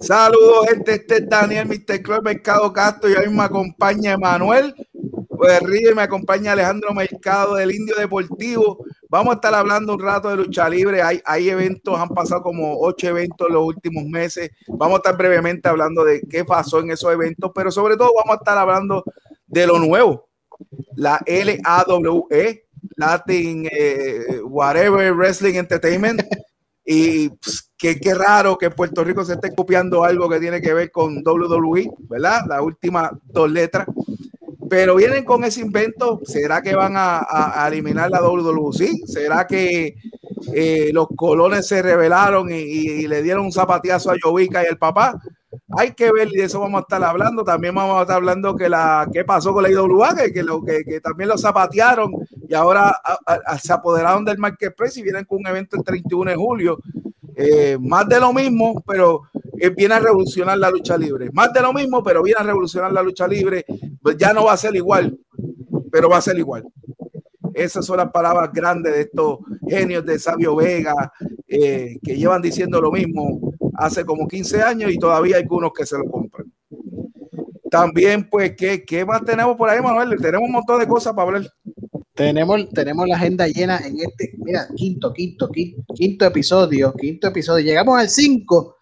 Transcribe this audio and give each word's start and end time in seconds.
Saludos, 0.00 0.68
gente. 0.68 0.94
Este 0.94 1.16
es 1.16 1.28
Daniel, 1.28 1.66
Mr. 1.66 2.02
Club 2.02 2.22
Mercado 2.22 2.72
Castro. 2.72 3.10
Y 3.10 3.14
hoy 3.14 3.28
me 3.28 3.42
acompaña 3.42 4.12
Emanuel 4.12 4.74
pues 5.36 5.60
Río 5.60 5.92
y 5.92 5.94
me 5.94 6.02
acompaña 6.02 6.52
Alejandro 6.52 6.92
Mercado 6.94 7.56
del 7.56 7.74
Indio 7.74 7.94
Deportivo. 7.96 8.84
Vamos 9.08 9.32
a 9.32 9.34
estar 9.34 9.54
hablando 9.54 9.94
un 9.94 10.00
rato 10.00 10.28
de 10.28 10.36
lucha 10.36 10.68
libre. 10.68 11.02
Hay, 11.02 11.48
eventos, 11.48 11.98
han 11.98 12.08
pasado 12.08 12.42
como 12.42 12.80
ocho 12.80 13.08
eventos 13.08 13.46
en 13.48 13.54
los 13.54 13.64
últimos 13.64 14.04
meses. 14.04 14.50
Vamos 14.68 14.96
a 14.96 14.98
estar 14.98 15.16
brevemente 15.16 15.68
hablando 15.68 16.04
de 16.04 16.22
qué 16.22 16.44
pasó 16.44 16.80
en 16.80 16.90
esos 16.90 17.12
eventos, 17.12 17.52
pero 17.54 17.70
sobre 17.70 17.96
todo 17.96 18.12
vamos 18.16 18.36
a 18.36 18.38
estar 18.38 18.58
hablando 18.58 19.04
de 19.46 19.66
lo 19.66 19.78
nuevo. 19.78 20.28
La 20.94 21.20
LAWE, 21.26 22.64
Latin 22.96 23.68
eh, 23.70 24.40
Whatever 24.42 25.12
Wrestling 25.12 25.54
Entertainment. 25.54 26.22
Y 26.84 27.30
qué, 27.76 28.00
qué 28.00 28.14
raro 28.14 28.56
que 28.58 28.70
Puerto 28.70 29.04
Rico 29.04 29.24
se 29.24 29.34
esté 29.34 29.54
copiando 29.54 30.04
algo 30.04 30.28
que 30.28 30.40
tiene 30.40 30.60
que 30.60 30.74
ver 30.74 30.90
con 30.90 31.22
WWE, 31.24 31.90
¿verdad? 32.08 32.42
La 32.48 32.62
última 32.62 33.10
dos 33.24 33.50
letras. 33.50 33.86
Pero 34.68 34.96
vienen 34.96 35.24
con 35.24 35.44
ese 35.44 35.60
invento. 35.60 36.20
¿Será 36.24 36.60
que 36.62 36.74
van 36.74 36.94
a, 36.96 37.66
eliminar 37.68 38.10
la 38.10 38.20
WWC? 38.20 39.06
¿Será 39.06 39.46
que 39.46 39.96
eh, 40.52 40.90
los 40.92 41.08
colones 41.14 41.66
se 41.66 41.82
rebelaron 41.82 42.50
y, 42.50 43.06
le 43.06 43.22
dieron 43.22 43.46
un 43.46 43.52
zapateazo 43.52 44.10
a 44.10 44.16
Jovica 44.20 44.62
y 44.62 44.66
el 44.66 44.78
papá? 44.78 45.20
Hay 45.78 45.92
que 45.92 46.10
ver 46.10 46.28
y 46.28 46.38
de 46.38 46.44
eso 46.44 46.60
vamos 46.60 46.78
a 46.78 46.82
estar 46.82 47.02
hablando. 47.04 47.44
También 47.44 47.74
vamos 47.74 47.96
a 47.98 48.02
estar 48.02 48.16
hablando 48.16 48.56
que 48.56 48.68
la 48.68 49.08
qué 49.12 49.24
pasó 49.24 49.52
con 49.52 49.62
la 49.62 49.70
IWA, 49.70 50.16
que, 50.16 50.32
que, 50.32 50.42
lo, 50.42 50.62
que, 50.64 50.84
que 50.84 51.00
también 51.00 51.28
lo 51.28 51.38
zapatearon 51.38 52.12
y 52.48 52.54
ahora 52.54 53.00
se 53.60 53.72
apoderaron 53.72 54.24
del 54.24 54.38
Marketplace 54.38 55.00
y 55.00 55.02
vienen 55.02 55.24
con 55.24 55.38
un 55.38 55.46
evento 55.46 55.76
el 55.76 55.84
31 55.84 56.30
de 56.30 56.36
julio. 56.36 56.78
Eh, 57.38 57.76
más 57.78 58.08
de 58.08 58.18
lo 58.18 58.32
mismo, 58.32 58.82
pero 58.86 59.24
viene 59.76 59.94
a 59.94 60.00
revolucionar 60.00 60.56
la 60.56 60.70
lucha 60.70 60.96
libre. 60.96 61.28
Más 61.34 61.52
de 61.52 61.60
lo 61.60 61.70
mismo, 61.74 62.02
pero 62.02 62.22
viene 62.22 62.40
a 62.40 62.44
revolucionar 62.44 62.90
la 62.90 63.02
lucha 63.02 63.28
libre. 63.28 63.66
Pues 64.00 64.16
ya 64.16 64.32
no 64.32 64.46
va 64.46 64.54
a 64.54 64.56
ser 64.56 64.74
igual, 64.74 65.18
pero 65.92 66.08
va 66.08 66.16
a 66.16 66.22
ser 66.22 66.38
igual. 66.38 66.64
Esas 67.52 67.84
son 67.84 67.98
las 67.98 68.10
palabras 68.10 68.50
grandes 68.52 68.94
de 68.94 69.00
estos 69.02 69.38
genios 69.68 70.04
de 70.06 70.18
Sabio 70.18 70.56
Vega 70.56 71.12
eh, 71.46 71.98
que 72.02 72.16
llevan 72.16 72.40
diciendo 72.40 72.80
lo 72.80 72.90
mismo 72.90 73.52
hace 73.74 74.04
como 74.04 74.26
15 74.26 74.62
años 74.62 74.90
y 74.90 74.98
todavía 74.98 75.36
hay 75.36 75.42
algunos 75.42 75.72
que 75.72 75.84
se 75.84 75.98
lo 75.98 76.04
compran. 76.10 76.50
También, 77.70 78.28
pues, 78.30 78.54
¿qué, 78.56 78.84
qué 78.84 79.04
más 79.04 79.24
tenemos 79.24 79.56
por 79.56 79.68
ahí, 79.68 79.82
Manuel? 79.82 80.16
Tenemos 80.20 80.46
un 80.46 80.52
montón 80.52 80.80
de 80.80 80.86
cosas 80.86 81.12
para 81.12 81.28
hablar. 81.28 81.52
Tenemos, 82.16 82.70
tenemos 82.70 83.06
la 83.06 83.16
agenda 83.16 83.46
llena 83.46 83.78
en 83.84 84.00
este, 84.00 84.32
mira, 84.38 84.66
quinto, 84.74 85.12
quinto, 85.12 85.50
quinto, 85.50 85.94
quinto 85.94 86.24
episodio, 86.24 86.94
quinto 86.94 87.28
episodio. 87.28 87.66
Llegamos 87.66 88.00
al 88.00 88.08
5 88.08 88.78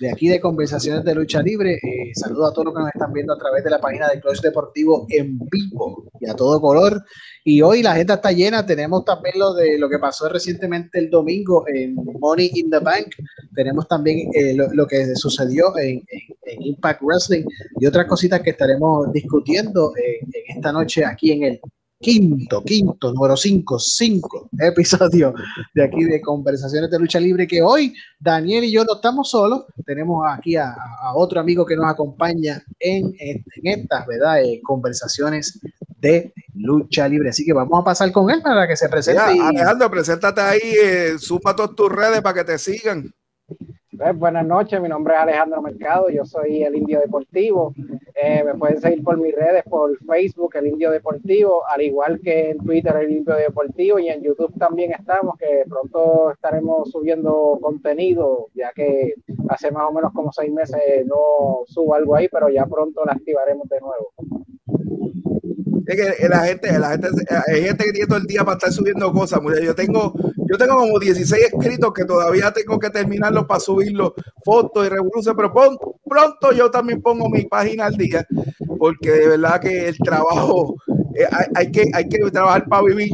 de 0.00 0.10
aquí 0.10 0.28
de 0.28 0.40
Conversaciones 0.40 1.04
de 1.04 1.14
Lucha 1.14 1.42
Libre. 1.42 1.74
Eh, 1.74 2.12
saludo 2.14 2.46
a 2.46 2.52
todos 2.52 2.66
los 2.66 2.74
que 2.74 2.80
nos 2.80 2.88
están 2.88 3.12
viendo 3.12 3.34
a 3.34 3.38
través 3.38 3.62
de 3.62 3.68
la 3.68 3.78
página 3.78 4.08
de 4.08 4.18
Clutch 4.22 4.40
Deportivo 4.40 5.06
en 5.10 5.38
vivo 5.50 6.10
y 6.18 6.30
a 6.30 6.34
todo 6.34 6.58
color. 6.62 7.04
Y 7.44 7.60
hoy 7.60 7.82
la 7.82 7.92
agenda 7.92 8.14
está 8.14 8.32
llena. 8.32 8.64
Tenemos 8.64 9.04
también 9.04 9.38
lo 9.38 9.52
de 9.52 9.78
lo 9.78 9.90
que 9.90 9.98
pasó 9.98 10.30
recientemente 10.30 10.98
el 10.98 11.10
domingo 11.10 11.64
en 11.68 11.94
Money 11.94 12.52
in 12.54 12.70
the 12.70 12.78
Bank. 12.78 13.08
Tenemos 13.54 13.86
también 13.86 14.30
eh, 14.34 14.54
lo, 14.54 14.86
que 14.86 15.14
sucedió 15.14 15.76
en, 15.76 16.02
Impact 16.60 17.02
Wrestling 17.02 17.44
y 17.78 17.84
otras 17.84 18.06
cositas 18.06 18.40
que 18.40 18.50
estaremos 18.50 19.12
discutiendo 19.12 19.92
eh, 19.94 20.20
en 20.22 20.56
esta 20.56 20.72
noche 20.72 21.04
aquí 21.04 21.32
en 21.32 21.42
el 21.42 21.60
quinto, 22.00 22.62
quinto, 22.62 23.12
número 23.12 23.36
cinco, 23.36 23.78
cinco 23.78 24.48
episodio 24.58 25.34
de 25.74 25.84
aquí 25.84 26.04
de 26.04 26.20
Conversaciones 26.20 26.90
de 26.90 26.98
Lucha 26.98 27.18
Libre, 27.18 27.46
que 27.46 27.60
hoy 27.60 27.94
Daniel 28.18 28.64
y 28.64 28.72
yo 28.72 28.84
no 28.84 28.94
estamos 28.94 29.30
solos, 29.30 29.64
tenemos 29.84 30.24
aquí 30.28 30.56
a, 30.56 30.76
otro 31.14 31.40
amigo 31.40 31.66
que 31.66 31.76
nos 31.76 31.86
acompaña 31.86 32.62
en, 32.78 33.12
en, 33.18 33.44
estas, 33.62 34.06
¿verdad? 34.06 34.42
Eh, 34.42 34.60
conversaciones 34.62 35.60
de 35.98 36.32
Lucha 36.54 37.08
Libre. 37.08 37.30
Así 37.30 37.44
que 37.44 37.52
vamos 37.52 37.80
a 37.80 37.84
pasar 37.84 38.12
con 38.12 38.30
él 38.30 38.40
para 38.42 38.68
que 38.68 38.76
se 38.76 38.88
presente. 38.88 39.20
Alejandro, 39.20 39.90
preséntate 39.90 40.40
ahí, 40.40 40.72
eh, 40.80 41.18
supa 41.18 41.54
todas 41.56 41.74
tus 41.74 41.90
redes 41.90 42.20
para 42.20 42.34
que 42.34 42.44
te 42.44 42.58
sigan. 42.58 43.12
Pues, 43.98 44.16
buenas 44.16 44.46
noches, 44.46 44.80
mi 44.80 44.88
nombre 44.88 45.14
es 45.14 45.20
Alejandro 45.20 45.60
Mercado, 45.60 46.08
yo 46.08 46.24
soy 46.24 46.62
el 46.62 46.76
Indio 46.76 47.00
Deportivo. 47.00 47.74
Eh, 48.20 48.42
me 48.42 48.54
pueden 48.54 48.80
seguir 48.80 49.04
por 49.04 49.16
mis 49.16 49.32
redes, 49.32 49.62
por 49.62 49.96
Facebook, 50.04 50.56
el 50.56 50.66
Indio 50.66 50.90
Deportivo, 50.90 51.62
al 51.68 51.82
igual 51.82 52.20
que 52.20 52.50
en 52.50 52.58
Twitter, 52.58 52.96
el 52.96 53.12
Indio 53.12 53.36
Deportivo, 53.36 54.00
y 54.00 54.08
en 54.08 54.22
YouTube 54.22 54.52
también 54.58 54.92
estamos, 54.92 55.36
que 55.38 55.62
pronto 55.68 56.32
estaremos 56.32 56.90
subiendo 56.90 57.58
contenido, 57.62 58.48
ya 58.54 58.72
que 58.74 59.14
hace 59.48 59.70
más 59.70 59.84
o 59.88 59.92
menos 59.92 60.12
como 60.12 60.32
seis 60.32 60.52
meses 60.52 61.06
no 61.06 61.60
subo 61.66 61.94
algo 61.94 62.16
ahí, 62.16 62.28
pero 62.28 62.48
ya 62.48 62.66
pronto 62.66 63.04
la 63.04 63.12
activaremos 63.12 63.68
de 63.68 63.80
nuevo. 63.80 64.12
Es 65.86 65.96
que 65.96 66.28
la 66.28 66.40
gente, 66.40 66.78
la 66.78 66.90
gente, 66.90 67.08
hay 67.46 67.62
gente 67.62 67.84
que 67.84 67.92
tiene 67.92 68.08
todo 68.08 68.18
el 68.18 68.26
día 68.26 68.44
para 68.44 68.56
estar 68.56 68.72
subiendo 68.72 69.12
cosas. 69.12 69.40
Yo 69.62 69.74
tengo, 69.74 70.12
yo 70.48 70.56
tengo 70.56 70.76
como 70.76 70.98
16 70.98 71.52
escritos 71.52 71.92
que 71.92 72.04
todavía 72.04 72.52
tengo 72.52 72.78
que 72.78 72.90
terminarlos 72.90 73.46
para 73.46 73.60
subirlos, 73.60 74.12
fotos 74.44 74.86
y 74.86 74.88
revoluciones, 74.88 75.36
pero 75.36 75.52
pronto 76.04 76.52
yo 76.52 76.70
también 76.70 77.02
pongo 77.02 77.28
mi 77.28 77.44
página 77.44 77.86
al 77.86 77.96
día, 77.96 78.26
porque 78.78 79.10
de 79.10 79.28
verdad 79.28 79.60
que 79.60 79.88
el 79.88 79.98
trabajo, 79.98 80.76
eh, 81.14 81.26
hay, 81.54 81.70
que, 81.70 81.90
hay 81.92 82.08
que 82.08 82.18
trabajar 82.30 82.66
para 82.68 82.82
vivir. 82.82 83.12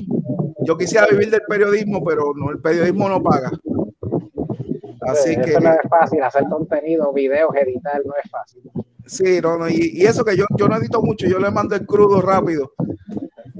Yo 0.67 0.79
quisiera 0.79 1.07
vivir 1.11 1.31
del 1.31 1.43
periodismo, 1.47 2.03
pero 2.05 2.33
no, 2.35 2.51
el 2.51 2.61
periodismo 2.61 3.09
no 3.09 3.23
paga. 3.23 3.51
Así 5.03 5.37
que. 5.37 5.53
no 5.61 5.71
es 5.71 5.89
fácil, 5.91 6.23
hacer 6.23 6.45
contenido, 6.49 7.13
videos, 7.13 7.55
editar, 7.57 8.01
no 8.05 8.13
es 8.23 8.31
fácil. 8.31 8.63
Sí, 9.07 9.41
no, 9.43 9.59
no, 9.59 9.69
y, 9.69 10.03
eso 10.07 10.25
que 10.25 10.37
yo, 10.37 10.47
yo 10.57 10.69
no 10.69 10.77
edito 10.77 11.03
mucho, 11.03 11.27
yo 11.27 11.39
le 11.39 11.51
mando 11.51 11.75
el 11.75 11.85
crudo 11.85 12.23
rápido. 12.23 12.73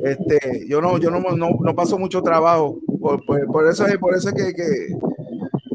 Este, 0.03 0.67
yo 0.69 0.81
no, 0.81 0.99
yo 0.99 1.11
no, 1.11 1.21
no, 1.21 1.75
paso 1.75 1.99
mucho 1.99 2.23
trabajo. 2.23 2.79
Por, 3.05 3.23
por, 3.27 3.69
eso 3.69 3.87
es, 3.87 3.99
por 3.99 4.17
eso 4.17 4.31
es 4.31 4.35
que, 4.35 4.55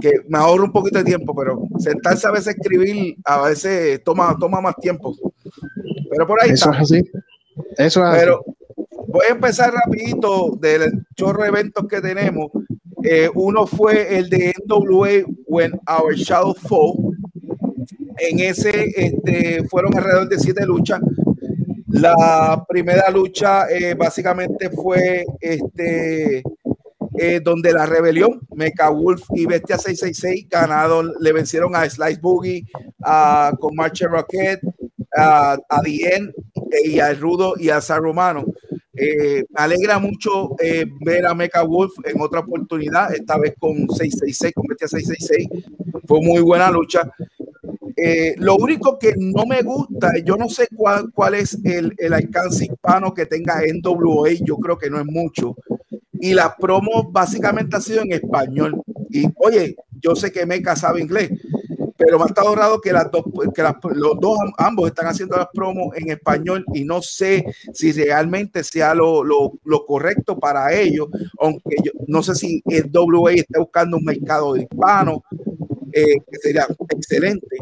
que, 0.02 0.12
me 0.28 0.40
ahorro 0.40 0.64
un 0.64 0.72
poquito 0.72 0.98
de 0.98 1.04
tiempo, 1.04 1.36
pero 1.36 1.62
sentarse 1.78 2.28
a 2.28 2.32
veces 2.32 2.56
escribir 2.56 3.18
a 3.24 3.44
veces 3.44 4.04
toma, 4.04 4.36
toma 4.40 4.60
más 4.62 4.76
tiempo. 4.78 5.16
Pero 6.10 6.26
por 6.26 6.42
ahí 6.42 6.50
eso 6.50 6.72
Es 6.72 6.80
así. 6.80 7.04
Eso 7.78 8.04
es 8.04 8.20
pero 8.20 8.44
voy 9.10 9.28
a 9.30 9.34
empezar 9.34 9.72
rapidito 9.72 10.58
del 10.60 11.06
chorro 11.16 11.44
de 11.44 11.50
eventos 11.50 11.88
que 11.88 12.02
tenemos. 12.02 12.48
Eh, 13.04 13.30
uno 13.36 13.68
fue 13.68 14.18
el 14.18 14.28
de 14.28 14.52
NWA 14.66 15.24
When 15.46 15.80
Our 15.88 16.16
Shadow 16.16 16.56
Fall 16.56 17.14
en 18.18 18.40
ese 18.40 18.92
este, 18.96 19.68
fueron 19.68 19.96
alrededor 19.96 20.30
de 20.30 20.40
siete 20.40 20.66
luchas. 20.66 21.00
La 21.90 22.66
primera 22.68 23.12
lucha 23.12 23.70
eh, 23.70 23.94
básicamente 23.94 24.72
fue 24.72 25.26
este, 25.40 26.42
eh, 27.22 27.42
donde 27.44 27.74
la 27.74 27.86
rebelión, 27.86 28.40
Mecha 28.56 28.90
Wolf 28.90 29.24
y 29.36 29.46
Bestia 29.46 29.78
666 29.78 30.48
ganado, 30.50 31.04
le 31.04 31.34
vencieron 31.34 31.76
a 31.76 31.90
Slice 31.90 32.22
Boogie, 32.22 32.66
a, 33.04 33.52
con 33.60 33.76
Marche 33.76 34.08
Rocket, 34.08 34.62
a, 35.14 35.58
a 35.68 35.82
Dien 35.82 36.34
y 36.86 37.00
a 37.00 37.14
Rudo 37.14 37.56
y 37.58 37.70
a 37.70 37.82
San 37.82 38.04
Romano. 38.04 38.46
Eh, 38.94 39.44
me 39.50 39.64
alegra 39.64 40.00
mucho 40.00 40.56
ver 41.02 41.26
a 41.26 41.34
Mecha 41.34 41.62
Wolf 41.64 41.94
en 42.06 42.22
otra 42.22 42.40
oportunidad, 42.40 43.14
esta 43.14 43.38
vez 43.38 43.54
con 43.60 43.76
666, 43.90 44.54
con 44.54 44.66
Bestia 44.68 44.88
666. 44.88 45.66
Fue 46.06 46.22
muy 46.22 46.42
buena 46.42 46.72
lucha. 46.72 47.12
Eh, 48.02 48.36
lo 48.38 48.56
único 48.56 48.98
que 48.98 49.14
no 49.18 49.46
me 49.46 49.62
gusta, 49.62 50.14
yo 50.24 50.38
no 50.38 50.48
sé 50.48 50.68
cuál, 50.74 51.12
cuál 51.14 51.34
es 51.34 51.58
el, 51.66 51.94
el 51.98 52.14
alcance 52.14 52.64
hispano 52.64 53.14
que 53.14 53.26
tenga 53.26 53.60
NWA, 53.62 54.30
yo 54.42 54.56
creo 54.56 54.78
que 54.78 54.90
no 54.90 55.00
es 55.00 55.06
mucho. 55.06 55.56
Y 56.20 56.34
la 56.34 56.56
promo 56.56 57.10
básicamente 57.12 57.78
ha 57.78 57.82
sido 57.82 58.02
en 58.02 58.14
español. 58.14 58.82
Y 59.10 59.26
oye, 59.36 59.76
yo 60.02 60.16
sé 60.16 60.32
que 60.32 60.46
Meca 60.46 60.76
sabe 60.76 61.02
inglés, 61.02 61.32
pero 61.98 62.18
me 62.18 62.26
ha 62.26 62.28
estado 62.28 62.54
raro 62.56 62.80
que, 62.82 62.92
las 62.92 63.10
dos, 63.12 63.24
que 63.54 63.64
los 63.94 64.20
dos 64.20 64.38
ambos 64.58 64.88
están 64.88 65.08
haciendo 65.08 65.38
las 65.38 65.48
promos 65.54 65.96
en 65.96 66.12
español 66.12 66.66
y 66.74 66.84
no 66.84 67.02
sé 67.02 67.46
si 67.74 67.92
realmente 67.92 68.64
sea 68.64 68.94
lo, 68.94 69.24
lo, 69.24 69.54
lo 69.64 69.86
correcto 69.86 70.38
para 70.38 70.74
ellos, 70.74 71.08
aunque 71.40 71.76
yo 71.84 71.92
no 72.08 72.22
sé 72.22 72.36
si 72.36 72.62
el 72.68 72.90
WA 72.94 73.34
está 73.34 73.60
buscando 73.60 73.98
un 73.98 74.04
mercado 74.04 74.56
hispano, 74.56 75.24
eh, 75.92 76.20
que 76.30 76.38
sería 76.42 76.68
excelente 76.90 77.58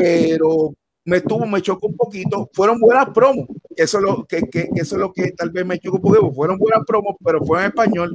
pero 0.00 0.74
me 1.04 1.20
tuvo, 1.20 1.44
me 1.46 1.60
chocó 1.60 1.88
un 1.88 1.96
poquito. 1.96 2.48
Fueron 2.54 2.80
buenas 2.80 3.10
promos, 3.10 3.48
eso 3.80 3.96
es 3.96 4.04
lo 4.04 4.26
que, 4.26 4.42
que, 4.42 4.68
eso 4.74 4.96
es 4.96 5.00
lo 5.00 5.10
que 5.10 5.32
tal 5.32 5.50
vez 5.50 5.64
me 5.64 5.78
chocó 5.78 6.00
poquito. 6.00 6.30
Fueron 6.32 6.58
buenas 6.58 6.84
promos, 6.86 7.16
pero 7.24 7.42
fue 7.44 7.60
en 7.60 7.66
español 7.68 8.14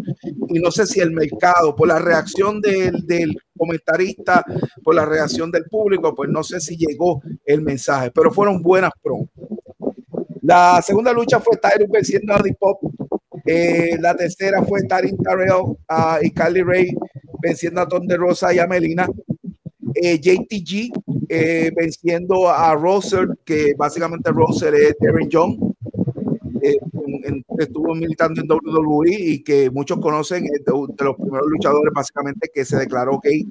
y 0.50 0.60
no 0.60 0.70
sé 0.70 0.86
si 0.86 1.00
el 1.00 1.12
mercado, 1.12 1.76
por 1.76 1.88
la 1.88 1.98
reacción 1.98 2.62
del, 2.62 3.06
del 3.08 3.36
comentarista, 3.58 4.46
por 4.84 4.94
la 4.94 5.06
reacción 5.06 5.50
del 5.50 5.66
público, 5.66 6.14
pues 6.14 6.30
no 6.30 6.44
sé 6.44 6.60
si 6.60 6.78
llegó 6.78 7.20
el 7.44 7.64
mensaje, 7.64 8.12
pero 8.12 8.32
fueron 8.32 8.62
buenas 8.62 8.92
promos. 9.02 9.30
La 10.44 10.80
segunda 10.84 11.12
lucha 11.12 11.40
fue 11.40 11.58
Tyrus 11.58 11.90
venciendo 11.90 12.36
a 12.36 12.44
Pop. 12.60 12.82
Eh, 13.44 13.98
la 14.00 14.16
tercera 14.16 14.62
fue 14.62 14.84
Tarin 14.84 15.18
Tarell 15.18 15.52
uh, 15.52 15.76
y 16.22 16.30
Carly 16.32 16.62
Ray 16.62 16.96
venciendo 17.42 17.82
a 17.82 17.88
Tom 17.88 18.06
de 18.06 18.18
Rosa 18.18 18.54
y 18.54 18.60
a 18.60 18.68
Melina. 18.68 19.08
Eh, 19.96 20.20
JTG 20.20 20.92
eh, 21.30 21.72
venciendo 21.76 22.50
a 22.50 22.76
Russell, 22.76 23.30
que 23.44 23.74
básicamente 23.78 24.32
Russell 24.32 24.76
es 24.76 24.96
Darren 25.00 25.30
Young, 25.30 25.74
eh, 26.62 26.78
estuvo 27.60 27.96
militando 27.96 28.42
en 28.42 28.52
WWE 28.52 29.16
y 29.18 29.44
que 29.44 29.70
muchos 29.70 30.00
conocen, 30.00 30.46
es 30.46 30.66
de, 30.66 30.72
los 30.72 31.16
primeros 31.16 31.48
luchadores 31.48 31.94
básicamente 31.94 32.50
que 32.54 32.66
se 32.66 32.78
declaró 32.78 33.20
gay. 33.24 33.48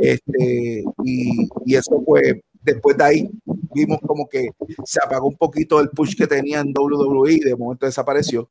Este, 0.00 0.84
y, 1.04 1.48
eso 1.74 2.02
pues 2.04 2.34
después 2.62 2.96
de 2.96 3.04
ahí 3.04 3.30
vimos 3.74 3.98
como 4.06 4.28
que 4.28 4.50
se 4.84 4.98
apagó 5.04 5.28
un 5.28 5.36
poquito 5.36 5.80
el 5.80 5.90
push 5.90 6.16
que 6.16 6.26
tenía 6.26 6.60
en 6.60 6.72
WWE 6.76 7.34
y 7.34 7.40
de 7.40 7.56
momento 7.56 7.86
desapareció. 7.86 8.48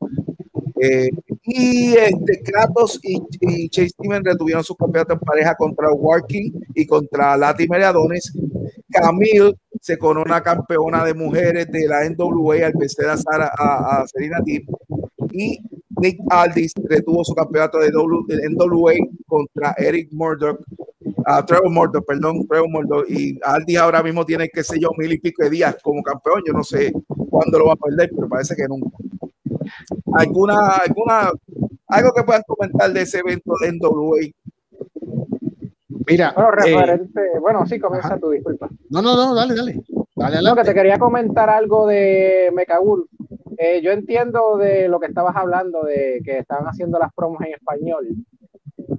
Y 1.46 1.94
este, 1.94 2.42
Kratos 2.44 3.00
y, 3.04 3.70
Chase 3.70 3.90
Steven 3.90 4.24
retuvieron 4.24 4.64
su 4.64 4.76
campeonato 4.76 5.14
en 5.14 5.20
pareja 5.20 5.56
contra 5.56 5.92
Working 5.92 6.54
y 6.74 6.86
contra 6.86 7.36
Lati 7.36 7.68
Meriadones. 7.68 8.34
Camille 8.90 9.56
se 9.82 9.98
corona 9.98 10.42
campeona 10.42 11.04
de 11.04 11.14
mujeres 11.14 11.70
de 11.72 11.88
la 11.88 12.10
NWA 12.10 12.68
al 12.68 12.74
vencer 12.74 13.10
a, 13.10 13.18
Sara, 13.18 13.52
a, 13.58 14.06
Serena 14.08 14.40
Deep. 14.46 14.66
Y 15.34 15.60
Nick 15.98 16.20
Aldis 16.30 16.74
retuvo 16.86 17.24
su 17.24 17.34
campeonato 17.34 17.80
de 17.80 17.92
NWA 17.92 18.94
contra 19.28 19.76
Eric 19.78 20.10
Murdoch 20.12 20.60
a 21.26 21.46
Trevor 21.46 21.70
Murdoch, 21.70 22.06
perdón, 22.06 22.48
Trevor 22.48 22.70
Murdoch, 22.70 23.10
y 23.10 23.40
Aldis 23.44 23.78
ahora 23.78 24.04
mismo 24.04 24.26
tiene, 24.26 24.50
qué 24.50 24.64
sé 24.64 24.80
yo, 24.80 24.90
mil 24.98 25.12
y 25.12 25.18
pico 25.20 25.44
de 25.44 25.50
días 25.50 25.78
como 25.82 26.02
campeón, 26.02 26.42
yo 26.46 26.54
no 26.54 26.64
sé 26.64 26.92
cuándo 27.08 27.60
lo 27.60 27.68
va 27.68 27.74
a 27.74 27.78
perder, 27.78 28.12
pero 28.16 28.28
parece 28.28 28.56
que 28.56 28.68
nunca. 28.68 28.98
¿Alguna, 30.18 30.78
alguna, 30.86 31.32
algo 31.88 32.12
que 32.14 32.24
puedan 32.24 32.44
comentar 32.48 32.92
de 32.92 33.02
ese 33.02 33.20
evento 33.20 33.54
de 33.62 33.72
NWA? 33.74 34.18
Mira, 36.08 36.34
bueno, 36.36 36.94
eh, 36.94 37.40
bueno, 37.40 37.66
sí, 37.66 37.80
comienza 37.80 38.18
tu 38.18 38.32
disculpa. 38.32 38.70
No, 38.90 39.02
no, 39.02 39.16
no, 39.16 39.34
dale, 39.34 39.56
dale. 39.56 39.84
dale 40.16 40.42
no, 40.42 40.56
que 40.56 40.64
te 40.64 40.74
quería 40.74 41.00
comentar 41.00 41.50
algo 41.50 41.88
de 41.88 42.52
Mecaul. 42.54 43.08
Eh, 43.58 43.82
yo 43.82 43.92
entiendo 43.92 44.58
de 44.58 44.88
lo 44.90 45.00
que 45.00 45.08
estabas 45.08 45.36
hablando, 45.36 45.84
de 45.84 46.22
que 46.26 46.40
estaban 46.40 46.66
haciendo 46.66 47.00
las 47.00 47.14
promos 47.14 47.42
en 47.42 47.54
español. 47.54 48.08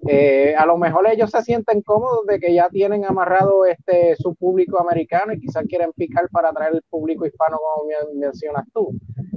Eh, 0.07 0.55
a 0.57 0.67
lo 0.67 0.77
mejor 0.77 1.07
ellos 1.09 1.31
se 1.31 1.43
sienten 1.43 1.83
cómodos 1.83 2.27
de 2.27 2.39
que 2.39 2.55
ya 2.55 2.69
tienen 2.69 3.05
amarrado 3.05 3.65
este 3.65 4.17
su 4.17 4.35
público 4.35 4.79
americano 4.79 5.33
y 5.33 5.41
quizás 5.41 5.65
quieren 5.67 5.93
picar 5.93 6.29
para 6.31 6.51
atraer 6.51 6.75
el 6.75 6.83
público 6.89 7.27
hispano 7.27 7.59
como 7.59 7.89
mencionas 8.15 8.65
tú. 8.73 8.93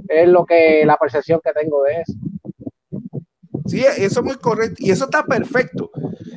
Es 0.08 0.28
lo 0.28 0.44
que 0.44 0.84
la 0.84 0.96
percepción 0.96 1.40
que 1.42 1.52
tengo 1.52 1.82
de 1.82 2.00
eso. 2.00 2.14
Sí, 3.66 3.84
eso 3.84 4.20
es 4.20 4.24
muy 4.24 4.36
correcto 4.36 4.76
y 4.78 4.90
eso 4.90 5.04
está 5.04 5.24
perfecto. 5.24 5.90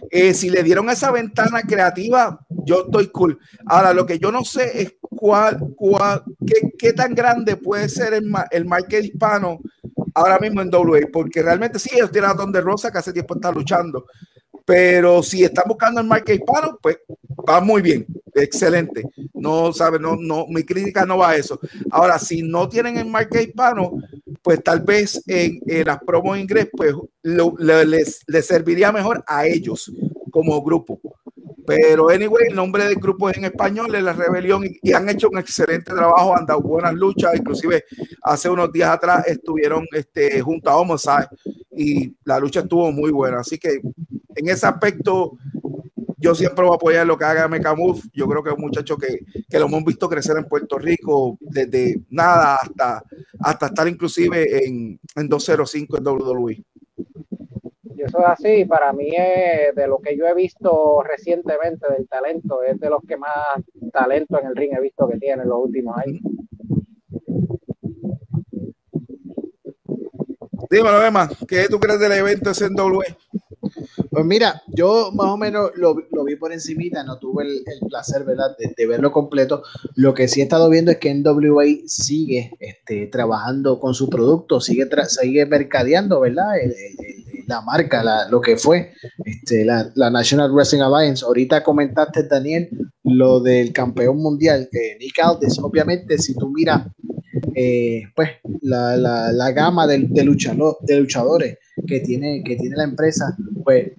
Eh, 0.10 0.34
si 0.34 0.50
le 0.50 0.64
dieron 0.64 0.90
esa 0.90 1.12
ventana 1.12 1.62
creativa, 1.62 2.40
yo 2.50 2.84
estoy 2.86 3.08
cool. 3.08 3.40
Ahora, 3.66 3.94
lo 3.94 4.06
que 4.06 4.20
yo 4.20 4.32
no 4.32 4.44
sé 4.44 4.82
es 4.82 4.96
cuál, 5.00 5.58
cuál 5.76 6.24
qué, 6.46 6.72
qué 6.78 6.92
tan 6.92 7.16
grande 7.16 7.56
puede 7.56 7.88
ser 7.88 8.14
el, 8.14 8.30
el 8.52 8.66
market 8.66 9.06
hispano 9.06 9.60
ahora 10.14 10.40
mismo 10.40 10.62
en 10.62 10.70
WA, 10.74 11.00
porque 11.12 11.42
realmente 11.42 11.80
sí, 11.80 11.90
ellos 11.94 12.12
tienen 12.12 12.32
a 12.32 12.34
Don 12.34 12.52
de 12.52 12.62
Rosa 12.62 12.92
que 12.92 12.98
hace 12.98 13.14
tiempo 13.14 13.36
está 13.36 13.52
luchando, 13.52 14.06
pero 14.66 15.24
si 15.24 15.44
están 15.44 15.66
buscando 15.68 16.02
el 16.02 16.08
market 16.08 16.40
hispano, 16.40 16.78
pues 16.82 16.98
va 17.48 17.62
muy 17.62 17.82
bien, 17.82 18.06
excelente. 18.36 19.04
No 19.34 19.74
sabe, 19.74 20.00
no, 20.00 20.16
no, 20.16 20.46
mi 20.48 20.64
crítica 20.64 21.06
no 21.06 21.18
va 21.18 21.32
a 21.32 21.36
eso. 21.36 21.60
Ahora, 21.90 22.20
si 22.20 22.42
no 22.42 22.68
tienen 22.70 22.98
el 22.98 23.06
market 23.06 23.50
hispano, 23.50 23.94
pues 24.42 24.64
tal 24.64 24.82
vez 24.82 25.24
en, 25.28 25.60
las 25.86 26.00
promos 26.04 26.38
inglés, 26.38 26.70
pues 26.72 26.96
les, 27.24 28.24
les 28.28 28.46
serviría 28.46 28.92
mejor 28.92 29.24
a 29.28 29.46
ellos 29.46 29.92
como 30.32 30.62
grupo. 30.62 31.00
Pero, 31.66 32.10
anyway, 32.10 32.48
el 32.50 32.56
nombre 32.56 32.84
del 32.86 32.96
grupo 32.96 33.30
es 33.30 33.38
en 33.38 33.46
español, 33.46 33.94
es 33.96 34.04
La 34.04 34.14
Rebelión, 34.14 34.64
y, 34.82 34.94
han 34.94 35.08
hecho 35.10 35.30
un 35.30 35.38
excelente 35.38 35.94
trabajo, 35.94 36.36
han 36.36 36.46
dado 36.46 36.62
buenas 36.62 36.94
luchas. 36.94 37.36
Inclusive, 37.36 37.86
hace 38.24 38.50
unos 38.50 38.72
días 38.72 38.90
atrás 38.90 39.28
estuvieron 39.28 39.86
este, 39.92 40.42
junto 40.42 40.70
a 40.70 40.78
Homicide 40.78 41.30
y 41.72 42.16
la 42.26 42.40
lucha 42.40 42.62
estuvo 42.62 42.92
muy 42.92 43.12
buena. 43.12 43.40
Así 43.40 43.58
que, 43.58 43.80
en 44.36 44.50
ese 44.50 44.66
aspecto, 44.66 45.38
yo 46.22 46.36
siempre 46.36 46.64
voy 46.64 46.74
a 46.74 46.76
apoyar 46.76 47.08
lo 47.08 47.18
que 47.18 47.26
haga 47.26 47.48
Mecamove. 47.48 48.02
Yo 48.14 48.28
creo 48.28 48.44
que 48.44 48.52
es 48.52 48.56
un 48.56 48.62
muchacho 48.62 48.98
que, 48.98 49.20
que, 49.50 49.60
lo 49.60 49.66
hemos 49.66 49.84
visto 49.84 50.08
crecer 50.08 50.38
en 50.38 50.46
Puerto 50.46 50.78
Rico 50.78 51.38
desde 51.42 52.02
nada 52.10 52.56
hasta, 52.56 53.04
hasta 53.40 53.66
estar 53.66 53.88
inclusive 53.88 54.66
en, 54.66 55.00
en 55.16 55.28
205 55.28 55.98
en 55.98 56.08
WWE 56.08 56.64
eso 58.06 58.20
es 58.20 58.26
así, 58.26 58.66
para 58.66 58.94
mí 58.94 59.10
es 59.16 59.76
de 59.76 59.88
lo 59.88 60.00
que 60.00 60.18
yo 60.18 60.26
he 60.26 60.34
visto 60.34 61.04
recientemente 61.04 61.86
del 61.92 62.08
talento, 62.08 62.64
es 62.64 62.80
de 62.80 62.90
los 62.90 63.02
que 63.08 63.18
más 63.18 63.32
talento 63.94 64.40
en 64.40 64.48
el 64.48 64.56
ring 64.56 64.74
he 64.76 64.82
visto 64.82 65.08
que 65.08 65.18
tiene 65.18 65.44
en 65.44 65.50
los 65.50 65.60
últimos 65.60 65.98
años. 65.98 66.22
Dímelo, 70.70 71.06
Emma, 71.06 71.30
¿qué 71.48 71.68
tú 71.70 71.80
crees 71.80 72.00
del 72.00 72.14
evento 72.14 72.54
SNW? 72.54 73.02
Pues 74.12 74.26
mira, 74.26 74.62
yo 74.68 75.10
más 75.14 75.28
o 75.28 75.38
menos 75.38 75.72
lo, 75.76 75.96
vi 75.96 76.36
por 76.36 76.52
encimita, 76.52 77.02
no 77.02 77.18
tuve 77.18 77.46
el, 77.46 77.64
placer, 77.88 78.26
¿verdad?, 78.26 78.58
de, 78.58 78.86
verlo 78.86 79.10
completo. 79.10 79.64
Lo 79.96 80.14
que 80.14 80.28
sí 80.28 80.42
he 80.42 80.44
estado 80.44 80.70
viendo 80.70 80.92
es 80.92 80.98
que 80.98 81.14
NWA 81.14 81.64
sigue 81.86 82.52
este, 82.60 83.08
trabajando 83.08 83.80
con 83.80 83.94
su 83.94 84.10
producto, 84.10 84.60
sigue, 84.60 84.90
sigue 85.08 85.46
mercadeando, 85.46 86.20
¿verdad?, 86.20 86.60
el, 86.60 86.76
la 87.48 87.62
marca, 87.62 88.04
la, 88.04 88.28
lo 88.28 88.42
que 88.42 88.58
fue 88.58 88.92
este, 89.24 89.64
la, 89.64 89.90
la, 89.96 90.10
National 90.10 90.52
Wrestling 90.52 90.82
Alliance. 90.82 91.24
Ahorita 91.24 91.64
comentaste, 91.64 92.24
Daniel, 92.24 92.70
lo 93.06 93.40
del 93.40 93.72
campeón 93.72 94.18
mundial, 94.18 94.68
eh, 94.74 94.98
Nick 95.00 95.20
Aldis. 95.20 95.58
Obviamente, 95.60 96.18
si 96.18 96.34
tú 96.36 96.50
miras 96.50 96.86
eh, 97.56 98.04
pues, 98.14 98.30
la, 98.62 98.98
la, 98.98 99.52
gama 99.52 99.88
de, 99.88 100.00
de, 100.10 100.24
luchador, 100.26 100.78
de 100.82 101.00
luchadores 101.00 101.58
que 101.88 102.00
tiene, 102.00 102.44
que 102.44 102.56
tiene 102.56 102.76
la 102.76 102.84
empresa, 102.84 103.36
pues 103.64 103.92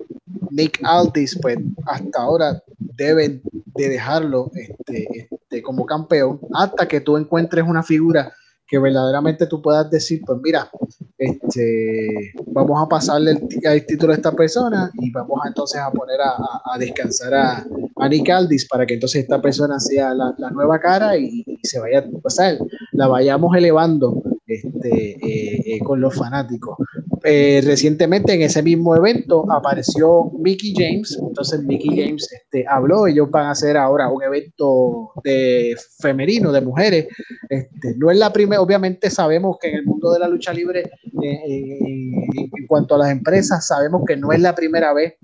Nick 0.50 0.80
Aldis, 0.82 1.38
pues 1.40 1.58
hasta 1.86 2.20
ahora 2.20 2.62
deben 2.78 3.42
de 3.74 3.88
dejarlo 3.88 4.50
este, 4.54 5.28
este, 5.30 5.62
como 5.62 5.86
campeón 5.86 6.40
hasta 6.54 6.86
que 6.86 7.00
tú 7.00 7.16
encuentres 7.16 7.64
una 7.66 7.82
figura 7.82 8.32
que 8.72 8.78
verdaderamente 8.78 9.46
tú 9.46 9.60
puedas 9.60 9.90
decir, 9.90 10.22
pues 10.24 10.38
mira, 10.42 10.70
este, 11.18 12.32
vamos 12.46 12.82
a 12.82 12.88
pasarle 12.88 13.32
el, 13.62 13.86
título 13.86 14.14
a 14.14 14.16
esta 14.16 14.32
persona 14.32 14.90
y 14.94 15.10
vamos 15.10 15.40
a, 15.44 15.48
entonces 15.48 15.78
a 15.78 15.90
poner 15.90 16.18
a, 16.22 16.78
descansar 16.78 17.34
a, 17.34 17.66
a, 17.96 18.08
Nick 18.08 18.30
Aldis 18.30 18.66
para 18.66 18.86
que 18.86 18.94
entonces 18.94 19.24
esta 19.24 19.42
persona 19.42 19.78
sea 19.78 20.14
la, 20.14 20.50
nueva 20.52 20.80
cara 20.80 21.18
y, 21.18 21.44
se 21.62 21.80
vaya, 21.80 22.02
o 22.22 22.30
sea, 22.30 22.56
la 22.92 23.08
vayamos 23.08 23.54
elevando 23.54 24.22
este, 24.46 25.10
eh, 25.16 25.62
eh, 25.66 25.78
con 25.80 26.00
los 26.00 26.14
fanáticos. 26.14 26.78
Eh, 27.24 27.60
recientemente 27.64 28.34
en 28.34 28.42
ese 28.42 28.62
mismo 28.62 28.96
evento 28.96 29.44
apareció 29.52 30.32
Mickey 30.38 30.74
James, 30.76 31.16
entonces 31.20 31.62
Mickey 31.62 31.90
James 31.90 32.28
este, 32.32 32.64
habló, 32.66 33.06
ellos 33.06 33.30
van 33.30 33.46
a 33.46 33.50
hacer 33.52 33.76
ahora 33.76 34.08
un 34.08 34.22
evento 34.24 35.12
de 35.22 35.76
femenino, 36.00 36.50
de 36.50 36.60
mujeres, 36.60 37.06
este, 37.48 37.94
no 37.96 38.10
es 38.10 38.18
la 38.18 38.32
primera, 38.32 38.60
obviamente 38.60 39.08
sabemos 39.08 39.56
que 39.60 39.68
en 39.68 39.76
el 39.76 39.84
mundo 39.84 40.12
de 40.12 40.18
la 40.18 40.26
lucha 40.26 40.52
libre, 40.52 40.90
en 41.22 42.66
cuanto 42.66 42.96
a 42.96 42.98
las 42.98 43.10
empresas, 43.10 43.66
sabemos 43.66 44.02
que 44.04 44.16
no 44.16 44.32
es 44.32 44.40
la 44.40 44.54
primera 44.54 44.92
vez 44.92 45.14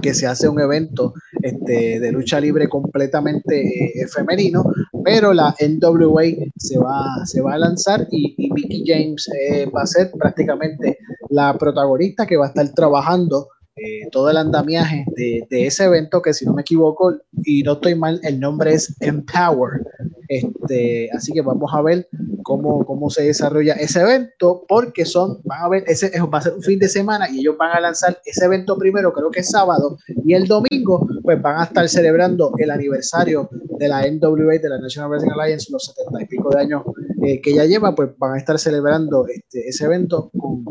que 0.00 0.14
se 0.14 0.26
hace 0.26 0.48
un 0.48 0.60
evento 0.60 1.12
este, 1.42 2.00
de 2.00 2.12
lucha 2.12 2.40
libre 2.40 2.68
completamente 2.68 3.92
femenino, 4.14 4.64
pero 5.04 5.32
la 5.34 5.54
NWA 5.60 6.24
se 6.56 6.78
va, 6.78 7.04
se 7.24 7.40
va 7.40 7.54
a 7.54 7.58
lanzar 7.58 8.06
y, 8.10 8.34
Mickey 8.50 8.82
James 8.86 9.28
va 9.74 9.82
a 9.82 9.86
ser 9.86 10.10
prácticamente 10.12 10.98
la 11.30 11.56
protagonista 11.56 12.26
que 12.26 12.36
va 12.36 12.46
a 12.46 12.48
estar 12.48 12.68
trabajando 12.74 13.48
eh, 13.80 14.08
todo 14.10 14.28
el 14.30 14.36
andamiaje 14.36 15.04
de, 15.14 15.46
ese 15.50 15.84
evento, 15.84 16.20
que 16.20 16.34
si 16.34 16.44
no 16.44 16.52
me 16.52 16.62
equivoco 16.62 17.14
y 17.44 17.62
no 17.62 17.74
estoy 17.74 17.94
mal, 17.94 18.20
el 18.24 18.40
nombre 18.40 18.72
es 18.72 18.96
Empower. 19.00 19.82
Este, 20.28 21.08
así 21.12 21.32
que 21.32 21.42
vamos 21.42 21.70
a 21.72 21.80
ver 21.80 22.08
cómo, 22.42 22.84
cómo 22.84 23.08
se 23.08 23.22
desarrolla 23.22 23.74
ese 23.74 24.00
evento, 24.00 24.64
porque 24.68 25.04
son, 25.04 25.40
van 25.44 25.62
a 25.62 25.68
ver, 25.68 25.84
ese 25.86 26.10
va 26.20 26.38
a 26.38 26.42
ser 26.42 26.54
un 26.54 26.62
fin 26.62 26.78
de 26.78 26.88
semana 26.88 27.30
y 27.30 27.38
ellos 27.40 27.56
van 27.56 27.76
a 27.76 27.80
lanzar 27.80 28.18
ese 28.24 28.44
evento 28.44 28.76
primero, 28.76 29.12
creo 29.12 29.30
que 29.30 29.40
es 29.40 29.50
sábado, 29.50 29.96
y 30.24 30.34
el 30.34 30.46
domingo, 30.46 31.06
pues 31.22 31.40
van 31.40 31.60
a 31.60 31.64
estar 31.64 31.88
celebrando 31.88 32.52
el 32.58 32.70
aniversario 32.70 33.48
de 33.78 33.88
la 33.88 34.02
NWA, 34.10 34.58
de 34.58 34.68
la 34.68 34.80
National 34.80 35.10
Wrestling 35.10 35.32
Alliance, 35.38 35.70
los 35.70 35.84
setenta 35.84 36.20
y 36.20 36.26
pico 36.26 36.50
de 36.50 36.60
años 36.60 36.82
eh, 37.24 37.40
que 37.40 37.54
ya 37.54 37.64
lleva, 37.64 37.94
pues 37.94 38.10
van 38.18 38.34
a 38.34 38.38
estar 38.38 38.58
celebrando 38.58 39.26
este, 39.28 39.68
ese 39.68 39.84
evento 39.84 40.30
con 40.36 40.64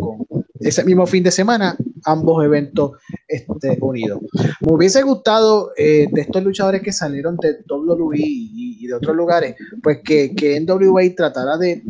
ese 0.59 0.83
mismo 0.83 1.05
fin 1.05 1.23
de 1.23 1.31
semana, 1.31 1.75
ambos 2.05 2.43
eventos 2.43 2.91
este, 3.27 3.77
unidos. 3.81 4.21
Me 4.61 4.73
hubiese 4.73 5.03
gustado 5.03 5.71
eh, 5.77 6.07
de 6.11 6.21
estos 6.21 6.43
luchadores 6.43 6.81
que 6.81 6.91
salieron 6.91 7.37
de 7.37 7.57
WWE 7.69 8.17
y, 8.17 8.87
de 8.87 8.93
otros 8.93 9.17
lugares, 9.17 9.55
pues 9.83 9.99
que, 10.01 10.33
que 10.33 10.59
NWA 10.61 11.03
tratara 11.15 11.57
de, 11.57 11.81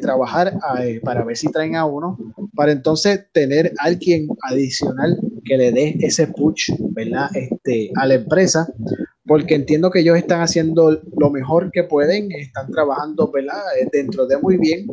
trabajar 0.00 0.56
eh, 0.80 1.00
para 1.02 1.24
ver 1.24 1.36
si 1.36 1.50
traen 1.50 1.74
a 1.74 1.84
uno, 1.84 2.16
para 2.54 2.70
entonces 2.70 3.26
tener 3.32 3.72
alguien 3.78 4.28
adicional 4.48 5.18
que 5.44 5.56
le 5.56 5.72
dé 5.72 5.96
ese 6.00 6.28
push, 6.28 6.70
¿verdad? 6.90 7.28
Este, 7.34 7.90
a 7.96 8.06
la 8.06 8.14
empresa 8.14 8.68
porque 9.30 9.54
entiendo 9.54 9.92
que 9.92 10.00
ellos 10.00 10.16
están 10.16 10.40
haciendo 10.40 11.00
lo 11.16 11.30
mejor 11.30 11.70
que 11.70 11.84
pueden, 11.84 12.32
están 12.32 12.68
trabajando 12.72 13.30
¿verdad? 13.30 13.60
dentro 13.92 14.26
de 14.26 14.36
muy 14.38 14.56
bien. 14.56 14.86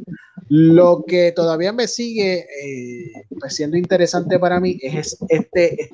Lo 0.49 1.03
que 1.05 1.31
todavía 1.33 1.73
me 1.73 1.87
sigue 1.87 2.39
eh, 2.39 3.11
pues 3.39 3.55
siendo 3.55 3.77
interesante 3.77 4.39
para 4.39 4.59
mí 4.59 4.77
es 4.81 5.17
este, 5.27 5.89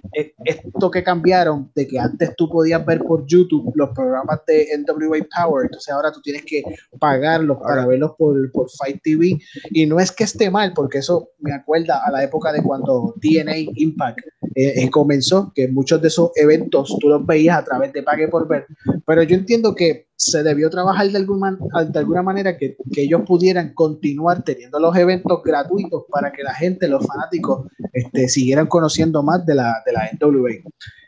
esto 0.45 0.91
que 0.91 1.03
cambiaron 1.03 1.71
de 1.75 1.87
que 1.87 1.99
antes 1.99 2.35
tú 2.35 2.49
podías 2.49 2.85
ver 2.85 2.99
por 2.99 3.25
YouTube 3.25 3.71
los 3.75 3.89
programas 3.91 4.39
de 4.47 4.67
NWA 4.77 5.19
Power, 5.35 5.65
entonces 5.65 5.91
ahora 5.91 6.11
tú 6.11 6.21
tienes 6.21 6.43
que 6.45 6.63
pagarlos 6.99 7.57
para 7.59 7.85
verlos 7.87 8.11
por, 8.17 8.51
por 8.51 8.69
Fight 8.69 9.01
TV 9.03 9.39
y 9.71 9.85
no 9.85 9.99
es 9.99 10.11
que 10.11 10.23
esté 10.23 10.49
mal, 10.49 10.73
porque 10.73 10.99
eso 10.99 11.29
me 11.39 11.53
acuerda 11.53 12.01
a 12.05 12.11
la 12.11 12.23
época 12.23 12.51
de 12.51 12.61
cuando 12.61 13.15
DNA 13.21 13.71
Impact 13.75 14.19
eh, 14.55 14.83
eh, 14.83 14.89
comenzó, 14.89 15.51
que 15.53 15.67
muchos 15.67 16.01
de 16.01 16.07
esos 16.09 16.31
eventos 16.35 16.95
tú 16.99 17.09
los 17.09 17.25
veías 17.25 17.57
a 17.57 17.63
través 17.63 17.93
de 17.93 18.03
Pague 18.03 18.27
por 18.27 18.47
Ver, 18.47 18.65
pero 19.05 19.23
yo 19.23 19.35
entiendo 19.35 19.73
que 19.73 20.07
se 20.15 20.43
debió 20.43 20.69
trabajar 20.69 21.09
de 21.09 21.17
alguna, 21.17 21.57
de 21.89 21.99
alguna 21.99 22.21
manera 22.21 22.57
que, 22.57 22.77
que, 22.91 23.03
ellos 23.03 23.21
pudieran 23.25 23.73
continuar 23.73 24.43
teniendo 24.43 24.79
los 24.79 24.95
eventos 24.95 25.41
gratuitos 25.43 26.03
para 26.09 26.31
que 26.31 26.43
la 26.43 26.53
gente, 26.53 26.87
los 26.87 27.05
fanáticos, 27.05 27.67
este, 27.91 28.29
siguieran 28.29 28.67
conociendo 28.67 29.21
más 29.23 29.45
de 29.45 29.55
la, 29.55 29.83
de 29.85 29.91
la 29.91 30.09
NWA. 30.13 30.51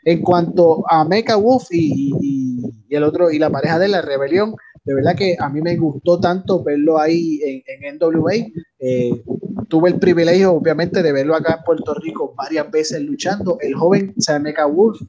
En 0.04 0.22
cuanto 0.22 0.84
a 0.90 1.04
Mecha 1.04 1.36
Wolf 1.36 1.68
y, 1.70 2.12
y, 2.20 2.62
y, 2.88 2.94
el 2.94 3.04
otro 3.04 3.30
y 3.30 3.38
la 3.38 3.50
pareja 3.50 3.78
de 3.78 3.88
la 3.88 4.02
rebelión, 4.02 4.54
de 4.84 4.94
verdad 4.94 5.16
que 5.16 5.36
a 5.38 5.48
mí 5.48 5.60
me 5.60 5.76
gustó 5.76 6.20
tanto 6.20 6.62
verlo 6.62 6.98
ahí 6.98 7.40
en, 7.44 7.62
en 7.66 7.96
NWA. 7.98 8.34
Eh, 8.78 9.22
tuve 9.68 9.90
el 9.90 9.98
privilegio, 9.98 10.52
obviamente, 10.52 11.02
de 11.02 11.12
verlo 11.12 11.34
acá 11.34 11.56
en 11.58 11.64
Puerto 11.64 11.94
Rico 11.94 12.34
varias 12.36 12.70
veces 12.70 13.00
luchando. 13.02 13.58
El 13.60 13.74
joven 13.74 14.14
Mecha 14.40 14.66
Wolf 14.66 15.00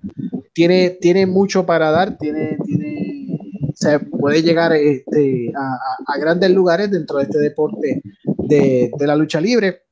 tiene, 0.54 0.92
tiene 1.02 1.26
mucho 1.26 1.66
para 1.66 1.92
dar, 1.92 2.18
tiene, 2.18 2.58
tiene 2.66 3.18
se 3.78 4.00
puede 4.00 4.42
llegar 4.42 4.74
este, 4.74 5.54
a, 5.56 6.18
grandes 6.20 6.50
lugares 6.50 6.90
dentro 6.90 7.18
de 7.18 7.26
este 7.26 7.38
deporte 7.38 8.02
de, 8.26 8.92
la 9.00 9.16
lucha 9.16 9.40
libre. 9.40 9.84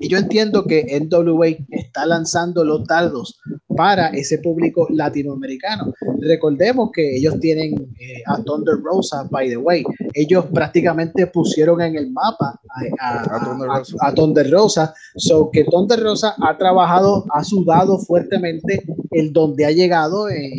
Y 0.00 0.08
yo 0.08 0.18
entiendo 0.18 0.64
que 0.64 0.98
NWA 1.00 1.48
está 1.70 2.06
lanzando 2.06 2.64
los 2.64 2.84
dardos 2.86 3.40
para 3.80 4.08
ese 4.08 4.36
público 4.36 4.86
latinoamericano. 4.90 5.94
Recordemos 6.20 6.90
que 6.92 7.16
ellos 7.16 7.40
tienen 7.40 7.72
eh, 7.98 8.22
a 8.26 8.36
Thunder 8.42 8.74
Rosa, 8.82 9.26
by 9.30 9.48
the 9.48 9.56
way. 9.56 9.82
Ellos 10.12 10.44
prácticamente 10.52 11.26
pusieron 11.28 11.80
en 11.80 11.96
el 11.96 12.10
mapa 12.10 12.60
a, 13.00 14.12
Thunder, 14.14 14.50
Rosa. 14.50 14.92
So 15.16 15.50
que 15.50 15.64
Thunder 15.64 15.98
Rosa 15.98 16.34
ha 16.42 16.58
trabajado, 16.58 17.24
ha 17.32 17.42
sudado 17.42 17.98
fuertemente 18.00 18.82
el 19.12 19.32
donde 19.32 19.64
ha 19.64 19.70
llegado. 19.70 20.28
Eh, 20.28 20.52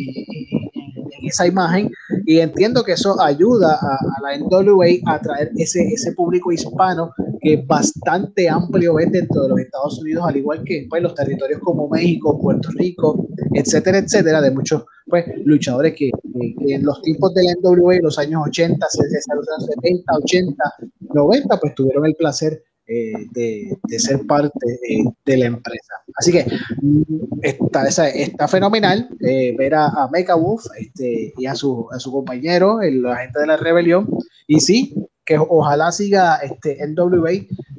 esa 1.22 1.46
imagen 1.46 1.88
y 2.26 2.40
entiendo 2.40 2.82
que 2.82 2.92
eso 2.92 3.20
ayuda 3.22 3.78
a, 3.80 4.20
la 4.22 4.36
NWA 4.36 4.86
a 5.06 5.14
atraer 5.14 5.52
ese, 5.56 5.80
ese 5.84 6.12
público 6.14 6.50
hispano 6.50 7.12
que 7.42 7.54
es 7.54 7.66
bastante 7.66 8.48
amplio 8.48 8.94
dentro 8.94 9.42
de 9.42 9.48
los 9.48 9.58
Estados 9.58 10.00
Unidos, 10.00 10.24
al 10.26 10.36
igual 10.36 10.62
que 10.64 10.86
pues, 10.88 11.02
los 11.02 11.14
territorios 11.14 11.60
como 11.60 11.88
México, 11.88 12.38
Puerto 12.40 12.70
Rico, 12.70 13.26
etcétera, 13.52 13.98
etcétera, 13.98 14.40
de 14.40 14.52
muchos 14.52 14.84
pues, 15.06 15.24
luchadores 15.44 15.94
que, 15.94 16.10
en 16.40 16.84
los 16.84 17.02
tiempos 17.02 17.34
de 17.34 17.42
la 17.42 17.54
NWA, 17.60 17.96
los 18.00 18.18
años 18.18 18.42
80, 18.46 18.86
70, 18.88 20.12
80, 20.22 20.74
90, 21.00 21.60
pues 21.60 21.74
tuvieron 21.74 22.06
el 22.06 22.14
placer 22.14 22.62
eh, 22.86 23.12
de, 23.32 23.76
de, 23.88 23.98
ser 23.98 24.26
parte 24.26 24.58
eh, 24.88 25.04
de 25.24 25.36
la 25.36 25.46
empresa. 25.46 25.94
Así 26.16 26.30
que 26.30 26.46
mm, 26.80 27.02
está, 27.42 27.88
está 27.88 28.48
fenomenal 28.48 29.08
eh, 29.20 29.54
ver 29.56 29.74
a, 29.74 29.86
a 29.86 30.08
Mecha 30.12 30.34
Wolf 30.34 30.64
este, 30.78 31.32
y 31.36 31.46
a 31.46 31.54
su, 31.54 31.88
a 31.90 31.98
su 31.98 32.12
compañero, 32.12 32.82
el 32.82 33.04
agente 33.06 33.40
de 33.40 33.46
la 33.46 33.56
rebelión. 33.56 34.08
Y 34.46 34.60
sí, 34.60 34.94
que 35.24 35.38
ojalá 35.38 35.92
siga 35.92 36.36
este 36.36 36.78
NWA 36.86 37.32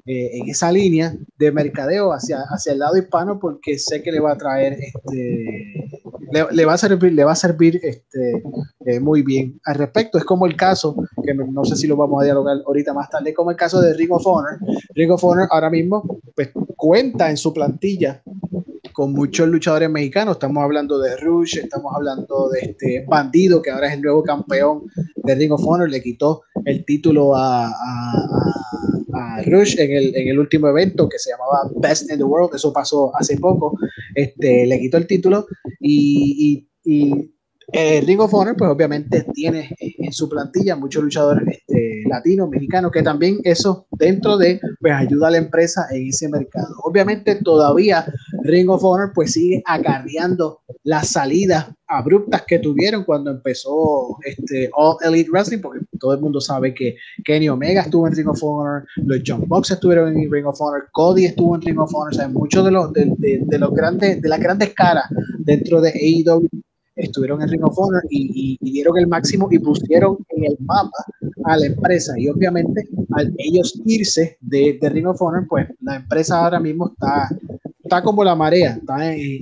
en 0.06 0.50
esa 0.50 0.72
línea 0.72 1.16
de 1.38 1.52
mercadeo 1.52 2.12
hacia, 2.12 2.42
hacia 2.50 2.74
el 2.74 2.80
lado 2.80 2.98
hispano, 2.98 3.40
porque 3.40 3.78
sé 3.80 4.02
que 4.02 4.12
le 4.12 4.20
va 4.20 4.34
a 4.34 4.38
traer 4.38 4.74
este, 4.74 5.84
le, 6.52 6.66
va 6.66 6.74
a 6.74 6.78
servir, 6.78 7.14
le 7.14 7.24
va 7.24 7.34
a 7.34 7.36
servir 7.36 7.80
este, 7.84 8.44
eh, 8.86 9.00
muy 9.00 9.22
bien. 9.22 9.60
Al 9.66 9.76
respecto, 9.76 10.18
es 10.18 10.24
como 10.24 10.46
el 10.46 10.56
caso, 10.56 10.96
que 11.24 11.34
no, 11.34 11.66
sé 11.66 11.76
si 11.76 11.88
lo 11.88 11.96
vamos 11.96 12.22
a 12.22 12.26
dialogar 12.26 12.58
ahorita 12.66 12.94
más 12.94 13.10
tarde, 13.10 13.34
como 13.34 13.52
el 13.52 13.58
caso 13.58 13.80
de 13.82 13.94
Ring 13.94 14.12
of 14.12 14.26
Honor. 14.26 14.58
Ring 14.96 15.12
of 15.12 15.24
Honor 15.24 15.48
ahora 15.52 15.70
mismo 15.70 16.20
pues, 16.36 16.50
cuenta 16.76 17.30
en 17.30 17.38
su 17.38 17.54
plantilla 17.54 18.22
con 18.94 19.12
muchos 19.12 19.50
luchadores 19.50 19.90
mexicanos. 19.90 20.36
Estamos 20.36 20.64
hablando 20.64 21.00
de 21.00 21.18
Rush, 21.18 21.58
estamos 21.58 21.92
hablando 21.96 22.50
de 22.50 22.60
este 22.62 23.06
Bandido, 23.08 23.62
que 23.62 23.72
ahora 23.72 23.88
es 23.88 23.96
el 23.96 24.02
nuevo 24.02 24.24
campeón 24.24 24.84
de 25.16 25.36
Ring 25.36 25.52
of 25.52 25.66
Honor, 25.66 25.90
le 25.90 26.02
quitó 26.02 26.44
el 26.64 26.86
título 26.86 27.36
a, 27.36 27.68
a, 27.68 29.42
Rush 29.46 29.80
en 29.80 29.92
el, 29.92 30.16
en 30.16 30.28
el, 30.30 30.40
último 30.40 30.68
evento 30.68 31.10
que 31.10 31.20
se 31.20 31.32
llamaba 31.32 31.70
Best 31.76 32.10
in 32.12 32.18
the 32.18 32.24
World, 32.24 32.56
eso 32.56 32.72
pasó 32.72 33.16
hace 33.16 33.38
poco, 33.38 33.78
este, 34.16 34.66
le 34.66 34.80
quitó 34.80 34.98
el 34.98 35.08
título 35.08 35.48
y, 35.80 36.68
y, 36.84 37.33
eh, 37.74 38.02
Ring 38.06 38.20
of 38.20 38.34
Honor, 38.34 38.56
pues 38.56 38.70
obviamente 38.70 39.26
tiene 39.34 39.76
en 39.80 40.14
su 40.14 40.30
plantilla 40.30 40.76
muchos 40.76 41.04
luchadores 41.04 41.44
este, 41.48 42.04
latinos, 42.08 42.48
mexicanos, 42.48 42.92
que 42.92 43.02
también 43.02 43.40
eso 43.44 43.88
dentro 43.92 44.38
de, 44.38 44.62
pues 44.80 44.94
ayuda 44.94 45.30
a 45.30 45.32
la 45.32 45.38
empresa 45.38 45.88
en 45.92 46.08
ese 46.08 46.30
mercado. 46.30 46.76
Obviamente 46.84 47.36
todavía 47.36 48.06
Ring 48.44 48.70
of 48.70 48.84
Honor 48.84 49.12
pues 49.16 49.34
sigue 49.34 49.64
acarreando 49.66 50.62
las 50.84 51.10
salidas 51.10 51.68
abruptas 51.88 52.44
que 52.48 52.60
tuvieron 52.60 53.06
cuando 53.06 53.32
empezó 53.32 54.18
este 54.24 54.70
All 54.74 54.98
Elite 55.02 55.32
Wrestling, 55.32 55.60
porque 55.60 55.84
todo 56.00 56.14
el 56.14 56.22
mundo 56.22 56.40
sabe 56.40 56.76
que 56.76 56.96
Kenny 57.26 57.50
Omega 57.50 57.82
estuvo 57.82 58.08
en 58.08 58.16
Ring 58.16 58.28
of 58.28 58.44
Honor, 58.44 58.86
los 58.98 59.20
John 59.26 59.46
Box 59.48 59.72
estuvieron 59.72 60.16
en 60.16 60.32
Ring 60.32 60.46
of 60.46 60.62
Honor, 60.62 60.90
Cody 60.92 61.26
estuvo 61.26 61.56
en 61.56 61.62
Ring 61.62 61.80
of 61.80 61.94
Honor, 61.94 62.14
o 62.24 62.30
muchos 62.30 62.64
de 62.66 62.72
los, 62.72 62.94
de, 62.94 63.16
de 63.18 63.58
los 63.58 63.74
grandes, 63.74 64.22
de 64.22 64.30
las 64.30 64.40
grandes 64.40 64.76
caras 64.76 65.06
dentro 65.40 65.82
de 65.82 65.90
AEW 65.90 66.48
estuvieron 66.96 67.42
en 67.42 67.50
Ring 67.50 67.64
of 67.64 67.78
Honor 67.78 68.04
y, 68.10 68.58
dieron 68.62 68.98
el 68.98 69.08
máximo 69.08 69.48
y 69.52 69.60
pusieron 69.60 70.18
en 70.30 70.46
el 70.46 70.58
mapa 70.60 71.06
a 71.46 71.58
la 71.58 71.66
empresa. 71.66 72.14
Y 72.18 72.28
obviamente, 72.30 72.88
al 73.12 73.34
ellos 73.38 73.80
irse 73.86 74.38
de, 74.42 74.78
de 74.82 74.90
Ring 74.90 75.08
of 75.08 75.22
Honor, 75.22 75.46
pues 75.48 75.68
la 75.82 75.98
empresa 75.98 76.44
ahora 76.44 76.60
mismo 76.60 76.92
está, 76.92 77.30
está 77.84 78.02
como 78.02 78.24
la 78.24 78.36
marea, 78.36 78.78
está 78.80 79.14
en, 79.14 79.40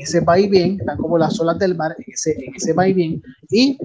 ese 0.00 0.22
país 0.22 0.50
bien, 0.50 0.78
están 0.80 0.98
como 0.98 1.16
las 1.16 1.38
olas 1.40 1.58
del 1.58 1.74
mar, 1.76 1.94
en 1.98 2.12
ese, 2.12 2.32
en 2.32 2.54
ese 2.54 2.74
país 2.74 2.94
bien, 2.94 3.22
y 3.50 3.78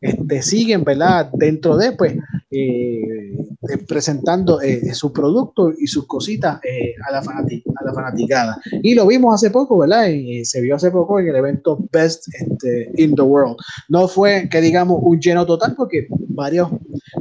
este, 0.00 0.42
siguen, 0.42 0.84
¿verdad? 0.84 1.30
Dentro 1.32 1.76
de, 1.76 1.92
pues, 1.92 2.16
eh, 2.50 3.45
presentando 3.86 4.60
eh, 4.60 4.94
su 4.94 5.12
producto 5.12 5.72
y 5.76 5.86
sus 5.86 6.06
cositas 6.06 6.60
eh, 6.64 6.94
a, 7.06 7.12
la 7.12 7.18
a 7.18 7.84
la 7.84 7.92
fanaticada. 7.92 8.60
Y 8.82 8.94
lo 8.94 9.06
vimos 9.06 9.34
hace 9.34 9.50
poco, 9.50 9.78
¿verdad? 9.78 10.06
se 10.44 10.60
vio 10.60 10.76
hace 10.76 10.90
poco 10.90 11.20
en 11.20 11.28
el 11.28 11.36
evento 11.36 11.78
Best 11.92 12.28
este, 12.34 12.90
in 12.96 13.14
the 13.14 13.22
World. 13.22 13.56
No 13.88 14.08
fue 14.08 14.48
que 14.50 14.60
digamos 14.60 15.00
un 15.02 15.20
lleno 15.20 15.46
total, 15.46 15.74
porque 15.76 16.06
varios, 16.10 16.68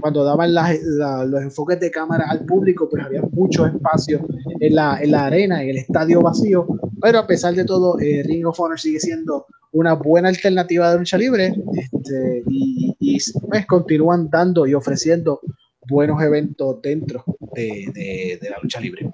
cuando 0.01 0.23
daban 0.23 0.53
los 0.53 1.41
enfoques 1.41 1.79
de 1.79 1.91
cámara 1.91 2.25
al 2.29 2.45
público, 2.45 2.87
pues 2.89 3.03
había 3.03 3.21
mucho 3.31 3.65
espacio 3.65 4.25
en 4.59 4.75
la, 4.75 4.99
en 5.01 5.11
la 5.11 5.25
arena, 5.25 5.63
en 5.63 5.69
el 5.69 5.77
estadio 5.77 6.21
vacío. 6.21 6.67
Pero 7.01 7.19
a 7.19 7.27
pesar 7.27 7.53
de 7.55 7.65
todo, 7.65 7.97
Ring 7.97 8.45
of 8.45 8.59
Honor 8.59 8.79
sigue 8.79 8.99
siendo 8.99 9.45
una 9.75 9.93
buena 9.93 10.29
alternativa 10.29 10.91
de 10.91 10.99
lucha 10.99 11.17
libre 11.17 11.53
este, 11.73 12.43
y, 12.47 12.95
y 12.99 13.17
pues, 13.49 13.65
continúan 13.65 14.29
dando 14.29 14.65
y 14.65 14.73
ofreciendo 14.73 15.41
buenos 15.87 16.21
eventos 16.21 16.81
dentro 16.81 17.23
de, 17.53 18.39
la 18.49 18.57
lucha 18.61 18.79
libre. 18.79 19.09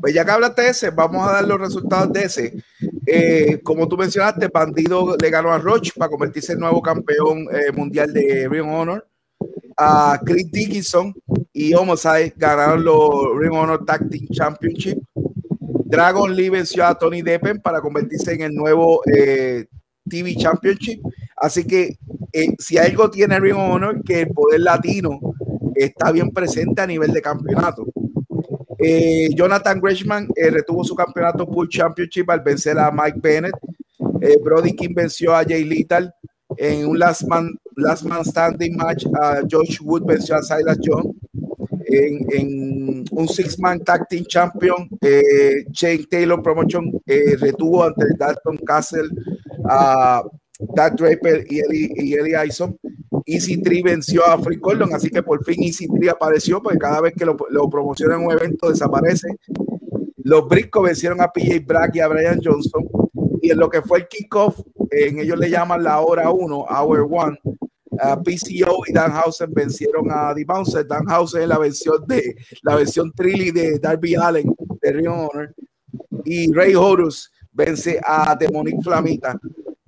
Pues 0.00 0.14
ya 0.14 0.24
que 0.24 0.30
hablaste 0.30 0.62
de 0.62 0.68
ese, 0.68 0.90
vamos 0.90 1.26
a 1.26 1.32
dar 1.32 1.44
los 1.46 1.60
resultados 1.60 2.12
de 2.12 2.22
ese. 2.24 2.54
Eh, 3.06 3.60
como 3.62 3.86
tú 3.86 3.96
mencionaste, 3.96 4.48
Bandido 4.48 5.16
le 5.20 5.30
ganó 5.30 5.52
a 5.52 5.58
Roche 5.58 5.92
para 5.96 6.10
convertirse 6.10 6.52
en 6.52 6.60
nuevo 6.60 6.80
campeón 6.80 7.46
eh, 7.52 7.72
mundial 7.72 8.12
de 8.12 8.48
Ring 8.48 8.68
Honor. 8.68 9.06
A 9.76 10.20
Chris 10.24 10.50
Dickinson 10.50 11.14
y 11.52 11.72
Homicide 11.74 12.34
ganaron 12.36 12.84
los 12.84 13.38
Ring 13.38 13.52
Honor 13.52 13.84
Tag 13.84 14.08
Team 14.08 14.26
Championship. 14.30 14.98
Dragon 15.86 16.34
Lee 16.34 16.50
venció 16.50 16.86
a 16.86 16.96
Tony 16.96 17.22
Deppen 17.22 17.60
para 17.60 17.80
convertirse 17.80 18.32
en 18.32 18.42
el 18.42 18.54
nuevo 18.54 19.00
eh, 19.12 19.66
TV 20.08 20.36
Championship. 20.36 21.00
Así 21.36 21.66
que 21.66 21.96
si 22.58 22.78
algo 22.78 23.10
tiene 23.10 23.40
Ring 23.40 23.56
Honor, 23.56 24.02
que 24.04 24.22
el 24.22 24.28
poder 24.28 24.60
latino 24.60 25.18
está 25.82 26.12
bien 26.12 26.30
presente 26.30 26.80
a 26.80 26.86
nivel 26.86 27.12
de 27.12 27.22
campeonato. 27.22 27.86
Eh, 28.78 29.28
Jonathan 29.34 29.78
Gresham 29.78 30.26
eh, 30.34 30.50
retuvo 30.50 30.82
su 30.84 30.94
campeonato 30.94 31.46
Pool 31.46 31.68
Championship 31.68 32.30
al 32.30 32.40
vencer 32.40 32.78
a 32.78 32.90
Mike 32.90 33.18
Bennett. 33.20 33.54
Eh, 34.22 34.38
Brody 34.42 34.74
King 34.74 34.94
venció 34.94 35.34
a 35.34 35.44
Jay 35.44 35.64
Little 35.64 36.10
en 36.56 36.86
un 36.86 36.98
last 36.98 37.24
man, 37.28 37.50
last 37.76 38.04
man 38.04 38.24
standing 38.24 38.76
match. 38.76 39.04
A 39.20 39.42
Josh 39.50 39.80
Wood 39.82 40.06
venció 40.06 40.36
a 40.36 40.42
Silas 40.42 40.78
John. 40.82 41.14
En, 41.92 43.04
un 43.10 43.28
six-man 43.28 43.80
tag 43.80 44.06
team 44.08 44.24
champion, 44.24 44.88
Shane 45.72 46.06
Taylor 46.08 46.40
Promotion 46.40 46.92
retuvo 47.40 47.82
ante 47.82 48.04
Dalton 48.16 48.58
Castle 48.58 49.08
a 49.68 50.22
Doug 50.60 50.96
Draper 50.96 51.44
y 51.48 51.58
Eli, 51.58 51.92
y 51.96 52.14
Eli 52.14 52.32
Ison. 52.46 52.78
Easy 53.26 53.60
Tree 53.60 53.82
venció 53.82 54.24
a 54.26 54.38
Free 54.38 54.60
Cordon, 54.60 54.94
así 54.94 55.10
que 55.10 55.22
por 55.22 55.44
fin 55.44 55.62
Easy 55.62 55.88
Tree 55.88 56.08
apareció, 56.08 56.62
porque 56.62 56.78
cada 56.78 57.00
vez 57.00 57.14
que 57.14 57.24
lo, 57.24 57.36
lo 57.50 57.68
promocionan 57.68 58.20
en 58.20 58.26
un 58.26 58.32
evento 58.32 58.70
desaparece. 58.70 59.28
Los 60.18 60.48
Briscoes 60.48 60.90
vencieron 60.90 61.20
a 61.20 61.28
PJ 61.28 61.64
Black 61.66 61.96
y 61.96 62.00
a 62.00 62.08
Brian 62.08 62.40
Johnson. 62.42 62.86
Y 63.42 63.50
en 63.50 63.58
lo 63.58 63.68
que 63.70 63.82
fue 63.82 64.00
el 64.00 64.08
kickoff, 64.08 64.60
en 64.90 65.18
ellos 65.18 65.38
le 65.38 65.50
llaman 65.50 65.82
la 65.82 66.00
hora 66.00 66.30
1, 66.30 66.66
Hour 66.68 67.02
1. 67.02 67.38
PCO 68.24 68.82
y 68.86 68.92
Danhausen 68.92 69.52
vencieron 69.52 70.06
a 70.10 70.34
The 70.34 70.44
Bouncer. 70.44 70.86
Danhausen 70.86 71.42
en 71.42 71.48
la 71.48 71.58
versión 71.58 72.06
de 72.06 72.34
la 72.62 72.76
versión 72.76 73.12
Trilly 73.12 73.50
de 73.50 73.78
Darby 73.78 74.14
Allen 74.14 74.54
de 74.80 74.92
Ring 74.92 75.08
Honor. 75.08 75.54
Y 76.24 76.52
Ray 76.52 76.74
Horus 76.74 77.30
vence 77.52 78.00
a 78.02 78.34
Demonic 78.36 78.82
Flamita. 78.82 79.38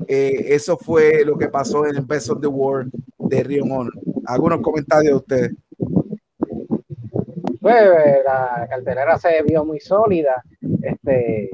Eh, 0.07 0.47
eso 0.49 0.77
fue 0.77 1.25
lo 1.25 1.39
que 1.39 1.49
pasó 1.49 1.87
en 1.87 1.97
el 1.97 2.03
Best 2.03 2.31
of 2.31 2.41
the 2.41 2.47
World 2.47 2.93
de 3.37 3.43
Ring 3.45 3.71
Honor. 3.71 3.93
Algunos 4.27 4.61
comentarios 4.61 5.13
de 5.13 5.17
ustedes. 5.17 5.53
Pues 7.61 7.75
la 8.25 8.67
cartelera 8.69 9.19
se 9.19 9.43
vio 9.43 9.65
muy 9.65 9.81
sólida. 9.81 10.43
Este, 10.83 11.49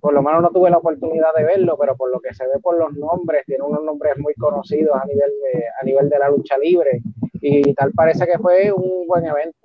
por 0.00 0.14
lo 0.14 0.22
menos 0.22 0.42
no 0.42 0.50
tuve 0.50 0.70
la 0.70 0.78
oportunidad 0.78 1.34
de 1.36 1.44
verlo, 1.44 1.76
pero 1.78 1.96
por 1.96 2.10
lo 2.10 2.20
que 2.20 2.34
se 2.34 2.44
ve 2.44 2.58
por 2.62 2.78
los 2.78 2.92
nombres, 2.94 3.44
tiene 3.46 3.64
unos 3.64 3.84
nombres 3.84 4.14
muy 4.18 4.34
conocidos 4.34 4.96
a 5.00 5.06
nivel 5.06 5.30
de, 5.52 5.64
a 5.80 5.84
nivel 5.84 6.08
de 6.08 6.18
la 6.18 6.30
lucha 6.30 6.58
libre 6.58 7.02
y 7.42 7.74
tal 7.74 7.92
parece 7.92 8.26
que 8.26 8.38
fue 8.38 8.72
un 8.72 9.06
buen 9.06 9.24
evento. 9.24 9.58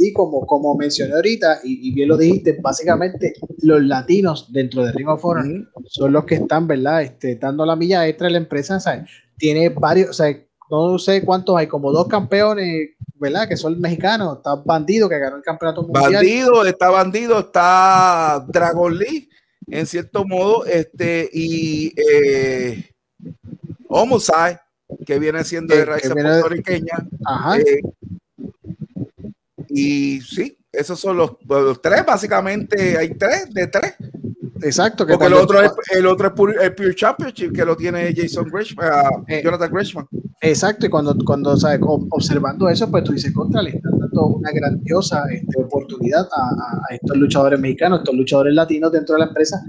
Y 0.00 0.12
como, 0.12 0.46
como 0.46 0.76
mencioné 0.76 1.14
ahorita, 1.14 1.60
y, 1.64 1.92
bien 1.92 2.08
lo 2.08 2.16
dijiste, 2.16 2.56
básicamente 2.62 3.34
los 3.62 3.82
latinos 3.82 4.52
dentro 4.52 4.84
de 4.84 4.92
Ring 4.92 5.08
of 5.08 5.24
Honor 5.24 5.68
son 5.86 6.12
los 6.12 6.24
que 6.24 6.36
están, 6.36 6.68
¿verdad? 6.68 7.02
Este, 7.02 7.34
dando 7.34 7.66
la 7.66 7.74
milla 7.74 8.06
extra 8.06 8.28
de 8.28 8.32
la 8.32 8.38
empresa, 8.38 8.78
¿sabes? 8.78 9.10
Tiene 9.36 9.70
varios, 9.70 10.10
o 10.10 10.12
sea, 10.12 10.32
no 10.70 10.98
sé 10.98 11.24
cuántos 11.24 11.56
hay, 11.56 11.66
como 11.66 11.90
dos 11.90 12.06
campeones, 12.06 12.90
¿verdad? 13.14 13.48
Que 13.48 13.56
son 13.56 13.80
mexicanos. 13.80 14.36
Está 14.36 14.54
Bandido, 14.54 15.08
que 15.08 15.18
ganó 15.18 15.36
el 15.36 15.42
campeonato 15.42 15.82
mundial. 15.82 16.12
Bandido, 16.12 16.64
está 16.64 16.90
Bandido, 16.90 17.38
está 17.40 18.44
Dragon 18.48 18.96
Lee, 18.96 19.28
en 19.66 19.86
cierto 19.86 20.24
modo, 20.24 20.64
este, 20.64 21.28
y 21.32 21.92
eh, 21.96 22.84
Homicide, 23.88 24.60
que 25.04 25.18
viene 25.18 25.42
siendo 25.44 25.74
de 25.74 25.84
raíz 25.84 26.08
puertorriqueña. 26.08 27.08
Ajá. 27.26 27.58
Eh, 27.58 27.80
y 29.78 30.20
sí, 30.20 30.58
esos 30.72 30.98
son 30.98 31.16
los, 31.16 31.32
los, 31.48 31.80
tres, 31.80 32.04
básicamente, 32.06 32.96
hay 32.98 33.10
tres, 33.14 33.52
de 33.52 33.66
tres. 33.66 33.94
Exacto. 34.62 35.06
Que 35.06 35.12
Porque 35.12 35.26
el 35.26 35.34
otro, 35.34 35.60
es, 35.62 35.72
el 35.94 36.06
otro 36.06 36.26
es 36.28 36.62
el 36.62 36.74
Pure 36.74 36.94
Championship, 36.94 37.52
que 37.52 37.64
lo 37.64 37.76
tiene 37.76 38.12
Jason 38.14 38.48
Grishman, 38.50 38.88
uh, 38.88 39.42
Jonathan 39.42 39.72
Grishman. 39.72 40.08
Exacto, 40.40 40.86
y 40.86 40.88
cuando, 40.88 41.16
cuando 41.24 41.56
¿sabes? 41.56 41.80
observando 41.82 42.68
eso, 42.68 42.90
pues 42.90 43.04
tú 43.04 43.12
dices, 43.12 43.32
contra, 43.32 43.62
le 43.62 43.70
están 43.70 43.97
dando 44.18 44.36
una 44.36 44.50
grandiosa 44.52 45.24
este, 45.32 45.62
oportunidad 45.62 46.26
a, 46.32 46.94
estos 46.94 47.16
luchadores 47.16 47.60
mexicanos, 47.60 48.00
estos 48.00 48.14
luchadores 48.14 48.54
latinos 48.54 48.92
dentro 48.92 49.14
de 49.14 49.20
la 49.20 49.26
empresa, 49.26 49.62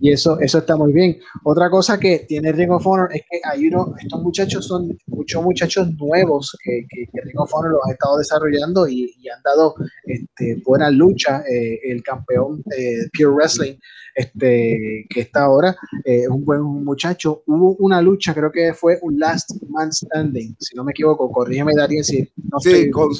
y 0.00 0.10
eso, 0.12 0.38
eso 0.40 0.58
está 0.58 0.76
muy 0.76 0.92
bien. 0.92 1.18
Otra 1.44 1.70
cosa 1.70 1.98
que 1.98 2.20
tiene 2.28 2.52
Ring 2.52 2.70
of 2.70 2.86
Honor 2.86 3.10
es 3.12 3.22
que 3.30 3.40
hay 3.44 3.66
uno, 3.66 3.94
estos 4.00 4.22
muchachos 4.22 4.66
son 4.66 4.96
muchos 5.06 5.42
muchachos 5.42 5.88
nuevos 5.96 6.56
que, 6.62 6.86
que, 6.88 7.20
Ring 7.20 7.38
of 7.38 7.52
Honor 7.54 7.72
los 7.72 7.80
ha 7.88 7.92
estado 7.92 8.18
desarrollando 8.18 8.88
y, 8.88 9.14
han 9.26 9.42
dado 9.42 9.74
este, 10.04 10.62
buena 10.64 10.88
lucha. 10.88 11.42
Eh, 11.50 11.80
el 11.90 12.02
campeón 12.02 12.62
eh, 12.76 13.08
Pure 13.12 13.34
Wrestling 13.34 13.74
este, 14.16 15.06
que 15.10 15.20
está 15.20 15.44
ahora, 15.44 15.76
es 16.02 16.24
eh, 16.24 16.28
un 16.28 16.44
buen 16.44 16.62
muchacho. 16.62 17.42
Hubo 17.46 17.76
una 17.78 18.00
lucha, 18.00 18.32
creo 18.32 18.50
que 18.50 18.72
fue 18.72 18.98
un 19.02 19.18
Last 19.18 19.62
Man 19.68 19.92
Standing, 19.92 20.56
si 20.58 20.74
no 20.74 20.84
me 20.84 20.92
equivoco, 20.92 21.30
corrígeme 21.30 21.72
Darien 21.76 22.02
si 22.02 22.26
no 22.50 22.58
Sí, 22.58 22.90
con 22.90 23.10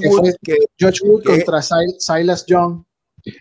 George 0.00 0.20
Wood. 0.20 0.34
Que, 0.42 0.56
George 0.78 1.00
Wood 1.04 1.24
contra 1.24 1.62
Silas 1.62 2.44
Young. 2.46 2.84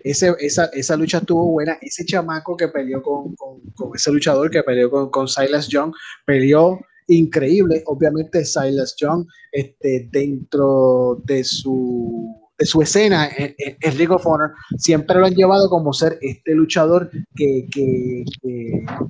Ese, 0.03 0.33
esa, 0.39 0.65
esa, 0.67 0.95
lucha 0.95 1.17
estuvo 1.17 1.51
buena. 1.51 1.77
Ese 1.81 2.05
chamaco 2.05 2.55
que 2.55 2.69
peleó 2.69 3.01
con, 3.01 3.35
con, 3.35 3.59
con 3.75 3.91
ese 3.95 4.11
luchador 4.11 4.49
que 4.49 4.63
peleó 4.63 4.89
con, 4.89 5.09
con, 5.09 5.27
Silas 5.27 5.67
Young, 5.67 5.93
peleó 6.25 6.79
increíble. 7.07 7.83
Obviamente, 7.87 8.45
Silas 8.45 8.95
Young, 8.97 9.25
este, 9.51 10.07
dentro 10.11 11.21
de 11.25 11.43
su 11.43 12.43
su 12.59 12.81
escena 12.81 13.29
en, 13.35 13.55
en, 13.57 13.97
Ring 13.97 14.11
of 14.11 14.25
Honor, 14.25 14.53
siempre 14.77 15.19
lo 15.19 15.25
han 15.25 15.33
llevado 15.33 15.69
como 15.69 15.93
ser 15.93 16.17
este 16.21 16.53
luchador 16.53 17.09
que, 17.35 17.67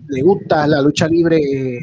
le 0.08 0.22
gusta 0.22 0.68
la 0.68 0.82
lucha 0.82 1.08
libre 1.08 1.38
eh, 1.38 1.80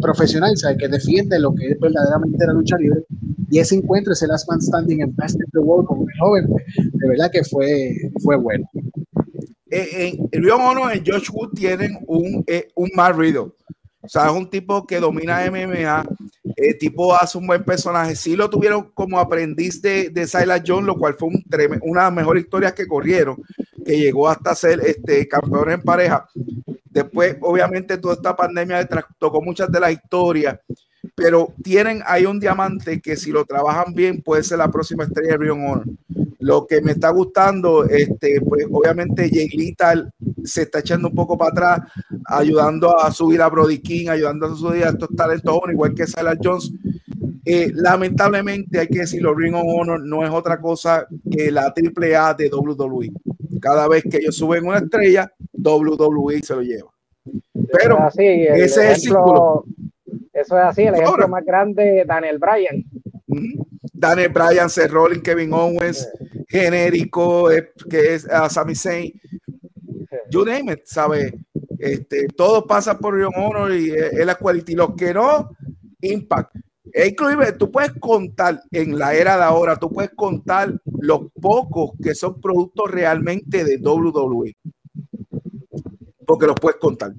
profesional, 0.00 0.56
¿sabe? 0.56 0.76
que 0.76 0.88
defiende 0.88 1.38
lo 1.38 1.54
que 1.54 1.72
es 1.72 1.80
verdaderamente 1.80 2.46
la 2.46 2.52
lucha 2.52 2.76
libre. 2.76 3.04
Y 3.50 3.58
ese 3.58 3.76
encuentro, 3.76 4.12
ese 4.12 4.26
Last 4.26 4.48
Man 4.48 4.60
Standing 4.60 5.02
en 5.02 5.14
Best 5.16 5.36
of 5.36 5.50
the 5.52 5.58
World 5.58 5.86
como 5.86 6.02
el 6.02 6.18
joven, 6.18 6.46
de 6.76 7.08
verdad 7.08 7.30
que 7.32 7.44
fue, 7.44 8.10
fue 8.22 8.36
bueno. 8.36 8.68
Eh, 9.70 10.14
en 10.18 10.28
el 10.32 10.50
Honor, 10.50 10.92
en 10.92 11.04
Josh 11.04 11.30
Wood 11.32 11.52
tienen 11.54 11.98
un, 12.06 12.42
eh, 12.46 12.68
un 12.74 12.90
Matt 12.94 13.16
Riddle. 13.16 13.52
O 14.02 14.08
sea, 14.08 14.26
es 14.26 14.32
un 14.32 14.48
tipo 14.48 14.86
que 14.86 14.98
domina 14.98 15.44
MMA, 15.50 16.04
el 16.56 16.78
tipo 16.78 17.14
hace 17.14 17.36
un 17.36 17.46
buen 17.46 17.62
personaje. 17.64 18.16
Sí 18.16 18.34
lo 18.34 18.48
tuvieron 18.48 18.90
como 18.94 19.18
aprendiz 19.18 19.82
de, 19.82 20.08
de 20.08 20.26
Silas 20.26 20.62
John, 20.66 20.86
lo 20.86 20.96
cual 20.96 21.14
fue 21.18 21.28
un 21.28 21.44
una 21.82 22.00
de 22.00 22.06
las 22.06 22.12
mejores 22.12 22.44
historias 22.44 22.72
que 22.72 22.86
corrieron, 22.86 23.36
que 23.84 23.98
llegó 23.98 24.28
hasta 24.28 24.54
ser 24.54 24.80
este, 24.80 25.28
campeón 25.28 25.70
en 25.70 25.82
pareja. 25.82 26.26
Después, 26.90 27.36
obviamente, 27.40 27.98
toda 27.98 28.14
esta 28.14 28.34
pandemia 28.34 28.86
tocó 29.18 29.40
muchas 29.40 29.70
de 29.70 29.78
las 29.78 29.92
historias, 29.92 30.58
pero 31.14 31.54
tienen 31.62 32.02
ahí 32.04 32.26
un 32.26 32.40
diamante 32.40 33.00
que 33.00 33.16
si 33.16 33.30
lo 33.30 33.44
trabajan 33.44 33.94
bien 33.94 34.20
puede 34.20 34.42
ser 34.42 34.58
la 34.58 34.70
próxima 34.70 35.04
estrella 35.04 35.32
de 35.32 35.38
Rion 35.38 35.64
Honor. 35.64 35.84
Lo 36.40 36.66
que 36.66 36.80
me 36.80 36.92
está 36.92 37.10
gustando, 37.10 37.84
este, 37.84 38.40
pues 38.40 38.66
obviamente 38.70 39.28
Little 39.28 40.10
se 40.42 40.62
está 40.62 40.80
echando 40.80 41.08
un 41.08 41.14
poco 41.14 41.38
para 41.38 41.50
atrás, 41.50 41.92
ayudando 42.26 42.98
a 42.98 43.12
subir 43.12 43.40
a 43.40 43.48
Brody 43.48 43.78
King, 43.78 44.08
ayudando 44.08 44.46
a 44.46 44.56
subir 44.56 44.84
a 44.84 44.88
estos 44.88 45.10
talentos 45.14 45.60
igual 45.70 45.94
que 45.94 46.06
Silas 46.06 46.38
Jones. 46.42 46.72
Eh, 47.44 47.70
lamentablemente 47.74 48.80
hay 48.80 48.88
que 48.88 49.00
decirlo, 49.00 49.34
Ring 49.34 49.54
of 49.54 49.64
Honor 49.64 50.00
no 50.02 50.24
es 50.24 50.30
otra 50.30 50.60
cosa 50.60 51.06
que 51.30 51.50
la 51.50 51.72
triple 51.72 52.16
A 52.16 52.34
de 52.34 52.50
WWE. 52.50 53.12
Cada 53.60 53.86
vez 53.86 54.02
que 54.02 54.18
ellos 54.18 54.36
suben 54.36 54.66
una 54.66 54.78
estrella, 54.78 55.30
WWE 55.62 56.42
se 56.42 56.54
lo 56.54 56.62
lleva. 56.62 56.90
Pero 57.72 58.08
ese 58.08 58.54
es 58.54 58.76
el 58.76 58.96
círculo. 58.96 59.64
Eso 60.32 60.58
es 60.58 60.64
así, 60.64 60.82
el 60.82 60.94
ejemplo 60.94 61.28
más 61.28 61.44
grande, 61.44 62.04
Daniel 62.06 62.38
Bryan. 62.38 62.84
Daniel 63.92 64.30
Bryan, 64.30 64.70
Seth 64.70 64.90
Rollins, 64.90 65.22
Kevin 65.22 65.52
Owens, 65.52 66.08
genérico, 66.48 67.50
eh, 67.50 67.72
que 67.88 68.14
es 68.14 68.24
uh, 68.24 68.48
Sami 68.48 68.74
Zayn. 68.74 69.12
You 70.30 70.44
name 70.44 70.72
it, 70.72 70.80
¿sabes? 70.84 71.32
Este, 71.78 72.26
todo 72.28 72.66
pasa 72.66 72.98
por 72.98 73.14
Ring 73.14 73.32
Honor 73.36 73.74
y 73.74 73.90
es 73.90 74.26
la 74.26 74.34
quality. 74.34 74.74
Los 74.74 74.94
que 74.94 75.12
no, 75.12 75.50
Impact. 76.00 76.54
Inclusive, 76.94 77.52
tú 77.52 77.70
puedes 77.70 77.92
contar 77.92 78.62
en 78.70 78.98
la 78.98 79.14
era 79.14 79.36
de 79.36 79.44
ahora, 79.44 79.76
tú 79.76 79.90
puedes 79.90 80.10
contar 80.14 80.72
los 81.00 81.30
pocos 81.40 81.92
que 82.02 82.14
son 82.14 82.40
productos 82.40 82.90
realmente 82.90 83.64
de 83.64 83.78
WWE. 83.78 84.56
Porque 86.30 86.46
los 86.46 86.54
puedes 86.60 86.78
contar. 86.78 87.12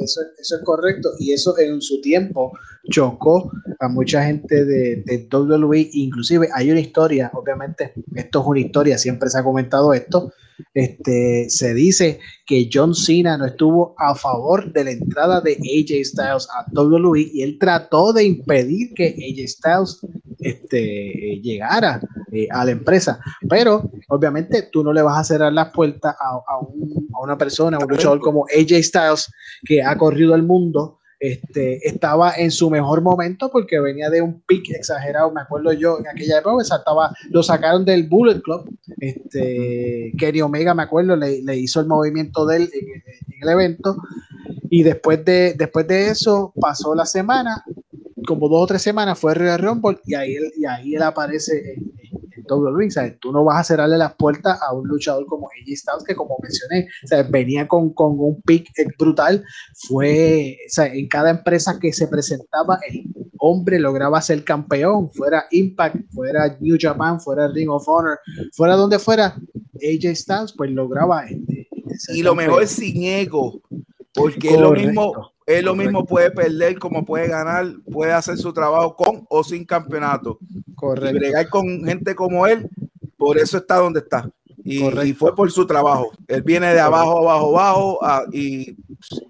Eso, 0.00 0.20
eso, 0.38 0.56
es 0.56 0.62
correcto 0.62 1.08
y 1.18 1.32
eso 1.32 1.58
en 1.58 1.80
su 1.82 2.00
tiempo 2.00 2.52
chocó 2.88 3.50
a 3.80 3.88
mucha 3.88 4.22
gente 4.22 4.64
de, 4.64 5.02
de 5.04 5.28
WWE, 5.28 5.90
inclusive 5.94 6.48
hay 6.54 6.70
una 6.70 6.78
historia, 6.78 7.28
obviamente 7.34 7.92
esto 8.14 8.40
es 8.40 8.46
una 8.46 8.60
historia, 8.60 8.98
siempre 8.98 9.28
se 9.28 9.40
ha 9.40 9.42
comentado 9.42 9.92
esto, 9.94 10.32
este, 10.74 11.50
se 11.50 11.74
dice 11.74 12.20
que 12.46 12.68
John 12.72 12.94
Cena 12.94 13.36
no 13.36 13.46
estuvo 13.46 13.96
a 13.98 14.14
favor 14.14 14.72
de 14.72 14.84
la 14.84 14.90
entrada 14.92 15.40
de 15.40 15.54
AJ 15.54 16.04
Styles 16.04 16.48
a 16.54 16.66
WWE 16.72 17.30
y 17.32 17.42
él 17.42 17.58
trató 17.58 18.12
de 18.12 18.24
impedir 18.24 18.92
que 18.94 19.08
AJ 19.08 19.48
Styles 19.48 20.00
este, 20.48 21.40
llegara 21.42 22.00
eh, 22.32 22.48
a 22.50 22.64
la 22.64 22.70
empresa. 22.72 23.20
Pero 23.48 23.90
obviamente 24.08 24.68
tú 24.72 24.82
no 24.82 24.92
le 24.92 25.02
vas 25.02 25.18
a 25.18 25.24
cerrar 25.24 25.52
las 25.52 25.70
puertas 25.72 26.14
a, 26.18 26.40
a, 26.46 26.58
un, 26.58 27.08
a 27.14 27.20
una 27.22 27.36
persona, 27.38 27.76
a 27.76 27.84
un 27.84 27.90
luchador 27.90 28.20
como 28.20 28.46
AJ 28.46 28.82
Styles 28.82 29.32
que 29.64 29.82
ha 29.82 29.96
corrido 29.96 30.34
el 30.34 30.42
mundo 30.42 31.00
este, 31.18 31.86
estaba 31.88 32.34
en 32.36 32.50
su 32.50 32.68
mejor 32.68 33.00
momento 33.00 33.50
porque 33.50 33.80
venía 33.80 34.10
de 34.10 34.20
un 34.20 34.42
pick 34.42 34.70
exagerado, 34.70 35.32
me 35.32 35.40
acuerdo 35.40 35.72
yo 35.72 35.98
en 35.98 36.08
aquella 36.08 36.40
época, 36.40 36.62
estaba, 36.62 37.10
lo 37.30 37.42
sacaron 37.42 37.86
del 37.86 38.06
Bullet 38.06 38.42
Club, 38.42 38.68
este, 39.00 40.12
Kenny 40.18 40.42
Omega, 40.42 40.74
me 40.74 40.82
acuerdo, 40.82 41.16
le, 41.16 41.56
hizo 41.56 41.80
el 41.80 41.86
movimiento 41.86 42.44
de 42.44 42.56
él 42.56 42.70
en, 42.72 43.02
el 43.42 43.48
evento 43.48 43.96
y 44.68 44.82
después 44.82 45.24
de, 45.24 45.54
después 45.54 45.86
de 45.86 46.08
eso 46.08 46.52
pasó 46.60 46.94
la 46.94 47.06
semana, 47.06 47.64
como 48.26 48.48
dos 48.48 48.64
o 48.64 48.66
tres 48.66 48.82
semanas 48.82 49.18
fue 49.18 49.34
Royal 49.34 49.58
Rumble 49.58 49.98
y 50.04 50.14
ahí 50.14 50.34
él, 50.34 50.52
y 50.56 50.66
ahí 50.66 50.94
él 50.94 51.02
aparece 51.02 51.74
en, 51.74 51.96
WWE. 52.48 52.90
¿sabes? 52.90 53.18
Tú 53.20 53.32
no 53.32 53.44
vas 53.44 53.60
a 53.60 53.64
cerrarle 53.64 53.98
las 53.98 54.14
puertas 54.14 54.60
a 54.62 54.72
un 54.72 54.86
luchador 54.86 55.26
como 55.26 55.48
AJ 55.48 55.76
Styles, 55.76 56.04
que 56.06 56.14
como 56.14 56.38
mencioné, 56.40 56.88
venía 57.30 57.66
con, 57.66 57.92
con 57.92 58.18
un 58.18 58.40
pick 58.42 58.70
brutal. 58.98 59.44
Fue 59.88 60.56
en 60.76 61.08
cada 61.08 61.30
empresa 61.30 61.78
que 61.80 61.92
se 61.92 62.08
presentaba, 62.08 62.78
el 62.88 63.04
hombre 63.38 63.78
lograba 63.78 64.20
ser 64.22 64.44
campeón, 64.44 65.10
fuera 65.12 65.46
Impact, 65.50 65.96
fuera 66.12 66.56
New 66.60 66.76
Japan, 66.80 67.20
fuera 67.20 67.48
Ring 67.48 67.70
of 67.70 67.88
Honor, 67.88 68.18
fuera 68.52 68.76
donde 68.76 68.98
fuera, 68.98 69.36
AJ 69.74 70.14
Styles, 70.14 70.54
pues 70.56 70.70
lograba. 70.70 71.24
Este, 71.26 71.68
y 72.14 72.22
lo 72.22 72.34
mejor 72.34 72.62
es 72.62 72.70
sin 72.70 73.02
ego, 73.02 73.60
porque 74.14 74.50
es 74.50 74.60
lo 74.60 74.72
mismo 74.72 75.35
él 75.46 75.64
lo 75.64 75.76
mismo 75.76 76.04
puede 76.04 76.30
perder 76.30 76.78
como 76.78 77.04
puede 77.04 77.28
ganar, 77.28 77.66
puede 77.90 78.12
hacer 78.12 78.36
su 78.36 78.52
trabajo 78.52 78.96
con 78.96 79.24
o 79.28 79.44
sin 79.44 79.64
campeonato. 79.64 80.38
Correcto. 80.74 81.16
Y 81.16 81.18
bregar 81.18 81.48
con 81.48 81.84
gente 81.84 82.14
como 82.14 82.46
él, 82.46 82.68
por 83.16 83.38
eso 83.38 83.58
está 83.58 83.76
donde 83.76 84.00
está. 84.00 84.28
Y, 84.64 85.12
fue 85.12 85.34
por 85.36 85.48
su 85.52 85.64
trabajo. 85.64 86.10
Él 86.26 86.42
viene 86.42 86.74
de 86.74 86.80
abajo, 86.80 87.20
abajo, 87.20 87.60
abajo 87.60 88.00
y, 88.32 88.76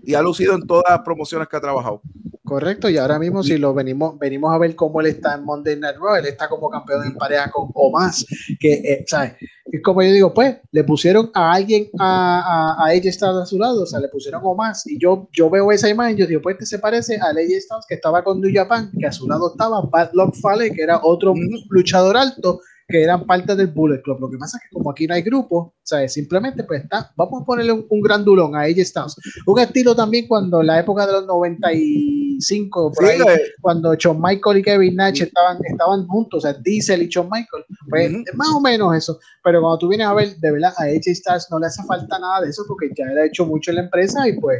y, 0.03 0.15
ha 0.15 0.23
lucido 0.23 0.55
en 0.55 0.67
todas 0.67 0.85
las 0.89 1.01
promociones 1.01 1.47
que 1.47 1.57
ha 1.57 1.61
trabajado. 1.61 2.01
Correcto, 2.43 2.89
y 2.89 2.97
ahora 2.97 3.19
mismo 3.19 3.43
si 3.43 3.59
lo 3.59 3.75
venimos, 3.75 4.19
venimos 4.19 4.55
a 4.55 4.59
ver 4.59 4.75
cómo 4.77 5.01
él 5.01 5.09
está 5.09 5.35
en 5.35 5.45
Monday 5.45 5.77
Night 5.77 5.97
Raw, 5.97 6.15
él 6.15 6.27
está 6.27 6.49
como 6.49 6.71
campeón 6.71 7.05
en 7.05 7.17
pareja 7.17 7.51
con 7.51 7.71
Omas, 7.75 8.25
que, 8.61 8.73
eh, 8.73 9.05
¿sabes? 9.07 9.35
Y 9.77 9.83
como 9.83 10.03
yo 10.03 10.11
digo, 10.11 10.33
pues, 10.33 10.57
le 10.73 10.85
pusieron 10.85 11.31
a 11.35 11.53
alguien, 11.53 11.89
a, 11.99 12.77
a, 12.83 12.95
ella 12.95 13.11
está 13.11 13.43
a 13.43 13.45
su 13.45 13.59
lado, 13.59 13.83
o 13.83 13.87
sea, 13.87 14.01
le 14.01 14.09
pusieron 14.09 14.41
o 14.43 14.55
más. 14.55 14.87
Y 14.87 14.99
yo, 14.99 15.29
yo 15.33 15.51
veo 15.51 15.71
esa 15.71 15.89
imagen, 15.89 16.17
yo 16.17 16.27
digo, 16.27 16.41
pues, 16.41 16.55
este 16.55 16.67
se 16.67 16.79
parece 16.79 17.17
a 17.17 17.27
AJ 17.27 17.61
Styles 17.61 17.87
que 17.87 17.95
estaba 17.97 18.25
con 18.25 18.41
New 18.41 18.51
Japan, 18.53 18.91
que 18.99 19.07
a 19.07 19.13
su 19.13 19.29
lado 19.29 19.51
estaba 19.53 19.83
Bad 19.83 20.11
Luck 20.15 20.35
Fale, 20.35 20.71
que 20.71 20.83
era 20.83 21.01
otro 21.03 21.35
luchador 21.69 22.17
alto, 22.17 22.61
que 22.89 23.03
eran 23.03 23.27
parte 23.27 23.57
del 23.57 23.69
Bullet 23.69 24.01
Club. 24.03 24.21
Lo 24.21 24.31
que 24.31 24.39
pasa 24.39 24.59
es 24.59 24.65
que 24.65 24.75
como 24.75 24.91
aquí 24.91 25.07
no 25.07 25.15
hay 25.15 25.23
grupo, 25.23 25.75
sea, 25.87 26.09
simplemente 26.09 26.65
pues 26.65 26.83
está, 26.83 27.13
vamos 27.17 27.43
a 27.43 27.45
ponerle 27.45 27.73
un, 27.73 27.87
un 27.89 28.01
gran 28.01 28.25
dulón 28.25 28.57
a 28.57 28.63
AJ 28.63 28.85
Styles. 28.85 29.17
Un 29.47 29.61
estilo 29.61 29.95
también 29.95 30.27
cuando 30.27 30.61
en 30.61 30.67
la 30.67 30.81
época 30.81 31.07
de 31.07 31.13
los 31.13 31.27
90 31.27 31.73
y 31.75 32.41
5, 32.41 32.93
por 32.93 33.05
ahí, 33.05 33.19
cuando 33.61 33.95
Shawn 33.95 34.21
Michael 34.21 34.59
y 34.59 34.63
Kevin 34.63 34.97
Nash 34.97 35.23
estaban, 35.23 35.59
estaban 35.65 36.07
juntos, 36.07 36.45
o 36.45 36.49
sea, 36.49 36.59
Diesel 36.61 37.03
y 37.03 37.09
Shawn 37.09 37.29
Michael, 37.31 37.65
pues 37.89 38.13
más 38.35 38.49
o 38.49 38.61
menos 38.61 38.95
eso, 38.95 39.19
pero 39.43 39.61
cuando 39.61 39.79
tú 39.79 39.89
vienes 39.89 40.07
a 40.07 40.15
ver, 40.15 40.37
de 40.37 40.51
verdad, 40.51 40.73
a 40.77 40.85
AJ 40.85 41.07
Stars 41.07 41.49
no 41.51 41.59
le 41.59 41.67
hace 41.67 41.83
falta 41.85 42.19
nada 42.19 42.43
de 42.43 42.51
eso 42.51 42.65
porque 42.69 42.91
ya 42.97 43.07
ha 43.07 43.27
hecho 43.27 43.47
mucho 43.47 43.71
en 43.71 43.77
la 43.77 43.83
empresa 43.83 44.29
y 44.29 44.39
pues 44.39 44.59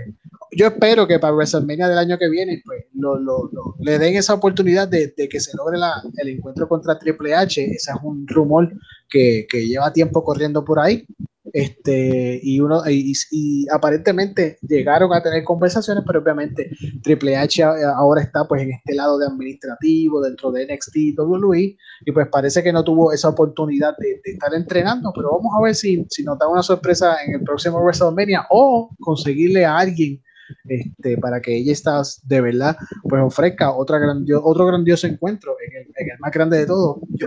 yo 0.57 0.67
espero 0.67 1.07
que 1.07 1.19
para 1.19 1.35
WrestleMania 1.35 1.89
del 1.89 1.99
año 1.99 2.19
que 2.19 2.29
viene, 2.29 2.63
pues 2.65 2.85
lo, 2.95 3.19
lo, 3.19 3.51
le 3.81 3.99
den 3.99 4.17
esa 4.17 4.35
oportunidad 4.35 4.89
de, 4.89 5.15
de 5.17 5.29
que 5.29 5.39
se 5.39 5.57
logre 5.57 5.79
la, 5.79 6.03
el 6.17 6.29
encuentro 6.31 6.69
contra 6.69 6.99
Triple 6.99 7.35
H, 7.35 7.63
ese 7.63 7.75
es 7.75 7.97
un 8.03 8.27
rumor 8.27 8.73
que, 9.09 9.47
que 9.49 9.67
lleva 9.67 9.93
tiempo 9.93 10.25
corriendo 10.25 10.65
por 10.65 10.79
ahí, 10.81 11.07
este, 11.53 12.41
y, 12.43 12.61
uno, 12.61 12.83
y, 12.89 13.67
aparentemente 13.71 14.59
llegaron 14.61 15.13
a 15.13 15.23
tener 15.23 15.45
conversaciones, 15.45 16.05
pero 16.07 16.21
obviamente 16.21 16.71
Triple 17.03 17.37
H 17.37 17.63
ahora 17.63 18.21
está 18.21 18.47
pues 18.47 18.63
en 18.63 18.73
este 18.73 18.95
lado 18.95 19.17
de 19.19 19.27
administrativo 19.27 20.21
dentro 20.21 20.51
de 20.53 20.67
NXT 20.67 21.19
WWE 21.19 21.77
y 22.05 22.13
pues 22.13 22.29
parece 22.31 22.63
que 22.63 22.73
no 22.73 22.83
tuvo 22.85 23.13
esa 23.13 23.29
oportunidad 23.29 23.97
de, 23.97 24.21
estar 24.25 24.53
entrenando, 24.55 25.13
pero 25.15 25.31
vamos 25.31 25.53
a 25.59 25.63
ver 25.63 25.75
si, 25.75 26.05
si 26.11 26.25
nos 26.25 26.39
da 26.39 26.49
una 26.49 26.63
sorpresa 26.63 27.17
en 27.25 27.35
el 27.35 27.43
próximo 27.43 27.79
WrestleMania 27.79 28.47
o 28.51 28.91
conseguirle 29.01 29.65
a 29.65 29.79
alguien 29.79 30.21
este, 30.69 31.19
para 31.19 31.41
que 31.41 31.57
ella 31.57 31.73
está 31.73 32.03
de 32.25 32.41
verdad 32.41 32.77
pues 33.03 33.23
ofrezca 33.23 33.73
otra 33.73 33.99
grandio, 33.99 34.45
otro 34.45 34.67
grandioso 34.67 35.07
encuentro 35.07 35.57
en 35.67 35.77
el, 35.77 35.83
en 35.97 36.11
el, 36.11 36.19
más 36.19 36.33
grande 36.33 36.59
de 36.59 36.67
todo. 36.67 37.01
yo, 37.09 37.27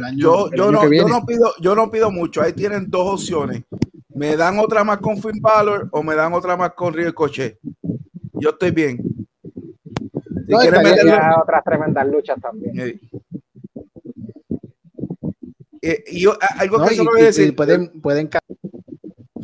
yo, 0.51 0.71
no, 0.71 0.91
yo, 0.91 1.07
no, 1.07 1.25
pido, 1.25 1.53
yo 1.61 1.75
no 1.75 1.89
pido 1.89 2.11
mucho, 2.11 2.41
ahí 2.41 2.53
tienen 2.53 2.89
dos 2.89 3.21
opciones 3.21 3.63
me 4.19 4.35
dan 4.35 4.59
otra 4.59 4.83
más 4.83 4.97
con 4.97 5.17
Finn 5.17 5.39
Balor 5.39 5.87
o 5.91 6.03
me 6.03 6.13
dan 6.13 6.33
otra 6.33 6.57
más 6.57 6.73
con 6.73 6.93
Río 6.93 7.15
Coche. 7.15 7.57
Yo 8.33 8.49
estoy 8.49 8.71
bien. 8.71 8.97
Si 8.97 10.51
no, 10.51 10.59
meterlo... 10.59 11.15
otras 11.41 11.63
tremendas 11.63 12.05
luchas 12.05 12.37
también. 12.41 12.99
Eh, 15.81 16.03
y 16.07 16.21
yo, 16.21 16.37
algo 16.57 16.83
que 16.83 16.95
se 16.95 17.03
me 17.03 17.09
voy 17.11 17.21
a 17.21 17.25
decir. 17.25 17.55
Pueden, 17.55 18.01
pueden 18.01 18.27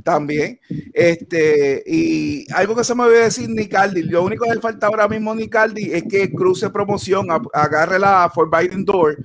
también. 0.06 0.60
Este, 0.94 1.84
y 1.86 2.46
algo 2.54 2.76
que 2.76 2.84
se 2.84 2.94
me 2.94 3.06
voy 3.06 3.16
a 3.16 3.24
decir, 3.24 3.50
Nicaldi. 3.50 4.04
Lo 4.04 4.24
único 4.24 4.46
que 4.46 4.54
le 4.54 4.62
falta 4.62 4.88
ahora 4.88 5.08
mismo 5.08 5.32
a 5.32 5.36
Nicaldi 5.36 5.92
es 5.92 6.04
que 6.04 6.32
cruce 6.32 6.70
promoción, 6.70 7.28
agarre 7.52 7.98
la 7.98 8.32
Forbidden 8.34 8.86
Door 8.86 9.18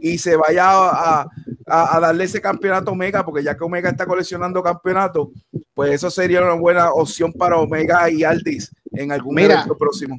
y 0.00 0.18
se 0.18 0.34
vaya 0.34 0.64
a, 0.66 1.28
a, 1.66 2.00
darle 2.00 2.24
ese 2.24 2.40
campeonato 2.40 2.90
Omega, 2.90 3.24
porque 3.24 3.44
ya 3.44 3.56
que 3.56 3.62
Omega 3.64 3.88
está 3.88 4.06
coleccionando 4.06 4.60
campeonatos, 4.60 5.28
pues 5.72 5.92
eso 5.92 6.10
sería 6.10 6.42
una 6.42 6.54
buena 6.54 6.92
opción 6.92 7.32
para 7.32 7.56
Omega 7.56 8.10
y 8.10 8.24
Aldis 8.24 8.72
en 8.92 9.12
algún 9.12 9.36
momento 9.36 9.78
próximo. 9.78 10.18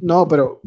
No, 0.00 0.28
pero 0.28 0.60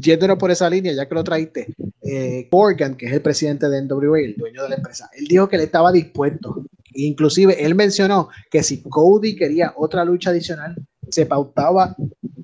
yéndonos 0.00 0.36
por 0.36 0.50
esa 0.50 0.68
línea, 0.68 0.92
ya 0.92 1.08
que 1.08 1.14
lo 1.14 1.22
traiste, 1.22 1.74
eh, 2.02 2.48
Morgan, 2.50 2.96
que 2.96 3.06
es 3.06 3.12
el 3.12 3.22
presidente 3.22 3.68
de 3.68 3.82
NWA, 3.82 4.20
el 4.20 4.34
dueño 4.34 4.64
de 4.64 4.68
la 4.68 4.74
empresa, 4.74 5.08
él 5.16 5.26
dijo 5.26 5.48
que 5.48 5.58
le 5.58 5.64
estaba 5.64 5.92
dispuesto. 5.92 6.64
Inclusive 6.94 7.64
él 7.64 7.74
mencionó 7.74 8.28
que 8.50 8.62
si 8.62 8.82
Cody 8.82 9.36
quería 9.36 9.72
otra 9.76 10.04
lucha 10.04 10.30
adicional, 10.30 10.76
se 11.10 11.26
pautaba 11.26 11.96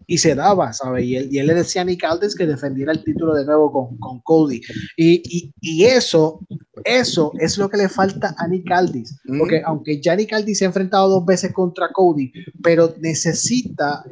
y 0.07 0.19
se 0.19 0.35
daba, 0.35 0.73
¿sabes? 0.73 1.05
Y 1.05 1.17
él, 1.17 1.29
y 1.31 1.39
él 1.39 1.47
le 1.47 1.55
decía 1.55 1.83
a 1.83 1.85
Nick 1.85 2.03
Aldis 2.05 2.35
que 2.35 2.47
defendiera 2.47 2.93
el 2.93 3.05
título 3.05 3.35
de 3.35 3.45
nuevo 3.45 3.71
con, 3.71 3.99
con 3.99 4.21
Cody. 4.21 4.61
Y, 4.97 5.23
y, 5.25 5.53
y, 5.61 5.85
eso, 5.85 6.41
eso 6.85 7.33
es 7.39 7.59
lo 7.59 7.69
que 7.69 7.77
le 7.77 7.89
falta 7.89 8.35
a 8.39 8.47
Nick 8.49 8.71
Aldis. 8.71 9.21
Porque 9.39 9.63
aunque 9.65 10.01
ya 10.01 10.15
Nick 10.17 10.33
Aldis 10.33 10.59
se 10.59 10.65
ha 10.65 10.69
enfrentado 10.69 11.09
dos 11.09 11.25
veces 11.25 11.53
contra 11.53 11.91
Cody, 11.93 12.33
pero 12.63 12.95
necesita 13.01 14.05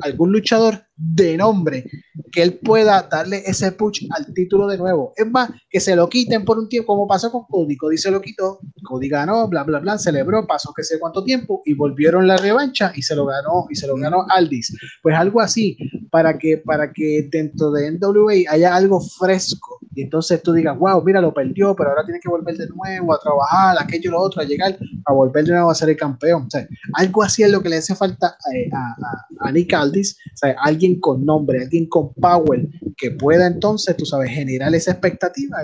algún 0.00 0.32
luchador 0.32 0.84
de 0.96 1.36
nombre 1.36 1.84
que 2.30 2.42
él 2.42 2.58
pueda 2.58 3.02
darle 3.02 3.42
ese 3.46 3.72
push 3.72 4.06
al 4.10 4.32
título 4.32 4.66
de 4.66 4.78
nuevo. 4.78 5.12
Es 5.16 5.26
más, 5.26 5.50
que 5.68 5.80
se 5.80 5.96
lo 5.96 6.08
quiten 6.08 6.44
por 6.44 6.58
un 6.58 6.68
tiempo, 6.68 6.94
como 6.94 7.06
pasó 7.06 7.30
con 7.30 7.44
Cody. 7.48 7.76
Cody 7.76 7.98
se 7.98 8.10
lo 8.10 8.20
quitó, 8.20 8.60
Cody 8.84 9.08
ganó, 9.08 9.48
bla, 9.48 9.64
bla, 9.64 9.80
bla, 9.80 9.98
celebró, 9.98 10.46
pasó 10.46 10.72
que 10.74 10.82
sé 10.82 10.98
cuánto 10.98 11.24
tiempo 11.24 11.62
y 11.64 11.74
volvieron 11.74 12.26
la 12.26 12.36
revancha 12.36 12.92
y 12.94 13.02
se 13.02 13.14
lo 13.14 13.26
ganó, 13.26 13.66
y 13.70 13.76
se 13.76 13.86
lo 13.86 13.96
ganó 13.96 14.24
Aldis. 14.28 14.76
Pues 15.02 15.16
algo 15.16 15.40
así, 15.40 15.76
para 16.10 16.38
que, 16.38 16.58
para 16.58 16.92
que 16.92 17.28
dentro 17.30 17.70
de 17.72 17.90
NWA 17.92 18.34
haya 18.50 18.74
algo 18.74 19.00
fresco 19.00 19.73
y 19.94 20.02
entonces 20.02 20.42
tú 20.42 20.52
digas, 20.52 20.76
wow, 20.78 21.02
mira, 21.04 21.20
lo 21.20 21.32
perdió, 21.32 21.74
pero 21.76 21.90
ahora 21.90 22.04
tiene 22.04 22.20
que 22.20 22.28
volver 22.28 22.56
de 22.56 22.66
nuevo 22.68 23.14
a 23.14 23.20
trabajar, 23.20 23.76
aquello, 23.78 24.10
lo 24.10 24.20
otro, 24.20 24.42
a 24.42 24.44
llegar 24.44 24.76
a 25.04 25.12
volver 25.12 25.44
de 25.44 25.52
nuevo 25.52 25.70
a 25.70 25.74
ser 25.74 25.90
el 25.90 25.96
campeón. 25.96 26.44
O 26.46 26.50
sea, 26.50 26.66
algo 26.94 27.22
así 27.22 27.42
es 27.42 27.50
lo 27.50 27.62
que 27.62 27.68
le 27.68 27.76
hace 27.76 27.94
falta 27.94 28.36
eh, 28.54 28.68
a, 28.72 28.96
a, 29.40 29.52
Nick 29.52 29.72
Aldis, 29.72 30.18
o 30.32 30.36
sea, 30.36 30.56
alguien 30.60 30.98
con 31.00 31.24
nombre, 31.24 31.62
alguien 31.62 31.88
con 31.88 32.12
power 32.14 32.68
que 32.96 33.12
pueda 33.12 33.46
entonces, 33.46 33.96
tú 33.96 34.04
sabes, 34.04 34.30
generar 34.30 34.74
esa 34.74 34.92
expectativa 34.92 35.58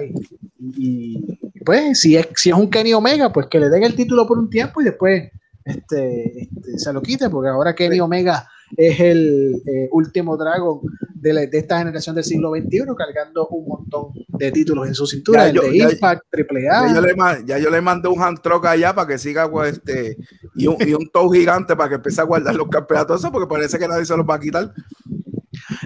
y, 0.59 1.39
pues 1.65 2.01
si 2.01 2.17
es, 2.17 2.29
si 2.37 2.51
es 2.51 2.57
un 2.57 2.71
Kenny 2.71 2.93
Omega, 2.93 3.33
pues 3.33 3.47
que 3.49 3.61
le 3.61 3.69
den 3.69 3.83
el 3.83 3.95
título 3.95 4.27
por 4.27 4.39
un 4.39 4.49
tiempo 4.49 4.81
y 4.81 4.85
después 4.85 5.31
este, 5.65 6.43
este 6.43 6.79
se 6.79 6.93
lo 6.93 7.03
quite, 7.03 7.29
porque 7.29 7.51
ahora 7.51 7.75
Kenny 7.75 8.01
Omega 8.01 8.49
es 8.77 9.01
el 9.01 9.63
eh, 9.67 9.89
último 9.93 10.37
Dragon 10.37 10.81
de, 11.15 11.47
de, 11.49 11.59
esta 11.59 11.79
generación 11.79 12.15
del 12.15 12.25
siglo 12.25 12.53
XXI, 12.53 12.85
cargando 12.97 13.47
un 13.49 13.69
montón 13.69 14.13
de 14.29 14.51
títulos 14.53 14.89
en 14.89 14.95
su 14.95 15.07
cintura, 15.07 15.49
el 15.49 15.57
de 15.57 15.77
Impact, 15.77 16.23
Triple 16.31 16.69
A. 16.69 16.89
Ya 16.89 16.95
yo, 16.95 17.01
le, 17.01 17.15
ya 17.47 17.59
yo 17.59 17.71
le 17.71 17.81
mandé 17.81 18.09
un 18.09 18.23
hand 18.23 18.41
truck 18.41 18.65
allá 18.67 18.95
para 18.95 19.07
que 19.07 19.19
siga 19.19 19.51
pues, 19.51 19.75
este, 19.75 20.17
y 20.55 20.67
un, 20.67 20.77
y 20.81 20.95
un 20.95 21.11
toe 21.11 21.39
gigante 21.39 21.77
para 21.77 21.89
que 21.89 21.95
empiece 21.97 22.21
a 22.21 22.25
guardar 22.25 22.55
los 22.55 22.69
campeonatos, 22.69 23.27
porque 23.31 23.49
parece 23.49 23.79
que 23.79 23.89
nadie 23.89 24.05
se 24.05 24.17
los 24.17 24.27
va 24.27 24.37
a 24.37 24.41
quitar. 24.41 24.73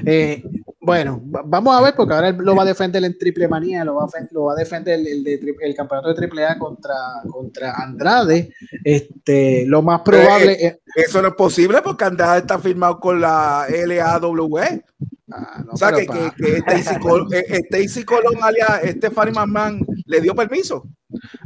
Eh, 0.07 0.43
bueno, 0.85 1.21
vamos 1.25 1.77
a 1.77 1.83
ver, 1.83 1.95
porque 1.97 2.15
ahora 2.15 2.29
él 2.29 2.37
lo 2.39 2.55
va 2.55 2.63
a 2.63 2.67
defender 2.67 3.03
en 3.05 3.17
Triple 3.19 3.49
Manía, 3.49 3.85
lo 3.85 3.97
va 3.97 4.05
a, 4.05 4.09
lo 4.31 4.45
va 4.45 4.53
a 4.53 4.57
defender 4.57 5.01
el, 5.01 5.25
de, 5.25 5.57
el 5.61 5.75
campeonato 5.75 6.09
de 6.09 6.15
Triple 6.15 6.45
A 6.45 6.59
contra, 6.59 6.95
contra 7.31 7.73
Andrade. 7.73 8.53
Este, 8.85 9.65
lo 9.67 9.83
más 9.83 10.03
probable 10.03 10.53
eh, 10.53 10.81
es. 10.95 11.09
Eso 11.09 11.21
no 11.21 11.29
es 11.29 11.35
posible 11.35 11.81
porque 11.83 12.05
Andrade 12.05 12.41
está 12.41 12.59
firmado 12.59 13.01
con 13.01 13.21
la 13.21 13.67
LAW. 13.69 14.59
Ah, 15.33 15.65
o 15.71 15.77
sea, 15.77 15.91
que, 15.91 16.07
que, 16.07 16.31
que, 16.37 16.57
Stacy 16.59 16.99
Colón, 17.01 17.29
este 17.33 18.05
Colón 18.05 18.35
alias 18.43 18.83
Stephanie 18.85 19.33
McMahon 19.33 19.85
le 20.07 20.21
dio 20.21 20.35
permiso. 20.35 20.87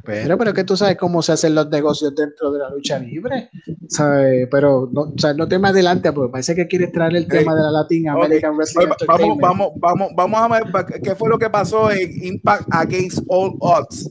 Pero, 0.05 0.39
pero 0.39 0.55
que 0.55 0.65
tú 0.65 0.77
sabes 0.77 0.97
cómo 0.97 1.23
se 1.23 1.33
hacen 1.33 1.55
los 1.55 1.69
negocios 1.69 2.15
dentro 2.15 2.51
de 2.51 2.59
la 2.61 2.71
lucha 2.71 2.99
libre, 2.99 3.51
¿sabes? 3.89 4.49
Pero 4.51 4.89
no, 4.93 5.03
o 5.03 5.15
sea, 5.17 5.35
no 5.35 5.49
te 5.49 5.59
me 5.59 5.69
adelante, 5.69 6.13
porque 6.13 6.33
parece 6.33 6.55
que 6.55 6.67
quieres 6.67 6.93
traer 6.93 7.17
el 7.17 7.27
tema 7.27 7.55
de 7.55 7.63
la 7.63 7.71
Latin 7.71 8.09
American 8.09 8.57
Wrestling. 8.57 8.89
Vamos, 9.07 9.39
vamos, 9.41 9.71
vamos, 9.77 10.09
vamos 10.15 10.41
a 10.41 10.49
ver 10.49 10.65
qué 11.03 11.15
fue 11.15 11.29
lo 11.29 11.39
que 11.39 11.51
pasó 11.51 11.91
en 11.91 12.25
Impact 12.25 12.69
Against 12.71 13.21
All 13.29 13.55
Odds. 13.61 14.11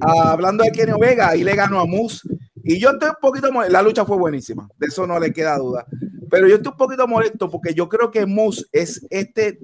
Ah, 0.00 0.32
hablando 0.32 0.64
de 0.64 0.70
Kenny 0.70 0.92
Omega, 0.92 1.36
y 1.36 1.44
le 1.44 1.54
ganó 1.54 1.80
a 1.80 1.86
Moose. 1.86 2.28
Y 2.64 2.78
yo 2.78 2.90
estoy 2.90 3.10
un 3.10 3.16
poquito, 3.20 3.48
la 3.68 3.82
lucha 3.82 4.04
fue 4.04 4.16
buenísima, 4.16 4.68
de 4.78 4.86
eso 4.86 5.06
no 5.06 5.18
le 5.18 5.32
queda 5.32 5.56
duda. 5.58 5.86
Pero 6.30 6.46
yo 6.46 6.56
estoy 6.56 6.72
un 6.72 6.78
poquito 6.78 7.06
molesto 7.08 7.50
porque 7.50 7.74
yo 7.74 7.88
creo 7.88 8.10
que 8.10 8.26
Moose 8.26 8.66
es 8.72 9.06
este, 9.10 9.58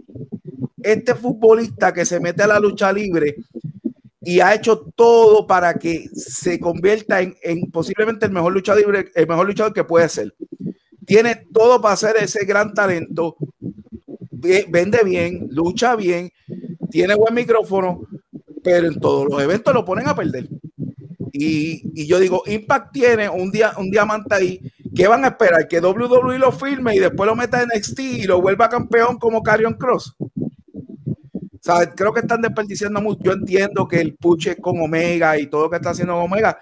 este 0.83 1.15
futbolista 1.15 1.93
que 1.93 2.05
se 2.05 2.21
mete 2.21 2.43
a 2.43 2.49
la 2.49 2.61
lucha 2.61 2.93
libre 2.93 3.37
y 4.27 4.41
ha 4.41 4.53
hecho 4.55 4.81
todo 4.97 5.47
para 5.47 5.75
que 5.75 6.09
se 6.13 6.59
convierta 6.59 7.23
en, 7.23 7.37
en 7.43 7.71
posiblemente 7.71 8.27
el 8.27 8.33
mejor 8.33 8.53
luchador, 8.53 9.09
el 9.15 9.27
mejor 9.29 9.47
luchador 9.47 9.73
que 9.73 9.85
puede 9.85 10.09
ser. 10.09 10.35
Tiene 11.07 11.47
todo 11.53 11.81
para 11.81 11.95
ser 11.95 12.17
ese 12.17 12.45
gran 12.45 12.75
talento, 12.75 13.37
vende 14.69 15.05
bien, 15.05 15.47
lucha 15.51 15.95
bien, 15.95 16.33
tiene 16.91 17.15
buen 17.15 17.35
micrófono, 17.35 18.01
pero 18.65 18.89
en 18.89 18.99
todos 18.99 19.29
los 19.31 19.41
eventos 19.41 19.73
lo 19.73 19.85
ponen 19.85 20.09
a 20.09 20.17
perder. 20.17 20.49
Y, 21.33 21.93
y, 21.95 22.07
yo 22.09 22.19
digo, 22.19 22.43
Impact 22.47 22.93
tiene 22.93 23.29
un, 23.29 23.53
día, 23.53 23.75
un 23.79 23.91
diamante 23.93 24.35
ahí. 24.35 24.61
¿Qué 24.93 25.07
van 25.07 25.25
a 25.25 25.29
esperar? 25.29 25.69
¿Que 25.69 25.79
WWE 25.79 26.39
lo 26.39 26.51
firme 26.51 26.97
y 26.97 26.99
después 26.99 27.29
lo 27.29 27.37
meta 27.37 27.63
en 27.63 27.69
NXT 27.69 28.01
y 28.01 28.23
lo 28.25 28.41
vuelva 28.41 28.69
campeón 28.69 29.19
como 29.19 29.43
Carrion 29.43 29.75
Cross? 29.75 30.17
Sea, 31.67 31.91
creo 31.91 32.13
que 32.13 32.21
están 32.21 32.41
desperdiciando 32.41 33.01
mucho. 33.01 33.23
Yo 33.23 33.33
entiendo 33.33 33.87
que 33.87 34.01
el 34.01 34.15
puche 34.15 34.57
con 34.57 34.81
Omega 34.81 35.39
y 35.39 35.47
todo 35.47 35.65
lo 35.65 35.71
que 35.71 35.77
está 35.77 35.91
haciendo 35.91 36.17
Omega, 36.17 36.59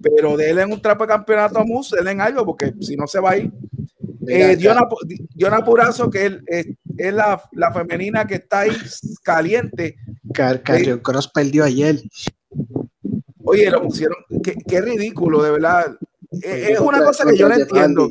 pero 0.00 0.36
denle 0.36 0.64
un 0.64 0.80
trapo 0.80 1.04
de 1.04 1.08
campeonato 1.08 1.58
a 1.58 1.64
Moose, 1.64 1.96
denle 1.96 2.12
en 2.12 2.20
algo, 2.20 2.44
porque 2.44 2.72
si 2.80 2.96
no 2.96 3.06
se 3.06 3.20
va 3.20 3.32
a 3.32 3.36
ir. 3.38 3.50
Eh, 4.28 4.56
Diona, 4.56 5.64
Purazo, 5.64 6.10
que 6.10 6.26
es, 6.48 6.66
es 6.96 7.14
la, 7.14 7.40
la, 7.52 7.72
femenina 7.72 8.26
que 8.26 8.36
está 8.36 8.60
ahí 8.60 8.72
caliente. 9.22 9.96
Car 10.32 10.62
eh, 10.66 10.98
Cross 11.00 11.28
perdió 11.28 11.62
ayer. 11.62 12.00
Oye, 13.44 13.70
lo 13.70 13.82
pusieron, 13.82 14.16
qué, 14.42 14.56
qué 14.66 14.80
ridículo, 14.80 15.42
de 15.42 15.52
verdad. 15.52 15.96
Es, 16.42 16.80
una 16.80 17.04
cosa 17.04 17.24
que 17.24 17.36
yo 17.36 17.48
no 17.48 17.54
entiendo. 17.54 18.10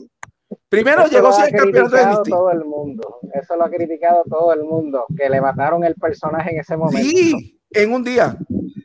Primero 0.75 1.07
llegó 1.07 1.31
sin 1.31 1.55
campeonato 1.55 2.23
de 2.23 2.29
todo 2.29 2.51
el 2.51 2.65
mundo. 2.65 3.19
Eso 3.33 3.55
lo 3.55 3.65
ha 3.65 3.69
criticado 3.69 4.23
todo 4.29 4.53
el 4.53 4.63
mundo, 4.63 5.05
que 5.15 5.29
le 5.29 5.41
mataron 5.41 5.83
el 5.83 5.95
personaje 5.95 6.51
en 6.51 6.59
ese 6.59 6.75
momento. 6.75 7.07
Sí, 7.07 7.59
en 7.71 7.93
un 7.93 8.03
día. 8.03 8.38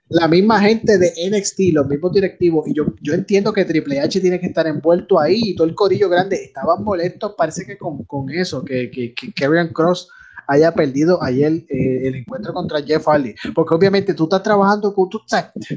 La 0.09 0.26
misma 0.26 0.61
gente 0.61 0.98
de 0.98 1.12
NXT, 1.31 1.72
los 1.72 1.87
mismos 1.87 2.12
directivos, 2.12 2.66
y 2.66 2.74
yo, 2.74 2.87
yo 3.00 3.14
entiendo 3.14 3.53
que 3.53 3.64
Triple 3.64 4.00
H 4.00 4.20
tiene 4.20 4.40
que 4.40 4.46
estar 4.46 4.66
envuelto 4.66 5.20
ahí 5.20 5.40
y 5.40 5.55
todo 5.55 5.68
el 5.68 5.74
corillo 5.74 6.09
grande 6.09 6.35
estaban 6.37 6.83
molestos, 6.83 7.35
parece 7.38 7.64
que 7.64 7.79
con, 7.79 8.05
con 8.05 8.29
eso, 8.31 8.64
que, 8.64 8.90
que, 8.90 9.14
que 9.14 9.72
Cross 9.72 10.09
haya 10.48 10.74
perdido 10.74 11.22
ayer 11.22 11.64
eh, 11.68 12.09
el 12.09 12.14
encuentro 12.16 12.53
contra 12.53 12.83
Jeff 12.83 13.07
Hardy. 13.07 13.35
Porque 13.55 13.72
obviamente 13.72 14.14
tú 14.14 14.24
estás 14.24 14.42
trabajando 14.42 14.92
con, 14.92 15.09
tú, 15.09 15.20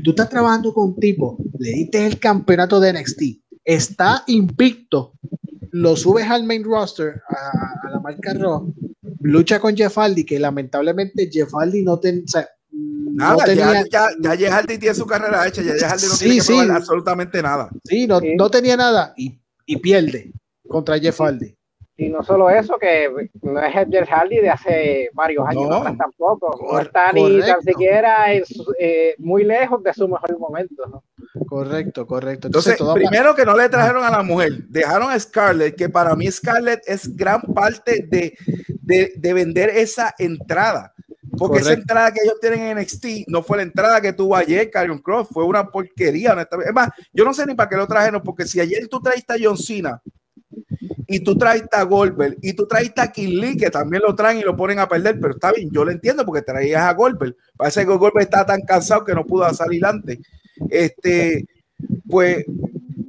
tú 0.04 0.10
estás 0.10 0.30
trabajando 0.30 0.74
con 0.74 0.90
un 0.90 0.96
tipo, 0.96 1.38
le 1.60 1.70
diste 1.70 2.04
el 2.04 2.20
campeonato 2.20 2.80
de 2.80 2.94
NXT, 2.94 3.22
está 3.64 4.24
invicto 4.26 5.14
lo 5.74 5.96
subes 5.96 6.30
al 6.30 6.44
main 6.44 6.64
roster, 6.64 7.22
a, 7.30 7.90
la 7.90 8.00
marca 8.00 8.34
Raw, 8.34 8.72
lucha 9.22 9.60
con 9.60 9.76
Jeff 9.76 9.98
Hardy, 9.98 10.24
que 10.24 10.40
lamentablemente 10.40 11.30
Jeff 11.32 11.52
Hardy 11.52 11.82
no, 11.82 12.00
ten, 12.00 12.24
nada, 13.14 13.44
tenía... 13.44 13.84
ya, 13.92 14.10
ya, 14.22 14.38
Jeff 14.38 14.52
Hardy 14.52 14.78
tiene 14.78 14.94
su 14.94 15.08
carrera 15.08 15.48
hecha, 15.48 15.64
ya 15.64 15.74
Jeff 15.74 15.90
Hardy 15.90 16.08
no 16.08 16.18
tiene 16.46 16.68
que 16.68 16.72
absolutamente 16.74 17.42
nada. 17.42 17.70
Sí, 17.86 18.06
no, 18.06 18.20
no 18.22 18.52
tenía 18.52 18.78
nada 18.78 19.14
y, 19.18 19.40
y, 19.66 19.78
pierde 19.78 20.32
contra 20.68 21.00
Jeff 21.00 21.20
Hardy. 21.20 21.56
Y 21.98 22.10
no 22.10 22.22
solo 22.22 22.52
eso, 22.52 22.78
que 22.78 23.32
no 23.42 23.60
es 23.60 23.74
Jeff 23.74 24.10
Hardy 24.10 24.42
de 24.42 24.50
hace 24.52 25.10
varios 25.14 25.48
años 25.48 25.70
no, 25.70 25.98
tampoco. 25.98 26.56
No 26.72 26.80
está 26.80 27.12
ni 27.14 27.40
tan 27.40 27.64
siquiera 27.64 28.32
eh, 28.32 29.16
muy 29.18 29.44
lejos 29.44 29.82
de 29.82 29.94
su 29.94 30.08
mejor 30.08 30.38
momento. 30.38 30.86
¿no? 30.86 31.04
Correcto, 31.54 32.08
correcto. 32.08 32.48
Entonces, 32.48 32.80
primero 32.96 33.36
que 33.36 33.46
no 33.46 33.56
le 33.56 33.70
trajeron 33.70 34.04
a 34.04 34.10
la 34.10 34.24
mujer, 34.24 34.64
dejaron 34.70 35.12
a 35.12 35.20
Scarlett, 35.20 35.76
que 35.76 35.88
para 35.88 36.16
mí 36.16 36.26
Scarlett 36.32 36.82
es 36.88 37.16
gran 37.16 37.42
parte 37.42 38.08
de, 38.10 38.36
de, 38.82 39.14
de 39.16 39.34
vender 39.34 39.70
esa 39.70 40.16
entrada. 40.18 40.96
Porque 41.38 41.60
esa 41.60 41.74
entrada 41.74 42.12
que 42.12 42.22
ellos 42.24 42.40
tienen 42.42 42.62
en 42.62 42.80
NXT 42.80 43.28
no 43.28 43.44
fue 43.44 43.58
la 43.58 43.64
entrada 43.64 44.02
que 44.02 44.14
tuvo 44.14 44.36
ayer 44.36 44.72
Karrion 44.72 44.98
Cross, 44.98 45.28
fue 45.30 45.46
una 45.46 45.70
porquería. 45.70 46.34
Honestamente. 46.34 46.72
Es 46.72 46.74
más, 46.74 46.90
yo 47.14 47.24
no 47.24 47.36
sé 47.36 47.46
ni 47.46 47.54
para 47.54 47.70
qué 47.70 47.76
lo 47.76 47.86
trajeron, 47.86 48.24
porque 48.24 48.46
si 48.46 48.60
ayer 48.60 48.88
tú 48.88 49.00
traiste 49.00 49.34
a 49.34 49.38
John 49.40 49.56
Cena 49.60 50.02
y 51.06 51.20
tú 51.20 51.38
traiste 51.38 51.78
a 51.78 51.84
Goldberg 51.84 52.36
y 52.42 52.54
tú 52.54 52.66
traiste 52.66 53.00
a 53.00 53.12
King 53.12 53.40
Lee, 53.40 53.58
que 53.58 53.70
también 53.70 54.02
lo 54.02 54.16
traen 54.16 54.40
y 54.40 54.42
lo 54.42 54.58
ponen 54.58 54.80
a 54.80 54.90
perder, 54.90 55.20
pero 55.20 55.36
está 55.36 55.52
bien, 55.52 55.70
yo 55.72 55.86
lo 55.86 55.92
entiendo 55.92 56.26
porque 56.26 56.42
traías 56.42 56.82
a 56.82 56.94
Goldberg. 56.94 57.36
Parece 57.56 57.82
que 57.82 57.94
Goldberg 57.94 58.24
está 58.24 58.44
tan 58.44 58.62
cansado 58.62 59.06
que 59.06 59.14
no 59.14 59.24
pudo 59.24 59.48
salir 59.54 59.86
antes. 59.86 60.18
Este, 60.70 61.46
pues, 62.08 62.46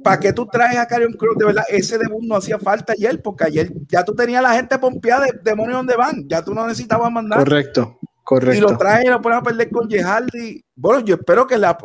¿para 0.03 0.19
qué 0.19 0.33
tú 0.33 0.45
traes 0.47 0.77
a 0.77 0.87
Carion 0.87 1.13
Cruz? 1.13 1.37
De 1.37 1.45
verdad, 1.45 1.63
ese 1.69 1.97
debut 1.97 2.23
no 2.23 2.35
hacía 2.35 2.59
falta 2.59 2.93
ayer, 2.93 3.21
porque 3.21 3.45
ayer 3.45 3.71
ya 3.87 4.03
tú 4.03 4.13
tenías 4.13 4.41
la 4.41 4.53
gente 4.53 4.77
pompeada 4.77 5.25
de 5.25 5.39
demonios 5.43 5.77
donde 5.77 5.95
van, 5.95 6.27
ya 6.27 6.43
tú 6.43 6.53
no 6.53 6.67
necesitabas 6.67 7.11
mandar. 7.11 7.39
Correcto, 7.39 7.99
correcto. 8.23 8.57
Y 8.57 8.61
lo 8.61 8.77
traes 8.77 9.05
y 9.05 9.09
lo 9.09 9.21
pones 9.21 9.39
a 9.39 9.43
perder 9.43 9.69
con 9.69 9.89
Yehaldi. 9.89 10.63
Bueno, 10.75 11.05
yo 11.05 11.15
espero 11.15 11.47
que, 11.47 11.57
la, 11.57 11.77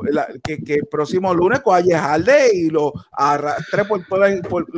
que, 0.42 0.74
el 0.74 0.86
próximo 0.90 1.32
lunes 1.32 1.60
coja 1.60 1.80
Yehaldi 1.80 2.32
y 2.54 2.70
lo 2.70 2.92
arrastre 3.12 3.84
por, 3.84 4.06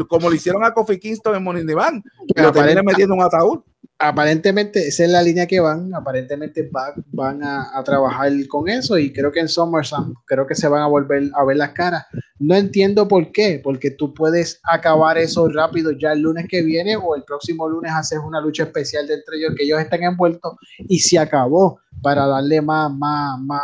como 0.09 0.29
lo 0.29 0.35
hicieron 0.35 0.65
a 0.65 0.73
Kofi 0.73 0.99
Kingston 0.99 1.37
en 1.37 1.43
Morning 1.43 1.67
Van, 1.75 2.03
que 2.35 2.43
lo 2.43 2.53
termine 2.53 2.83
metiendo 2.83 3.15
un 3.15 3.23
ataúd 3.23 3.63
aparentemente 4.03 4.89
esa 4.89 5.05
es 5.05 5.11
la 5.11 5.23
línea 5.23 5.47
que 5.47 5.61
van, 5.61 5.95
aparentemente 5.95 6.69
van 7.13 7.43
a, 7.45 7.83
trabajar 7.85 8.33
con 8.49 8.69
eso 8.69 8.99
y 8.99 9.13
creo 9.13 9.31
que 9.31 9.41
en 9.41 9.49
SummerSlam 9.49 10.15
creo 10.27 10.47
que 10.47 10.57
se 10.57 10.67
van 10.67 10.83
a 10.83 10.87
volver 10.89 11.31
a 11.35 11.45
ver 11.45 11.57
las 11.57 11.71
caras. 11.71 12.05
No 12.39 12.57
entiendo 12.57 13.07
por 13.07 13.31
qué, 13.31 13.61
porque 13.63 13.93
tú 13.93 14.13
puedes 14.13 14.61
acabar 14.65 15.19
eso 15.19 15.49
rápido 15.49 15.93
ya 15.93 16.13
el 16.13 16.21
lunes 16.21 16.47
que 16.49 16.63
viene 16.63 16.97
o 16.97 17.15
el 17.15 17.23
próximo 17.23 17.69
lunes 17.69 17.93
haces 17.93 18.19
una 18.19 18.41
lucha 18.41 18.65
especial 18.65 19.07
de 19.07 19.15
entre 19.15 19.39
ellos 19.39 19.55
que 19.57 19.65
ellos 19.65 19.81
estén 19.81 20.03
envueltos 20.03 20.55
y 20.79 20.99
se 20.99 21.19
acabó 21.19 21.79
para 22.03 22.27
darle 22.27 22.61
más, 22.61 22.93
más, 22.93 23.41
más, 23.41 23.63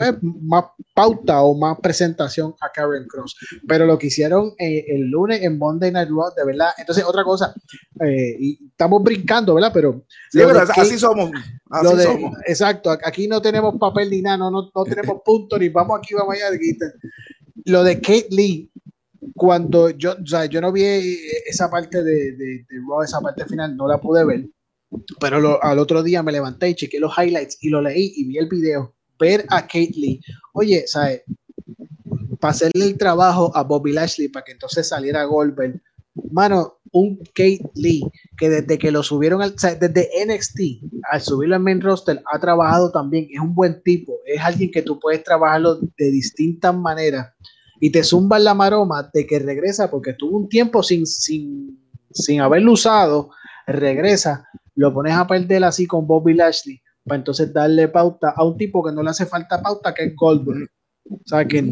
eh, 0.00 0.18
más 0.42 0.64
pauta 0.94 1.42
o 1.42 1.54
más 1.54 1.78
presentación 1.80 2.54
a 2.60 2.72
Karen 2.72 3.06
Cross. 3.06 3.36
Pero 3.68 3.84
lo 3.84 3.98
que 3.98 4.06
hicieron 4.06 4.54
eh, 4.58 4.84
el 4.88 5.10
lunes 5.10 5.42
en 5.42 5.58
Monday 5.58 5.92
Night 5.92 6.08
Raw, 6.08 6.32
de 6.34 6.44
verdad. 6.46 6.70
Entonces, 6.78 7.04
otra 7.04 7.22
cosa, 7.22 7.54
eh, 8.00 8.36
y 8.40 8.66
estamos 8.70 9.02
brincando, 9.02 9.54
¿verdad? 9.54 9.70
Pero, 9.72 10.04
sí, 10.30 10.40
así 10.76 10.98
somos. 10.98 11.30
Así 11.70 12.02
somos. 12.02 12.32
Exacto, 12.46 12.90
aquí 12.90 13.28
no 13.28 13.42
tenemos 13.42 13.76
papel 13.78 14.10
ni 14.10 14.22
nada, 14.22 14.38
no, 14.38 14.50
no, 14.50 14.84
tenemos 14.84 15.20
punto, 15.24 15.58
ni 15.58 15.68
vamos 15.68 15.98
aquí, 15.98 16.14
vamos 16.14 16.34
allá. 16.34 16.46
Lo 17.66 17.84
de 17.84 17.96
Kate 18.00 18.28
Lee, 18.30 18.70
cuando 19.34 19.90
yo, 19.90 20.12
o 20.12 20.26
sea, 20.26 20.46
yo 20.46 20.60
no 20.60 20.72
vi 20.72 20.84
esa 21.46 21.68
parte 21.68 22.02
de, 22.02 22.32
de, 22.32 22.64
de 22.68 22.80
Raw, 22.88 23.02
esa 23.02 23.20
parte 23.20 23.44
final, 23.44 23.76
no 23.76 23.86
la 23.86 24.00
pude 24.00 24.24
ver 24.24 24.46
pero 25.20 25.62
al 25.62 25.78
otro 25.78 26.02
día 26.02 26.22
me 26.22 26.32
levanté 26.32 26.70
y 26.70 26.74
chequé 26.74 27.00
los 27.00 27.16
highlights 27.16 27.58
y 27.60 27.68
lo 27.68 27.80
leí 27.80 28.12
y 28.16 28.24
vi 28.24 28.38
el 28.38 28.48
video. 28.48 28.94
Ver 29.18 29.44
a 29.48 29.62
Kate 29.62 29.92
Lee. 29.96 30.20
Oye, 30.52 30.84
¿sabes? 30.86 31.22
Para 32.40 32.52
hacerle 32.52 32.84
el 32.84 32.98
trabajo 32.98 33.50
a 33.56 33.62
Bobby 33.62 33.92
Lashley 33.92 34.28
para 34.28 34.44
que 34.44 34.52
entonces 34.52 34.88
saliera 34.88 35.24
Goldberg. 35.24 35.80
Mano, 36.30 36.78
un 36.92 37.18
Kate 37.34 37.70
Lee 37.74 38.02
que 38.36 38.48
desde 38.48 38.78
que 38.78 38.90
lo 38.90 39.02
subieron 39.02 39.42
al, 39.42 39.54
desde 39.54 40.10
NXT 40.26 40.60
al 41.10 41.20
subirlo 41.20 41.56
al 41.56 41.62
main 41.62 41.80
roster 41.80 42.22
ha 42.32 42.38
trabajado 42.38 42.90
también, 42.90 43.28
es 43.30 43.40
un 43.40 43.54
buen 43.54 43.82
tipo, 43.82 44.14
es 44.24 44.40
alguien 44.40 44.70
que 44.70 44.82
tú 44.82 44.98
puedes 44.98 45.22
trabajarlo 45.22 45.76
de 45.76 46.10
distintas 46.10 46.74
maneras 46.74 47.34
y 47.80 47.90
te 47.90 48.02
zumba 48.02 48.38
la 48.38 48.54
maroma 48.54 49.10
de 49.12 49.26
que 49.26 49.38
regresa 49.38 49.90
porque 49.90 50.10
estuvo 50.10 50.36
un 50.36 50.48
tiempo 50.48 50.82
sin, 50.82 51.06
sin, 51.06 51.78
sin 52.10 52.40
haberlo 52.40 52.72
usado, 52.72 53.30
regresa 53.66 54.45
lo 54.76 54.94
pones 54.94 55.14
a 55.14 55.26
perder 55.26 55.64
así 55.64 55.86
con 55.86 56.06
Bobby 56.06 56.34
Lashley, 56.34 56.80
para 57.04 57.18
entonces 57.18 57.52
darle 57.52 57.88
pauta 57.88 58.32
a 58.36 58.44
un 58.44 58.56
tipo 58.56 58.84
que 58.84 58.92
no 58.92 59.02
le 59.02 59.10
hace 59.10 59.26
falta 59.26 59.60
pauta, 59.60 59.92
que 59.92 60.04
es 60.04 60.16
Goldberg. 60.16 60.68
O 61.10 61.20
sea, 61.24 61.44
que 61.44 61.70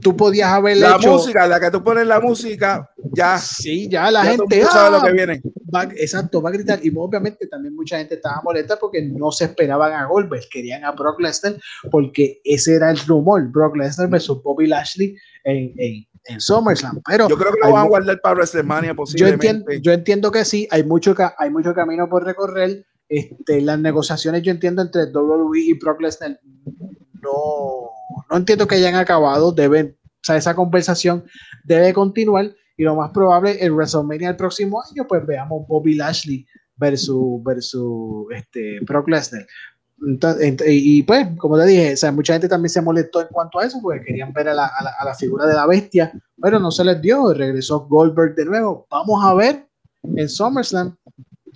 tú 0.00 0.16
podías 0.16 0.50
haber 0.50 0.78
la 0.78 0.98
música, 0.98 1.46
la 1.46 1.60
que 1.60 1.70
tú 1.70 1.82
pones 1.82 2.06
la 2.06 2.20
música, 2.20 2.88
ya. 3.12 3.38
Sí, 3.38 3.88
ya 3.88 4.10
la 4.10 4.24
gente 4.24 4.64
sabe 4.64 4.96
lo 4.96 5.02
que 5.02 5.12
viene. 5.12 5.42
Va, 5.74 5.84
exacto, 5.84 6.40
va 6.40 6.50
a 6.50 6.52
gritar. 6.52 6.80
Y 6.82 6.92
obviamente 6.96 7.46
también 7.46 7.74
mucha 7.74 7.98
gente 7.98 8.14
estaba 8.14 8.40
molesta 8.42 8.78
porque 8.78 9.02
no 9.02 9.30
se 9.30 9.44
esperaban 9.44 9.92
a 9.92 10.06
Goldberg, 10.06 10.48
querían 10.50 10.84
a 10.84 10.92
Brock 10.92 11.20
Lesnar, 11.20 11.56
porque 11.90 12.40
ese 12.44 12.76
era 12.76 12.90
el 12.90 12.98
rumor: 13.00 13.46
Brock 13.50 13.76
Lesnar 13.76 14.08
versus 14.08 14.42
Bobby 14.42 14.66
Lashley 14.66 15.16
en, 15.44 15.72
en, 15.76 16.06
en 16.28 16.40
SummerSlam. 16.40 17.00
Pero 17.06 17.28
yo 17.28 17.36
creo 17.36 17.52
que 17.52 17.66
lo 17.66 17.72
van 17.72 17.86
a 17.86 17.88
guardar 17.88 18.20
para 18.20 18.36
WrestleMania 18.36 18.94
posiblemente. 18.94 19.46
Yo 19.46 19.50
entiendo, 19.50 19.82
yo 19.82 19.92
entiendo 19.92 20.30
que 20.30 20.44
sí, 20.44 20.68
hay 20.70 20.84
mucho, 20.84 21.14
hay 21.38 21.50
mucho 21.50 21.74
camino 21.74 22.08
por 22.08 22.24
recorrer. 22.24 22.86
Este, 23.08 23.62
las 23.62 23.78
negociaciones 23.78 24.42
yo 24.42 24.52
entiendo 24.52 24.82
entre 24.82 25.06
WWE 25.06 25.60
y 25.60 25.72
Brock 25.78 26.02
Lesnar 26.02 26.38
no, 27.22 27.90
no 28.30 28.36
entiendo 28.36 28.66
que 28.66 28.74
hayan 28.74 28.96
acabado, 28.96 29.50
deben, 29.50 29.96
o 30.04 30.20
sea, 30.22 30.36
esa 30.36 30.54
conversación 30.54 31.24
debe 31.64 31.94
continuar 31.94 32.54
y 32.76 32.84
lo 32.84 32.94
más 32.94 33.10
probable 33.10 33.64
en 33.64 33.72
WrestleMania 33.72 34.30
el 34.30 34.36
próximo 34.36 34.82
año 34.82 35.06
pues 35.08 35.26
veamos 35.26 35.66
Bobby 35.66 35.94
Lashley 35.94 36.46
versus, 36.76 37.42
versus 37.42 38.26
este, 38.34 38.78
Brock 38.82 39.08
Lesnar 39.08 39.46
y 40.00 41.02
pues, 41.02 41.26
como 41.38 41.58
te 41.58 41.66
dije, 41.66 41.94
o 41.94 41.96
sea, 41.96 42.12
mucha 42.12 42.34
gente 42.34 42.48
también 42.48 42.70
se 42.70 42.80
molestó 42.80 43.20
en 43.20 43.28
cuanto 43.28 43.58
a 43.58 43.66
eso, 43.66 43.78
porque 43.82 44.04
querían 44.04 44.32
ver 44.32 44.48
a 44.48 44.54
la, 44.54 44.66
a 44.66 45.04
la, 45.04 45.14
figura 45.14 45.46
de 45.46 45.54
la 45.54 45.66
bestia, 45.66 46.12
pero 46.40 46.58
no 46.58 46.70
se 46.70 46.84
les 46.84 47.00
dio, 47.00 47.32
regresó 47.34 47.80
Goldberg 47.80 48.34
de 48.34 48.44
nuevo. 48.44 48.86
Vamos 48.90 49.24
a 49.24 49.34
ver 49.34 49.66
en 50.02 50.28
SummerSlam 50.28 50.96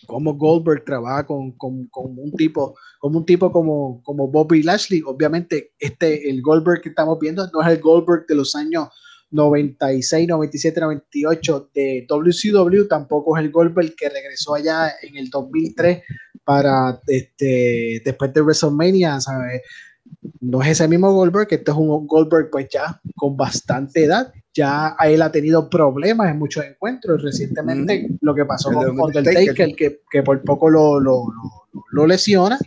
cómo 0.07 0.35
Goldberg 0.35 0.85
trabaja 0.85 1.25
con, 1.25 1.53
con, 1.53 1.87
con, 1.87 2.19
un 2.19 2.33
tipo 2.33 2.75
como 2.99 3.19
un 3.19 3.27
tipo 3.27 3.51
como, 3.53 4.03
como 4.03 4.29
Bobby 4.29 4.63
Lashley. 4.63 5.03
Obviamente, 5.07 5.73
este, 5.79 6.29
el 6.29 6.43
Goldberg 6.43 6.83
que 6.83 6.89
estamos 6.89 7.19
viendo 7.19 7.49
no 7.53 7.63
es 7.63 7.69
el 7.69 7.81
Goldberg 7.81 8.27
de 8.27 8.35
los 8.35 8.55
años 8.55 8.89
96, 9.31 10.29
97, 10.29 10.81
98 10.81 11.71
de 11.75 12.07
WCW, 12.09 12.87
tampoco 12.89 13.37
es 13.37 13.45
el 13.45 13.51
Goldberg 13.51 13.95
que 13.97 14.09
regresó 14.09 14.55
allá 14.55 14.93
en 15.03 15.17
el 15.17 15.31
2003 15.31 16.03
para 16.45 17.01
este, 17.07 18.03
después 18.05 18.33
de 18.33 18.41
WrestleMania, 18.41 19.21
¿sabes? 19.21 19.63
No 20.41 20.63
es 20.63 20.69
ese 20.69 20.89
mismo 20.89 21.13
Goldberg, 21.13 21.49
que 21.49 21.55
este 21.57 21.71
es 21.71 21.77
un 21.77 22.07
Goldberg 22.07 22.51
pues 22.51 22.69
ya 22.69 23.01
con 23.17 23.37
bastante 23.37 24.05
edad, 24.05 24.33
ya 24.55 24.95
él 25.05 25.23
ha 25.23 25.33
tenido 25.33 25.69
problemas 25.71 26.31
en 26.31 26.39
muchos 26.39 26.65
encuentros, 26.65 27.23
recientemente 27.23 28.09
lo 28.21 28.35
que 28.35 28.45
pasó 28.45 28.71
con 28.71 29.01
Undertaker, 29.01 29.75
que, 29.75 30.01
que 30.11 30.23
por 30.23 30.43
poco 30.43 30.69
lo, 30.69 31.01
lo, 31.01 31.25
lo, 31.91 32.07
lesiona, 32.07 32.59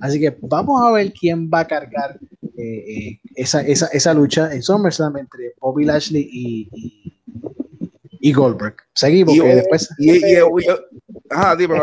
así 0.00 0.18
que 0.18 0.36
vamos 0.42 0.82
a 0.82 0.90
ver 0.90 1.12
quién 1.12 1.48
va 1.48 1.60
a 1.60 1.66
cargar 1.66 2.18
eh, 2.56 2.62
eh, 2.62 3.20
esa, 3.36 3.60
esa, 3.60 3.86
esa, 3.86 4.14
lucha 4.14 4.52
en 4.52 4.62
SummerSlam 4.62 5.16
entre 5.16 5.54
Bobby 5.60 5.84
Lashley 5.84 6.28
y, 6.30 6.68
y, 6.72 7.20
Goldberg. 8.32 8.76
Seguimos, 8.94 9.34
y, 9.34 9.40
después... 9.40 9.88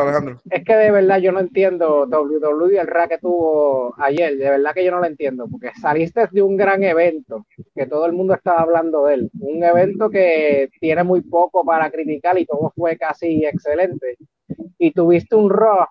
Alejandro. 0.02 0.42
Es 0.50 0.64
que 0.64 0.76
de 0.76 0.92
verdad 0.92 1.20
yo 1.20 1.32
no 1.32 1.40
entiendo 1.40 2.06
WWE 2.06 2.80
el 2.80 2.88
ra 2.88 3.08
que 3.08 3.18
tuvo 3.18 3.94
ayer, 3.98 4.38
de 4.38 4.50
verdad 4.50 4.74
que 4.74 4.84
yo 4.84 4.92
no 4.92 5.00
lo 5.00 5.06
entiendo, 5.06 5.48
porque 5.50 5.72
saliste 5.80 6.28
de 6.32 6.42
un 6.42 6.58
gran 6.58 6.84
evento, 6.84 7.46
que 7.76 7.86
todo 7.86 8.06
el 8.06 8.14
mundo 8.14 8.34
estaba 8.34 8.62
hablando 8.62 9.06
de 9.06 9.16
él, 9.16 9.32
un 9.40 9.64
evento 9.64 10.10
que 10.10 10.70
tiene 10.80 11.04
muy 11.04 11.22
poco 11.22 11.64
para 11.64 11.90
criticar 11.92 12.38
y 12.38 12.46
todo 12.46 12.74
fue 12.76 12.98
casi 12.98 13.46
excelente, 13.46 14.18
y 14.78 14.92
tuviste 14.92 15.36
un 15.36 15.50
Raw 15.50 15.86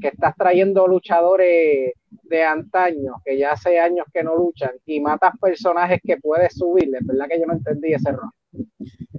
que 0.00 0.08
estás 0.08 0.34
trayendo 0.36 0.86
luchadores 0.86 1.92
de 2.22 2.44
antaño, 2.44 3.14
que 3.24 3.36
ya 3.36 3.52
hace 3.52 3.78
años 3.78 4.06
que 4.12 4.22
no 4.22 4.36
luchan, 4.36 4.72
y 4.86 5.00
matas 5.00 5.34
personajes 5.40 6.00
que 6.02 6.16
puedes 6.16 6.54
subir, 6.54 6.90
de 6.90 7.00
verdad 7.02 7.26
que 7.28 7.40
yo 7.40 7.46
no 7.46 7.54
entendí 7.54 7.92
ese 7.92 8.12
Raw. 8.12 8.30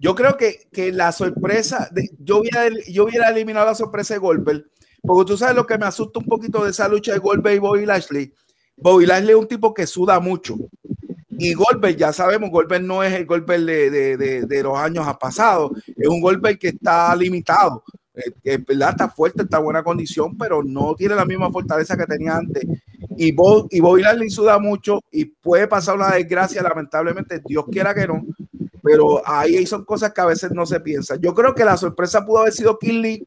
Yo 0.02 0.16
creo 0.16 0.36
que, 0.36 0.68
que 0.74 0.92
la 0.92 1.12
sorpresa, 1.12 1.88
de, 1.92 2.10
yo, 2.18 2.40
hubiera, 2.40 2.68
yo 2.90 3.04
hubiera 3.04 3.30
eliminado 3.30 3.68
la 3.68 3.76
sorpresa 3.76 4.16
de 4.16 4.20
Goldberg, 4.20 4.66
porque 5.04 5.32
tú 5.32 5.38
sabes 5.38 5.56
lo 5.56 5.68
que 5.68 5.78
me 5.78 5.86
asusta 5.86 6.18
un 6.18 6.26
poquito 6.26 6.64
de 6.64 6.72
esa 6.72 6.88
lucha 6.88 7.14
de 7.14 7.20
Goldberg 7.20 7.58
y 7.58 7.60
Bobby 7.60 7.86
Lashley. 7.86 8.34
Bobby 8.76 9.06
Lashley 9.06 9.30
es 9.30 9.36
un 9.36 9.48
tipo 9.48 9.76
que 9.76 9.86
suda 9.86 10.20
mucho. 10.20 10.56
Y 11.30 11.54
Goldberg, 11.54 11.98
ya 11.98 12.12
sabemos, 12.12 12.50
Goldberg 12.50 12.82
no 12.82 13.04
es 13.04 13.14
el 13.14 13.28
Goldberg 13.28 13.64
de, 13.64 14.18
de, 14.18 14.46
de, 14.48 14.64
los 14.64 14.76
años 14.76 15.06
pasados, 15.20 15.72
es 15.96 16.08
un 16.08 16.20
Goldberg 16.20 16.58
que 16.58 16.70
está 16.70 17.16
limitado. 17.16 17.84
Eh, 18.44 18.58
¿verdad? 18.68 18.90
Está 18.90 19.08
fuerte, 19.08 19.44
está 19.44 19.58
en 19.58 19.64
buena 19.66 19.84
condición, 19.84 20.36
pero 20.36 20.64
no 20.64 20.96
tiene 20.96 21.14
la 21.14 21.26
misma 21.26 21.52
fortaleza 21.52 21.96
que 21.96 22.08
tenía 22.08 22.38
antes. 22.38 22.66
Y, 23.18 23.32
Bo, 23.34 23.68
y 23.70 23.80
Bobby 23.80 24.02
Lashley 24.02 24.32
suda 24.32 24.58
mucho 24.58 25.00
y 25.12 25.26
puede 25.26 25.68
pasar 25.68 25.96
una 25.96 26.10
desgracia, 26.10 26.64
lamentablemente, 26.64 27.40
Dios 27.46 27.66
quiera 27.72 27.94
que 27.94 28.08
no, 28.08 28.26
pero 28.82 29.22
ahí 29.26 29.66
son 29.66 29.86
cosas 29.86 30.12
que 30.14 30.22
a 30.22 30.26
veces 30.26 30.52
no 30.52 30.66
se 30.66 30.80
piensan. 30.80 31.20
Yo 31.22 31.34
creo 31.34 31.54
que 31.54 31.66
la 31.66 31.78
sorpresa 31.78 32.26
pudo 32.26 32.40
haber 32.40 32.54
sido 32.54 32.78
Lee. 32.82 33.26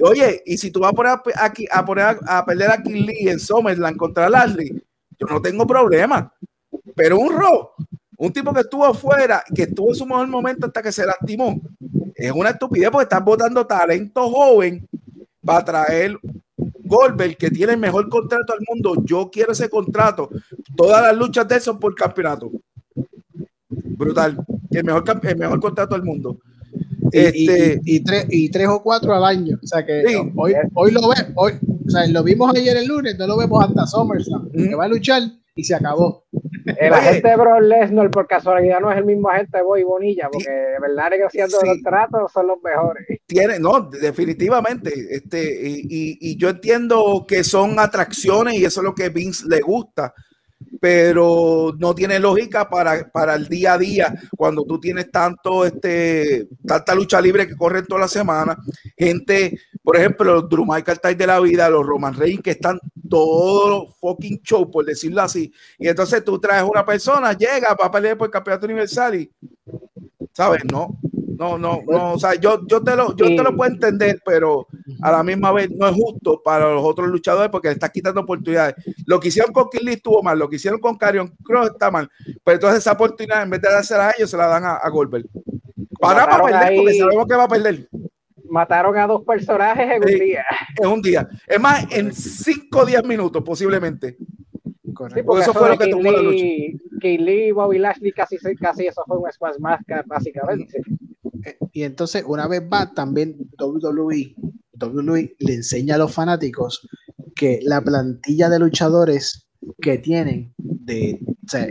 Oye, 0.00 0.42
y 0.44 0.56
si 0.58 0.70
tú 0.70 0.80
vas 0.80 0.92
a 0.92 0.94
poner 0.94 1.18
aquí 1.36 1.66
a, 1.70 1.84
poner 1.84 2.18
a, 2.26 2.44
perder 2.44 2.70
a 2.70 2.76
Lee 2.76 3.28
en 3.28 3.40
SummerSlam 3.40 3.96
contra 3.96 4.28
Lashley, 4.28 4.70
yo 5.18 5.26
no 5.26 5.40
tengo 5.40 5.66
problema. 5.66 6.32
Pero 6.94 7.18
un 7.18 7.36
Ro, 7.36 7.74
un 8.18 8.32
tipo 8.32 8.52
que 8.52 8.60
estuvo 8.60 8.84
afuera, 8.84 9.42
que 9.54 9.62
estuvo 9.62 9.88
en 9.88 9.94
su 9.94 10.06
mejor 10.06 10.28
momento 10.28 10.66
hasta 10.66 10.82
que 10.82 10.92
se 10.92 11.04
lastimó, 11.04 11.60
es 12.14 12.32
una 12.32 12.50
estupidez 12.50 12.90
porque 12.90 13.04
están 13.04 13.24
votando 13.24 13.66
talento 13.66 14.30
joven 14.30 14.86
para 15.44 15.64
traer 15.64 16.18
Goldberg, 16.56 17.36
que 17.36 17.50
tiene 17.50 17.72
el 17.72 17.78
mejor 17.78 18.08
contrato 18.08 18.52
del 18.52 18.64
mundo. 18.68 19.02
Yo 19.04 19.28
quiero 19.30 19.52
ese 19.52 19.68
contrato. 19.68 20.30
Todas 20.76 21.02
las 21.02 21.16
luchas 21.16 21.48
de 21.48 21.56
esos 21.56 21.76
por 21.78 21.94
campeonato 21.94 22.50
brutal. 23.96 24.36
El 24.70 24.84
mejor, 24.84 25.04
el 25.22 25.36
mejor 25.36 25.60
contrato 25.60 25.94
del 25.94 26.04
mundo. 26.04 26.38
Y, 27.12 27.18
este, 27.18 27.80
y, 27.84 28.00
tres, 28.00 28.26
y 28.28 28.50
tres 28.50 28.68
o 28.68 28.82
cuatro 28.82 29.14
al 29.14 29.24
año. 29.24 29.58
O 29.62 29.66
sea 29.66 29.84
que 29.84 30.04
hoy, 30.34 30.54
hoy 30.74 30.90
lo 30.90 31.08
ves, 31.08 31.26
hoy, 31.34 31.52
o 31.86 31.90
sea, 31.90 32.06
lo 32.08 32.22
vimos 32.22 32.54
ayer 32.54 32.76
el 32.76 32.86
lunes, 32.86 33.16
no 33.18 33.26
lo 33.26 33.36
vemos 33.36 33.64
hasta 33.64 33.86
SummerSlam, 33.86 34.50
que 34.50 34.74
va 34.74 34.84
a 34.84 34.88
luchar 34.88 35.22
y 35.54 35.64
se 35.64 35.74
acabó. 35.74 36.24
El 36.64 36.92
agente 36.92 37.28
de 37.28 37.36
Brock 37.36 37.60
Lesnar 37.62 38.10
por 38.10 38.26
casualidad 38.26 38.80
no 38.80 38.90
es 38.90 38.98
el 38.98 39.04
mismo 39.04 39.30
agente 39.30 39.58
de 39.58 39.62
Boy 39.62 39.84
Bonilla, 39.84 40.28
porque 40.30 40.50
de 40.50 40.80
verdad 40.80 41.10
negociando 41.10 41.58
los 41.64 41.80
tratos 41.82 42.32
son 42.32 42.48
los 42.48 42.58
mejores. 42.62 43.06
Tiene, 43.26 43.58
no, 43.58 43.88
definitivamente. 43.88 44.92
Este, 45.10 45.60
y, 45.64 46.18
y, 46.20 46.36
yo 46.36 46.50
entiendo 46.50 47.24
que 47.26 47.44
son 47.44 47.78
atracciones 47.78 48.54
y 48.54 48.64
eso 48.64 48.80
es 48.80 48.84
lo 48.84 48.94
que 48.94 49.08
Vince 49.08 49.46
le 49.48 49.60
gusta 49.60 50.12
pero 50.80 51.74
no 51.78 51.94
tiene 51.94 52.18
lógica 52.18 52.68
para, 52.68 53.10
para, 53.10 53.34
el 53.34 53.48
día 53.48 53.74
a 53.74 53.78
día 53.78 54.14
cuando 54.36 54.64
tú 54.64 54.78
tienes 54.80 55.10
tanto 55.10 55.64
este 55.64 56.48
tanta 56.66 56.94
lucha 56.94 57.20
libre 57.20 57.46
que 57.46 57.56
corre 57.56 57.82
toda 57.82 58.02
la 58.02 58.08
semana 58.08 58.56
gente 58.96 59.58
por 59.82 59.96
ejemplo 59.96 60.34
los 60.34 60.48
Drew 60.48 60.66
Michael 60.66 61.16
de 61.16 61.26
la 61.26 61.40
vida 61.40 61.70
los 61.70 61.86
Roman 61.86 62.14
Reigns 62.14 62.42
que 62.42 62.50
están 62.52 62.78
todos 63.08 63.94
fucking 64.00 64.40
show 64.42 64.70
por 64.70 64.84
decirlo 64.84 65.22
así. 65.22 65.52
Y 65.78 65.88
entonces 65.88 66.24
tú 66.24 66.38
traes 66.38 66.64
una 66.64 66.84
persona 66.84 67.32
llega 67.32 67.74
para 67.76 67.90
pelear 67.90 68.16
por 68.16 68.26
el 68.26 68.32
campeonato 68.32 68.66
universal 68.66 69.14
y 69.14 69.30
sabes 70.32 70.62
no 70.70 70.98
no, 71.38 71.58
no, 71.58 71.80
no, 71.86 72.14
o 72.14 72.18
sea, 72.18 72.34
yo, 72.34 72.66
yo, 72.66 72.82
te 72.82 72.96
lo, 72.96 73.14
yo 73.16 73.26
te 73.26 73.42
lo 73.42 73.56
puedo 73.56 73.70
entender, 73.70 74.20
pero 74.24 74.66
a 75.02 75.12
la 75.12 75.22
misma 75.22 75.52
vez 75.52 75.70
no 75.70 75.86
es 75.86 75.94
justo 75.94 76.40
para 76.42 76.72
los 76.72 76.84
otros 76.84 77.08
luchadores 77.08 77.50
porque 77.50 77.68
le 77.68 77.74
estás 77.74 77.90
quitando 77.90 78.20
oportunidades. 78.20 78.74
Lo 79.06 79.20
que 79.20 79.28
hicieron 79.28 79.52
con 79.52 79.68
Kinley 79.68 79.94
estuvo 79.94 80.22
mal, 80.22 80.38
lo 80.38 80.48
que 80.48 80.56
hicieron 80.56 80.80
con 80.80 80.96
Carion 80.96 81.34
Cross 81.42 81.70
está 81.70 81.90
mal, 81.90 82.08
pero 82.44 82.56
entonces 82.56 82.78
esa 82.78 82.92
oportunidad 82.92 83.42
en 83.42 83.50
vez 83.50 83.60
de 83.60 83.70
dársela 83.70 84.08
a 84.08 84.12
ellos 84.16 84.30
se 84.30 84.36
la 84.36 84.46
dan 84.46 84.64
a, 84.64 84.88
Goldberg. 84.88 85.26
Para, 85.98 86.26
para 86.26 86.44
perder, 86.44 86.76
porque 86.76 86.98
sabemos 86.98 87.26
que 87.26 87.34
va 87.34 87.44
a 87.44 87.48
perder. 87.48 87.88
Mataron 88.48 88.96
a 88.96 89.06
dos 89.06 89.24
personajes 89.24 89.90
en 89.90 90.02
un 90.02 90.20
día. 90.20 90.44
En 90.80 90.88
un 90.88 91.02
día. 91.02 91.28
Es 91.46 91.60
más, 91.60 91.84
en 91.90 92.12
5 92.12 92.78
o 92.78 92.86
10 92.86 93.04
minutos 93.04 93.42
posiblemente. 93.42 94.16
Sí, 95.14 95.22
porque 95.24 95.42
eso 95.42 95.52
fue 95.52 95.70
lo 95.70 95.78
que 95.78 95.88
tomó 95.88 96.10
la 96.10 96.22
lucha. 96.22 96.44
Lee, 97.02 97.52
Bobby 97.52 97.78
Lashley, 97.78 98.12
casi, 98.12 98.36
casi 98.58 98.86
eso 98.86 99.02
fue 99.06 99.18
un 99.18 99.30
squash 99.30 99.58
más, 99.58 99.80
básicamente. 100.06 100.80
Y 101.72 101.82
entonces, 101.82 102.24
una 102.26 102.46
vez 102.48 102.62
va, 102.62 102.92
también 102.94 103.36
WWE, 103.58 104.34
WWE 104.80 105.36
le 105.38 105.54
enseña 105.54 105.94
a 105.94 105.98
los 105.98 106.12
fanáticos 106.12 106.86
que 107.34 107.60
la 107.62 107.80
plantilla 107.82 108.48
de 108.48 108.58
luchadores 108.58 109.46
que 109.80 109.98
tienen, 109.98 110.54
de 110.58 111.20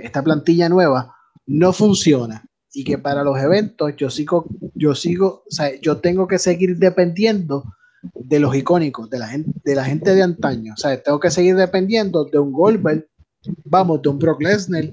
esta 0.03 0.23
plantilla 0.23 0.69
nueva, 0.69 1.15
no 1.45 1.73
funciona. 1.73 2.45
Y 2.73 2.83
que 2.83 2.97
para 2.97 3.23
los 3.23 3.39
eventos 3.39 3.95
yo 3.95 4.09
sigo, 4.09 4.47
yo 4.73 4.95
sigo, 4.95 5.43
o 5.47 5.51
sea, 5.51 5.79
yo 5.81 5.97
tengo 5.97 6.27
que 6.27 6.37
seguir 6.37 6.77
dependiendo 6.77 7.63
de 8.13 8.39
los 8.39 8.55
icónicos, 8.55 9.09
de 9.09 9.19
la 9.19 9.27
gente, 9.27 9.51
de 9.63 9.75
la 9.75 9.85
gente 9.85 10.13
de 10.13 10.21
antaño. 10.21 10.73
O 10.73 10.77
sea, 10.77 11.01
tengo 11.01 11.19
que 11.19 11.31
seguir 11.31 11.55
dependiendo 11.55 12.25
de 12.25 12.37
un 12.37 12.51
Goldberg, 12.51 13.07
vamos, 13.63 14.01
de 14.01 14.09
un 14.09 14.19
Brock 14.19 14.41
Lesnar, 14.41 14.89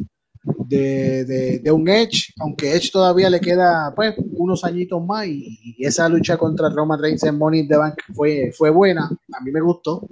de, 0.68 1.60
de, 1.62 1.72
un 1.72 1.88
Edge, 1.88 2.32
aunque 2.40 2.74
Edge 2.74 2.90
todavía 2.92 3.30
le 3.30 3.40
queda 3.40 3.92
pues 3.94 4.14
unos 4.36 4.64
añitos 4.64 5.04
más 5.04 5.26
y, 5.26 5.58
esa 5.78 6.08
lucha 6.08 6.36
contra 6.36 6.68
Roman 6.68 7.00
Reigns 7.00 7.24
en 7.24 7.38
Money 7.38 7.60
in 7.60 7.68
the 7.68 7.76
Bank 7.76 7.94
fue, 8.14 8.52
fue 8.56 8.70
buena, 8.70 9.06
a 9.06 9.44
mí 9.44 9.50
me 9.50 9.60
gustó, 9.60 10.06